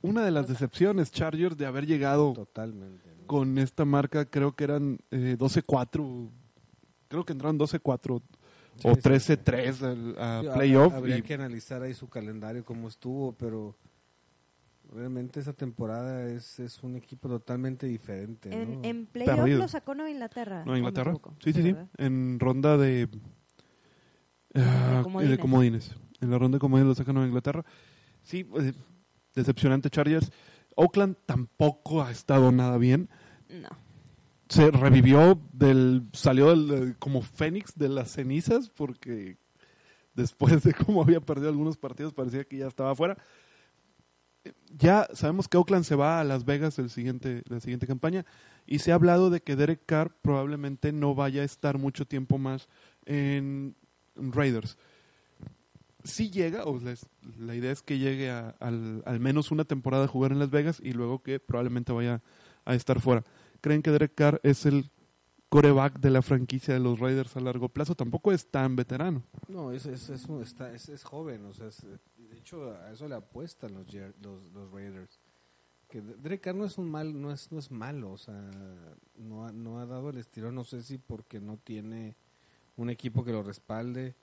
Una 0.01 0.25
de 0.25 0.31
las 0.31 0.47
decepciones, 0.47 1.11
Chargers, 1.11 1.57
de 1.57 1.67
haber 1.67 1.87
llegado 1.87 2.33
totalmente. 2.35 3.11
¿no? 3.21 3.27
con 3.27 3.59
esta 3.59 3.85
marca, 3.85 4.25
creo 4.27 4.55
que 4.55 4.63
eran 4.65 4.99
eh, 5.11 5.37
12-4. 5.37 6.29
Creo 7.09 7.25
que 7.25 7.33
entraron 7.33 7.59
12-4 7.59 8.23
Sí, 8.79 8.89
o 8.89 8.95
sí, 8.95 9.01
13-3 9.01 9.83
al- 9.83 10.19
a 10.19 10.41
Sí, 10.43 10.49
playoff. 10.55 10.93
Habría 10.93 11.17
y- 11.19 11.23
que 11.23 11.35
analizar 11.35 11.83
ahí 11.83 11.95
su 11.95 12.09
calendario, 12.09 12.65
cómo 12.65 12.87
estuvo, 12.89 13.33
pero 13.33 13.75
realmente 14.93 15.41
esa 15.41 15.53
temporada 15.55 16.29
es, 16.29 16.61
es 16.61 16.83
un 16.85 16.95
equipo 16.97 17.29
totalmente 17.29 17.87
diferente. 17.87 18.53
En, 18.53 18.75
¿no? 18.83 18.89
en 18.89 19.07
playoff 19.07 19.37
Perdido. 19.37 19.59
lo 19.61 19.69
sacó 19.69 19.95
Nueva 19.95 20.11
Inglaterra. 20.11 20.63
¿No, 20.65 20.71
¿o 20.71 20.75
me 20.75 20.79
Inglaterra? 20.79 21.15
Sí, 21.43 21.53
sí, 21.53 21.63
sí. 21.63 21.75
En 21.99 22.39
ronda 22.39 22.77
de. 22.77 23.09
Ah, 24.63 25.01
comodines. 25.03 25.31
de 25.31 25.39
comodines. 25.39 25.97
En 26.21 26.31
la 26.31 26.39
ronda 26.39 26.57
de 26.57 26.61
comodines 26.61 26.89
lo 26.89 26.95
saca 26.95 27.13
Nueva 27.13 27.29
Inglaterra. 27.29 27.65
Sí, 28.23 28.47
eh, 28.61 28.73
decepcionante 29.35 29.91
Chargers. 29.91 30.31
Oakland 30.75 31.17
tampoco 31.27 32.03
ha 32.03 32.11
estado 32.11 32.53
nada 32.53 32.79
bien. 32.79 33.09
No. 33.49 33.69
Se 34.49 34.71
revivió 34.71 35.41
del. 35.53 36.05
Salió 36.13 36.55
del, 36.55 36.97
como 36.99 37.23
Fénix 37.23 37.75
de 37.77 37.89
las 37.89 38.11
cenizas 38.13 38.71
porque 38.71 39.39
después 40.15 40.63
de 40.63 40.73
cómo 40.75 41.03
había 41.03 41.21
perdido 41.21 41.49
algunos 41.49 41.77
partidos 41.77 42.13
parecía 42.13 42.45
que 42.45 42.59
ya 42.59 42.67
estaba 42.69 42.93
afuera. 42.93 43.17
Eh, 44.45 44.53
Ya 44.71 45.09
sabemos 45.15 45.49
que 45.49 45.57
Oakland 45.57 45.85
se 45.85 45.97
va 45.97 46.21
a 46.21 46.25
Las 46.25 46.45
Vegas 46.45 46.79
el 46.79 46.91
siguiente, 46.91 47.43
la 47.49 47.61
siguiente 47.61 47.87
campaña 47.87 48.25
y 48.67 48.79
se 48.81 48.93
ha 48.93 48.97
hablado 48.97 49.31
de 49.31 49.41
que 49.41 49.57
Derek 49.57 49.83
Carr 49.87 50.15
probablemente 50.23 50.93
no 50.93 51.15
vaya 51.15 51.43
a 51.43 51.45
estar 51.45 51.79
mucho 51.79 52.07
tiempo 52.07 52.39
más 52.39 52.69
en 53.05 53.77
Raiders. 54.17 54.77
Si 56.05 56.31
llega, 56.31 56.65
o 56.65 56.81
la 57.39 57.55
idea 57.57 57.73
es 57.73 57.83
que 57.83 57.99
llegue 57.99 58.31
a- 58.31 58.51
al, 58.61 59.03
al 59.07 59.19
menos 59.19 59.51
una 59.51 59.65
temporada 59.65 60.05
a 60.05 60.09
jugar 60.09 60.31
en 60.33 60.39
Las 60.39 60.51
Vegas 60.51 60.81
y 60.83 60.93
luego 60.93 61.23
que 61.23 61.41
probablemente 61.41 61.93
vaya 61.93 62.23
a 62.65 62.75
estar 62.75 63.01
fuera. 63.01 63.25
¿Creen 63.61 63.83
que 63.83 63.91
Derek 63.91 64.15
Carr 64.15 64.41
es 64.45 64.67
el 64.67 64.91
coreback 65.49 65.99
de 65.99 66.11
la 66.11 66.23
franquicia 66.23 66.75
de 66.75 66.81
los 66.81 67.01
Raiders 67.01 67.37
a 67.37 67.41
largo 67.41 67.69
plazo? 67.69 67.97
Tampoco 67.97 68.31
es 68.31 68.47
tan 68.49 68.77
veterano. 68.77 69.25
No, 69.49 69.73
es, 69.73 69.87
es, 69.87 70.09
es, 70.11 70.29
está, 70.43 70.73
es, 70.73 70.89
es 70.89 71.03
joven, 71.03 71.45
o 71.47 71.53
sea, 71.53 71.67
es- 71.69 71.83
de 71.83 72.39
hecho 72.39 72.71
a 72.73 72.93
eso 72.93 73.09
le 73.09 73.17
apuestan 73.17 73.75
los, 73.75 73.87
los, 74.23 74.53
los 74.53 74.71
Raiders. 74.71 75.19
Que 75.89 76.01
Derek 76.03 76.41
Carr 76.41 76.55
no 76.57 76.65
es 76.67 76.79
un 76.79 76.89
mal, 76.91 77.21
no 77.21 77.33
es, 77.33 77.51
no 77.51 77.59
es 77.59 77.71
malo, 77.73 78.13
o 78.13 78.19
sea, 78.19 78.35
no 79.17 79.47
ha, 79.47 79.53
no 79.53 79.81
ha 79.81 79.87
dado 79.87 80.11
el 80.11 80.19
estirón, 80.19 80.55
no 80.55 80.63
sé 80.65 80.83
si 80.83 80.99
porque 80.99 81.41
no 81.41 81.57
tiene 81.59 82.17
un 82.77 82.91
equipo 82.91 83.25
que 83.25 83.33
lo 83.33 83.43
respalde, 83.43 84.15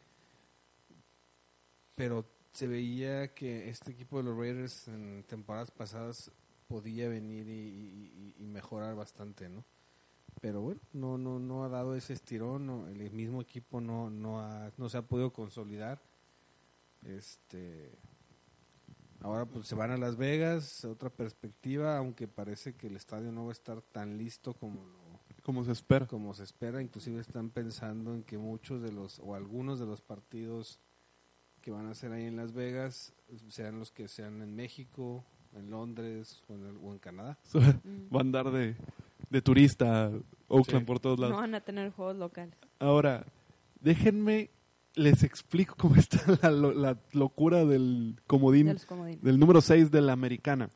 pero 1.95 2.25
se 2.53 2.67
veía 2.67 3.33
que 3.33 3.69
este 3.69 3.91
equipo 3.91 4.17
de 4.17 4.23
los 4.23 4.37
Raiders 4.37 4.87
en 4.87 5.23
temporadas 5.27 5.71
pasadas 5.71 6.31
podía 6.67 7.07
venir 7.09 7.47
y, 7.47 8.33
y- 8.39 8.43
mejorar 8.43 8.95
bastante, 8.95 9.49
¿no? 9.49 9.63
Pero 10.41 10.61
bueno, 10.61 10.81
no, 10.93 11.17
no, 11.17 11.39
no 11.39 11.63
ha 11.63 11.69
dado 11.69 11.95
ese 11.95 12.13
estirón, 12.13 12.65
no, 12.67 12.87
el 12.87 13.11
mismo 13.11 13.41
equipo 13.41 13.79
no, 13.81 14.09
no, 14.09 14.39
ha, 14.41 14.71
no 14.77 14.89
se 14.89 14.97
ha 14.97 15.01
podido 15.01 15.31
consolidar. 15.31 15.99
Este, 17.03 17.91
ahora 19.21 19.45
pues 19.45 19.67
se 19.67 19.75
van 19.75 19.91
a 19.91 19.97
Las 19.97 20.15
Vegas, 20.17 20.85
otra 20.85 21.09
perspectiva, 21.09 21.97
aunque 21.97 22.27
parece 22.27 22.75
que 22.75 22.87
el 22.87 22.95
estadio 22.95 23.31
no 23.31 23.45
va 23.45 23.49
a 23.49 23.53
estar 23.53 23.81
tan 23.81 24.17
listo 24.17 24.53
como 24.53 24.85
lo, 24.85 25.02
Como 25.43 25.63
se 25.65 25.73
espera. 25.73 26.07
como 26.07 26.33
se 26.33 26.43
espera, 26.43 26.81
inclusive 26.81 27.19
están 27.19 27.49
pensando 27.49 28.13
en 28.13 28.23
que 28.23 28.37
muchos 28.37 28.81
de 28.81 28.91
los 28.91 29.19
o 29.19 29.35
algunos 29.35 29.77
de 29.79 29.85
los 29.85 30.01
partidos 30.01 30.79
que 31.61 31.71
van 31.71 31.87
a 31.87 31.93
ser 31.95 32.11
ahí 32.13 32.25
en 32.25 32.35
Las 32.37 32.53
Vegas 32.53 33.13
sean 33.49 33.77
los 33.79 33.91
que 33.91 34.07
sean 34.07 34.41
en 34.41 34.55
México, 34.55 35.23
en 35.53 35.69
Londres 35.69 36.41
o 36.47 36.53
en, 36.55 36.65
el- 36.65 36.77
o 36.81 36.91
en 36.93 36.99
Canadá. 36.99 37.37
Mm. 37.83 38.13
Va 38.13 38.19
a 38.19 38.21
andar 38.21 38.51
de, 38.51 38.75
de 39.29 39.41
turista 39.41 40.05
a 40.05 40.11
Oakland 40.47 40.83
Sí. 40.83 40.85
por 40.87 40.99
todos 40.99 41.19
lados. 41.19 41.35
No 41.35 41.41
van 41.41 41.55
a 41.55 41.61
tener 41.61 41.91
juegos 41.91 42.15
locales. 42.15 42.55
Ahora, 42.79 43.25
déjenme, 43.81 44.49
les 44.95 45.23
explico 45.23 45.75
cómo 45.77 45.95
está 45.97 46.21
la, 46.41 46.51
lo- 46.51 46.73
la 46.73 46.97
locura 47.11 47.65
del 47.65 48.15
comodín, 48.27 48.73
del 49.21 49.39
número 49.39 49.59
6 49.61 49.91
de 49.91 50.01
la 50.01 50.13
americana. 50.13 50.69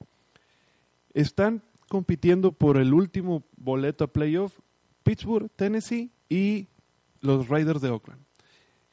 Están 1.14 1.64
compitiendo 1.88 2.51
por 2.51 2.77
el 2.77 2.93
último 2.93 3.43
boleto 3.55 4.03
a 4.03 4.07
playoff 4.07 4.59
Pittsburgh, 5.03 5.49
Tennessee 5.55 6.11
y 6.30 6.68
los 7.22 7.47
Raiders 7.47 7.81
de 7.81 7.89
Oakland. 7.89 8.22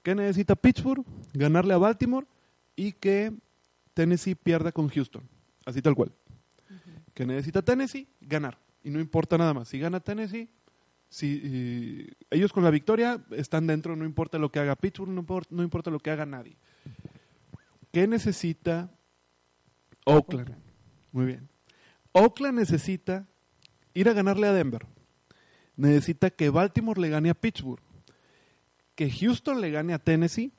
¿Qué 0.03 0.15
necesita 0.15 0.55
Pittsburgh? 0.55 1.05
Ganarle 1.33 1.75
a 1.75 1.79
Baltimore 1.79 2.27
y 2.77 2.93
que 2.93 3.33
Tennessee 3.95 4.35
pierda 4.35 4.71
con 4.71 4.89
Houston. 4.89 5.29
Así 5.65 5.81
tal 5.81 5.95
cual. 5.95 6.13
¿Qué 7.15 7.25
necesita 7.25 7.63
Tennessee? 7.63 8.07
Ganar. 8.21 8.59
Y 8.83 8.91
no 8.91 9.01
importa 9.01 9.39
nada 9.39 9.55
más. 9.55 9.69
Si 9.69 9.79
gana 9.79 10.01
Tennessee, 10.01 10.49
si 11.09 12.09
ellos 12.31 12.53
con 12.53 12.65
la 12.65 12.71
victoria 12.71 13.25
están 13.31 13.67
dentro, 13.67 13.97
no 13.97 14.05
importa 14.05 14.39
lo 14.39 14.51
que 14.51 14.59
haga 14.59 14.77
Pittsburgh, 14.77 15.11
no 15.11 15.21
importa, 15.21 15.49
no 15.55 15.63
importa 15.63 15.91
lo 15.91 16.01
que 16.01 16.11
haga 16.11 16.27
nadie. 16.27 16.57
¿Qué 17.93 18.07
necesita? 18.07 18.91
Oakland. 20.05 20.55
Muy 21.13 21.27
bien. 21.27 21.49
Oakland 22.15 22.59
necesita 22.59 23.27
ir 23.93 24.09
a 24.09 24.13
ganarle 24.13 24.47
a 24.47 24.53
Denver. 24.53 24.87
Necesita 25.77 26.31
que 26.31 26.49
Baltimore 26.49 27.01
le 27.01 27.09
gane 27.09 27.29
a 27.29 27.35
Pittsburgh. 27.35 27.83
Que 28.95 29.11
Houston 29.11 29.61
le 29.61 29.71
gane 29.71 29.93
a 29.93 29.99
Tennessee. 29.99 30.53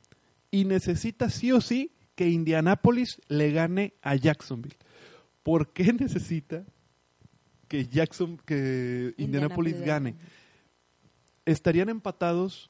Y 0.52 0.66
necesita 0.66 1.30
sí 1.30 1.54
o 1.54 1.62
sí 1.62 1.92
que 2.16 2.30
Indianapolis 2.30 3.22
le 3.30 3.52
gane 3.52 3.94
a 4.02 4.16
Jacksonville. 4.16 4.78
¿Por 5.44 5.72
qué 5.72 5.94
necesita 6.00 6.66
que 7.70 7.88
Jackson, 7.88 8.38
que 8.46 9.14
Indianapolis 9.18 9.80
gane? 9.82 10.16
Estarían 11.46 11.88
empatados 11.88 12.70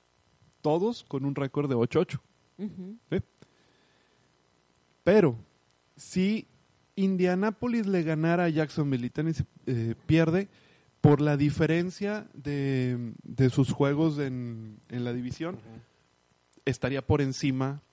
todos 0.61 1.03
con 1.03 1.25
un 1.25 1.33
récord 1.33 1.69
de 1.69 1.75
8-8. 1.75 2.19
Ujú. 2.59 2.97
¿sí? 3.09 3.17
Pero 5.03 5.37
si 5.95 6.47
Indianapolis 6.95 7.88
le 7.88 8.03
ganara 8.03 8.45
a 8.45 8.49
Jacksonville 8.49 9.05
y 9.05 9.09
Tennessee 9.09 9.45
eh, 9.65 9.95
pierde 10.05 10.47
por 11.01 11.22
la 11.22 11.38
diferencia 11.38 12.27
de, 12.34 13.13
de 13.23 13.49
sus 13.49 13.72
juegos 13.72 14.17
en, 14.17 14.80
en 14.89 15.03
la 15.03 15.13
división, 15.13 15.59
estaría 16.65 17.05
por 17.05 17.22
encima 17.22 17.84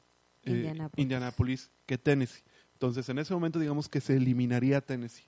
eh, 0.45 0.51
Indianapolis. 0.51 1.03
Indianapolis 1.03 1.71
que 1.87 1.99
Tennessee. 1.99 2.43
Entonces, 2.73 3.09
en 3.09 3.19
ese 3.19 3.35
momento, 3.35 3.59
digamos 3.59 3.89
que 3.89 4.01
se 4.01 4.17
eliminaría 4.17 4.81
Tennessee 4.81 5.27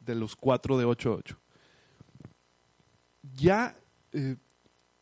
de 0.00 0.14
los 0.14 0.36
4 0.36 0.78
de 0.78 0.86
8-8. 0.86 1.36
Ya 3.36 3.76
eh, 4.12 4.36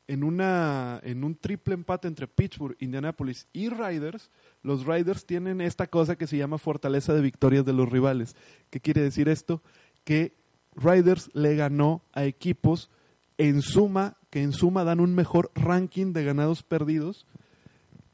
en, 0.08 0.24
una, 0.24 1.00
en 1.02 1.24
un 1.24 1.36
triple 1.36 1.74
empate 1.74 2.08
entre 2.08 2.26
Pittsburgh, 2.26 2.76
Indianapolis 2.80 3.48
y 3.52 3.68
Riders, 3.68 4.30
los 4.62 4.86
Riders 4.86 5.26
tienen 5.26 5.60
esta 5.60 5.86
cosa 5.86 6.16
que 6.16 6.26
se 6.26 6.36
llama 6.36 6.58
fortaleza 6.58 7.14
de 7.14 7.20
victorias 7.20 7.64
de 7.64 7.72
los 7.72 7.88
rivales. 7.88 8.36
¿Qué 8.70 8.80
quiere 8.80 9.02
decir 9.02 9.28
esto? 9.28 9.62
Que 10.04 10.34
Riders 10.74 11.30
le 11.34 11.56
ganó 11.56 12.02
a 12.12 12.24
equipos 12.24 12.90
en 13.38 13.62
suma, 13.62 14.16
que 14.30 14.42
en 14.42 14.52
suma 14.52 14.84
dan 14.84 15.00
un 15.00 15.14
mejor 15.14 15.50
ranking 15.54 16.12
de 16.12 16.24
ganados 16.24 16.62
perdidos 16.62 17.26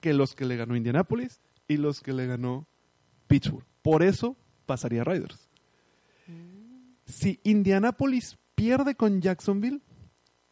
que 0.01 0.15
los 0.15 0.35
que 0.35 0.45
le 0.45 0.57
ganó 0.57 0.77
Indianapolis 0.77 1.41
y 1.67 1.77
los 1.77 2.01
que 2.01 2.13
le 2.13 2.27
ganó 2.27 2.67
Pittsburgh. 3.27 3.67
Por 3.83 4.03
eso 4.03 4.37
pasaría 4.67 5.05
Riders. 5.05 5.49
Si 7.07 7.41
Indianapolis 7.43 8.37
pierde 8.55 8.95
con 8.95 9.21
Jacksonville, 9.21 9.81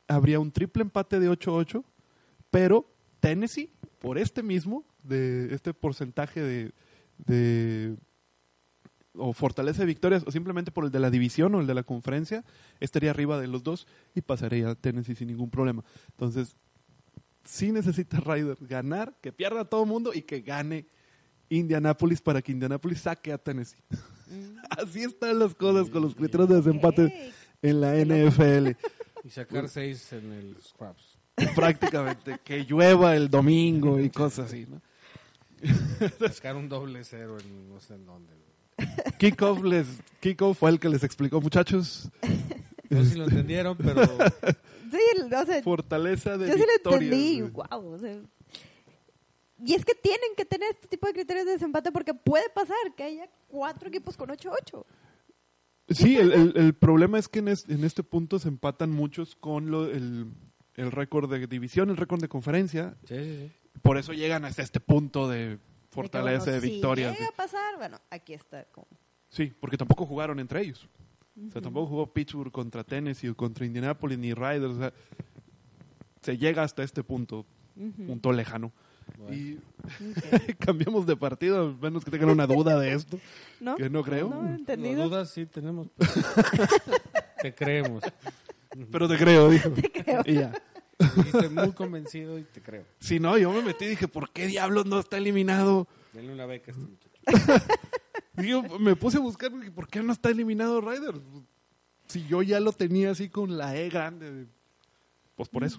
habría 0.09 0.41
un 0.41 0.51
triple 0.53 0.83
empate 0.83 1.19
de 1.21 1.31
8-8, 1.31 1.85
pero 2.51 2.89
Tennessee, 3.21 3.71
por 3.99 4.19
este 4.19 4.43
mismo, 4.43 4.85
de 5.03 5.55
este 5.55 5.73
porcentaje 5.75 6.41
de, 6.41 6.73
de- 7.19 7.97
o 9.19 9.33
fortaleza 9.33 9.81
de 9.81 9.87
victorias, 9.87 10.23
o 10.27 10.31
simplemente 10.31 10.71
por 10.71 10.85
el 10.85 10.91
de 10.91 11.01
la 11.01 11.11
división 11.11 11.55
o 11.55 11.61
el 11.61 11.67
de 11.67 11.75
la 11.75 11.83
conferencia, 11.83 12.45
estaría 12.81 13.11
arriba 13.11 13.41
de 13.41 13.47
los 13.47 13.63
dos 13.63 13.87
y 14.15 14.21
pasaría 14.21 14.69
a 14.71 14.75
Tennessee 14.75 15.15
sin 15.15 15.29
ningún 15.29 15.49
problema. 15.51 15.83
Entonces, 16.11 16.55
sí 17.45 17.73
necesita 17.73 18.21
Riders 18.21 18.61
ganar, 18.67 19.17
que 19.23 19.33
pierda 19.33 19.63
a 19.63 19.65
todo 19.65 19.85
el 19.85 19.89
mundo 19.89 20.13
y 20.13 20.23
que 20.23 20.41
gane 20.43 20.87
Indianapolis 21.49 22.21
para 22.21 22.43
que 22.43 22.53
Indianapolis 22.53 23.01
saque 23.01 23.33
a 23.33 23.39
Tennessee. 23.39 23.79
Mm. 24.29 24.57
Así 24.71 25.01
están 25.05 25.39
las 25.39 25.55
cosas 25.55 25.89
con 25.89 26.03
los 26.03 26.15
criterios 26.15 26.49
de 26.51 26.57
desempate 26.57 27.33
en 27.63 27.81
la 27.81 27.95
NFL. 27.95 28.73
Y 29.27 29.31
sacar 29.31 29.69
seis 29.69 30.13
en 30.13 30.33
el 30.33 30.57
Scraps. 30.63 31.19
Prácticamente, 31.57 32.39
que 32.45 32.65
llueva 32.65 33.17
el 33.17 33.29
domingo 33.29 33.99
y 33.99 34.09
cosas 34.09 34.47
así, 34.47 34.69
¿no? 34.69 34.81
Sacar 36.33 36.55
un 36.55 36.69
doble 36.69 37.03
cero 37.03 37.37
en 37.41 37.69
no 37.69 37.81
sé 37.81 37.95
en 37.95 38.07
dónde. 38.07 38.33
Kickoff, 39.19 39.65
les, 39.65 39.87
Kickoff 40.21 40.59
fue 40.59 40.71
el 40.71 40.79
que 40.79 40.89
les 40.89 41.03
explicó, 41.03 41.41
muchachos. 41.41 42.09
No 42.89 43.03
sé 43.03 43.11
si 43.11 43.19
lo 43.19 43.25
entendieron, 43.25 43.77
pero 43.77 44.03
Sí, 44.93 45.25
o 45.25 45.45
sea, 45.45 45.63
Fortaleza 45.63 46.39
de 46.39 46.47
yo 46.47 46.55
sí 46.55 46.61
lo 46.61 46.93
entendí. 46.93 47.43
Wow, 47.43 47.95
o 47.95 47.99
sea. 47.99 48.17
Y 49.65 49.75
es 49.75 49.85
que 49.85 49.95
tienen 49.97 50.37
que 50.37 50.45
tener 50.45 50.71
este 50.71 50.87
tipo 50.87 51.09
de 51.09 51.15
criterios 51.15 51.47
de 51.47 51.53
desempate 51.53 51.91
porque 51.91 52.15
puede 52.15 52.49
pasar 52.51 52.77
que 52.97 53.03
haya 53.03 53.29
cuatro 53.49 53.89
equipos 53.89 54.17
con 54.17 54.29
8-8. 54.29 54.85
Sí, 55.89 56.17
el, 56.17 56.33
el- 56.33 56.53
el 56.57 56.75
problema 56.75 57.19
es 57.19 57.29
que 57.29 57.39
en, 57.39 57.49
es- 57.49 57.69
en 57.69 57.85
este 57.85 58.03
punto 58.03 58.39
se 58.39 58.49
empatan 58.49 58.91
muchos 58.91 59.37
con 59.37 59.71
lo- 59.71 59.89
el, 59.91 60.27
el 60.75 60.91
récord 60.93 61.31
de 61.31 61.47
división, 61.47 61.91
el 61.91 61.97
récord 61.97 62.21
de 62.21 62.29
conferencia. 62.29 62.97
Sí, 63.05 63.15
sí, 63.17 63.39
sí. 63.47 63.53
Por 63.83 63.97
eso 63.99 64.13
llegan 64.13 64.45
hasta 64.45 64.63
este 64.63 64.81
punto 64.81 65.29
de 65.29 65.59
fortaleza, 65.91 66.51
de, 66.51 66.61
victorias. 66.61 67.13
Si 67.13 67.19
llega 67.19 67.31
a 67.33 67.37
pasar, 67.37 67.77
bueno, 67.77 68.01
aquí 68.11 68.35
está. 68.35 68.65
Como... 68.73 68.87
Sí, 69.29 69.53
porque 69.61 69.77
tampoco 69.77 70.07
jugaron 70.07 70.41
entre 70.41 70.61
ellos. 70.63 70.89
O 71.49 71.51
sea, 71.53 71.61
tampoco 71.61 71.87
jugó 71.89 72.13
Pittsburgh 72.13 72.51
contra 72.51 72.83
Tennessee 72.83 73.29
o 73.29 73.37
contra 73.37 73.67
Indianapolis 73.67 74.19
ni 74.19 74.33
Riders. 74.33 74.73
O 74.73 74.79
sea, 74.79 74.93
se 76.23 76.39
llega 76.39 76.63
hasta 76.63 76.83
este 76.83 77.05
punto, 77.05 77.45
punto 78.07 78.33
lejano. 78.33 78.73
Bueno. 79.19 79.35
Y 79.37 79.61
cambiamos 80.59 81.07
de 81.07 81.17
partido, 81.17 81.69
a 81.69 81.73
menos 81.83 82.05
que 82.05 82.11
tengan 82.11 82.31
una 82.31 82.47
duda 82.47 82.79
de 82.79 82.93
esto, 82.93 83.19
¿No? 83.61 83.77
que 83.77 83.89
no 83.89 84.03
creo. 84.03 84.29
¿No? 84.29 84.43
No, 84.43 84.55
¿Entendido? 84.55 85.05
dudas 85.09 85.31
sí 85.31 85.47
tenemos. 85.47 85.89
Te 87.43 87.55
creemos. 87.55 88.03
Pero 88.91 89.09
te 89.09 89.17
creo, 89.17 89.49
dijo. 89.51 89.71
creo. 89.73 90.23
Y 90.27 90.35
ya. 90.35 90.53
Estoy 90.99 91.49
muy 91.51 91.73
convencido 91.73 92.39
y 92.39 92.43
te 92.45 92.61
creo. 92.63 92.85
Si 92.99 93.21
no, 93.21 93.37
yo 93.39 93.53
me 93.53 93.63
metí 93.63 93.85
y 93.85 93.89
dije, 93.89 94.09
¿por 94.09 94.31
qué 94.31 94.47
diablos 94.47 94.87
no 94.87 94.99
está 94.99 95.19
eliminado? 95.19 95.87
Denle 96.13 96.33
una 96.33 96.47
beca 96.47 96.73
a 96.73 96.75
este 96.75 96.87
muchacho. 96.87 97.65
Digo, 98.35 98.79
me 98.79 98.97
puse 98.97 99.19
a 99.19 99.21
buscar, 99.21 99.53
dije, 99.53 99.71
¿por 99.71 99.89
qué 99.89 100.03
no 100.03 100.13
está 100.13 100.31
eliminado 100.31 100.81
Riders? 100.81 101.21
Si 102.07 102.27
yo 102.27 102.43
ya 102.43 102.61
lo 102.61 102.73
tenía 102.73 103.11
así 103.11 103.29
con 103.29 103.57
la 103.57 103.77
E 103.77 103.89
grande. 103.89 104.47
Pues 105.37 105.49
por 105.49 105.65
eso. 105.65 105.79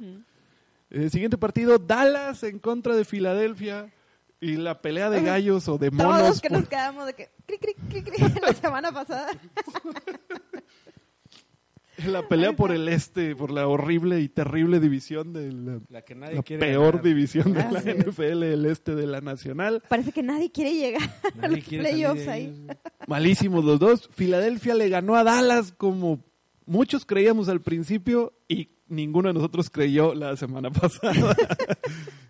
Eh, 0.90 1.10
siguiente 1.10 1.38
partido, 1.38 1.78
Dallas 1.80 2.44
en 2.44 2.60
contra 2.60 2.96
de 2.96 3.06
Filadelfia. 3.06 3.92
Y 4.40 4.56
la 4.58 4.82
pelea 4.84 5.10
de 5.10 5.24
gallos 5.24 5.68
o 5.68 5.80
de 5.80 5.90
monos. 5.90 6.20
Todos 6.20 6.42
que 6.42 6.50
por- 6.50 6.60
nos 6.60 6.70
quedamos 6.70 7.08
de 7.08 7.14
que 7.16 7.30
cri, 7.48 7.58
cri, 7.58 7.74
cri, 7.74 8.04
cri, 8.04 8.40
la 8.42 8.54
semana 8.54 8.92
pasada. 8.92 9.32
La 12.06 12.28
pelea 12.28 12.56
por 12.56 12.72
el 12.72 12.88
este, 12.90 13.36
por 13.36 13.50
la 13.50 13.68
horrible 13.68 14.20
y 14.22 14.30
terrible 14.30 14.80
división 14.80 15.34
de 15.34 15.52
la, 15.52 15.80
La 15.90 16.04
que 16.04 16.14
nadie 16.14 16.36
la 16.36 16.44
quiere 16.44 16.60
peor 16.64 16.98
ganar. 16.98 17.02
división 17.02 17.54
de 17.54 17.64
la. 17.72 17.82
NFL, 17.82 18.44
el 18.44 18.66
este 18.68 18.94
de 18.94 19.08
la 19.08 19.20
nacional. 19.20 19.82
Parece 19.90 20.12
que 20.12 20.22
nadie 20.22 20.52
quiere 20.52 20.76
llegar 20.76 21.02
a 21.24 21.38
Nadie 21.42 21.56
los 21.56 21.66
quiere 21.66 21.84
salir 21.90 21.98
de 22.08 22.14
playoffs 22.14 22.28
ahí. 22.28 22.44
ellos. 22.64 22.78
Malísimos 23.08 23.66
los 23.66 23.80
dos. 23.80 24.10
Filadelfia 24.14 24.76
le 24.76 24.90
ganó 24.90 25.16
a 25.16 25.24
Dallas 25.24 25.72
como 25.72 26.24
muchos 26.68 27.04
creíamos 27.04 27.50
al 27.50 27.62
principio 27.64 28.34
y 28.48 28.70
ninguno 28.90 29.28
de 29.30 29.34
nosotros 29.34 29.70
creyó 29.70 30.14
la 30.14 30.36
semana 30.38 30.70
pasada. 30.72 31.36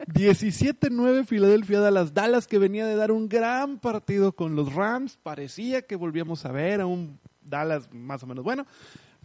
17-9 0.08 1.26
Filadelfia 1.26 1.80
Dallas. 1.80 2.14
Dallas 2.14 2.48
que 2.48 2.60
venía 2.60 2.86
de 2.86 2.96
dar 2.96 3.12
un 3.12 3.28
gran 3.30 3.80
partido 3.80 4.32
con 4.34 4.56
los 4.56 4.74
Rams. 4.74 5.18
Parecía 5.22 5.82
que 5.84 5.96
volvíamos 5.96 6.46
a 6.46 6.52
ver 6.52 6.82
a 6.82 6.86
un 6.86 7.20
Dallas 7.42 7.90
más 7.94 8.24
o 8.24 8.28
menos 8.28 8.44
bueno. 8.44 8.66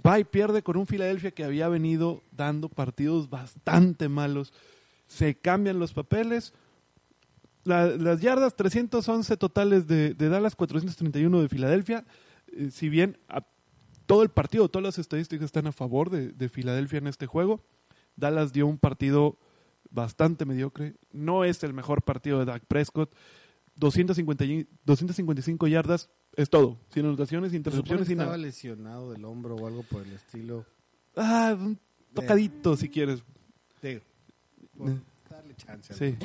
Va 0.04 0.18
y 0.18 0.24
pierde 0.24 0.62
con 0.62 0.76
un 0.76 0.86
Filadelfia 0.86 1.30
que 1.30 1.44
había 1.44 1.68
venido 1.68 2.22
dando 2.32 2.68
partidos 2.68 3.30
bastante 3.30 4.08
malos. 4.08 4.52
Se 5.06 5.34
cambian 5.36 5.78
los 5.78 5.92
papeles. 5.92 6.54
La- 7.64 7.86
las 7.86 8.20
yardas, 8.20 8.56
311 8.56 9.36
totales 9.36 9.86
de, 9.86 10.14
de 10.14 10.28
Dallas, 10.28 10.56
431 10.56 11.42
de 11.42 11.48
Filadelfia. 11.48 12.04
Eh, 12.52 12.70
si 12.72 12.88
bien 12.88 13.18
a- 13.28 13.44
todo 14.12 14.22
el 14.22 14.28
partido, 14.28 14.68
todas 14.68 14.84
las 14.84 14.98
estadísticas 14.98 15.46
están 15.46 15.66
a 15.66 15.72
favor 15.72 16.10
de, 16.10 16.32
de 16.32 16.48
Filadelfia 16.50 16.98
en 16.98 17.06
este 17.06 17.24
juego, 17.26 17.64
Dallas 18.14 18.52
dio 18.52 18.66
un 18.66 18.76
partido 18.76 19.38
bastante 19.88 20.44
mediocre. 20.44 20.96
No 21.12 21.44
es 21.44 21.62
el 21.64 21.72
mejor 21.72 22.02
partido 22.02 22.38
de 22.38 22.44
Dak 22.44 22.62
Prescott. 22.66 23.10
250 23.76 24.44
y- 24.44 24.66
255 24.84 25.66
yardas 25.66 26.10
es 26.36 26.50
todo. 26.50 26.76
Sin 26.90 27.06
anotaciones, 27.06 27.54
intercepciones 27.54 28.06
y 28.10 28.12
estaba 28.12 28.32
nada. 28.32 28.36
lesionado 28.36 29.12
del 29.12 29.24
hombro 29.24 29.54
o 29.56 29.66
algo 29.66 29.82
por 29.84 30.02
el 30.02 30.12
estilo. 30.12 30.66
Ah, 31.16 31.56
un 31.58 31.78
tocadito 32.12 32.76
si 32.76 32.90
quieres. 32.90 33.22
Por 34.76 34.90
Eh. 34.90 35.00
darle 35.30 35.54
chance. 35.56 35.94
Sí. 35.94 36.16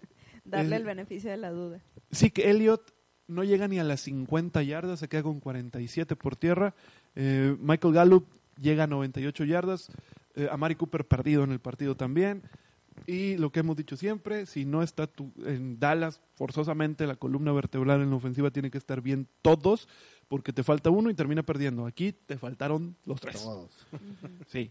Darle 0.46 0.76
Eh, 0.76 0.78
el 0.78 0.84
beneficio 0.84 1.30
de 1.30 1.36
la 1.36 1.50
duda. 1.50 1.82
Sí, 2.10 2.30
que 2.30 2.48
Elliot 2.50 2.94
no 3.26 3.44
llega 3.44 3.68
ni 3.68 3.78
a 3.78 3.84
las 3.84 4.00
50 4.00 4.62
yardas, 4.62 5.00
se 5.00 5.08
queda 5.08 5.22
con 5.22 5.40
47 5.40 6.16
por 6.16 6.36
tierra. 6.36 6.74
Eh, 7.16 7.56
Michael 7.60 7.94
Gallup 7.94 8.26
llega 8.60 8.84
a 8.84 8.86
98 8.86 9.44
yardas. 9.44 9.88
Eh, 10.36 10.48
Amari 10.50 10.74
Cooper 10.74 11.04
perdido 11.06 11.44
en 11.44 11.52
el 11.52 11.60
partido 11.60 11.94
también. 11.96 12.42
Y 13.06 13.36
lo 13.38 13.50
que 13.50 13.60
hemos 13.60 13.76
dicho 13.76 13.96
siempre, 13.96 14.46
si 14.46 14.64
no 14.64 14.82
está 14.82 15.06
tu- 15.08 15.32
en 15.44 15.78
Dallas, 15.80 16.20
forzosamente 16.36 17.06
la 17.06 17.16
columna 17.16 17.52
vertebral 17.52 18.00
en 18.02 18.10
la 18.10 18.16
ofensiva 18.16 18.50
tiene 18.50 18.70
que 18.70 18.78
estar 18.78 19.00
bien 19.00 19.26
todos, 19.42 19.88
porque 20.28 20.52
te 20.52 20.62
falta 20.62 20.90
uno 20.90 21.10
y 21.10 21.14
termina 21.14 21.42
perdiendo. 21.42 21.86
Aquí 21.86 22.12
te 22.12 22.38
faltaron 22.38 22.96
los 23.04 23.20
tres. 23.20 23.42
Todos. 23.42 23.70
Sí. 24.46 24.70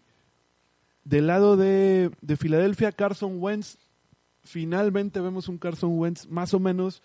Del 1.03 1.28
lado 1.28 1.57
de, 1.57 2.11
de 2.22 2.38
Filadelfia, 2.38 2.94
Carson 2.94 3.36
Wentz, 3.41 3.78
finalmente 4.45 5.20
vemos 5.20 5.49
un 5.49 5.57
Carson 5.57 5.98
Wentz 5.99 6.28
más 6.28 6.53
o 6.53 6.60
menos 6.60 7.02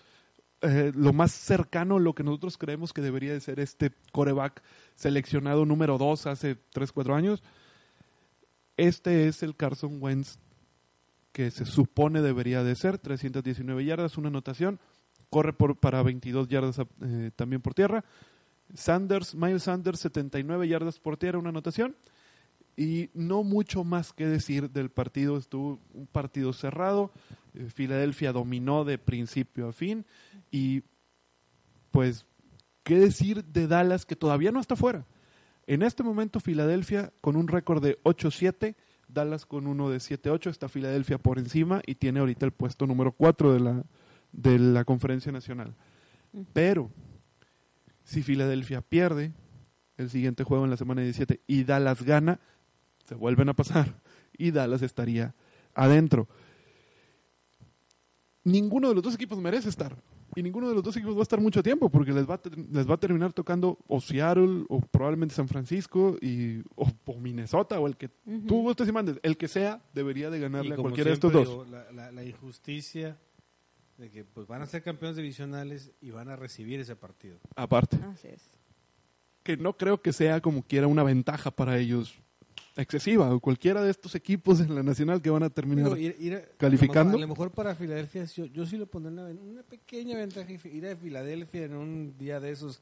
eh, 0.60 0.93
lo 0.94 1.12
más 1.12 1.32
cercano 1.32 1.97
a 1.97 2.01
lo 2.01 2.15
que 2.15 2.24
nosotros 2.24 2.59
creemos 2.59 2.93
que 2.93 3.01
debería 3.01 3.32
de 3.32 3.40
ser 3.40 3.60
este 3.60 3.93
coreback 4.12 4.62
seleccionado 4.98 5.64
número 5.64 5.96
2 5.96 6.26
hace 6.26 6.56
3, 6.56 6.90
4 6.90 7.14
años. 7.14 7.42
Este 8.76 9.28
es 9.28 9.44
el 9.44 9.54
Carson 9.54 9.98
Wentz 10.02 10.38
que 11.32 11.52
se 11.52 11.66
supone 11.66 12.20
debería 12.20 12.64
de 12.64 12.74
ser, 12.74 12.98
319 12.98 13.84
yardas, 13.84 14.18
una 14.18 14.26
anotación, 14.26 14.80
corre 15.30 15.52
por, 15.52 15.76
para 15.76 16.02
22 16.02 16.48
yardas 16.48 16.80
eh, 17.00 17.30
también 17.36 17.62
por 17.62 17.74
tierra. 17.74 18.04
Sanders, 18.74 19.36
Miles 19.36 19.62
Sanders, 19.62 20.00
79 20.00 20.66
yardas 20.66 20.98
por 20.98 21.16
tierra, 21.16 21.38
una 21.38 21.50
anotación. 21.50 21.94
Y 22.76 23.10
no 23.14 23.44
mucho 23.44 23.84
más 23.84 24.12
que 24.12 24.26
decir 24.26 24.70
del 24.70 24.90
partido. 24.90 25.36
Estuvo 25.36 25.80
un 25.94 26.08
partido 26.08 26.52
cerrado. 26.52 27.12
Eh, 27.54 27.68
Filadelfia 27.72 28.32
dominó 28.32 28.84
de 28.84 28.98
principio 28.98 29.68
a 29.68 29.72
fin. 29.72 30.04
Y 30.50 30.82
pues, 31.92 32.26
¿qué 32.89 32.98
decir 32.98 33.44
de 33.44 33.66
Dallas 33.66 34.06
que 34.06 34.16
todavía 34.16 34.51
no 34.51 34.60
está 34.60 34.74
fuera? 34.74 35.05
En 35.66 35.82
este 35.82 36.02
momento 36.02 36.40
Filadelfia 36.40 37.12
con 37.20 37.36
un 37.36 37.47
récord 37.47 37.82
de 37.82 38.02
8-7, 38.02 38.77
Dallas 39.09 39.44
con 39.44 39.66
uno 39.66 39.90
de 39.90 39.98
7-8, 39.98 40.48
está 40.48 40.70
Filadelfia 40.70 41.19
por 41.19 41.39
encima 41.39 41.82
y 41.85 41.97
tiene 41.97 42.20
ahorita 42.20 42.47
el 42.47 42.52
puesto 42.52 42.86
número 42.86 43.12
4 43.12 43.52
de 43.52 43.60
la, 43.60 43.85
de 44.32 44.59
la 44.59 44.86
conferencia 44.86 45.31
nacional. 45.31 45.74
Pero 46.55 46.90
si 48.05 48.23
Filadelfia 48.23 48.81
pierde 48.81 49.35
el 49.98 50.09
siguiente 50.09 50.43
juego 50.43 50.65
en 50.65 50.70
la 50.70 50.78
semana 50.78 51.02
17 51.02 51.43
y 51.47 51.65
Dallas 51.65 52.02
gana, 52.02 52.40
se 53.05 53.15
vuelven 53.16 53.51
a 53.51 53.55
pasar 53.55 54.01
y 54.39 54.51
Dallas 54.51 54.81
estaría 54.81 55.35
adentro. 55.74 56.27
Ninguno 58.44 58.89
de 58.89 58.94
los 58.94 59.02
dos 59.02 59.15
equipos 59.15 59.39
merece 59.39 59.69
estar 59.69 59.94
y 60.39 60.43
ninguno 60.43 60.69
de 60.69 60.74
los 60.74 60.82
dos 60.82 60.97
equipos 60.97 61.15
va 61.16 61.20
a 61.20 61.23
estar 61.23 61.40
mucho 61.40 61.62
tiempo 61.62 61.89
porque 61.90 62.12
les 62.12 62.28
va 62.28 62.35
a, 62.35 62.39
ter- 62.39 62.56
les 62.59 62.89
va 62.89 62.94
a 62.94 62.98
terminar 63.01 63.32
tocando 63.32 63.78
o 63.89 64.01
Seattle 64.01 64.65
o 64.69 64.81
probablemente 64.81 65.35
San 65.35 65.48
Francisco 65.48 66.16
y, 66.20 66.60
o, 66.77 66.89
o 67.06 67.15
Minnesota 67.19 67.78
o 67.81 67.86
el 67.86 67.97
que 67.97 68.10
Ujú. 68.27 68.47
tú 68.47 68.62
gustes 68.62 68.89
y 68.89 68.93
mandes, 68.93 69.19
el 69.23 69.36
que 69.36 69.48
sea 69.48 69.82
debería 69.94 70.31
de 70.31 70.39
ganarle 70.40 70.70
Y 70.70 70.73
a 70.73 70.77
cualquiera 70.77 71.09
de 71.09 71.15
estos 71.15 71.32
dos. 71.32 71.48
digo, 71.48 71.65
la, 71.70 71.90
la- 71.93 72.12
la 72.12 72.24
injusticia 72.24 73.19
de 73.97 74.10
que 74.10 74.24
pues 74.24 74.47
van 74.47 74.62
a 74.62 74.66
ser 74.66 74.82
campeones 74.82 75.16
divisionales 75.16 75.90
y 76.01 76.10
van 76.10 76.28
a 76.28 76.36
recibir 76.36 76.78
ese 76.78 76.94
partido. 76.94 77.39
Aparte, 77.56 77.98
Así 78.12 78.28
es. 78.28 78.43
que 79.43 79.56
no 79.56 79.77
creo 79.77 80.01
que 80.01 80.12
sea 80.12 80.40
como 80.40 80.62
quiera 80.62 80.86
una 80.86 81.02
ventaja 81.02 81.51
para 81.51 81.78
ellos 81.78 82.15
excesiva 82.80 83.34
o 83.34 83.40
cualquiera 83.40 83.82
de 83.82 83.90
estos 83.90 84.14
equipos 84.14 84.60
en 84.60 84.74
la 84.74 84.82
nacional 84.82 85.20
que 85.20 85.30
van 85.30 85.42
a 85.42 85.50
terminar 85.50 85.90
ir- 85.98 86.16
ir 86.18 86.34
a- 86.36 86.42
calificando. 86.56 87.16
A 87.16 87.20
lo, 87.20 87.28
mejor, 87.28 87.50
para 87.50 87.74
Filadelfia 87.74 88.24
yo, 88.24 88.44
yo 88.46 88.64
sí 88.66 88.76
le 88.78 88.86
pondré 88.86 89.12
una, 89.12 89.26
una 89.26 89.62
pequeña 89.62 90.16
ventaja 90.16 90.50
ir 90.52 90.86
a 90.86 90.96
Filadelfia 90.96 91.64
en 91.64 91.74
un 91.74 92.16
día 92.16 92.40
de 92.40 92.50
esos 92.52 92.80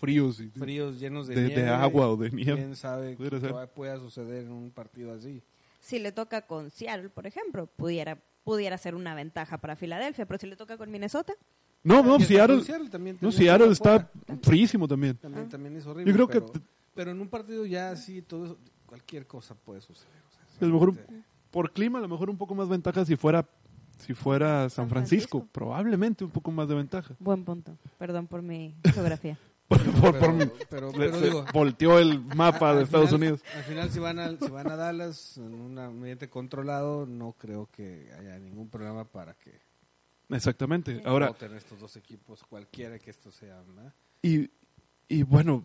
fríos 0.00 0.40
y 0.40 0.48
fríos 0.48 0.98
llenos 0.98 1.26
de, 1.28 1.34
de, 1.34 1.42
de 1.42 1.48
nieve. 1.48 1.68
agua 1.68 2.08
o 2.08 2.16
de 2.16 2.30
nieve. 2.30 2.54
Quién 2.56 2.76
sabe 2.76 3.16
qué 3.16 3.66
pueda 3.74 3.98
suceder 3.98 4.44
en 4.44 4.52
un 4.52 4.70
partido 4.70 5.12
así. 5.12 5.42
Si 5.80 5.98
le 5.98 6.12
toca 6.12 6.42
con 6.46 6.70
Seattle, 6.70 7.08
por 7.10 7.26
ejemplo, 7.26 7.66
pudiera 7.66 8.18
pudiera 8.44 8.76
ser 8.78 8.96
una 8.96 9.14
ventaja 9.14 9.58
para 9.58 9.76
Filadelfia, 9.76 10.26
pero 10.26 10.38
si 10.38 10.48
le 10.48 10.56
toca 10.56 10.76
con 10.76 10.90
Minnesota, 10.90 11.32
No, 11.84 12.02
no, 12.02 12.18
Seattle, 12.18 12.62
Seattle 12.62 12.88
también, 12.90 13.16
no, 13.20 13.30
también 13.30 13.32
Seattle 13.32 13.72
está 13.72 14.10
fríísimo 14.42 14.88
también. 14.88 15.16
También, 15.16 15.44
Ah. 15.46 15.48
también 15.48 15.76
es 15.76 15.86
horrible. 15.86 16.10
Yo 16.12 16.26
creo 16.26 16.28
que 16.28 16.60
pero 16.94 17.12
en 17.12 17.20
un 17.20 17.28
partido 17.28 17.64
ya 17.66 17.90
así, 17.92 18.20
todo 18.22 18.44
eso- 18.46 18.58
cualquier 18.92 19.26
cosa 19.26 19.54
puede 19.54 19.80
suceder. 19.80 20.12
o 20.28 20.30
sea, 20.34 20.66
A 20.66 20.68
lo 20.70 20.74
mejor 20.74 20.94
por 21.50 21.72
clima, 21.72 21.98
a 21.98 22.02
lo 22.02 22.08
mejor 22.08 22.28
un 22.28 22.36
poco 22.36 22.54
más 22.54 22.68
ventaja 22.68 23.06
si 23.06 23.16
fuera 23.16 23.48
si 23.98 24.12
fuera 24.12 24.62
San 24.68 24.70
San 24.70 24.88
Francisco, 24.90 25.38
Francisco. 25.38 25.52
probablemente 25.52 26.24
un 26.24 26.30
poco 26.30 26.50
más 26.50 26.68
de 26.68 26.74
ventaja. 26.74 27.14
buen 27.18 27.42
punto. 27.44 27.78
Perdón 27.98 28.26
por 28.26 28.42
mi 28.42 28.74
geografía. 28.92 29.38
Por, 29.72 29.80
por- 29.92 30.18
por- 30.18 30.18
pero, 30.18 30.52
pero, 30.68 30.92
le- 30.92 30.98
pero 30.98 31.18
se 31.18 31.24
digo, 31.24 31.44
volteó 31.54 31.98
el 31.98 32.20
mapa 32.20 32.74
de 32.74 32.82
Estados 32.82 33.06
final- 33.08 33.20
Unidos. 33.22 33.42
Al 33.56 33.62
final, 33.62 33.90
si 33.90 33.98
van, 34.00 34.18
a, 34.18 34.28
si 34.36 34.50
van 34.50 34.70
a 34.70 34.76
Dallas 34.76 35.38
en 35.38 35.54
un 35.54 35.78
ambiente 35.78 36.28
controlado, 36.28 37.06
no 37.06 37.32
creo 37.38 37.70
que 37.72 38.12
haya 38.18 38.38
ningún 38.38 38.68
problema 38.68 39.04
para 39.06 39.32
que 39.32 39.62
Exactamente. 40.28 41.00
Ahora, 41.06 41.28
voten 41.28 41.54
estos 41.54 41.80
dos 41.80 41.96
equipos, 41.96 42.42
cualquiera 42.44 42.98
que 42.98 43.08
estos 43.10 43.34
sean. 43.34 43.64
y, 44.20 44.50
y 45.08 45.22
bueno, 45.22 45.64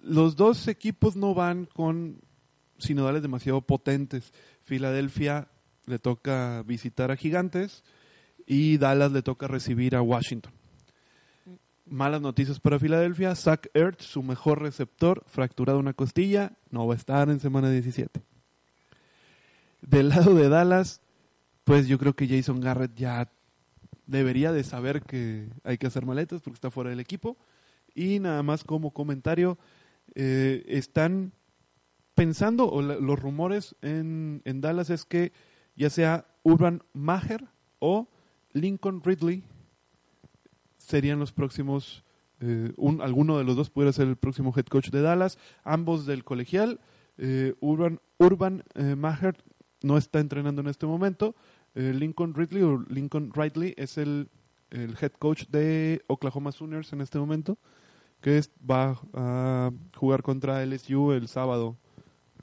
los 0.00 0.36
dos 0.36 0.68
equipos 0.68 1.16
no 1.16 1.34
van 1.34 1.66
con 1.66 2.20
sinodales 2.78 3.22
demasiado 3.22 3.60
potentes. 3.62 4.32
Filadelfia 4.62 5.48
le 5.86 5.98
toca 5.98 6.62
visitar 6.62 7.10
a 7.10 7.16
Gigantes 7.16 7.84
y 8.46 8.78
Dallas 8.78 9.12
le 9.12 9.22
toca 9.22 9.46
recibir 9.48 9.96
a 9.96 10.02
Washington. 10.02 10.52
Malas 11.86 12.20
noticias 12.20 12.60
para 12.60 12.78
Filadelfia. 12.78 13.34
Zach 13.34 13.68
Ertz, 13.74 14.04
su 14.04 14.22
mejor 14.22 14.62
receptor, 14.62 15.24
fracturado 15.26 15.78
una 15.78 15.92
costilla, 15.92 16.52
no 16.70 16.86
va 16.86 16.94
a 16.94 16.96
estar 16.96 17.28
en 17.28 17.40
semana 17.40 17.70
17. 17.70 18.22
Del 19.82 20.08
lado 20.10 20.34
de 20.34 20.48
Dallas, 20.48 21.00
pues 21.64 21.88
yo 21.88 21.98
creo 21.98 22.14
que 22.14 22.28
Jason 22.28 22.60
Garrett 22.60 22.94
ya 22.94 23.30
debería 24.06 24.52
de 24.52 24.64
saber 24.64 25.02
que 25.02 25.48
hay 25.64 25.78
que 25.78 25.86
hacer 25.86 26.06
maletas 26.06 26.40
porque 26.40 26.56
está 26.56 26.70
fuera 26.70 26.90
del 26.90 27.00
equipo. 27.00 27.36
Y 27.94 28.18
nada 28.20 28.42
más 28.42 28.64
como 28.64 28.92
comentario, 28.92 29.58
eh, 30.14 30.64
están 30.68 31.32
pensando, 32.14 32.70
o 32.70 32.82
la- 32.82 32.96
los 32.96 33.18
rumores 33.18 33.74
en, 33.82 34.42
en 34.44 34.60
Dallas 34.60 34.90
es 34.90 35.04
que 35.04 35.32
ya 35.76 35.90
sea 35.90 36.26
Urban 36.42 36.82
Maher 36.92 37.46
o 37.78 38.08
Lincoln 38.52 39.02
Ridley 39.02 39.42
serían 40.78 41.18
los 41.18 41.32
próximos, 41.32 42.04
eh, 42.40 42.72
un, 42.76 43.00
alguno 43.00 43.38
de 43.38 43.44
los 43.44 43.56
dos 43.56 43.70
pudiera 43.70 43.92
ser 43.92 44.08
el 44.08 44.16
próximo 44.16 44.52
head 44.56 44.66
coach 44.66 44.90
de 44.90 45.00
Dallas, 45.00 45.38
ambos 45.64 46.06
del 46.06 46.24
colegial. 46.24 46.80
Eh, 47.18 47.54
Urban, 47.60 48.00
Urban 48.18 48.64
eh, 48.74 48.96
Maher 48.96 49.36
no 49.82 49.96
está 49.96 50.20
entrenando 50.20 50.60
en 50.60 50.68
este 50.68 50.86
momento. 50.86 51.34
Lincoln 51.74 52.34
Ridley 52.34 52.62
o 52.64 52.84
Lincoln 52.90 53.32
Ridley 53.34 53.72
es 53.78 53.96
el, 53.96 54.28
el 54.68 54.94
head 55.00 55.12
coach 55.12 55.46
de 55.48 56.02
Oklahoma 56.06 56.52
Sooners 56.52 56.92
en 56.92 57.00
este 57.00 57.18
momento, 57.18 57.56
que 58.22 58.38
es- 58.38 58.50
va 58.68 58.98
a 59.12 59.70
jugar 59.96 60.22
contra 60.22 60.62
LSU 60.64 61.12
el 61.12 61.28
sábado 61.28 61.76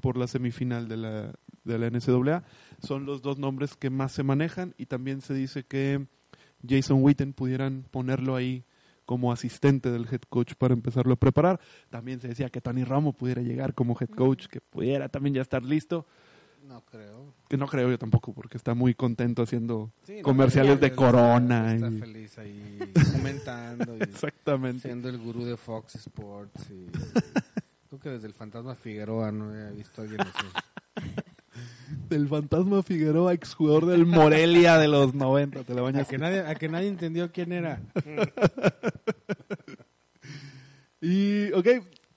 por 0.01 0.18
la 0.18 0.27
semifinal 0.27 0.88
de 0.88 0.97
la, 0.97 1.34
de 1.64 1.80
la 1.80 1.88
NCAA. 1.88 2.43
Son 2.81 3.06
los 3.06 3.22
dos 3.22 3.39
nombres 3.39 3.76
que 3.76 3.89
más 3.89 4.11
se 4.11 4.23
manejan 4.23 4.76
y 4.77 4.85
también 4.85 5.22
se 5.22 5.34
dice 5.34 5.64
que 5.64 6.06
Jason 6.68 7.01
Witten 7.03 7.34
pudieran 7.34 7.84
ponerlo 7.89 8.35
ahí 8.35 8.64
como 9.06 9.31
asistente 9.31 9.89
del 9.89 10.06
head 10.11 10.22
coach 10.30 10.53
para 10.56 10.73
empezarlo 10.76 11.14
a 11.14 11.15
preparar. 11.15 11.60
También 11.89 12.19
se 12.22 12.27
decía 12.27 12.49
que 12.49 12.61
Tony 12.61 12.84
Ramo 12.84 13.14
pudiera 13.14 13.41
llegar 13.41 13.73
como 13.73 13.97
head 13.99 14.10
coach, 14.10 14.45
que 14.47 14.61
pudiera 14.61 15.10
también 15.10 15.34
ya 15.34 15.41
estar 15.41 15.64
listo, 15.64 16.06
No 16.70 16.82
creo. 16.86 17.34
que 17.50 17.58
no 17.58 17.66
creo 17.68 17.90
yo 17.90 17.98
tampoco 17.98 18.32
porque 18.32 18.56
está 18.56 18.76
muy 18.76 18.94
contento 18.94 19.41
haciendo 19.41 19.91
Sí, 20.04 20.18
no, 20.18 20.22
comerciales 20.22 20.80
de 20.80 20.94
Corona. 20.94 21.74
Está 21.74 21.88
y- 21.90 22.00
feliz 22.00 22.38
ahí 22.38 22.80
comentando 23.12 23.98
y 23.98 24.04
Exactamente. 24.04 24.88
siendo 24.88 25.10
el 25.10 25.18
gurú 25.18 25.46
de 25.46 25.58
Fox 25.58 25.96
Sports. 25.96 26.70
Y... 26.70 26.86
Creo 27.90 28.00
que 28.00 28.10
desde 28.10 28.28
el 28.28 28.36
fantasma 28.36 28.76
Figueroa 28.76 29.32
no 29.32 29.50
había 29.50 29.72
visto 29.72 30.02
a 30.02 30.04
alguien 30.04 30.22
así. 30.22 31.10
Del 32.08 32.28
fantasma 32.28 32.84
Figueroa, 32.84 33.34
exjugador 33.34 33.88
del 33.88 34.06
Morelia 34.06 34.78
de 34.78 34.88
los 34.90 35.16
90. 35.16 35.64
Te 35.64 35.74
A 35.74 35.82
bañas. 35.82 36.08
que, 36.08 36.20
nadie, 36.20 36.41
a 36.41 36.54
que 36.54 36.70
nadie 36.70 36.88
entendió 36.88 37.32
quién 37.32 37.52
era. 37.52 37.82
Y, 41.02 41.52
ok, 41.54 41.66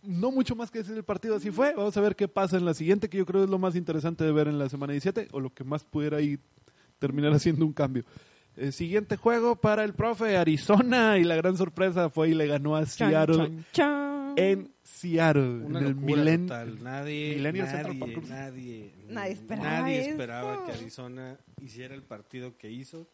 no 0.03 0.31
mucho 0.31 0.55
más 0.57 0.71
que 0.71 0.79
decir 0.81 0.97
el 0.97 1.05
partido, 1.05 1.37
así 1.37 1.51
fue. 1.51 1.75
Vamos 1.75 1.97
a 1.97 2.01
ver 2.01 2.17
qué 2.17 2.29
pasa 2.29 2.57
en 2.57 2.65
la 2.65 2.75
siguiente, 2.75 3.09
que 3.09 3.19
yo 3.19 3.27
creo 3.27 3.45
es 3.45 3.51
lo 3.51 3.59
más 3.59 3.77
interesante 3.77 4.25
de 4.25 4.33
ver 4.33 4.49
en 4.49 4.59
la 4.59 4.69
semana 4.69 4.93
17, 4.93 5.29
o 5.33 5.41
lo 5.41 5.53
que 5.55 5.65
más 5.65 5.85
pudiera 5.85 6.19
ahí 6.19 6.39
terminar 6.99 7.33
haciendo 7.35 7.65
un 7.65 7.73
cambio. 7.73 8.05
El 8.57 8.73
siguiente 8.75 9.17
juego 9.17 9.57
para 9.57 9.83
el 9.83 9.95
profe, 9.95 10.37
Arizona, 10.37 11.17
y 11.19 11.25
la 11.25 11.37
gran 11.37 11.57
sorpresa 11.57 12.11
fue 12.11 12.29
y 12.31 12.35
le 12.35 12.47
ganó 12.47 12.77
a 12.77 12.85
Seattle 12.85 13.37
chan, 13.39 13.65
chan. 13.73 14.35
en 14.37 14.71
Seattle, 14.83 15.65
Una 15.65 15.79
en 15.81 15.87
el 15.87 15.97
Milen- 15.97 16.43
total. 16.49 16.83
Nadie, 16.83 17.35
Central 17.41 17.99
nadie, 17.99 18.15
Park. 18.15 18.29
nadie, 18.29 18.93
Nadie 19.09 19.33
esperaba 19.33 19.81
nadie 19.81 20.11
esperaba 20.11 20.67
que 20.67 20.73
Arizona 20.73 21.39
hiciera 21.63 21.95
el 21.95 22.03
partido 22.03 22.57
que 22.59 22.71
hizo. 22.71 23.07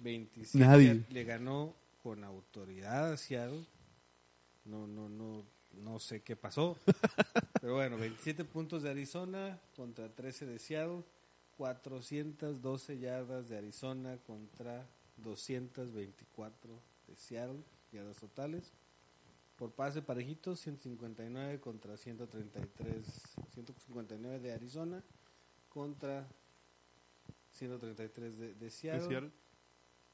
27 0.00 0.58
Nadie. 0.66 1.04
le 1.10 1.24
ganó 1.24 1.74
con 2.02 2.24
autoridad 2.24 3.12
a 3.12 3.16
Seattle. 3.16 3.60
No, 4.64 4.86
no, 4.86 5.08
no, 5.08 5.44
no 5.72 5.98
sé 5.98 6.22
qué 6.22 6.36
pasó. 6.36 6.76
Pero 7.60 7.74
bueno, 7.74 7.96
27 7.96 8.44
puntos 8.44 8.82
de 8.82 8.90
Arizona 8.90 9.60
contra 9.74 10.08
13 10.08 10.46
de 10.46 10.58
Seattle. 10.58 11.02
412 11.60 12.98
yardas 12.98 13.50
de 13.50 13.58
Arizona 13.58 14.16
contra 14.26 14.88
224 15.18 16.80
de 17.06 17.16
Seattle, 17.16 17.62
yardas 17.92 18.16
totales. 18.16 18.72
Por 19.56 19.70
pase 19.72 20.00
parejitos, 20.00 20.58
159 20.60 21.60
contra 21.60 21.98
133, 21.98 23.04
159 23.52 24.38
de 24.38 24.52
Arizona 24.52 25.04
contra 25.68 26.26
133 27.50 28.38
de, 28.38 28.54
de 28.54 28.70
Seattle. 28.70 29.02
de 29.02 29.08
Seattle. 29.08 29.30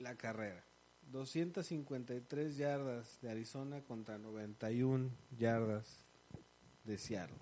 La 0.00 0.16
carrera. 0.16 0.64
253 1.12 2.56
yardas 2.56 3.18
de 3.22 3.30
Arizona 3.30 3.80
contra 3.82 4.18
91 4.18 5.10
yardas 5.38 6.00
de 6.84 6.98
Seattle. 6.98 7.36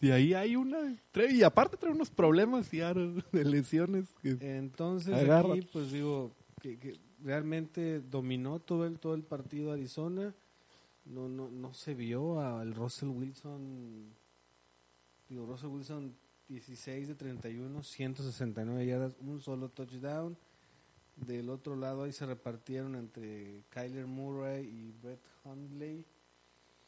Y 0.00 0.10
ahí 0.10 0.34
hay 0.34 0.56
una. 0.56 0.96
Y 1.30 1.42
aparte 1.42 1.76
trae 1.76 1.92
unos 1.92 2.10
problemas 2.10 2.66
Seattle 2.66 3.22
de 3.32 3.44
lesiones. 3.44 4.08
que- 4.22 4.36
Entonces 4.40 5.14
Agarra. 5.14 5.54
aquí 5.54 5.62
pues 5.72 5.90
digo 5.92 6.32
que, 6.60 6.78
que 6.78 6.98
realmente 7.22 8.00
dominó 8.00 8.58
todo 8.60 8.86
el 8.86 8.98
todo 8.98 9.14
el 9.14 9.22
partido 9.22 9.72
Arizona. 9.72 10.34
No 11.06 11.28
no 11.28 11.50
no 11.50 11.72
se 11.74 11.94
vio 11.94 12.40
al 12.40 12.74
Russell 12.74 13.08
Wilson. 13.08 14.12
Digo 15.28 15.46
Russell 15.46 15.68
Wilson 15.68 16.14
16 16.48 17.08
de 17.08 17.14
31, 17.14 17.82
169 17.82 18.86
yardas, 18.86 19.16
un 19.20 19.40
solo 19.40 19.70
touchdown. 19.70 20.36
Del 21.16 21.48
otro 21.50 21.76
lado 21.76 22.02
ahí 22.02 22.12
se 22.12 22.26
repartieron 22.26 22.96
entre 22.96 23.62
Kyler 23.70 24.06
Murray 24.06 24.66
y 24.66 24.92
Brett 24.92 25.22
Hundley. 25.44 26.04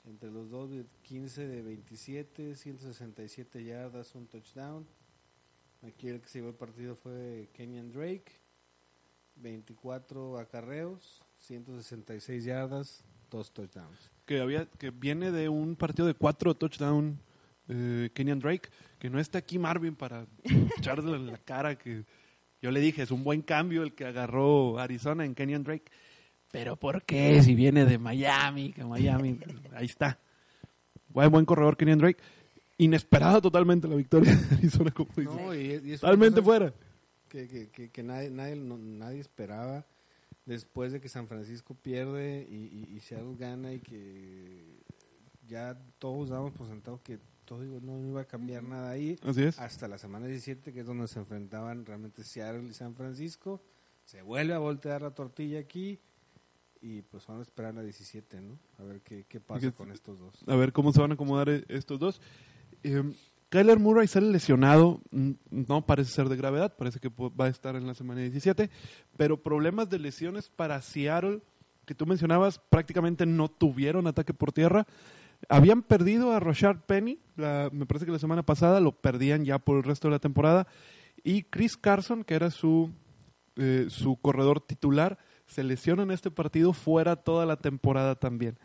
Entre 0.05 0.31
los 0.31 0.51
dos, 0.51 0.71
de 0.71 0.85
15 1.03 1.49
de 1.49 1.63
27, 1.63 2.55
167 2.55 3.65
yardas, 3.65 4.15
un 4.15 4.27
touchdown. 4.27 4.87
Aquí 5.83 6.09
el 6.09 6.21
que 6.21 6.29
se 6.29 6.39
llevó 6.39 6.51
el 6.51 6.55
partido 6.55 6.95
fue 6.95 7.51
Kenyan 7.53 7.91
Drake. 7.91 8.47
24 9.37 10.39
acarreos, 10.39 11.23
166 11.39 12.45
yardas, 12.45 13.05
dos 13.31 13.53
touchdowns. 13.53 14.11
que 14.25 14.41
había 14.41 14.67
que 14.67 14.91
viene 14.91 15.31
de 15.31 15.49
un 15.49 15.77
partido 15.77 16.07
de 16.07 16.15
cuatro 16.15 16.55
touchdown 16.55 17.19
eh, 17.69 18.11
Kenyan 18.15 18.41
Drake 18.41 18.71
que 18.99 19.11
no 19.11 19.21
está 19.21 19.39
aquí 19.39 19.59
Marvin 19.59 19.95
para 19.95 20.27
echarle 20.79 21.17
en 21.17 21.27
la 21.27 21.39
cara 21.39 21.77
que 21.77 22.05
yo 22.63 22.71
le 22.71 22.81
dije 22.81 23.03
es 23.03 23.11
un 23.11 23.25
buen 23.25 23.43
cambio 23.43 23.83
el 23.83 23.95
que 23.95 24.05
agarró 24.07 24.79
Arizona 24.79 25.25
en 25.25 25.35
Kenyan 25.35 25.63
Drake 25.65 25.91
pero 26.51 26.77
¿por 26.77 27.03
qué 27.05 27.43
si 27.43 27.55
viene 27.55 27.85
de 27.85 27.99
Miami 27.99 28.73
que 28.73 28.85
Miami 28.85 29.39
ahí 29.75 29.87
está 29.87 30.19
buen 31.09 31.31
buen 31.31 31.45
corredor 31.45 31.77
Kenyan 31.77 31.99
Drake. 31.99 32.23
Inesperada 32.79 33.41
totalmente 33.41 33.89
la 33.89 33.97
victoria 33.97 34.35
de 34.37 34.57
Arizona 34.57 34.91
como 34.91 35.11
dice. 35.17 35.35
No, 35.35 35.55
y, 35.55 35.59
y 35.59 35.73
es 35.73 35.81
una 36.03 36.13
totalmente 36.13 36.43
fuera. 36.43 36.75
Que, 37.29 37.49
que, 37.49 37.71
que, 37.71 37.91
que 37.91 38.03
nadie, 38.03 38.29
nadie, 38.31 38.55
no- 38.57 38.77
nadie 38.77 39.21
esperaba. 39.21 39.87
Después 40.45 40.93
de 40.93 41.01
que 41.01 41.09
San 41.09 41.27
Francisco 41.27 41.75
pierde 41.75 42.47
y, 42.51 42.55
y, 42.55 42.97
y 42.97 43.01
Seattle 43.01 43.35
gana 43.39 43.73
y 43.73 43.81
que 43.81 44.77
ya 45.49 45.77
todos 45.99 46.29
damos 46.29 46.53
por 46.53 46.69
sentado 46.69 47.01
que 47.03 47.19
todo 47.47 47.63
digo, 47.63 47.81
no 47.81 48.07
iba 48.07 48.21
a 48.21 48.25
cambiar 48.27 48.63
nada 48.63 48.91
ahí. 48.91 49.19
así 49.23 49.45
es 49.45 49.59
hasta 49.59 49.89
la 49.89 49.97
semana 49.97 50.27
17, 50.27 50.73
que 50.73 50.81
es 50.81 50.87
donde 50.87 51.09
se 51.09 51.19
enfrentaban 51.21 51.87
realmente 51.87 52.25
Seattle 52.25 52.69
y 52.69 52.75
San 52.75 52.95
Francisco. 52.95 53.63
Se 54.05 54.21
vuelve 54.23 54.53
a 54.53 54.59
voltear 54.59 55.03
la 55.03 55.13
tortilla 55.13 55.59
aquí 55.59 55.99
y 56.83 57.03
pues 57.03 57.27
van 57.27 57.39
a 57.39 57.43
esperar 57.43 57.75
la 57.75 57.83
17, 57.83 58.41
¿no? 58.41 58.59
A 58.79 58.85
ver 58.85 59.01
qué, 59.01 59.25
qué 59.29 59.41
pasa 59.41 59.73
con 59.73 59.91
estos 59.91 60.19
dos. 60.19 60.35
a 60.47 60.57
ver 60.57 60.73
cómo 60.73 60.93
se 60.93 61.01
van 61.01 61.13
a 61.13 61.15
acomodar 61.15 61.49
eh, 61.49 61.65
estos 61.69 61.99
dos. 61.99 62.21
Eh, 62.83 63.03
Kyler 63.49 63.79
Murray 63.79 64.09
sale 64.09 64.31
lesionado, 64.31 65.01
no 65.51 65.87
parece 65.87 66.11
ser 66.11 66.29
de 66.29 66.37
gravedad, 66.37 66.77
parece 66.77 66.99
que 66.99 67.09
va 67.09 67.45
a 67.47 67.49
estar 67.49 67.77
en 67.77 67.87
la 67.87 67.95
semana 67.95 68.21
17, 68.21 68.71
pero 69.17 69.41
problemas 69.41 69.89
de 69.89 70.01
lesiones 70.01 70.49
para 70.49 70.83
Seattle, 70.83 71.41
que 71.85 71.95
tú 71.95 72.07
mencionabas, 72.07 72.59
prácticamente 72.59 73.25
no 73.25 73.49
tuvieron 73.49 74.09
ataque 74.09 74.35
por 74.35 74.53
tierra. 74.53 74.87
Habían 75.49 75.83
perdido 75.83 76.33
a 76.33 76.41
Rashard 76.41 76.81
Penny, 76.81 77.19
la- 77.37 77.71
me 77.73 77.87
parece 77.87 78.07
que 78.07 78.13
la 78.13 78.19
semana 78.19 78.45
pasada 78.45 78.81
lo 78.81 78.93
perdían 78.93 79.45
ya 79.45 79.59
por 79.59 79.77
el 79.77 79.83
resto 79.85 80.09
de 80.09 80.13
la 80.13 80.19
temporada, 80.19 80.67
y 81.23 81.43
Chris 81.45 81.77
Carson, 81.77 82.25
que 82.25 82.35
era 82.35 82.51
su, 82.51 82.91
eh, 83.57 83.87
su 83.89 84.17
corredor 84.17 84.61
titular, 84.61 85.19
se 85.47 85.63
lesiona 85.63 86.03
en 86.03 86.11
este 86.11 86.31
partido 86.31 86.73
fuera 86.73 87.17
toda 87.17 87.47
la 87.47 87.57
temporada 87.57 88.15
también. 88.17 88.59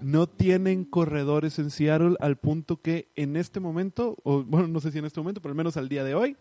No 0.00 0.28
tienen 0.28 0.84
corredores 0.84 1.58
en 1.58 1.70
Seattle 1.70 2.16
al 2.20 2.36
punto 2.36 2.80
que 2.80 3.10
en 3.16 3.36
este 3.36 3.58
momento, 3.58 4.16
o 4.22 4.44
bueno, 4.44 4.68
no 4.68 4.80
sé 4.80 4.92
si 4.92 4.98
en 4.98 5.06
este 5.06 5.18
momento, 5.20 5.40
pero 5.40 5.50
al 5.52 5.56
menos 5.56 5.76
al 5.76 5.88
día 5.88 6.04
de 6.04 6.14
hoy, 6.14 6.36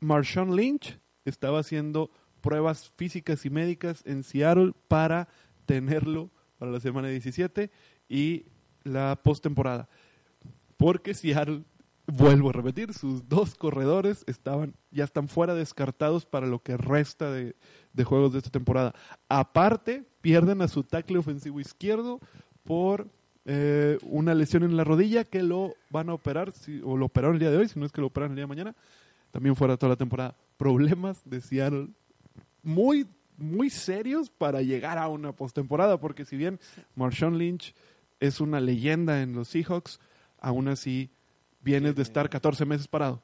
Marshawn 0.00 0.54
Lynch 0.56 0.98
estaba 1.24 1.58
haciendo 1.58 2.10
pruebas 2.40 2.92
físicas 2.96 3.44
y 3.44 3.50
médicas 3.50 4.02
en 4.06 4.22
Seattle 4.22 4.72
para 4.86 5.28
tenerlo 5.66 6.30
para 6.58 6.70
la 6.70 6.80
semana 6.80 7.08
17 7.08 7.70
y 8.08 8.46
la 8.92 9.18
postemporada. 9.22 9.88
Porque 10.76 11.14
Seattle, 11.14 11.62
vuelvo 12.06 12.50
a 12.50 12.52
repetir, 12.52 12.92
sus 12.94 13.28
dos 13.28 13.54
corredores 13.54 14.24
estaban 14.26 14.74
ya 14.90 15.04
están 15.04 15.28
fuera 15.28 15.54
descartados 15.54 16.24
para 16.24 16.46
lo 16.46 16.60
que 16.62 16.76
resta 16.76 17.30
de, 17.32 17.54
de 17.92 18.04
juegos 18.04 18.32
de 18.32 18.38
esta 18.38 18.50
temporada. 18.50 18.94
Aparte, 19.28 20.04
pierden 20.20 20.62
a 20.62 20.68
su 20.68 20.82
tackle 20.84 21.18
ofensivo 21.18 21.60
izquierdo 21.60 22.20
por 22.64 23.08
eh, 23.44 23.98
una 24.02 24.34
lesión 24.34 24.62
en 24.62 24.76
la 24.76 24.84
rodilla 24.84 25.24
que 25.24 25.42
lo 25.42 25.74
van 25.90 26.10
a 26.10 26.14
operar, 26.14 26.52
si- 26.52 26.80
o 26.84 26.96
lo 26.96 27.06
operaron 27.06 27.36
el 27.36 27.40
día 27.40 27.50
de 27.50 27.56
hoy, 27.58 27.68
si 27.68 27.78
no 27.78 27.86
es 27.86 27.92
que 27.92 28.00
lo 28.00 28.08
operan 28.08 28.30
el 28.30 28.36
día 28.36 28.42
de 28.44 28.48
mañana, 28.48 28.76
también 29.30 29.56
fuera 29.56 29.76
toda 29.76 29.90
la 29.90 29.96
temporada. 29.96 30.36
Problemas 30.56 31.20
de 31.24 31.40
Seattle 31.40 31.88
muy, 32.62 33.06
muy 33.36 33.70
serios 33.70 34.30
para 34.30 34.62
llegar 34.62 34.98
a 34.98 35.08
una 35.08 35.32
postemporada, 35.32 35.98
porque 35.98 36.24
si 36.24 36.36
bien 36.36 36.58
Marshawn 36.94 37.38
Lynch 37.38 37.74
es 38.20 38.40
una 38.40 38.60
leyenda 38.60 39.22
en 39.22 39.34
los 39.34 39.48
Seahawks, 39.48 40.00
aún 40.40 40.68
así 40.68 41.10
vienes 41.62 41.94
de 41.96 42.02
estar 42.02 42.28
14 42.30 42.64
meses 42.64 42.88
parado. 42.88 43.22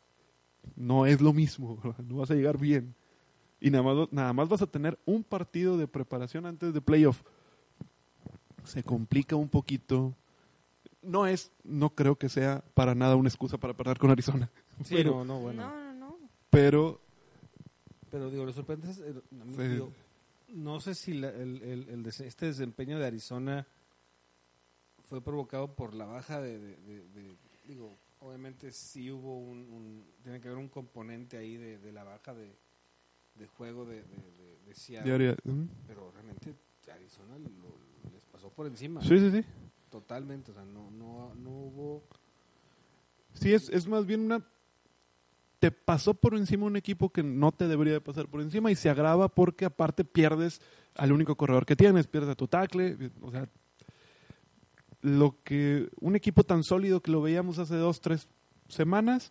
No 0.76 1.06
es 1.06 1.20
lo 1.20 1.32
mismo, 1.32 1.80
no 2.06 2.16
vas 2.16 2.30
a 2.30 2.34
llegar 2.34 2.58
bien. 2.58 2.94
Y 3.60 3.70
nada 3.70 3.82
más, 3.84 4.08
nada 4.12 4.32
más 4.32 4.48
vas 4.48 4.62
a 4.62 4.66
tener 4.66 4.98
un 5.06 5.24
partido 5.24 5.76
de 5.78 5.86
preparación 5.88 6.44
antes 6.46 6.74
de 6.74 6.80
playoff. 6.80 7.22
Se 8.64 8.82
complica 8.82 9.36
un 9.36 9.48
poquito. 9.48 10.14
No 11.02 11.26
es, 11.26 11.52
no 11.64 11.90
creo 11.90 12.16
que 12.16 12.28
sea 12.28 12.64
para 12.74 12.94
nada 12.94 13.16
una 13.16 13.28
excusa 13.28 13.58
para 13.58 13.74
perder 13.74 13.98
con 13.98 14.10
Arizona. 14.10 14.50
Sí, 14.84 14.96
Pero- 14.96 15.12
no, 15.12 15.24
no, 15.24 15.40
bueno. 15.40 15.62
No, 15.68 15.92
no, 15.94 15.94
no. 15.94 16.18
Pero 16.50 17.00
Pero 18.10 18.28
digo, 18.30 18.44
lo 18.44 18.52
sorprendente 18.52 18.90
es, 18.92 19.06
eh, 19.06 19.14
a 19.40 19.44
mí, 19.44 19.54
Sí. 19.56 19.62
digo, 19.68 19.92
no 20.48 20.80
sé 20.80 20.94
si 20.96 21.14
la- 21.14 21.28
el, 21.30 21.62
el- 21.62 21.88
el 21.90 22.02
des- 22.02 22.20
este 22.20 22.46
desempeño 22.46 22.98
de 22.98 23.06
Arizona 23.06 23.66
fue 25.06 25.20
provocado 25.22 25.74
por 25.74 25.94
la 25.94 26.04
baja 26.06 26.40
de, 26.40 26.58
de- 26.58 26.76
de- 26.76 27.08
de- 27.08 27.36
digo, 27.66 27.96
obviamente 28.20 28.70
sí 28.72 29.10
hubo 29.10 29.38
un, 29.38 29.58
un- 29.72 30.04
tiene 30.22 30.40
que 30.40 30.48
haber 30.48 30.58
un 30.58 30.68
componente 30.68 31.36
ahí 31.36 31.56
de, 31.56 31.78
de 31.78 31.92
la 31.92 32.04
baja 32.04 32.34
de, 32.34 32.54
de 33.34 33.46
juego 33.48 33.84
de, 33.84 33.96
de, 33.96 34.00
de- 34.02 34.58
pero 35.86 36.10
realmente 36.12 36.54
Arizona 36.92 37.38
lo- 37.38 38.10
les 38.12 38.22
pasó 38.32 38.50
por 38.50 38.66
encima, 38.66 39.00
Sí, 39.02 39.18
sí, 39.18 39.30
sí. 39.30 39.44
totalmente, 39.90 40.50
o 40.50 40.54
sea, 40.54 40.64
no, 40.64 40.90
no, 40.90 41.34
no 41.34 41.50
hubo... 41.50 42.02
Sí, 43.34 43.52
es, 43.52 43.68
es 43.70 43.86
más 43.88 44.06
bien 44.06 44.20
una... 44.20 44.44
Te 45.58 45.70
pasó 45.70 46.12
por 46.14 46.34
encima 46.34 46.66
un 46.66 46.76
equipo 46.76 47.10
que 47.10 47.22
no 47.22 47.50
te 47.52 47.66
debería 47.68 47.94
de 47.94 48.00
pasar 48.00 48.26
por 48.28 48.40
encima 48.42 48.70
y 48.70 48.74
se 48.74 48.90
agrava 48.90 49.28
porque 49.28 49.64
aparte 49.64 50.04
pierdes 50.04 50.60
al 50.94 51.12
único 51.12 51.36
corredor 51.36 51.64
que 51.64 51.74
tienes, 51.76 52.06
pierdes 52.06 52.30
a 52.30 52.34
tu 52.34 52.46
tackle, 52.48 53.10
o 53.22 53.30
sea, 53.30 53.48
lo 55.04 55.36
que 55.44 55.90
un 56.00 56.16
equipo 56.16 56.44
tan 56.44 56.64
sólido 56.64 57.02
que 57.02 57.10
lo 57.10 57.20
veíamos 57.20 57.58
hace 57.58 57.76
dos, 57.76 58.00
tres 58.00 58.26
semanas, 58.68 59.30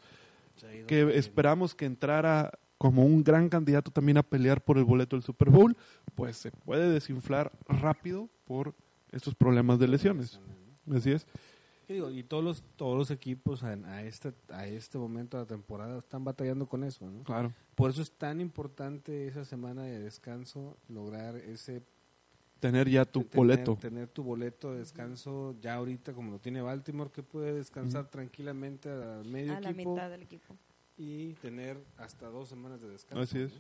se 0.56 0.86
que 0.86 1.18
esperamos 1.18 1.74
que 1.74 1.86
entrara 1.86 2.52
como 2.78 3.04
un 3.04 3.24
gran 3.24 3.50
candidato 3.50 3.90
también 3.90 4.20
a 4.20 4.24
pelear 4.24 4.64
por 4.64 4.78
el 4.78 4.84
boleto 4.84 5.16
del 5.16 5.24
Super 5.24 5.50
Bowl, 5.50 5.76
pues 6.14 6.38
se 6.38 6.52
puede 6.52 6.92
desinflar 6.92 7.52
rápido 7.68 8.30
por 8.46 8.76
estos 9.12 9.34
problemas 9.34 9.80
de 9.80 9.88
lesiones. 9.88 10.40
Así 10.94 11.12
es. 11.12 11.26
Y 11.88 12.24
todos 12.24 12.44
los, 12.44 12.64
todos 12.76 12.98
los 12.98 13.10
equipos 13.10 13.64
a, 13.64 13.70
a 13.70 14.04
este, 14.04 14.34
a 14.50 14.68
este 14.68 15.00
momento 15.00 15.38
de 15.38 15.44
la 15.44 15.48
temporada 15.48 15.98
están 15.98 16.24
batallando 16.24 16.68
con 16.68 16.84
eso, 16.84 17.10
¿no? 17.10 17.24
Claro. 17.24 17.52
Por 17.74 17.90
eso 17.90 18.02
es 18.02 18.12
tan 18.12 18.42
importante 18.42 19.28
esa 19.28 19.44
semana 19.44 19.84
de 19.84 20.00
descanso, 20.00 20.78
lograr 20.88 21.36
ese... 21.36 21.82
Tener 22.64 22.88
ya 22.90 23.04
tu 23.04 23.24
tener- 23.24 23.36
boleto. 23.36 23.76
Tener 23.76 24.08
tu 24.08 24.24
boleto 24.24 24.72
de 24.72 24.80
descanso 24.80 25.54
ya 25.60 25.74
ahorita, 25.76 26.14
como 26.14 26.32
lo 26.32 26.40
tiene 26.40 26.62
Baltimore, 26.62 27.12
que 27.12 27.22
puede 27.22 27.52
descansar 27.54 28.08
tranquilamente 28.10 28.90
medio 29.26 29.54
A 29.56 29.60
la 29.60 29.74
mitad 29.74 30.10
del 30.10 30.22
equipo. 30.22 30.56
y 30.98 31.34
tener 31.34 31.78
hasta 31.98 32.28
dos 32.30 32.48
semanas 32.48 32.80
de 32.80 32.88
descanso. 32.88 33.22
Así 33.22 33.40
es. 33.40 33.52
¿no? 33.54 33.60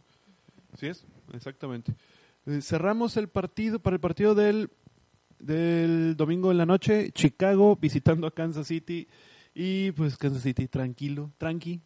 Sí 0.78 0.88
es, 0.88 1.06
exactamente. 1.34 1.94
Eh, 2.46 2.62
cerramos 2.62 3.18
el 3.18 3.28
partido 3.28 3.80
para 3.80 3.96
el 3.96 4.00
partido 4.00 4.36
del, 4.36 4.70
del 5.38 6.16
domingo 6.16 6.50
en 6.52 6.58
la 6.58 6.66
noche, 6.66 7.12
Chicago 7.12 7.76
visitando 7.76 8.26
a 8.26 8.32
Kansas 8.32 8.68
City 8.68 9.06
y 9.54 9.92
pues 9.92 10.16
Kansas 10.18 10.44
City 10.44 10.68
tranquilo, 10.70 11.30
tranqui. 11.38 11.82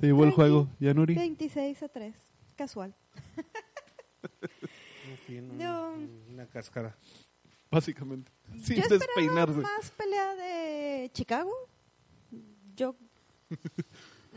Se 0.00 0.06
llevó 0.06 0.24
el 0.24 0.32
juego, 0.32 0.68
Yanuri. 0.80 1.14
26 1.14 1.84
a 1.84 1.88
3. 1.88 2.14
Casual. 2.56 2.94
Un- 5.28 5.58
No. 5.58 5.94
una 6.32 6.46
cáscara. 6.46 6.96
Básicamente. 7.70 8.30
Sin 8.62 8.76
Yo 8.76 8.82
esperaba 8.82 8.98
despeinarse. 8.98 9.58
más 9.60 9.90
pelea 9.92 10.34
de 10.34 11.10
Chicago. 11.12 11.52
Yo. 12.76 12.94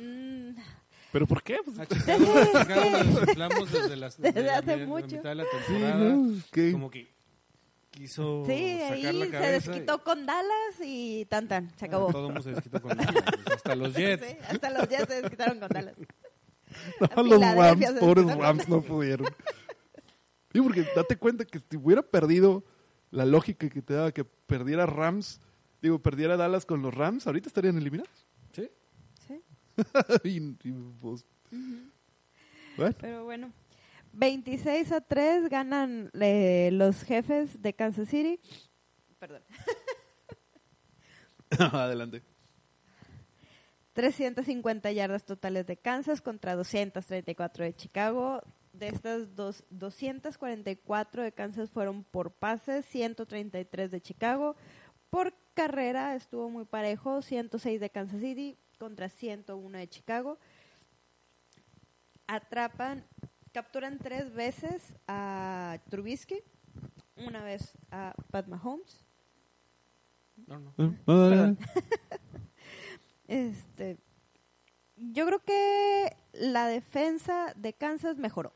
Mm, 0.01 0.55
¿Pero 1.11 1.27
por 1.27 1.43
qué? 1.43 1.57
Pues, 1.65 1.77
A 1.77 1.85
Chicago, 1.85 2.25
a 2.33 2.45
Chicago 2.63 2.89
nos 3.59 3.71
desde, 3.73 3.95
las, 3.97 4.17
Desde 4.21 4.43
la 4.43 4.57
hace 4.59 4.77
la 4.77 4.85
mucho. 4.85 5.07
mitad 5.17 5.29
de 5.29 5.35
la 5.35 5.43
sí, 5.43 5.49
temporada. 5.67 5.95
¿no? 5.97 6.33
Es 6.37 6.43
que- 6.51 6.71
Como 6.71 6.89
que 6.89 7.11
quiso 7.91 8.43
sí, 8.47 8.77
sacar 8.79 8.93
ahí 8.93 9.03
la 9.03 9.25
se 9.25 9.31
cabeza. 9.31 9.71
desquitó 9.71 10.03
con 10.05 10.25
Dallas 10.25 10.75
y 10.81 11.25
tan 11.25 11.49
tan. 11.49 11.69
Se 11.77 11.85
acabó. 11.87 12.11
Todo 12.13 12.21
el 12.21 12.25
mundo 12.27 12.41
se 12.41 12.51
desquitó 12.51 12.81
con 12.81 12.95
Dallas, 12.97 13.23
hasta 13.53 13.75
los 13.75 13.93
Jets. 13.93 14.25
Sí, 14.25 14.37
hasta 14.47 14.69
los 14.69 14.87
Jets 14.87 15.07
se 15.09 15.21
desquitaron 15.21 15.59
con 15.59 15.67
Dallas. 15.67 15.95
No, 17.17 17.23
los 17.23 17.41
Rams, 17.41 17.85
se 17.85 17.93
pobres. 17.95 18.37
Rams 18.37 18.69
no 18.69 18.81
pudieron. 18.81 19.27
Sí, 20.51 20.61
porque 20.61 20.85
date 20.95 21.17
cuenta 21.17 21.45
que 21.45 21.59
si 21.59 21.77
hubiera 21.77 22.01
perdido 22.01 22.63
la 23.11 23.26
lógica 23.26 23.69
que 23.69 23.81
te 23.81 23.93
daba 23.93 24.11
que 24.11 24.26
perdiera 24.26 24.85
Rams, 24.85 25.41
digo, 25.81 25.99
perdiera 25.99 26.38
Dallas 26.38 26.65
con 26.65 26.81
los 26.81 26.93
Rams, 26.93 27.27
ahorita 27.27 27.47
estarían 27.47 27.77
eliminados. 27.77 28.27
Sí. 28.51 28.69
Sí, 29.27 29.41
y, 30.23 30.38
y, 30.67 30.71
pues, 30.99 31.26
bueno, 32.77 32.95
pero 32.99 33.26
bueno. 33.26 33.51
26 34.13 34.91
a 34.91 35.01
3 35.01 35.49
ganan 35.49 36.09
eh, 36.19 36.69
los 36.73 37.03
jefes 37.03 37.61
de 37.61 37.73
Kansas 37.73 38.09
City. 38.09 38.39
Perdón. 39.19 39.43
adelante. 41.73 42.23
350 43.93 44.91
yardas 44.91 45.26
totales 45.26 45.67
de 45.67 45.77
Kansas 45.77 46.21
contra 46.21 46.55
234 46.55 47.65
de 47.65 47.76
Chicago. 47.76 48.41
De 48.80 48.88
estas 48.88 49.35
dos, 49.35 49.65
244 49.72 51.23
de 51.23 51.31
Kansas 51.34 51.69
fueron 51.69 52.06
por 52.06 52.31
pases, 52.31 52.85
133 52.85 53.91
de 53.91 54.01
Chicago. 54.01 54.56
Por 55.10 55.34
carrera 55.53 56.15
estuvo 56.15 56.49
muy 56.49 56.64
parejo, 56.64 57.22
106 57.22 57.81
de 57.81 57.89
Kansas 57.89 58.22
City 58.22 58.57
contra 58.77 59.10
101 59.10 59.77
de 59.77 59.89
Chicago. 59.89 60.39
Atrapan, 62.27 63.06
capturan 63.51 63.99
tres 63.99 64.34
veces 64.34 64.95
a 65.07 65.80
Trubisky, 65.89 66.41
una 67.18 67.43
vez 67.43 67.77
a 67.91 68.14
Pat 68.31 68.47
Mahomes 68.47 69.03
No, 70.47 70.57
no. 70.57 70.73
No, 70.77 70.95
no, 71.06 71.06
Perdón. 71.06 71.57
Este, 73.27 73.97
yo 74.95 75.26
creo 75.26 75.39
que 75.39 76.15
la 76.34 76.68
defensa 76.68 77.53
de 77.56 77.73
Kansas 77.73 78.18
mejoró, 78.18 78.53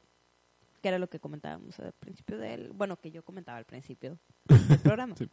que 0.84 0.90
era 0.90 1.00
lo 1.00 1.10
que 1.10 1.22
comentábamos 1.22 1.80
al 1.80 1.94
principio 1.94 2.38
del, 2.38 2.74
bueno, 2.74 3.00
que 3.00 3.10
yo 3.10 3.24
comentaba 3.24 3.58
al 3.58 3.64
principio 3.64 4.20
del 4.46 4.80
programa. 4.84 5.16
Sí. 5.16 5.30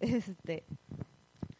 Este, 0.00 0.66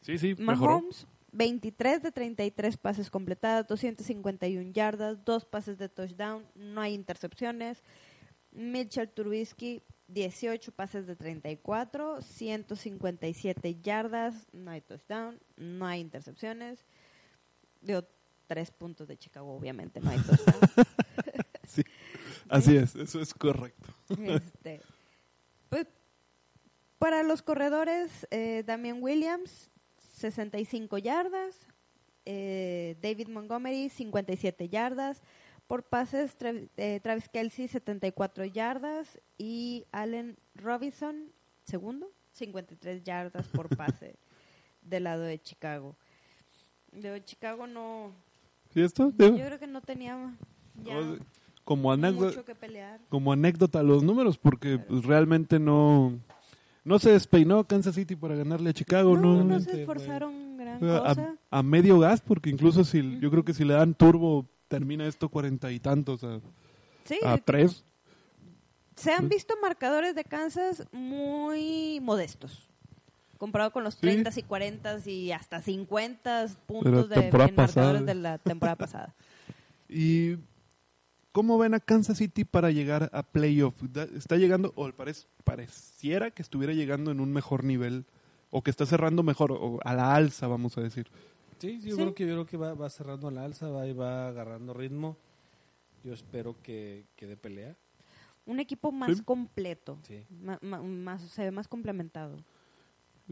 Sí, 0.01 0.19
sí, 0.19 0.35
mejoró. 0.35 0.81
Mahomes, 0.81 1.07
23 1.31 2.03
de 2.03 2.11
33 2.11 2.77
pases 2.77 3.09
completados, 3.09 3.69
251 3.69 4.73
yardas, 4.73 5.25
dos 5.25 5.45
pases 5.45 5.79
de 5.79 5.89
touchdown, 5.89 6.45
no 6.57 6.81
hay 6.81 6.95
intercepciones. 6.95 7.85
Mitchell 8.51 9.09
Trubisky, 9.09 9.83
18 10.09 10.73
pases 10.73 11.07
de 11.07 11.15
34, 11.15 12.21
157 12.21 13.81
yardas, 13.81 14.49
no 14.53 14.73
hay 14.73 14.81
touchdown, 14.81 15.39
no 15.57 15.87
hay 15.87 16.01
intercepciones. 16.01 16.85
Digo, 17.81 18.03
tres 18.49 18.73
puntos 18.73 19.07
de 19.07 19.17
Chicago, 19.17 19.55
obviamente, 19.55 20.01
no 20.01 20.11
hay 20.11 20.19
touchdown. 20.27 20.87
Sí, 21.73 21.83
así 22.49 22.77
es, 22.77 22.95
eso 22.97 23.21
es 23.21 23.33
correcto. 23.33 23.89
Este, 24.11 24.81
pues, 25.71 25.87
para 26.99 27.23
los 27.23 27.43
corredores, 27.43 28.27
eh, 28.31 28.63
Damian 28.67 29.03
Williams, 29.03 29.71
65 30.17 30.99
yardas. 30.99 31.57
eh, 32.25 32.97
David 33.03 33.29
Montgomery, 33.29 33.89
57 33.89 34.69
yardas. 34.69 35.21
Por 35.67 35.83
pases, 35.85 36.39
Tra- 36.39 36.69
eh, 36.77 37.01
Travis 37.03 37.29
Kelsey, 37.29 37.67
74 37.67 38.45
yardas. 38.45 39.19
Y 39.39 39.87
Allen 39.91 40.37
Robinson, 40.55 41.33
segundo, 41.65 42.13
53 42.33 43.03
yardas 43.03 43.49
por 43.49 43.69
pase 43.77 44.15
del 44.83 45.05
lado 45.05 45.23
de 45.23 45.41
Chicago. 45.41 45.97
De 46.93 47.25
Chicago 47.25 47.67
no. 47.67 48.13
¿Sí 48.73 48.83
esto? 48.83 49.13
Yo 49.19 49.35
creo 49.35 49.59
que 49.59 49.67
no 49.67 49.81
tenía 49.81 50.33
ya 50.85 50.95
Como 51.65 51.93
anécdota, 51.93 52.43
como 53.09 53.33
anécdota 53.33 53.83
los 53.83 54.03
números, 54.03 54.37
porque 54.39 54.75
Claro. 54.75 54.85
pues, 54.89 55.05
realmente 55.05 55.59
no, 55.61 56.19
No 56.85 56.99
se 56.99 57.13
despeinó 57.13 57.63
Kansas 57.65 57.95
City 57.95 58.17
para 58.17 58.35
ganarle 58.35 58.71
a 58.71 58.73
Chicago, 58.73 59.15
no, 59.15 59.23
¿no? 59.23 59.29
no 59.37 59.37
Realmente, 59.51 59.71
se 59.73 59.81
esforzaron 59.83 60.57
gran 60.57 60.77
a, 60.91 60.99
cosa. 61.15 61.35
a 61.51 61.63
medio 61.63 62.01
gas, 62.01 62.21
porque 62.21 62.51
incluso 62.51 62.83
si 62.83 63.21
yo 63.21 63.31
creo 63.31 63.45
que 63.45 63.55
si 63.55 63.65
le 63.65 63.75
dan 63.75 63.95
turbo 63.95 64.47
termina 64.67 65.07
esto 65.07 65.29
cuarenta 65.29 65.71
y 65.71 65.79
tantos 65.79 66.25
a, 66.25 66.41
Sí, 67.05 67.19
a 67.25 67.39
tres. 67.39 67.85
se 68.97 69.13
han 69.13 69.29
visto 69.29 69.55
marcadores 69.63 70.17
de 70.17 70.25
Kansas 70.25 70.85
muy 70.93 72.01
modestos. 72.03 72.69
Comparado 73.39 73.71
con 73.73 73.85
los 73.85 73.95
Sí. 73.95 74.01
30 74.01 74.31
y 74.37 74.43
40 74.43 74.99
y 75.09 75.31
hasta 75.33 75.61
50 75.63 76.47
De 76.49 76.55
puntos 76.67 77.09
de, 77.09 77.29
en 77.29 77.55
marcadores 77.55 78.07
de 78.07 78.15
la 78.17 78.39
temporada 78.39 78.75
pasada. 78.77 79.15
¿Y 79.89 80.37
cómo 81.33 81.59
ven 81.59 81.75
a 81.75 81.81
Kansas 81.81 82.19
City 82.19 82.45
para 82.45 82.71
llegar 82.71 83.11
a 83.13 83.23
playoff? 83.23 83.75
¿Está 84.17 84.37
llegando, 84.37 84.73
o 84.77 84.87
parec- 84.89 85.27
pareciera 85.45 86.31
que 86.31 86.43
estuviera 86.43 86.73
llegando 86.73 87.11
en 87.11 87.21
un 87.21 87.33
mejor 87.33 87.65
nivel, 87.65 88.05
o 88.51 88.63
que 88.63 88.71
está 88.71 88.87
cerrando 88.87 89.23
mejor, 89.23 89.53
o 89.53 89.81
a 89.85 89.95
la 89.95 90.15
alza, 90.15 90.47
vamos 90.47 90.77
a 90.79 90.83
decir? 90.83 91.09
Sí, 91.59 91.81
yo 91.81 91.97
Sí. 91.97 92.03
creo 92.03 92.15
que 92.15 92.27
yo 92.27 92.33
creo 92.35 92.47
que 92.47 92.57
va, 92.57 92.75
va 92.75 92.91
cerrando 92.91 93.29
al 93.29 93.39
alza, 93.39 93.69
va 93.69 93.87
y 93.87 93.93
va 93.93 94.29
agarrando 94.29 94.75
ritmo. 94.75 95.17
Yo 96.05 96.13
espero 96.13 96.57
que, 96.63 97.05
que 97.17 97.27
dé 97.27 97.37
pelea. 97.37 97.77
Un 98.45 98.59
equipo 98.59 98.91
más 98.91 99.17
Sí. 99.19 99.23
completo. 99.23 99.99
Sí. 100.07 100.25
Ma- 100.43 100.59
ma- 100.61 100.83
más, 100.83 101.23
se 101.23 101.45
ve 101.45 101.51
más 101.53 101.69
complementado. 101.69 102.37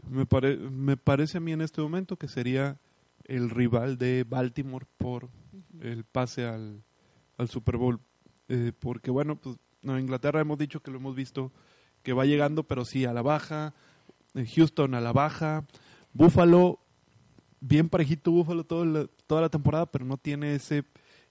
Me, 0.09 0.25
pare- 0.25 0.55
me 0.57 0.95
parece 0.95 1.37
a 1.37 1.41
mí 1.41 1.51
en 1.51 1.59
este 1.61 1.81
momento 1.81 2.15
que 2.15 2.29
sería 2.29 2.77
el 3.25 3.49
rival 3.49 3.97
de 3.97 4.25
Baltimore 4.27 4.85
por 4.97 5.27
el 5.81 6.05
pase 6.05 6.45
al, 6.45 6.81
al 7.41 7.49
Super 7.49 7.77
Bowl. 7.77 7.99
Eh, 8.47 8.71
porque 8.77 9.11
bueno, 9.11 9.35
pues 9.35 9.57
Nueva 9.81 9.99
Inglaterra 10.01 10.41
hemos 10.41 10.57
dicho 10.57 10.81
que 10.81 10.91
lo 10.91 10.97
hemos 10.97 11.15
visto 11.15 11.51
que 12.03 12.13
va 12.13 12.25
llegando, 12.25 12.63
pero 12.63 12.85
sí 12.85 13.05
a 13.05 13.13
la 13.13 13.21
baja. 13.21 13.73
Eh, 14.35 14.45
Houston 14.55 14.93
a 14.95 15.01
la 15.01 15.11
baja. 15.11 15.65
Buffalo, 16.13 16.79
bien 17.59 17.89
parejito 17.89 18.31
Buffalo 18.31 18.63
todo 18.63 18.85
la- 18.85 19.07
toda 19.27 19.41
la 19.41 19.49
temporada, 19.49 19.85
pero 19.85 20.05
no 20.05 20.17
tiene 20.17 20.55
ese 20.55 20.83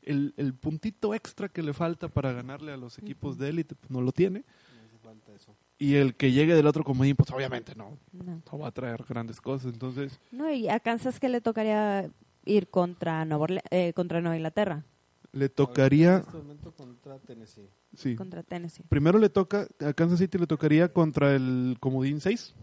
el, 0.03 0.33
el 0.39 0.55
puntito 0.55 1.13
extra 1.15 1.49
que 1.51 1.63
le 1.63 1.75
falta 1.75 2.09
para 2.09 2.33
ganarle 2.33 2.73
a 2.73 2.77
los 2.79 2.99
equipos 2.99 3.37
de 3.37 3.51
élite, 3.51 3.75
pues 3.75 3.91
no 3.91 4.01
lo 4.01 4.13
tiene. 4.13 4.41
No 4.41 4.83
hace 4.87 4.99
falta 4.99 5.33
eso. 5.35 5.55
Y 5.79 5.97
el 5.97 6.15
que 6.15 6.33
llegue 6.33 6.55
del 6.55 6.67
otro 6.67 6.85
comodín, 6.85 7.17
pues 7.17 7.31
obviamente 7.31 7.75
no, 7.75 7.99
No. 8.13 8.41
no 8.51 8.59
va 8.59 8.69
a 8.69 8.73
traer 8.73 9.05
grandes 9.09 9.41
cosas. 9.43 9.73
Entonces, 9.75 10.19
No, 10.33 10.51
y 10.51 10.69
a 10.69 10.81
Kansas 10.81 11.21
que 11.21 11.29
le 11.29 11.41
tocaría 11.43 12.11
ir 12.47 12.69
contra 12.69 13.25
Nueva, 13.27 13.47
Orle- 13.47 13.63
eh, 13.71 13.93
contra 13.93 14.21
Nueva 14.23 14.37
Inglaterra, 14.37 14.85
le 15.33 15.49
tocaría, 15.49 16.17
En 16.17 16.21
este 16.23 16.37
momento 16.39 16.73
contra 16.73 17.19
Tennessee. 17.19 17.69
sí. 17.97 18.17
contra 18.17 18.43
Tennessee. 18.43 18.83
Primero 18.89 19.19
le 19.19 19.29
toca, 19.31 19.69
a 19.81 19.93
Kansas 19.93 20.19
City 20.19 20.39
le 20.39 20.47
tocaría 20.47 20.93
contra 20.93 21.35
el 21.35 21.77
comodín 21.81 22.21
6 22.21 22.55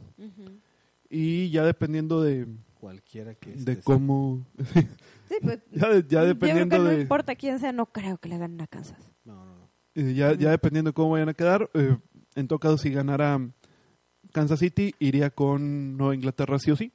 y 1.09 1.49
ya 1.49 1.63
dependiendo 1.63 2.21
de, 2.21 2.47
Cualquiera 2.79 3.33
que 3.35 3.51
de 3.53 3.79
cómo, 3.79 4.45
Sí, 5.29 5.35
pues, 5.41 5.59
ya, 5.71 5.89
de- 5.89 6.05
yo 6.07 6.25
dependiendo 6.25 6.75
creo 6.75 6.83
que 6.85 6.89
no 6.91 6.95
de, 6.95 7.01
importa 7.01 7.35
quién 7.35 7.59
sea, 7.59 7.71
no 7.71 7.87
creo 7.87 8.17
que 8.17 8.29
le 8.29 8.37
ganen 8.37 8.61
a 8.61 8.67
Kansas. 8.67 8.99
No, 9.25 9.33
no, 9.45 9.55
no. 9.57 9.69
eh, 9.95 10.13
ya, 10.13 10.33
ya 10.33 10.51
dependiendo 10.51 10.89
de 10.91 10.93
cómo 10.93 11.11
vayan 11.11 11.29
a 11.29 11.33
quedar, 11.33 11.69
eh, 11.73 11.97
en 12.35 12.47
todo 12.47 12.59
caso 12.59 12.77
si 12.77 12.91
ganara 12.91 13.39
Kansas 14.31 14.59
City 14.59 14.93
iría 14.99 15.29
con 15.31 15.97
Nueva 15.97 16.13
Inglaterra 16.15 16.59
sí 16.59 16.69
o 16.71 16.75
sí. 16.75 16.91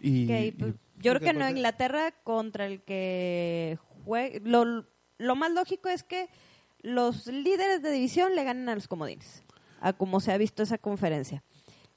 Y, 0.00 0.24
Ok, 0.24 0.54
pues, 0.58 0.74
y- 0.74 1.02
yo 1.02 1.12
creo 1.12 1.20
que 1.20 1.32
Nueva 1.32 1.50
Inglaterra 1.50 2.12
contra 2.22 2.66
el 2.66 2.82
que 2.82 3.78
juegue... 4.04 4.40
Lo, 4.44 4.84
lo 5.18 5.36
más 5.36 5.50
lógico 5.52 5.88
es 5.88 6.02
que 6.02 6.28
los 6.82 7.26
líderes 7.26 7.82
de 7.82 7.90
división 7.90 8.34
le 8.34 8.44
ganen 8.44 8.68
a 8.68 8.74
los 8.74 8.88
comodines, 8.88 9.42
a 9.80 9.92
como 9.92 10.20
se 10.20 10.32
ha 10.32 10.38
visto 10.38 10.62
esa 10.62 10.78
conferencia. 10.78 11.42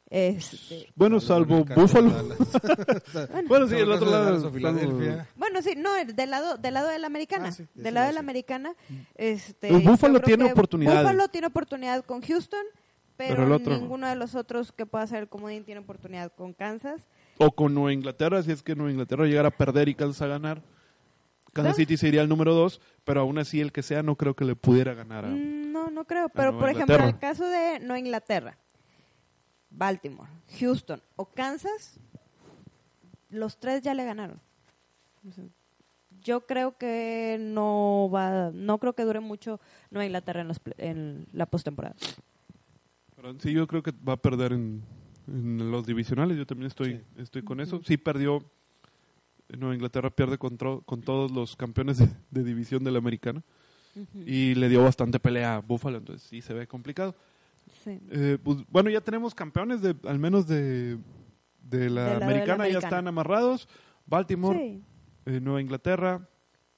Este, 0.09 0.87
bueno, 0.95 1.19
Salvo 1.19 1.63
de 1.65 1.75
Buffalo. 1.75 2.09
Bueno, 3.47 3.67
sí, 3.67 3.75
el 3.75 3.91
otro 3.91 4.05
de 4.09 4.11
lado. 4.11 4.51
Filadelfia. 4.51 5.27
bueno, 5.35 5.61
sí, 5.61 5.73
no, 5.75 5.95
el- 5.97 6.15
del 6.15 6.29
lado, 6.31 6.57
del 6.57 6.73
lado 6.75 6.87
de 6.87 6.99
la 6.99 7.07
americana. 7.07 7.49
Ah, 7.49 7.51
sí, 7.51 7.63
de 7.73 7.83
del 7.83 7.93
lado 7.95 8.07
de 8.07 8.13
lado 8.13 8.13
la 8.13 8.19
sí. 8.19 8.25
americana. 8.25 8.73
Este, 9.15 9.67
Pues 9.69 9.83
Buffalo 9.83 10.21
tiene 10.21 10.45
que 10.45 10.51
oportunidades. 10.53 11.01
Buffalo 11.01 11.27
tiene 11.27 11.47
oportunidad 11.47 12.05
con 12.05 12.21
Houston, 12.21 12.63
pero, 13.17 13.35
Pero 13.35 13.47
el 13.47 13.51
otro 13.51 13.73
no. 13.73 13.79
ninguno 13.81 14.07
de 14.07 14.15
los 14.15 14.35
otros 14.35 14.71
que 14.71 14.85
pueda 14.85 15.05
ser 15.07 15.19
el 15.23 15.27
comodín 15.27 15.65
tiene 15.65 15.81
oportunidad 15.81 16.31
con 16.33 16.53
Kansas. 16.53 17.05
o 17.39 17.51
con 17.51 17.73
Nueva 17.73 17.91
Inglaterra, 17.91 18.41
si 18.43 18.51
es 18.51 18.63
que 18.63 18.75
Nueva 18.75 18.91
Inglaterra 18.91 19.25
llegara 19.25 19.49
a 19.49 19.51
perder 19.51 19.89
y 19.89 19.95
Kansas 19.95 20.21
a 20.21 20.27
ganar. 20.27 20.61
Kansas. 21.63 21.77
City 21.77 21.97
sería 21.97 22.21
el 22.21 22.29
número 22.29 22.53
dos, 22.53 22.81
pero 23.03 23.21
aún 23.21 23.37
así 23.37 23.59
el 23.61 23.71
que 23.71 23.83
sea 23.83 24.03
no 24.03 24.15
creo 24.15 24.35
que 24.35 24.45
le 24.45 24.55
pudiera 24.55 24.93
ganar 24.93 25.25
a... 25.25 25.29
Mm, 25.29 25.71
No, 25.71 25.89
no 25.89 26.05
creo. 26.05 26.29
Pero, 26.29 26.57
por 26.57 26.69
ejemplo, 26.69 26.95
en 26.95 27.03
el 27.03 27.19
caso 27.19 27.45
de 27.47 27.79
Nueva 27.79 27.99
Inglaterra, 27.99 28.57
Baltimore, 29.69 30.29
Houston 30.59 31.01
o 31.15 31.25
Kansas, 31.25 31.99
los 33.29 33.59
tres 33.59 33.81
ya 33.81 33.93
le 33.93 34.05
ganaron. 34.05 34.39
Yo 36.21 36.45
creo 36.45 36.77
que 36.77 37.37
no 37.39 38.09
va, 38.13 38.51
no 38.53 38.79
creo 38.79 38.93
que 38.93 39.03
dure 39.03 39.19
mucho 39.19 39.59
Nueva 39.91 40.05
Inglaterra 40.05 40.41
en, 40.41 40.47
los 40.47 40.59
en 40.77 41.27
la 41.31 41.45
postemporada. 41.45 41.95
Sí, 43.39 43.51
yo 43.51 43.67
creo 43.67 43.83
que 43.83 43.91
va 44.07 44.13
a 44.13 44.17
perder 44.17 44.53
en, 44.53 44.83
en 45.27 45.71
los 45.71 45.85
divisionales. 45.85 46.37
Yo 46.37 46.45
también 46.45 46.67
estoy, 46.67 47.03
estoy 47.17 47.43
con 47.43 47.59
eso. 47.59 47.81
Sí 47.83 47.97
perdió. 47.97 48.43
Nueva 49.57 49.75
Inglaterra 49.75 50.09
pierde 50.09 50.37
con, 50.37 50.57
todos 50.57 51.31
los 51.31 51.55
campeones 51.55 51.97
de, 51.99 52.09
de 52.31 52.43
división 52.43 52.83
de 52.83 52.91
la 52.91 52.97
americana. 52.99 53.43
Y 54.13 54.53
le 54.55 54.69
dio 54.69 54.83
bastante 54.83 55.19
pelea 55.19 55.55
a 55.55 55.59
Buffalo, 55.61 55.97
entonces 55.97 56.27
sí 56.29 56.41
se 56.41 56.53
ve 56.53 56.67
complicado. 56.67 57.15
Sí. 57.83 57.99
Eh, 58.11 58.37
pues, 58.43 58.57
bueno, 58.69 58.89
ya 58.91 59.01
tenemos 59.01 59.33
campeones, 59.33 59.81
de 59.81 59.95
al 60.05 60.19
menos 60.19 60.45
de, 60.47 60.97
de 61.63 61.89
la 61.89 62.17
americana, 62.17 62.67
ya 62.69 62.77
están 62.77 63.07
amarrados. 63.07 63.67
Baltimore, 64.05 64.57
Sí. 64.57 64.83
eh, 65.25 65.39
Nueva 65.41 65.61
Inglaterra, 65.61 66.29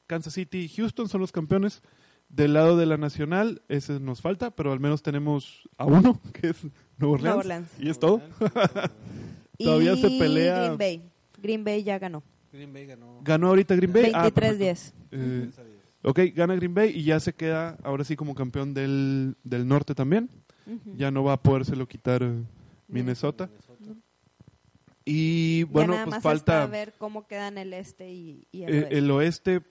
Kansas 0.07 0.33
City 0.33 0.59
y 0.59 0.69
Houston 0.69 1.09
son 1.09 1.19
los 1.21 1.31
campeones. 1.33 1.81
Del 2.29 2.53
lado 2.53 2.77
de 2.77 2.85
la 2.85 2.95
nacional, 2.97 3.63
ese 3.69 3.99
nos 3.99 4.21
falta, 4.21 4.51
pero 4.51 4.71
al 4.71 4.79
menos 4.79 5.01
tenemos 5.01 5.67
a 5.77 5.85
uno, 5.85 6.21
que 6.33 6.49
es 6.51 6.57
Nueva 6.97 7.35
Orleans. 7.37 7.69
Y 7.79 7.89
es 7.89 7.99
todo. 7.99 8.21
Todavía 9.57 9.95
se 9.95 10.07
pelea- 10.09 10.59
Green 10.59 10.77
Bay. 10.77 11.09
Green 11.41 11.63
Bay 11.63 11.83
ya 11.83 11.99
ganó. 11.99 12.23
Green 12.51 12.73
Bay 12.73 12.85
ganó. 12.85 13.19
Ganó 13.21 13.47
ahorita 13.47 13.75
Green 13.75 13.93
Bay. 13.93 14.11
Ah, 14.13 14.29
23-10. 14.29 14.31
perfecto. 14.31 14.93
Eh, 15.11 15.49
ok, 16.03 16.19
gana 16.35 16.55
Green 16.55 16.73
Bay 16.73 16.91
y 16.95 17.03
ya 17.03 17.19
se 17.19 17.33
queda 17.33 17.77
ahora 17.83 18.03
sí 18.03 18.15
como 18.15 18.35
campeón 18.35 18.73
del, 18.73 19.35
del 19.43 19.67
norte 19.67 19.95
también. 19.95 20.29
Ujú. 20.65 20.95
Ya 20.95 21.11
no 21.11 21.23
va 21.23 21.33
a 21.33 21.41
podérselo 21.41 21.87
quitar 21.87 22.23
eh, 22.23 22.43
Minnesota. 22.87 23.49
Y 25.05 25.63
bueno, 25.63 25.93
ya 25.93 25.99
nada 25.99 26.05
pues 26.05 26.15
más 26.17 26.23
falta 26.23 26.63
hasta 26.63 26.71
ver 26.71 26.93
cómo 26.97 27.25
quedan 27.25 27.57
el 27.57 27.73
este 27.73 28.11
y, 28.11 28.47
y 28.51 28.63
el 28.63 28.69
eh, 28.73 28.77
oeste. 28.81 28.97
el 28.97 29.11
oeste. 29.11 29.61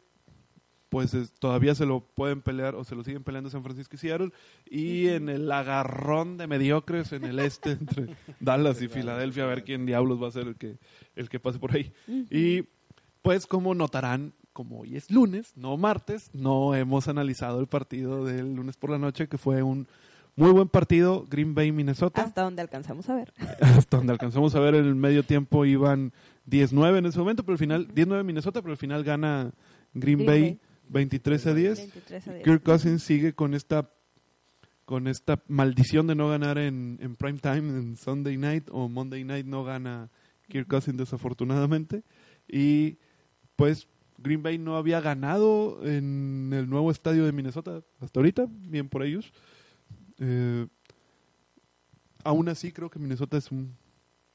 Pues 0.89 1.13
es- 1.15 1.33
todavía 1.33 1.75
se 1.75 1.85
lo 1.87 2.01
pueden 2.01 2.41
pelear 2.41 2.75
o 2.75 2.83
se 2.85 2.95
lo 2.95 3.05
siguen 3.05 3.23
peleando 3.23 3.51
San 3.51 3.63
Francisco 3.63 3.97
y 3.97 3.99
Seattle. 3.99 4.31
Y 4.71 5.09
en 5.09 5.29
el 5.29 5.51
agarrón 5.53 6.39
de 6.39 6.47
mediocres 6.47 7.13
en 7.13 7.25
el 7.25 7.39
este 7.41 7.73
entre 7.73 8.07
Dallas 8.41 8.81
y 8.81 8.89
Filadelfia, 8.89 9.45
a 9.45 9.49
ver 9.49 9.65
quién 9.65 9.85
diablos 9.87 10.23
va 10.23 10.29
a 10.29 10.33
ser 10.33 10.47
el 10.47 10.57
que, 10.57 10.79
el 11.17 11.29
que 11.29 11.41
pase 11.41 11.59
por 11.59 11.75
ahí. 11.75 11.93
Y 12.31 12.65
pues 13.23 13.47
como 13.47 13.75
notarán, 13.75 14.33
como 14.55 14.81
hoy 14.81 14.97
es 14.97 15.11
lunes, 15.11 15.53
no 15.57 15.77
martes, 15.77 16.31
no 16.33 16.75
hemos 16.75 17.07
analizado 17.07 17.61
el 17.61 17.67
partido 17.67 18.25
del 18.25 18.55
lunes 18.55 18.77
por 18.77 18.91
la 18.91 18.99
noche, 18.99 19.29
que 19.29 19.37
fue 19.39 19.63
un 19.63 19.87
muy 20.37 20.53
buen 20.53 20.69
partido, 20.69 21.27
Green 21.29 21.55
Bay, 21.55 21.71
Minnesota. 21.73 22.23
Hasta 22.23 22.43
donde 22.43 22.63
alcanzamos 22.63 23.09
a 23.09 23.17
ver. 23.17 23.33
Hasta 23.61 23.97
donde 23.99 24.13
alcanzamos 24.13 24.55
a 24.55 24.61
ver 24.61 24.75
en 24.77 24.87
el 24.87 24.95
medio 24.95 25.23
tiempo 25.25 25.65
iban 25.67 26.13
19 26.47 26.99
en 27.01 27.07
ese 27.07 27.19
momento, 27.19 27.43
pero 27.43 27.55
al 27.55 27.59
final, 27.59 27.89
19 27.93 28.23
Minnesota, 28.25 28.63
pero 28.63 28.73
al 28.73 28.79
final 28.79 29.05
gana 29.05 29.53
Green, 29.95 30.19
Green 30.19 30.27
Bay, 30.27 30.41
Bay. 30.43 30.59
23 30.89 31.47
a 31.47 31.55
10. 31.55 31.79
23 31.79 32.29
a 32.29 32.33
10. 32.33 32.45
Kirk 32.45 32.63
Cousins 32.63 33.03
sigue 33.03 33.35
con 33.35 33.55
esta 33.55 33.91
con 34.85 35.07
esta 35.07 35.43
maldición 35.49 36.07
de 36.07 36.15
no 36.15 36.31
ganar 36.31 36.57
en, 36.57 36.99
en 37.03 37.15
prime 37.15 37.39
time, 37.39 37.59
en 37.59 37.99
Sunday 37.99 38.39
night 38.39 38.69
o 38.73 38.89
Monday 38.89 39.23
night 39.23 39.45
no 39.45 39.63
gana 39.63 40.11
Kirk 40.49 40.67
Cousins 40.67 40.97
desafortunadamente. 40.97 42.05
Y 42.49 42.97
pues 43.55 43.87
Green 44.17 44.43
Bay 44.43 44.57
no 44.57 44.77
había 44.77 45.01
ganado 45.03 45.79
en 45.85 46.51
el 46.55 46.71
nuevo 46.71 46.91
estadio 46.91 47.27
de 47.27 47.33
Minnesota 47.33 47.83
hasta 48.01 48.19
ahorita, 48.19 48.47
bien 48.49 48.89
por 48.89 49.03
ellos. 49.03 49.31
Eh, 50.19 50.67
aún 52.25 52.49
así 52.49 52.73
creo 52.73 52.89
que 52.89 52.99
Minnesota 52.99 53.37
es 53.37 53.53
un, 53.53 53.77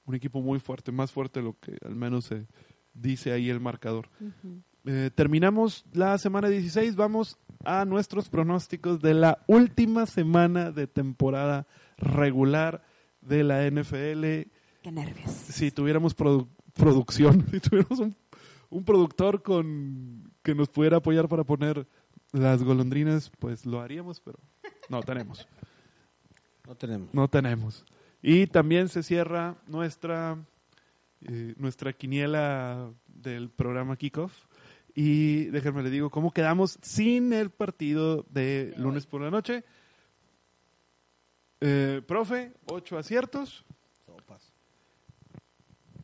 un 0.05 0.15
equipo 0.15 0.41
muy 0.41 0.59
fuerte, 0.59 0.91
más 0.91 1.11
fuerte 1.11 1.39
de 1.39 1.45
lo 1.45 1.59
que 1.59 1.77
al 1.83 1.95
menos 1.95 2.25
se 2.25 2.47
dice 2.93 3.31
ahí 3.31 3.49
el 3.49 3.59
marcador. 3.59 4.09
Eh, 4.85 5.11
terminamos 5.15 5.85
la 5.93 6.17
semana 6.17 6.49
16, 6.49 6.95
vamos 6.95 7.37
a 7.63 7.85
nuestros 7.85 8.27
pronósticos 8.29 9.01
de 9.01 9.13
la 9.13 9.39
última 9.47 10.05
semana 10.05 10.71
de 10.71 10.87
temporada 10.87 11.67
regular 11.97 12.83
de 13.21 13.43
la 13.43 13.65
NFL. 13.69 14.49
Qué 14.81 14.91
nervios. 14.91 15.31
Si 15.31 15.71
tuviéramos 15.71 16.15
produ- 16.17 16.49
producción, 16.73 17.45
si 17.51 17.59
tuviéramos 17.61 17.99
un, 17.99 18.15
un 18.69 18.83
productor 18.83 19.41
con 19.41 20.31
que 20.43 20.53
nos 20.53 20.67
pudiera 20.67 20.97
apoyar 20.97 21.29
para 21.29 21.45
poner 21.45 21.87
las 22.33 22.61
golondrinas, 22.63 23.31
pues 23.39 23.65
lo 23.65 23.79
haríamos, 23.79 24.19
pero 24.19 24.39
no 24.89 25.01
tenemos. 25.01 25.47
No 26.65 26.75
tenemos. 26.75 27.13
No 27.13 27.27
tenemos. 27.27 27.85
Y 28.21 28.47
también 28.47 28.87
se 28.87 29.03
cierra 29.03 29.57
nuestra, 29.67 30.37
eh, 31.27 31.55
nuestra 31.57 31.91
quiniela 31.91 32.89
del 33.05 33.49
programa 33.49 33.97
Kickoff. 33.97 34.45
Y 34.95 35.45
déjenme 35.45 35.81
le 35.81 35.89
digo 35.89 36.09
cómo 36.09 36.31
quedamos 36.31 36.77
sin 36.81 37.33
el 37.33 37.49
partido 37.49 38.25
de 38.29 38.73
lunes 38.77 39.07
por 39.07 39.21
la 39.21 39.31
noche. 39.31 39.63
Eh, 41.61 42.01
profe, 42.05 42.53
ocho 42.67 42.97
aciertos. 42.97 43.65
Sopas. 44.05 44.51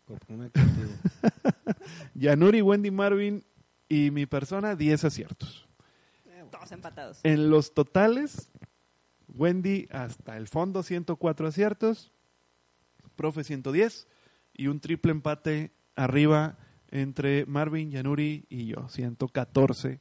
Yanuri, 2.16 2.61
Wendy 2.61 2.90
Marvin 2.90 3.45
y 3.88 4.10
mi 4.11 4.26
persona, 4.26 4.76
10 4.76 5.03
aciertos. 5.03 5.68
Todos 6.49 6.72
empatados. 6.72 7.20
En 7.24 7.52
los 7.52 7.76
totales, 7.76 8.49
Wendy 9.28 9.88
hasta 9.91 10.38
el 10.38 10.48
fondo 10.48 10.82
104 10.82 11.48
aciertos, 11.48 12.11
profe 13.16 13.44
110 13.44 14.07
y 14.53 14.68
un 14.68 14.80
triple 14.80 15.11
empate 15.11 15.72
arriba 15.95 16.57
entre 16.91 17.45
Marvin, 17.45 17.91
Yanuri 17.91 18.45
y 18.49 18.68
yo, 18.68 18.88
114 18.90 19.99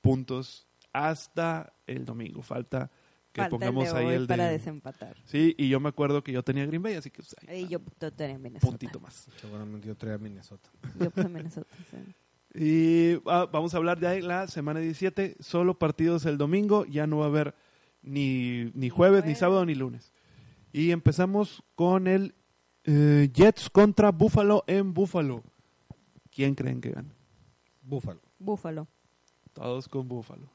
puntos 0.00 0.66
hasta 0.92 1.74
el 1.86 2.04
domingo. 2.04 2.42
Falta 2.42 2.90
que 3.32 3.40
Falta 3.40 3.50
pongamos 3.50 3.88
el 3.88 3.92
de 3.94 3.98
ahí 3.98 4.06
hoy 4.06 4.14
el 4.14 4.26
para 4.26 4.46
de... 4.46 4.52
desempatar. 4.52 5.16
Sí, 5.24 5.54
y 5.56 5.68
yo 5.68 5.80
me 5.80 5.88
acuerdo 5.88 6.22
que 6.22 6.32
yo 6.32 6.42
tenía 6.42 6.66
Green 6.66 6.82
Bay, 6.82 6.94
así 6.94 7.10
que 7.10 7.22
pues, 7.22 7.34
ahí 7.48 7.64
Y 7.64 7.68
yo 7.68 7.80
tenía 8.14 8.38
Minnesota. 8.38 8.70
puntito 8.70 9.00
más. 9.00 9.26
Seguramente 9.40 9.88
yo 9.88 9.96
traía 9.96 10.16
a 10.16 10.18
Minnesota. 10.18 10.68
Yo 11.00 11.10
puse 11.10 11.28
Minnesota. 11.28 11.76
sí. 11.90 11.96
Y 12.54 13.18
ah, 13.26 13.48
vamos 13.50 13.72
a 13.72 13.78
hablar 13.78 13.98
de 13.98 14.06
ahí 14.06 14.20
la 14.20 14.46
semana 14.46 14.80
17, 14.80 15.36
solo 15.40 15.78
partidos 15.78 16.26
el 16.26 16.36
domingo, 16.36 16.84
ya 16.84 17.06
no 17.06 17.18
va 17.18 17.24
a 17.24 17.28
haber 17.28 17.54
ni, 18.02 18.70
ni 18.74 18.90
jueves, 18.90 19.24
ni 19.24 19.34
sábado, 19.34 19.64
ni 19.64 19.74
lunes. 19.74 20.12
Y 20.72 20.90
empezamos 20.90 21.62
con 21.74 22.06
el 22.06 22.34
eh, 22.84 23.30
Jets 23.32 23.70
contra 23.70 24.10
Buffalo 24.10 24.64
en 24.66 24.92
Buffalo. 24.92 25.42
¿Quién 26.34 26.54
creen 26.54 26.80
que 26.80 26.90
gana? 26.90 27.14
Búfalo. 27.82 28.20
Búfalo. 28.38 28.88
Todos 29.52 29.86
con 29.88 30.08
Buffalo. 30.08 30.48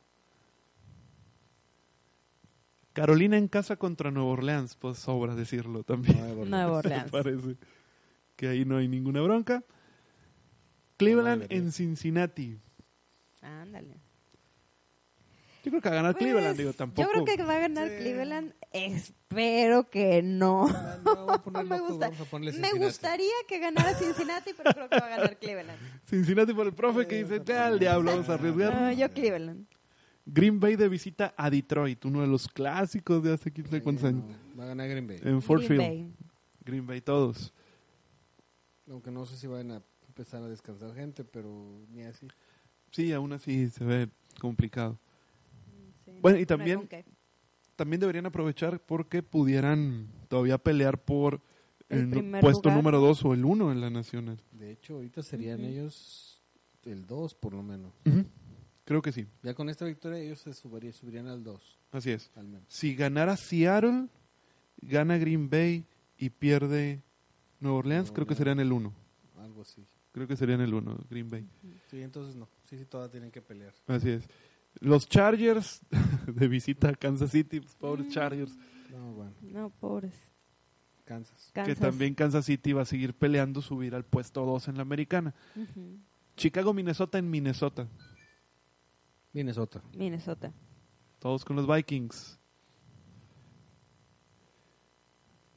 Carolina 2.94 3.38
en 3.38 3.48
casa 3.48 3.76
contra 3.76 4.10
Nueva 4.10 4.30
Orleans, 4.32 4.76
pues 4.76 4.98
sobra 4.98 5.36
decirlo 5.36 5.84
también. 5.84 6.18
Nueva 6.18 6.32
Orleans. 6.41 6.49
Nueva 6.49 6.68
Me 6.72 6.78
Orleans. 6.78 7.12
parece 7.12 7.58
que 8.36 8.48
ahí 8.48 8.66
no 8.66 8.78
hay 8.78 8.88
ninguna 8.88 9.22
bronca. 9.22 9.64
Cleveland 10.98 11.45
en 11.49 11.72
Cincinnati. 11.72 12.60
Ándale. 13.41 13.98
Yo 15.64 15.70
creo 15.72 15.82
que 15.82 15.90
va 15.90 15.94
a 15.95 15.98
ganar 15.98 16.14
Pues, 16.14 16.24
Cleveland, 16.24 16.58
digo, 16.58 16.74
tampoco. 16.74 17.02
Yo 17.08 17.12
creo 17.24 17.38
que 17.38 17.44
va 17.44 17.58
a 17.58 17.60
ganar 17.60 17.88
Sí. 17.90 17.95
Cleveland. 17.98 18.54
Espero 18.72 19.89
que 19.89 20.22
no. 20.22 20.68
No, 20.68 20.98
no, 20.98 21.15
vamos 21.26 21.35
a 21.35 21.41
poner 21.44 21.64
me 21.65 21.77
loco, 21.77 21.89
gusta. 21.89 22.10
vamos 22.10 22.27
a 22.27 22.30
ponerle 22.30 22.60
Me 22.60 22.72
gustaría 22.73 23.34
que 23.48 23.60
ganara 23.60 23.94
Cincinnati, 23.95 24.52
pero 24.56 24.72
creo 24.73 24.89
que 24.89 24.99
va 24.99 25.06
a 25.06 25.10
ganar 25.10 25.38
Cleveland. 25.38 25.80
Cincinnati 26.06 26.53
por 26.53 26.68
el 26.68 26.73
profe 26.73 27.07
que 27.07 27.23
dice, 27.23 27.41
ya 27.45 27.68
al 27.68 27.80
diablo, 27.80 28.11
vamos 28.11 28.30
a 28.30 28.34
arriesgar. 28.35 28.73
No, 28.73 28.91
yo 28.91 29.10
Cleveland. 29.11 29.65
Green 30.26 30.60
Bay 30.60 30.76
de 30.76 30.89
visita 30.89 31.34
a 31.38 31.49
Detroit, 31.49 32.03
uno 32.03 32.22
de 32.22 32.27
los 32.27 32.48
clásicos 32.49 33.23
de 33.23 33.34
hace 33.34 33.52
15 33.52 33.81
cuántos 33.81 34.03
años. 34.06 34.23
no, 34.26 34.60
va 34.60 34.65
a 34.65 34.68
ganar 34.68 34.89
Green 34.89 35.07
Bay. 35.07 35.19
En 35.23 35.41
Fort 35.41 35.64
Green 35.64 35.80
Field. 35.80 35.89
Bay. 35.89 36.14
Green 36.65 36.85
Bay 36.85 36.99
todos. 37.02 37.53
Aunque 38.89 39.10
no 39.11 39.26
sé 39.26 39.38
si 39.38 39.48
van 39.48 39.72
a 39.72 39.81
empezar 40.07 40.44
a 40.44 40.48
descansar 40.49 40.94
gente, 40.94 41.23
pero 41.23 41.49
ni 41.89 42.03
así. 42.03 42.27
Sí, 42.91 43.14
aún 43.14 43.31
así 43.34 43.69
se 43.69 43.84
ve 43.85 44.10
complicado. 44.39 44.99
Sí, 46.06 46.11
Bueno, 46.22 46.39
y 46.39 46.45
también-. 46.45 46.88
También 47.78 48.02
deberían 48.02 48.26
aprovechar 48.26 48.82
porque 48.82 49.24
pudieran 49.24 50.08
todavía 50.28 50.58
pelear 50.58 50.98
por 51.02 51.41
El 51.88 52.10
puesto 52.41 52.64
lugar. 52.70 52.76
número 52.76 52.99
2 52.99 53.24
o 53.24 53.34
el 53.34 53.45
1 53.45 53.72
en 53.72 53.80
la 53.80 53.90
nacional. 53.90 54.38
De 54.52 54.72
hecho, 54.72 54.95
ahorita 54.95 55.24
serían 55.24 55.62
ellos 55.64 56.41
el 56.84 57.06
2 57.08 57.36
por 57.36 57.54
lo 57.54 57.64
menos. 57.64 57.94
Creo 58.84 59.02
que 59.02 59.12
sí, 59.12 59.26
Ya 59.44 59.54
con 59.54 59.70
esta 59.70 59.86
victoria 59.86 60.18
ellos 60.20 60.40
se 60.40 60.54
subiría- 60.54 60.91
subirían 60.94 61.28
al 61.28 61.44
2, 61.44 61.78
así 61.91 62.12
es. 62.12 62.32
al 62.36 62.48
menos. 62.48 62.66
Si 62.68 62.95
ganara 62.95 63.36
Seattle, 63.38 64.08
gana 64.82 65.18
Green 65.18 65.49
Bay 65.49 65.86
y 66.18 66.30
pierde 66.30 67.02
Nueva 67.60 67.78
Orleans, 67.80 68.06
Nueva 68.08 68.16
creo 68.16 68.28
que 68.28 68.36
serían 68.36 68.60
el 68.60 68.72
1. 68.72 68.94
Algo 69.40 69.62
así. 69.62 69.86
Creo 70.14 70.26
que 70.28 70.36
serían 70.36 70.62
el 70.62 70.74
1, 70.74 70.98
Green 71.10 71.30
Bay. 71.30 71.45
Sí, 71.91 72.02
entonces 72.02 72.36
no. 72.36 72.48
Sí, 72.64 72.78
sí, 72.78 72.86
todavía 72.86 73.12
tienen 73.12 73.30
que 73.30 73.41
pelear. 73.41 73.74
Así 73.88 74.10
es. 74.10 74.28
Los 74.80 75.08
Chargers 75.10 75.82
de 76.28 76.48
visita 76.48 76.90
a 76.90 76.94
Kansas 76.95 77.32
City, 77.32 77.60
pues, 77.60 77.76
pobres 77.76 78.10
Chargers, 78.10 78.56
No, 78.91 79.14
bueno, 79.14 79.34
No, 79.41 79.70
pobres. 79.70 80.14
Kansas. 81.06 81.52
que 81.54 81.74
también 81.76 82.14
Kansas 82.16 82.45
City 82.45 82.74
va 82.74 82.82
a 82.82 82.86
seguir 82.86 83.14
peleando 83.14 83.62
subir 83.62 83.95
al 83.95 84.04
puesto 84.04 84.45
2 84.45 84.68
en 84.68 84.76
la 84.76 84.82
americana. 84.82 85.34
Chicago, 86.36 86.74
Minnesota 86.74 87.18
en 87.18 87.30
Minnesota, 87.30 87.88
Minnesota. 89.32 89.82
Minnesota. 89.94 90.52
todos 91.20 91.45
con 91.45 91.56
los 91.56 91.66
Vikings. 91.66 92.38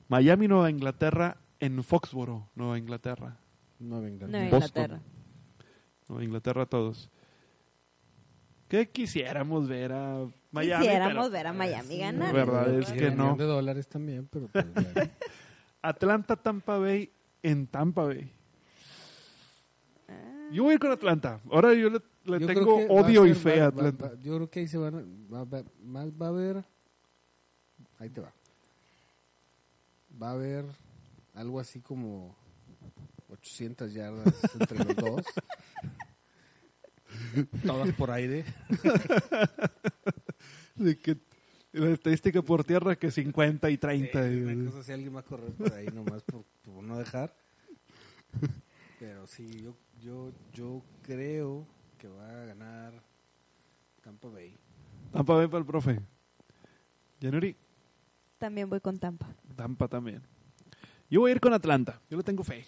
Miami, 0.09 0.48
Nueva 0.48 0.70
Inglaterra 0.70 1.36
en 1.59 1.82
Foxboro, 1.82 2.48
Nueva 2.55 2.78
Inglaterra. 2.78 3.36
Nueva 3.78 4.09
Inglaterra. 4.09 4.38
Nueva 4.40 4.59
Boston. 4.59 4.82
Inglaterra. 4.82 5.02
Nueva 6.09 6.24
Inglaterra 6.24 6.66
todos. 6.66 7.10
¿Qué 8.70 8.88
quisiéramos 8.88 9.66
ver 9.68 9.92
a 9.92 10.26
Miami? 10.52 10.84
Quisiéramos 10.84 11.14
pero- 11.26 11.30
ver 11.30 11.47
a 11.48 11.52
Miami 11.52 11.98
ganar. 11.98 12.28
La 12.32 12.44
verdad 12.44 12.74
es 12.78 12.92
que 12.92 13.09
un 13.09 13.16
no. 13.16 13.22
millón 13.24 13.38
de 13.38 13.44
dólares 13.44 13.88
también, 13.88 14.28
pero 14.30 14.47
pues, 14.47 14.64
bueno. 14.72 15.10
Atlanta, 15.82 16.36
Tampa 16.36 16.78
Bay 16.78 17.10
en 17.42 17.66
Tampa 17.66 18.05
Bay. 18.05 18.30
Ah, 20.09 20.48
Yo 20.52 20.62
voy 20.62 20.70
a 20.72 20.74
ir 20.74 20.80
con 20.80 20.92
Atlanta. 20.92 21.40
Ahora 21.51 21.74
yo 21.74 21.90
le, 21.90 22.01
le 22.24 22.38
Yo 22.40 22.47
tengo 22.47 22.78
va 22.86 22.94
odio 23.02 23.26
y 23.26 23.34
fe 23.34 23.55
a 23.60 23.62
va- 23.64 23.66
Atlanta. 23.68 24.09
va- 24.10 24.14
yo 24.22 24.36
creo 24.36 24.51
que 24.51 24.60
ahí 24.60 24.68
se 24.68 24.78
van 24.78 24.94
a, 24.94 25.34
va, 25.34 25.40
a 25.40 25.44
ver- 25.44 25.64
más 25.82 26.06
va 26.12 26.26
a 26.26 26.28
haber, 26.28 26.64
ahí 27.98 28.09
te 28.10 28.20
va, 28.20 28.32
va 30.22 30.28
a 30.28 30.32
haber 30.32 30.64
algo 31.34 31.59
así 31.59 31.80
como 31.80 32.36
800 33.30 33.92
yardas 33.92 34.32
entre 34.59 34.78
los 34.84 34.94
dos, 34.97 35.24
todas 37.66 37.92
por 37.94 38.10
aire. 38.10 38.44
De 40.74 40.98
que 40.98 41.16
la 41.72 41.90
estadística 41.90 42.42
por 42.42 42.64
tierra 42.64 42.96
que 42.96 43.10
50 43.10 43.70
y 43.70 43.78
30. 43.78 44.28
Sí, 44.28 44.34
y- 44.34 44.42
una 44.42 44.70
cosa 44.70 44.80
así, 44.80 44.92
alguien 44.92 45.14
va 45.14 45.20
a 45.20 45.24
correr 45.24 45.52
por 45.52 45.72
ahí 45.72 45.86
nomás 45.88 46.22
por, 46.22 46.44
por 46.62 46.82
no 46.82 46.98
dejar. 46.98 47.34
Pero 48.98 49.26
sí, 49.26 49.62
yo, 49.62 49.74
yo, 50.02 50.32
yo 50.52 50.82
creo 51.02 51.66
que 51.98 52.08
va 52.08 52.42
a 52.42 52.44
ganar 52.46 52.92
Tampa 54.02 54.28
Bay. 54.28 54.56
Tampa 55.12 55.34
Bay 55.34 55.46
para 55.46 55.58
el 55.58 55.66
profe. 55.66 56.00
Yanuri, 57.20 57.54
También 58.38 58.70
voy 58.70 58.80
con 58.80 58.98
Tampa. 58.98 59.26
Tampa 59.54 59.86
también. 59.88 60.22
Yo 61.10 61.20
voy 61.20 61.30
a 61.30 61.34
ir 61.34 61.40
con 61.40 61.52
Atlanta. 61.52 62.00
Yo 62.08 62.16
le 62.16 62.22
tengo 62.24 62.42
fe. 62.42 62.64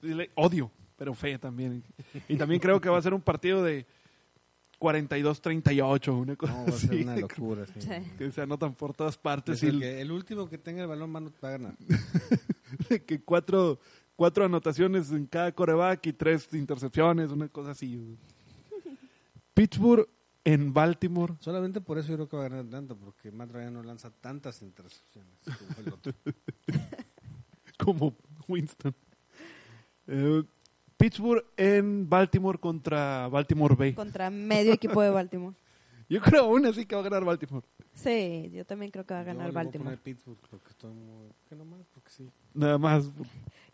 Le- 0.00 0.30
odio, 0.36 0.70
pero 0.96 1.14
fe 1.14 1.38
también. 1.38 1.82
Y 2.28 2.36
también 2.36 2.60
creo 2.60 2.80
que 2.80 2.88
va 2.88 2.98
a 2.98 3.02
ser 3.02 3.14
un 3.14 3.20
partido 3.22 3.62
de 3.62 3.86
42-38, 4.80 6.12
una 6.12 6.36
cosa 6.36 6.52
No, 6.52 6.58
va 6.64 6.68
a 6.68 6.72
ser 6.72 6.90
así. 6.90 7.02
una 7.02 7.16
locura. 7.20 7.66
sí. 7.66 7.80
Sí. 7.80 7.88
Que 8.18 8.30
se 8.32 8.42
anotan 8.42 8.74
por 8.74 8.92
todas 8.94 9.16
partes 9.16 9.62
y 9.62 9.78
que 9.78 10.00
el 10.00 10.10
último 10.12 10.48
que 10.48 10.58
tenga 10.58 10.82
el 10.82 10.88
balón 10.88 11.14
va 11.14 11.18
a- 11.20 11.22
va 11.42 11.48
a 11.48 11.52
ganar. 11.52 11.76
que 13.06 13.20
cuatro, 13.22 13.78
cuatro 14.16 14.44
anotaciones 14.44 15.10
en 15.12 15.26
cada 15.26 15.52
coreback 15.52 16.06
y 16.06 16.12
tres 16.12 16.48
intercepciones, 16.52 17.30
una 17.30 17.48
cosa 17.48 17.70
así. 17.70 18.16
Pittsburgh 19.54 20.08
en 20.44 20.72
Baltimore. 20.74 21.34
Solamente 21.40 21.80
por 21.80 21.96
eso 21.98 22.08
yo 22.08 22.16
creo 22.16 22.28
que 22.28 22.36
va 22.36 22.44
a 22.44 22.48
ganar 22.48 22.64
Atlanta, 22.66 22.94
porque 22.94 23.30
Matt 23.30 23.50
Ryan 23.52 23.72
no 23.74 23.82
lanza 23.82 24.10
tantas 24.10 24.60
intercepciones 24.62 25.32
como 25.44 25.80
el 25.86 25.92
otro. 25.92 26.12
como 27.78 28.14
Winston. 28.48 28.94
Eh, 30.06 30.42
Pittsburgh 30.96 31.44
en 31.56 32.08
Baltimore 32.08 32.58
contra 32.58 33.28
Baltimore 33.28 33.74
Bay. 33.74 33.94
Contra 33.94 34.30
medio 34.30 34.72
equipo 34.72 35.02
de 35.02 35.10
Baltimore. 35.10 35.56
Yo 36.08 36.20
creo 36.20 36.44
aún 36.44 36.66
así 36.66 36.84
que 36.86 36.94
va 36.94 37.00
a 37.00 37.04
ganar 37.04 37.24
Baltimore. 37.24 37.64
Sí, 37.94 38.50
yo 38.52 38.64
también 38.66 38.90
creo 38.90 39.06
que 39.06 39.14
va 39.14 39.20
a 39.20 39.22
Yo 39.22 39.26
ganar 39.28 39.46
le 39.46 39.52
voy 39.52 39.60
a 39.60 39.64
Baltimore. 39.64 39.84
poner 39.96 40.02
Pittsburgh 40.02 40.38
porque 40.50 40.68
estoy 40.70 40.92
muy... 40.92 41.28
¿Qué 41.48 41.54
nomás? 41.56 41.86
Porque 41.94 42.10
sí. 42.10 42.30
Nada 42.52 42.76
más. 42.76 43.10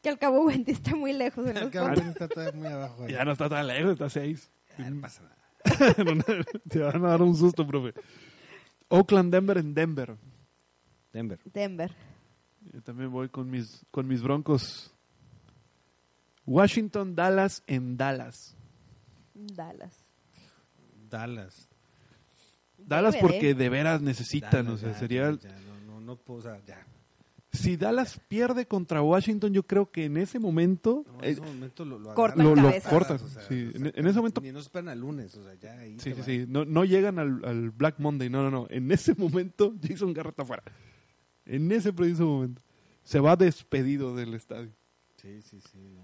Que 0.02 0.10
al 0.10 0.18
cabo 0.18 0.44
Wendy 0.44 0.70
está 0.72 0.94
muy 0.94 1.12
lejos 1.12 1.44
está 1.48 2.28
todavía 2.28 2.52
muy 2.52 2.68
abajo. 2.68 3.02
ahí. 3.04 3.12
Ya 3.12 3.24
no 3.24 3.32
está 3.32 3.48
tan 3.48 3.66
lejos, 3.66 3.92
está 3.92 4.04
a 4.04 4.10
seis. 4.10 4.50
Ya, 4.78 4.90
no 4.90 5.00
pasa 5.00 5.22
nada. 5.22 5.36
Te 6.68 6.78
van 6.78 7.04
a 7.04 7.08
dar 7.08 7.22
un 7.22 7.34
susto, 7.34 7.66
profe. 7.66 7.94
Oakland, 8.88 9.32
Denver 9.32 9.58
en 9.58 9.74
Denver. 9.74 10.16
Denver. 11.12 11.40
Denver. 11.44 11.92
Yo 12.72 12.82
también 12.82 13.10
voy 13.10 13.28
con 13.28 13.50
mis, 13.50 13.84
con 13.90 14.06
mis 14.06 14.22
broncos. 14.22 14.94
Washington, 16.50 17.14
Dallas 17.14 17.62
en 17.68 17.96
Dallas. 17.96 18.56
Dallas. 19.34 20.04
Dallas. 21.08 21.68
Dallas 22.76 23.16
porque 23.20 23.54
de 23.54 23.68
veras 23.68 24.02
necesitan, 24.02 24.66
Dallas, 24.66 24.72
o 24.72 24.78
sea, 24.78 24.92
ya, 24.92 24.98
sería... 24.98 25.38
ya, 25.40 25.48
no, 25.60 25.80
no, 25.86 26.00
no 26.00 26.16
puedo, 26.16 26.40
o 26.40 26.42
sea, 26.42 26.60
ya. 26.66 26.84
Si 27.52 27.76
Dallas 27.76 28.20
pierde 28.26 28.66
contra 28.66 29.00
Washington, 29.00 29.52
yo 29.52 29.62
creo 29.64 29.92
que 29.92 30.06
en 30.06 30.16
ese 30.16 30.40
momento... 30.40 31.04
No, 31.06 31.22
en 31.22 31.30
ese 31.30 31.40
momento 31.40 31.84
lo, 31.84 32.00
lo 32.00 32.14
cortan 32.14 32.44
lo, 32.44 32.56
lo 32.56 32.62
cabezas. 32.62 32.92
cortan. 32.92 33.16
o 33.16 33.28
sea, 33.28 33.42
sí. 33.42 33.66
o 33.68 33.70
sea, 33.70 33.80
en, 33.80 33.92
en 33.94 34.06
ese 34.08 34.18
momento 34.18 34.40
Ni 34.40 34.50
no 34.50 34.58
esperan 34.58 34.88
al 34.88 34.98
lunes, 34.98 35.36
o 35.36 35.44
sea, 35.44 35.54
ya 35.54 35.78
ahí. 35.78 36.00
Sí, 36.00 36.14
sí, 36.14 36.22
sí. 36.24 36.44
No, 36.48 36.64
no 36.64 36.84
llegan 36.84 37.20
al, 37.20 37.44
al 37.44 37.70
Black 37.70 38.00
Monday. 38.00 38.28
No, 38.28 38.42
no, 38.42 38.50
no. 38.50 38.66
En 38.70 38.90
ese 38.90 39.14
momento, 39.14 39.72
Jason 39.82 40.12
Garrett 40.12 40.32
está 40.32 40.44
fuera. 40.44 40.64
En 41.46 41.70
ese 41.70 41.92
preciso 41.92 42.26
momento. 42.26 42.60
Se 43.04 43.20
va 43.20 43.36
despedido 43.36 44.16
del 44.16 44.34
estadio. 44.34 44.72
Sí, 45.16 45.42
sí, 45.42 45.60
sí. 45.60 45.96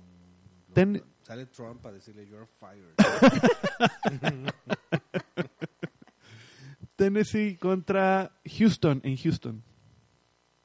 Ten- 0.77 1.03
Sale 1.23 1.47
Trump 1.47 1.85
a 1.87 1.91
decirle, 1.93 2.27
you're 2.29 2.47
fired. 2.47 2.95
Tennessee 6.97 7.57
contra 7.57 8.31
Houston 8.59 9.01
en 9.05 9.17
Houston. 9.17 9.63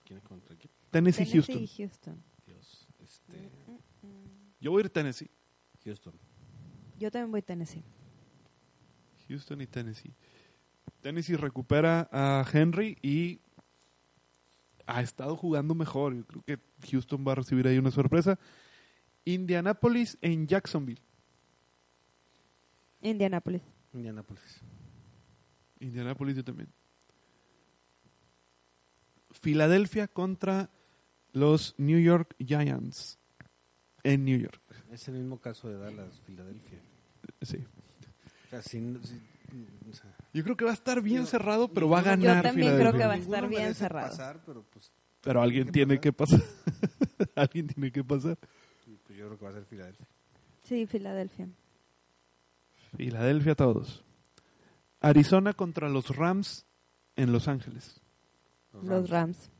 ¿Quién 0.06 0.20
es 0.20 0.24
contra 0.26 0.56
quién? 0.56 0.70
Tennessee, 0.92 1.26
Tennessee 1.26 1.38
Houston. 1.38 1.64
y 1.64 1.68
Houston. 1.68 2.24
Dios, 2.46 2.88
este, 3.00 3.50
Yo 4.60 4.72
voy 4.72 4.80
a 4.80 4.82
ir 4.82 4.86
a 4.88 4.90
Tennessee. 4.90 5.30
Houston. 5.86 6.14
Yo 7.00 7.10
también 7.10 7.32
voy 7.32 7.40
a 7.40 7.44
Tennessee. 7.44 7.84
Houston 9.30 9.62
y 9.62 9.68
Tennessee. 9.68 10.14
Tennessee 11.02 11.36
recupera 11.38 12.10
a 12.12 12.46
Henry 12.52 12.98
y 13.02 13.40
ha 14.86 15.02
estado 15.02 15.36
jugando 15.36 15.74
mejor. 15.74 16.14
Yo 16.16 16.26
creo 16.26 16.44
que 16.44 16.60
Houston 16.92 17.26
va 17.28 17.32
a 17.32 17.36
recibir 17.36 17.66
ahí 17.68 17.78
una 17.78 17.92
sorpresa. 17.92 18.38
Indianapolis 19.26 20.18
en 20.22 20.48
Jacksonville. 20.48 21.02
Indianapolis. 23.02 23.62
Indianapolis. 23.94 24.62
Indianapolis 25.80 26.36
yo 26.38 26.44
también. 26.44 26.70
Filadelfia 29.32 30.08
contra 30.08 30.70
los 31.34 31.74
New 31.78 32.00
York 32.00 32.36
Giants 32.40 33.18
en 34.04 34.26
New 34.26 34.38
York. 34.38 34.62
Es 34.92 35.08
el 35.08 35.16
mismo 35.16 35.40
caso 35.40 35.70
de 35.70 35.78
Dallas, 35.78 36.20
Filadelfia. 36.26 36.80
Sí. 37.42 37.58
O 37.58 38.50
sea, 38.50 38.62
sin- 38.62 39.02
sin- 39.04 39.22
o 39.90 39.94
sea, 39.94 40.16
Yo 40.34 40.44
creo 40.44 40.56
que 40.58 40.66
va 40.66 40.72
a 40.72 40.74
estar 40.76 41.02
bien 41.02 41.22
Yo- 41.22 41.28
cerrado, 41.28 41.72
pero 41.74 41.90
va 41.90 42.00
a 42.00 42.02
yo 42.04 42.10
ganar 42.10 42.44
también 42.44 42.76
creo 42.78 42.92
que 42.94 43.00
va 43.06 43.14
a 43.14 43.18
ninguno 43.18 43.36
estar 43.38 43.50
bien 43.50 43.76
cerrado. 43.76 44.10
pasar, 44.10 44.44
pero 44.46 44.64
pues, 44.64 44.92
Pero 45.22 45.42
alguien 45.42 45.66
¿Qué 45.68 45.72
tiene 45.72 45.96
pasa? 45.98 46.02
que 46.02 46.14
pasar. 46.14 46.40
alguien 47.36 47.68
tiene 47.68 47.92
que 47.92 48.04
pasar. 48.04 48.38
Pues 49.12 49.20
yo 49.20 49.26
creo 49.28 49.38
que 49.38 49.44
va 49.46 49.52
a 49.52 49.54
ser 49.56 49.66
Filadelfia. 49.66 50.08
Sí, 50.64 50.86
Filadelfia. 50.86 51.50
Filadelfia 52.96 53.56
todos. 53.56 54.06
Arizona 55.02 55.52
contra 55.52 55.90
los 55.90 56.16
Rams 56.16 56.66
en 57.18 57.34
Los 57.34 57.50
Ángeles. 57.50 58.00
Los 58.82 59.10
Rams. 59.10 59.52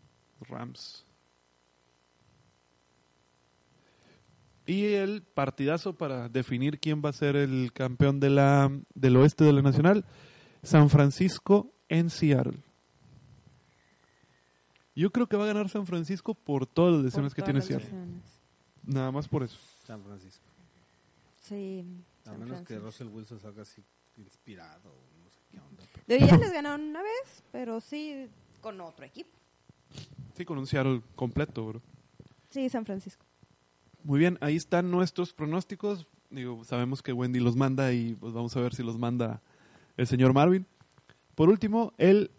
Rams. 0.48 1.06
Y 4.66 4.86
el 4.94 5.22
partidazo 5.22 5.98
para 5.98 6.30
definir 6.30 6.80
quién 6.80 7.02
va 7.04 7.10
a 7.10 7.14
ser 7.14 7.36
el 7.36 7.74
campeón 7.74 8.22
de 8.22 8.30
la, 8.30 8.72
del 8.94 9.18
oeste 9.18 9.44
de 9.44 9.52
la 9.52 9.62
Nacional, 9.62 10.06
San 10.64 10.90
Francisco 10.90 11.74
en 11.90 12.10
Seattle. 12.10 12.60
Yo 14.96 15.12
creo 15.12 15.28
que 15.28 15.36
va 15.36 15.44
a 15.44 15.48
ganar 15.48 15.68
San 15.68 15.86
Francisco 15.86 16.36
por 16.36 16.66
todas 16.68 16.96
las 16.96 17.04
lesiones 17.04 17.34
Por 17.34 17.44
que 17.44 17.52
tiene 17.52 17.60
Seattle. 17.62 17.84
lesiones. 17.90 18.31
Nada 18.94 19.12
más 19.12 19.28
por 19.28 19.44
eso. 19.44 19.58
San 19.86 20.04
Francisco. 20.04 20.44
Sí. 21.42 21.86
A 22.26 22.32
menos 22.34 22.62
que. 22.68 22.78
Russell 22.78 23.08
Wilson 23.08 23.40
salga 23.40 23.64
así 23.64 23.82
inspirado, 24.18 24.94
no 25.24 25.30
sé 25.30 25.40
qué 25.52 25.60
onda. 25.60 25.84
pero- 26.06 26.20
De 26.20 26.28
ya 26.28 26.38
les 26.38 26.52
ganaron 26.52 26.82
una 26.82 27.02
vez, 27.02 27.44
pero 27.52 27.80
sí 27.80 28.28
con 28.62 28.80
otro 28.82 29.06
equipo. 29.06 29.30
Sí, 30.36 30.46
con 30.46 30.58
un 30.58 30.68
Seattle 30.68 31.02
completo, 31.16 31.66
bro. 31.66 31.82
Sí, 32.50 32.70
San 32.70 32.86
Francisco. 32.86 33.26
Muy 34.04 34.20
bien, 34.20 34.38
ahí 34.42 34.56
están 34.56 34.92
nuestros 34.92 35.34
pronósticos. 35.34 36.08
Digo, 36.30 36.64
sabemos 36.64 37.02
que 37.02 37.14
Wendy 37.14 37.40
los 37.40 37.56
manda 37.56 37.92
y 37.94 38.14
pues 38.16 38.34
vamos 38.34 38.56
a 38.56 38.62
ver 38.62 38.74
si 38.74 38.84
los 38.84 38.98
manda 38.98 39.42
el 39.98 40.08
señor 40.08 40.34
Marvin. 40.34 40.66
Por 41.36 41.50
último, 41.50 41.94
el 41.98 42.32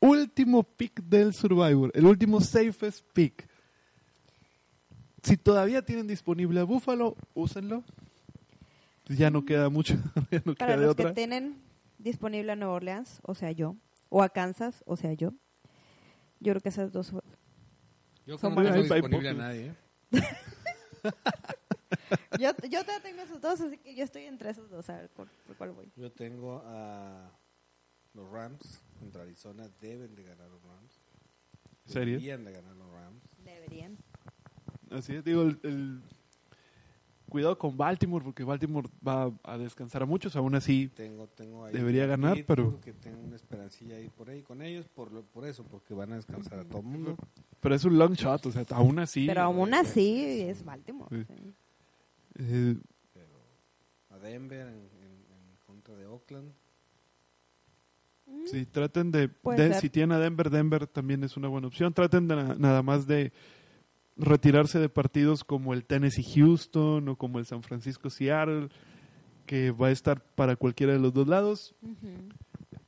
último 0.00 0.62
pick 0.62 1.02
del 1.02 1.34
Survivor, 1.34 1.90
el 1.94 2.06
último 2.06 2.40
safest 2.40 3.04
pick. 3.12 3.47
Si 5.28 5.36
todavía 5.36 5.84
tienen 5.84 6.06
disponible 6.06 6.60
a 6.60 6.64
Buffalo, 6.64 7.14
úsenlo. 7.34 7.84
Ya 9.08 9.30
no 9.30 9.44
queda 9.44 9.68
mucho, 9.68 9.94
ya 10.30 10.40
no 10.44 10.54
Para 10.54 10.72
queda 10.72 10.80
de 10.80 10.86
los 10.86 10.96
que 10.96 11.02
otra. 11.02 11.14
tienen 11.14 11.60
disponible 11.98 12.52
a 12.52 12.56
Nueva 12.56 12.72
Orleans, 12.72 13.20
o 13.22 13.34
sea 13.34 13.52
yo, 13.52 13.76
o 14.08 14.22
a 14.22 14.30
Kansas, 14.30 14.82
o 14.86 14.96
sea 14.96 15.12
yo, 15.12 15.34
yo 16.40 16.52
creo 16.52 16.62
que 16.62 16.70
esas 16.70 16.92
dos 16.92 17.12
Yo 18.24 18.38
Son 18.38 18.54
que 18.54 18.62
no 18.62 18.72
tengo 18.72 18.94
disponible 18.94 19.28
a 19.28 19.34
nadie. 19.34 19.74
¿eh? 20.12 20.12
Yo, 22.38 22.52
yo 22.70 22.80
tengo 23.02 23.22
esos 23.22 23.40
dos, 23.40 23.60
así 23.60 23.78
que 23.78 23.94
yo 23.94 24.04
estoy 24.04 24.24
entre 24.24 24.50
esos 24.50 24.70
dos, 24.70 24.88
a 24.90 24.96
ver 24.96 25.08
por, 25.10 25.28
por 25.46 25.56
cuál 25.56 25.72
voy. 25.72 25.90
Yo 25.96 26.12
tengo 26.12 26.62
a 26.64 27.30
los 28.14 28.30
Rams 28.30 28.82
contra 28.98 29.22
Arizona. 29.22 29.68
Deben 29.80 30.14
de 30.14 30.22
ganar 30.22 30.48
los 30.48 30.62
Rams. 30.62 31.00
¿Serio? 31.86 32.14
Deberían 32.14 32.44
de 32.44 32.52
ganar 32.52 32.76
los 32.76 32.90
Rams. 32.92 33.22
Deberían. 33.44 33.98
Así 34.90 35.14
es, 35.14 35.24
digo, 35.24 35.42
el, 35.42 35.58
el- 35.62 36.00
cuidado 37.28 37.58
con 37.58 37.76
Baltimore, 37.76 38.24
porque 38.24 38.42
Baltimore 38.42 38.88
va 39.06 39.30
a 39.42 39.58
descansar 39.58 40.02
a 40.02 40.06
muchos, 40.06 40.34
aún 40.34 40.54
así 40.54 40.88
Tengo, 40.96 41.26
tengo 41.26 41.66
ahí 41.66 41.74
Debería 41.74 42.04
a 42.04 42.06
ganar, 42.06 42.42
pero- 42.46 42.70
Pittsburgh, 42.70 42.80
que 42.84 42.92
tengo 42.94 43.20
una 43.22 43.36
esperancilla 43.36 43.96
ahí 43.96 44.08
por 44.08 44.30
ahí 44.30 44.42
con 44.42 44.62
ellos, 44.62 44.86
por, 44.88 45.12
lo- 45.12 45.22
por 45.24 45.46
eso, 45.46 45.62
porque 45.64 45.92
van 45.92 46.12
a 46.12 46.16
descansar 46.16 46.60
a 46.60 46.64
todo 46.64 46.78
el 46.78 46.86
mundo. 46.86 47.16
Pero 47.60 47.74
es 47.74 47.84
un 47.84 47.98
long 47.98 48.14
shot, 48.14 48.46
o 48.46 48.50
sea, 48.52 48.64
aún 48.70 48.98
así. 48.98 49.26
Pero 49.26 49.42
aún 49.42 49.68
sí, 49.68 49.74
así 49.74 49.90
sí, 49.92 50.24
sí. 50.36 50.40
es 50.42 50.64
Baltimore. 50.64 51.16
Sí. 51.18 51.24
sí. 51.34 51.54
eh, 52.38 52.76
Pero 53.12 53.28
a 54.10 54.18
Denver 54.18 54.60
en, 54.68 54.68
en- 54.68 54.78
en 54.78 55.56
contra 55.66 55.94
de 55.96 56.06
Oakland. 56.06 56.50
sí, 58.46 58.64
traten 58.66 59.10
de, 59.10 59.28
de- 59.56 59.74
si 59.80 59.90
tienen 59.90 60.12
a 60.12 60.18
Denver, 60.18 60.48
Denver 60.50 60.86
también 60.86 61.22
es 61.24 61.36
una 61.36 61.48
buena 61.48 61.66
opción. 61.66 61.92
Traten 61.92 62.26
de 62.28 62.36
na- 62.36 62.54
nada 62.54 62.82
más 62.82 63.06
de 63.06 63.32
retirarse 64.18 64.78
de 64.78 64.88
partidos 64.88 65.44
como 65.44 65.72
el 65.72 65.84
Tennessee 65.84 66.24
Houston 66.34 67.08
o 67.08 67.16
como 67.16 67.38
el 67.38 67.46
San 67.46 67.62
Francisco 67.62 68.10
Seattle, 68.10 68.68
que 69.46 69.70
va 69.70 69.86
a 69.86 69.90
estar 69.92 70.20
para 70.20 70.56
cualquiera 70.56 70.92
de 70.92 70.98
los 70.98 71.14
dos 71.14 71.28
lados. 71.28 71.74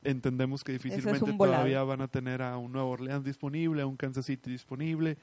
Entendemos 0.03 0.63
que 0.63 0.73
difícilmente 0.73 1.33
todavía 1.33 1.83
van 1.83 2.01
a 2.01 2.07
tener 2.07 2.41
a 2.41 2.57
un 2.57 2.73
Nueva 2.73 2.89
Orleans 2.89 3.23
disponible, 3.23 3.81
a 3.81 3.87
un 3.87 3.97
Kansas 3.97 4.25
City 4.25 4.51
disponible, 4.51 5.17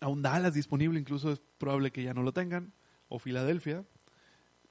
a 0.00 0.08
un 0.08 0.22
Dallas 0.22 0.54
disponible, 0.54 0.98
incluso 0.98 1.32
es 1.32 1.42
probable 1.58 1.90
que 1.90 2.02
ya 2.02 2.14
no 2.14 2.22
lo 2.22 2.32
tengan, 2.32 2.72
o 3.08 3.18
Filadelfia. 3.18 3.84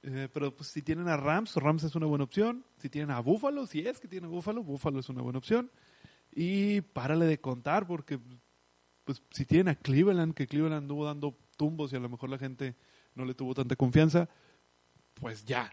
Eh, 0.02 0.28
pero 0.32 0.54
pues, 0.54 0.68
si 0.68 0.82
tienen 0.82 1.08
a 1.08 1.16
Rams, 1.16 1.56
Rams 1.56 1.84
es 1.84 1.94
una 1.94 2.06
buena 2.06 2.24
opción. 2.24 2.64
Si 2.78 2.88
tienen 2.88 3.10
a 3.10 3.20
Buffalo, 3.20 3.66
si 3.66 3.80
es 3.80 3.98
que 3.98 4.08
tienen 4.08 4.30
a 4.30 4.32
Buffalo, 4.32 4.62
Buffalo 4.62 5.00
es 5.00 5.08
una 5.08 5.20
buena 5.20 5.38
opción. 5.38 5.70
Y 6.32 6.80
párale 6.80 7.26
de 7.26 7.40
contar, 7.40 7.86
porque 7.86 8.20
pues 9.06 9.22
si 9.30 9.46
tienen 9.46 9.68
a 9.68 9.74
Cleveland, 9.76 10.34
que 10.34 10.46
Cleveland 10.46 10.82
anduvo 10.82 11.06
dando 11.06 11.34
tumbos 11.56 11.90
y 11.92 11.96
a 11.96 12.00
lo 12.00 12.10
mejor 12.10 12.28
la 12.28 12.36
gente 12.38 12.74
no 13.14 13.24
le 13.24 13.32
tuvo 13.34 13.54
tanta 13.54 13.74
confianza, 13.76 14.28
pues 15.14 15.46
ya, 15.46 15.72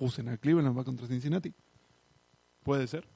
usen 0.00 0.28
a 0.30 0.36
Cleveland, 0.38 0.76
va 0.76 0.82
contra 0.82 1.06
Cincinnati. 1.06 1.54
Puede 2.64 2.88
ser. 2.88 3.06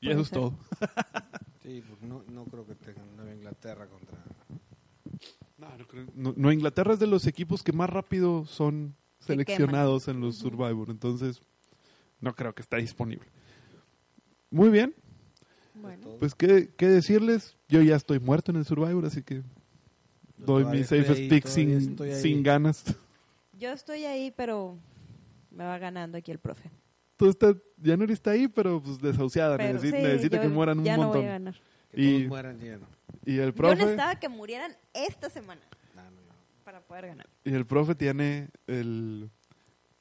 Y 0.00 0.06
Puede 0.06 0.12
eso 0.12 0.22
es 0.22 0.28
ser. 0.28 0.38
todo. 0.38 0.54
Sí, 1.62 1.82
porque 1.86 2.06
no, 2.06 2.22
no 2.30 2.44
creo 2.46 2.64
que 2.64 2.74
tengan 2.76 3.14
Nueva 3.16 3.34
Inglaterra 3.34 3.86
contra... 3.88 4.16
No, 5.58 5.76
no 5.76 5.86
creo- 5.86 6.06
no- 6.14 6.32
no, 6.34 6.50
Inglaterra 6.52 6.94
es 6.94 6.98
de 7.00 7.06
los 7.06 7.26
equipos 7.26 7.62
que 7.62 7.72
más 7.72 7.90
rápido 7.90 8.46
son 8.46 8.94
Se 9.18 9.26
seleccionados 9.34 10.08
en 10.08 10.20
los 10.20 10.36
Survivor, 10.38 10.88
entonces 10.88 11.42
no 12.20 12.34
creo 12.34 12.54
que 12.54 12.62
está 12.62 12.78
disponible. 12.78 13.26
Muy 14.50 14.70
bien, 14.70 14.94
Bueno, 15.80 16.16
pues 16.18 16.34
¿qué, 16.34 16.70
qué 16.76 16.86
decirles, 16.88 17.56
yo 17.68 17.80
ya 17.82 17.96
estoy 17.96 18.18
muerto 18.20 18.50
en 18.50 18.58
el 18.58 18.64
Survivor, 18.64 19.04
así 19.06 19.22
que 19.22 19.36
Yo 20.38 20.44
doy 20.46 20.64
mi 20.64 20.84
safest 20.84 21.10
ahí, 21.10 21.28
todavía 21.28 22.16
sin, 22.16 22.22
sin 22.22 22.42
ganas. 22.42 22.84
yo 23.58 23.70
estoy 23.70 24.04
ahí, 24.04 24.32
pero 24.36 24.76
me 25.50 25.64
va 25.64 25.78
ganando 25.78 26.18
aquí 26.18 26.30
el 26.30 26.38
profe. 26.38 26.70
Tú 27.16 27.28
estás, 27.28 27.56
ya 27.78 27.96
no 27.96 28.04
está 28.04 28.30
ahí, 28.32 28.46
pero 28.48 28.80
pues 28.82 29.00
desahuciada, 29.00 29.56
Pero 29.56 29.72
necesita, 29.74 29.96
sí, 29.98 30.02
necesita 30.04 30.36
yo 30.36 30.42
que 30.42 30.48
mueran 30.48 30.78
un 30.78 30.84
ya 30.84 30.96
no 30.96 31.04
montón. 31.04 31.20
voy 31.22 31.28
a 31.28 31.32
ganar. 31.32 31.54
Que 31.90 32.00
Y- 32.02 32.16
todos 32.18 32.28
mueran 32.28 32.58
lleno. 32.60 32.86
y 33.24 33.38
el 33.38 33.48
Yo 33.50 33.54
profe... 33.54 33.76
necesitaba 33.76 34.14
que 34.20 34.28
murieran 34.28 34.76
esta 34.94 35.28
semana 35.30 35.60
no, 35.96 36.02
no. 36.02 36.10
para 36.64 36.80
poder 36.80 37.08
ganar. 37.08 37.26
Y 37.44 37.52
el 37.54 37.66
profe 37.66 37.94
tiene 37.96 38.50
el, 38.68 39.30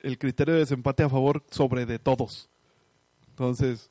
el 0.02 0.18
criterio 0.20 0.54
de 0.54 0.60
desempate 0.60 1.02
a 1.04 1.10
favor 1.10 1.44
sobre 1.50 1.86
de 1.88 1.98
todos. 1.98 2.50
Entonces, 3.30 3.90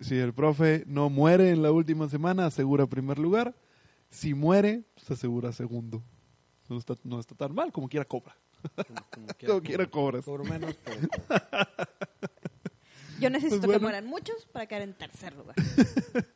si 0.00 0.16
el 0.18 0.32
profe 0.32 0.84
no 0.86 1.10
muere 1.10 1.50
en 1.50 1.62
la 1.62 1.70
última 1.72 2.08
semana, 2.08 2.46
asegura 2.46 2.86
primer 2.86 3.18
lugar. 3.18 3.54
Si 4.10 4.34
muere, 4.34 4.82
se 4.96 5.12
asegura 5.14 5.52
segundo. 5.52 6.02
No 6.68 6.78
está, 6.78 6.94
no 7.04 7.20
está 7.20 7.34
tan 7.34 7.54
mal, 7.54 7.70
como 7.72 7.88
quiera 7.88 8.04
cobra. 8.04 8.36
Como, 8.74 9.00
como 9.10 9.26
Como 9.46 9.60
quiera 9.62 9.86
cobras. 9.86 10.24
Cobro 10.24 10.44
menos, 10.44 10.74
pero 10.84 10.96
cobro. 11.08 11.46
Yo 13.20 13.28
necesito 13.30 13.60
Pues 13.60 13.66
bueno. 13.66 13.78
que 13.78 13.82
mueran 13.84 14.06
muchos 14.06 14.46
para 14.52 14.66
quedar 14.66 14.82
en 14.82 14.94
tercer 14.94 15.34
lugar. 15.34 15.56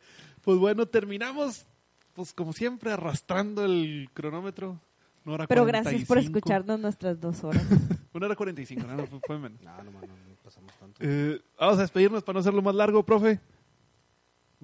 Pues 0.42 0.58
bueno, 0.58 0.84
terminamos, 0.84 1.64
pues 2.12 2.34
como 2.34 2.52
siempre, 2.52 2.92
arrastrando 2.92 3.64
el 3.64 4.10
cronómetro. 4.12 4.78
Una 5.24 5.34
hora 5.36 5.46
Pero 5.46 5.64
gracias 5.64 6.02
por 6.02 6.18
45. 6.18 6.38
escucharnos 6.38 6.80
nuestras 6.80 7.18
dos 7.18 7.42
horas. 7.44 7.64
Una 8.12 8.26
hora 8.26 8.36
45, 8.36 8.86
no, 8.86 8.94
no, 8.94 9.06
fue- 9.06 9.20
fue 9.26 9.38
menos. 9.38 9.62
No, 9.62 9.74
no, 9.82 9.90
no, 9.90 10.00
no 10.02 10.34
pasamos 10.44 10.70
tanto. 10.78 10.98
Eh, 11.00 11.40
vamos 11.58 11.78
a 11.78 11.80
despedirnos 11.80 12.22
para 12.22 12.34
no 12.34 12.40
hacerlo 12.40 12.60
más 12.60 12.74
largo, 12.74 13.02
profe. 13.06 13.40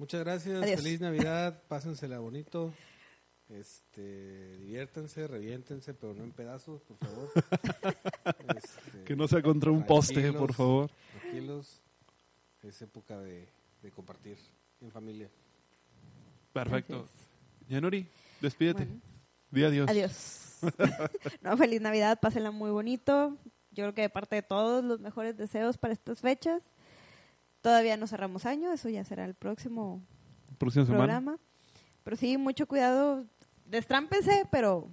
Muchas 0.01 0.21
gracias, 0.21 0.63
Adiós. 0.63 0.81
feliz 0.81 0.99
Navidad, 0.99 1.61
pásensela 1.67 2.17
bonito. 2.17 2.73
Este, 3.49 4.57
diviértanse, 4.57 5.27
reviéntense, 5.27 5.93
pero 5.93 6.15
no 6.15 6.23
en 6.23 6.31
pedazos, 6.31 6.81
por 6.81 6.97
favor. 6.97 7.29
Este, 8.57 9.03
Que 9.03 9.15
no 9.15 9.27
sea 9.27 9.43
contra 9.43 9.69
un 9.69 9.85
poste, 9.85 10.33
por 10.33 10.53
favor. 10.53 10.89
Tranquilos, 11.19 11.83
es 12.63 12.81
época 12.81 13.19
de, 13.19 13.47
de 13.83 13.91
compartir 13.91 14.39
en 14.81 14.89
familia. 14.89 15.29
Perfecto. 16.51 17.07
Yanuri, 17.69 18.07
despídete. 18.41 18.85
Bueno. 18.85 19.01
Di 19.51 19.63
adiós. 19.65 19.87
Adiós. 19.87 20.61
no, 21.43 21.55
feliz 21.57 21.79
Navidad, 21.79 22.19
pásenla 22.19 22.49
muy 22.49 22.71
bonito. 22.71 23.37
Yo 23.69 23.83
creo 23.83 23.93
que 23.93 24.01
de 24.01 24.09
parte 24.09 24.37
de 24.37 24.41
todos 24.41 24.83
los 24.83 24.99
mejores 24.99 25.37
deseos 25.37 25.77
para 25.77 25.93
estas 25.93 26.21
fechas. 26.21 26.63
Todavía 27.61 27.97
no 27.97 28.07
cerramos 28.07 28.45
año, 28.45 28.71
eso 28.73 28.89
ya 28.89 29.03
será 29.03 29.25
el 29.25 29.35
próximo 29.35 30.01
Próxima 30.57 30.85
semana. 30.85 31.03
programa. 31.03 31.37
Pero 32.03 32.15
sí, 32.17 32.37
mucho 32.37 32.67
cuidado. 32.67 33.25
Destrámpense, 33.65 34.45
pero 34.51 34.89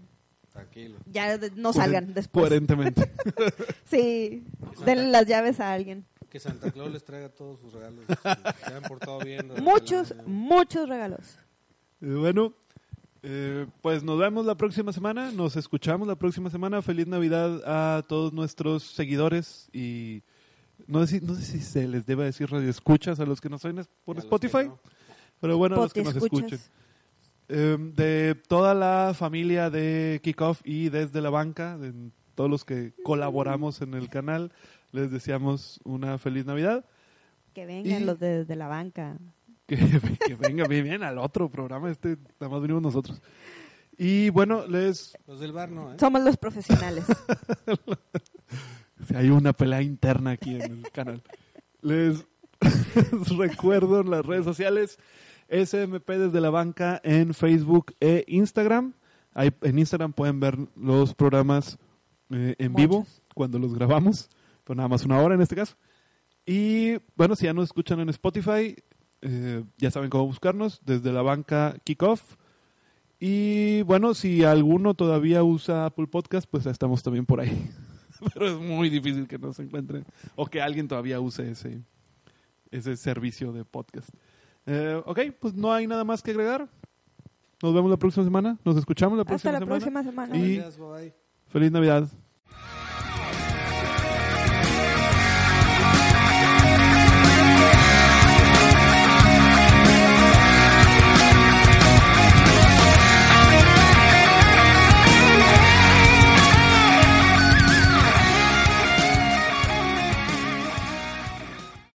Tranquilo. 0.53 0.99
ya 1.07 1.39
no 1.57 1.73
salgan 1.73 2.13
después. 2.15 2.43
Coherentemente. 2.49 3.11
Sí, 3.85 4.45
denle 4.85 5.07
las 5.11 5.27
llaves 5.27 5.61
a 5.61 5.73
alguien. 5.73 6.05
Que 6.29 6.39
Santa 6.39 6.71
Claus 6.71 6.93
les 6.93 7.03
traiga 7.05 7.31
todos 7.31 7.59
sus 7.61 7.73
regalos. 7.73 8.05
se 8.67 8.75
han 8.75 8.83
portado 8.83 9.19
bien. 9.21 9.49
durante 9.49 9.63
Muchos, 9.63 10.15
muchos 10.27 10.87
regalos. 10.89 11.39
Eh, 12.03 12.13
bueno, 12.15 12.53
eh, 13.23 13.67
pues 13.81 14.03
nos 14.03 14.19
vemos 14.19 14.45
la 14.45 14.55
próxima 14.57 14.93
semana. 14.93 15.33
Nos 15.33 15.57
escuchamos 15.57 16.07
la 16.07 16.17
próxima 16.17 16.51
semana. 16.51 16.83
Feliz 16.83 17.07
Navidad 17.07 17.63
a 17.65 18.03
todos 18.07 18.35
nuestros 18.35 18.83
seguidores 18.83 19.71
y 19.73 20.23
no 20.87 21.07
sé 21.07 21.21
si, 21.21 21.27
no 21.27 21.35
sé 21.35 21.43
si 21.43 21.61
se 21.61 21.87
les 21.89 22.07
debe 22.07 22.25
decir 22.25 22.51
radio 22.51 22.69
escuchas 22.71 23.21
a 23.21 23.25
los 23.27 23.41
que 23.41 23.49
nos 23.49 23.65
oyen 23.65 23.85
por 24.05 24.19
Spotify, 24.19 24.67
no. 24.69 24.79
pero 25.41 25.59
bueno, 25.59 25.77
a 25.77 25.81
los 25.81 25.93
que 25.93 26.03
nos 26.03 26.17
escuchen. 26.17 26.59
Eh, 27.51 27.77
de 27.95 28.35
toda 28.47 28.75
la 28.75 29.15
familia 29.15 29.71
de 29.71 30.21
Kickoff 30.23 30.61
y 30.65 30.91
desde 30.91 31.21
la 31.23 31.31
banca, 31.31 31.79
de 31.79 31.93
todos 32.35 32.51
los 32.51 32.65
que 32.65 32.93
colaboramos 33.03 33.81
en 33.81 33.95
el 33.95 34.09
canal, 34.11 34.53
les 34.93 35.11
deseamos 35.11 35.81
una 35.85 36.19
feliz 36.19 36.45
Navidad. 36.45 36.85
Que 37.55 37.65
vengan 37.67 38.03
Y- 38.03 38.05
los 38.05 38.19
de, 38.21 38.45
de 38.45 38.57
la 38.57 38.69
banca. 38.69 39.17
Que, 39.69 39.77
que 39.77 40.35
venga 40.35 40.67
bien, 40.67 40.85
bien 40.85 41.03
al 41.03 41.19
otro 41.19 41.51
programa, 41.51 41.91
este 41.91 42.17
nada 42.41 42.51
más 42.53 42.63
venimos 42.63 42.81
nosotros. 42.81 43.21
Y 43.99 44.31
bueno, 44.31 44.67
les 44.67 45.15
Los 45.27 45.41
del 45.41 45.53
bar 45.53 45.71
no, 45.71 45.93
¿eh? 45.93 45.97
Somos 46.01 46.23
los 46.23 46.39
profesionales. 46.39 47.05
hay 49.15 49.31
una 49.31 49.53
pelea 49.53 49.83
interna 49.83 50.33
aquí 50.33 50.55
en 50.55 50.63
el 50.63 50.91
canal. 50.91 51.23
Les 51.83 52.27
recuerdo 53.39 54.01
en 54.01 54.11
las 54.11 54.25
redes 54.25 54.45
sociales 54.45 54.99
SMP 55.49 56.19
desde 56.19 56.41
la 56.41 56.51
banca 56.51 57.01
en 57.03 57.35
Facebook 57.35 57.95
e 58.01 58.25
Instagram. 58.29 58.95
Ahí 59.33 59.51
en 59.63 59.79
Instagram 59.79 60.13
pueden 60.13 60.41
ver 60.41 60.59
los 60.77 61.15
programas 61.15 61.79
eh, 62.31 62.55
en 62.59 62.75
vivo 62.75 63.07
cuando 63.35 63.59
los 63.59 63.75
grabamos, 63.75 64.29
pero 64.65 64.77
nada 64.77 64.89
más 64.89 65.05
una 65.05 65.21
hora 65.21 65.35
en 65.35 65.41
este 65.41 65.57
caso. 65.57 65.77
Y 66.45 66.99
bueno, 67.15 67.37
si 67.37 67.45
ya 67.45 67.53
nos 67.53 67.65
escuchan 67.65 68.01
en 68.01 68.09
Spotify, 68.09 68.75
eh, 69.23 69.65
ya 69.77 69.91
saben 69.91 70.11
cómo 70.11 70.27
buscarnos 70.27 70.81
desde 70.85 71.13
la 71.13 71.23
banca 71.23 71.77
Kickoff. 71.85 72.37
Y 73.21 73.83
bueno, 73.83 74.15
si 74.15 74.45
alguno 74.45 74.95
todavía 74.95 75.43
usa 75.43 75.87
Apple 75.87 76.07
Podcast, 76.07 76.49
pues 76.51 76.67
estamos 76.67 77.03
también 77.03 77.27
por 77.27 77.41
ahí. 77.41 77.71
Pero 78.35 78.49
es 78.49 78.59
muy 78.59 78.89
difícil 78.91 79.27
que 79.27 79.39
nos 79.39 79.59
encuentren 79.59 80.05
o 80.37 80.47
que 80.47 80.61
alguien 80.61 80.89
todavía 80.89 81.21
use 81.21 81.51
ese, 81.51 81.83
ese 82.71 82.97
servicio 82.97 83.53
de 83.53 83.65
podcast. 83.65 84.11
Eh, 84.67 85.01
ok, 85.05 85.21
pues 85.41 85.55
no 85.55 85.73
hay 85.73 85.87
nada 85.87 86.05
más 86.05 86.23
que 86.23 86.31
agregar. 86.31 86.69
Nos 87.63 87.75
vemos 87.75 87.91
la 87.91 87.97
próxima 87.97 88.25
semana. 88.25 88.59
Nos 88.65 88.77
escuchamos 88.77 89.17
la 89.17 89.23
Hasta 89.23 89.29
próxima 89.31 89.53
la 89.53 89.59
semana. 89.59 89.79
próxima 89.79 90.03
semana. 90.03 90.37
Y-. 90.37 91.13
Feliz 91.49 91.73
Navidad. 91.73 92.09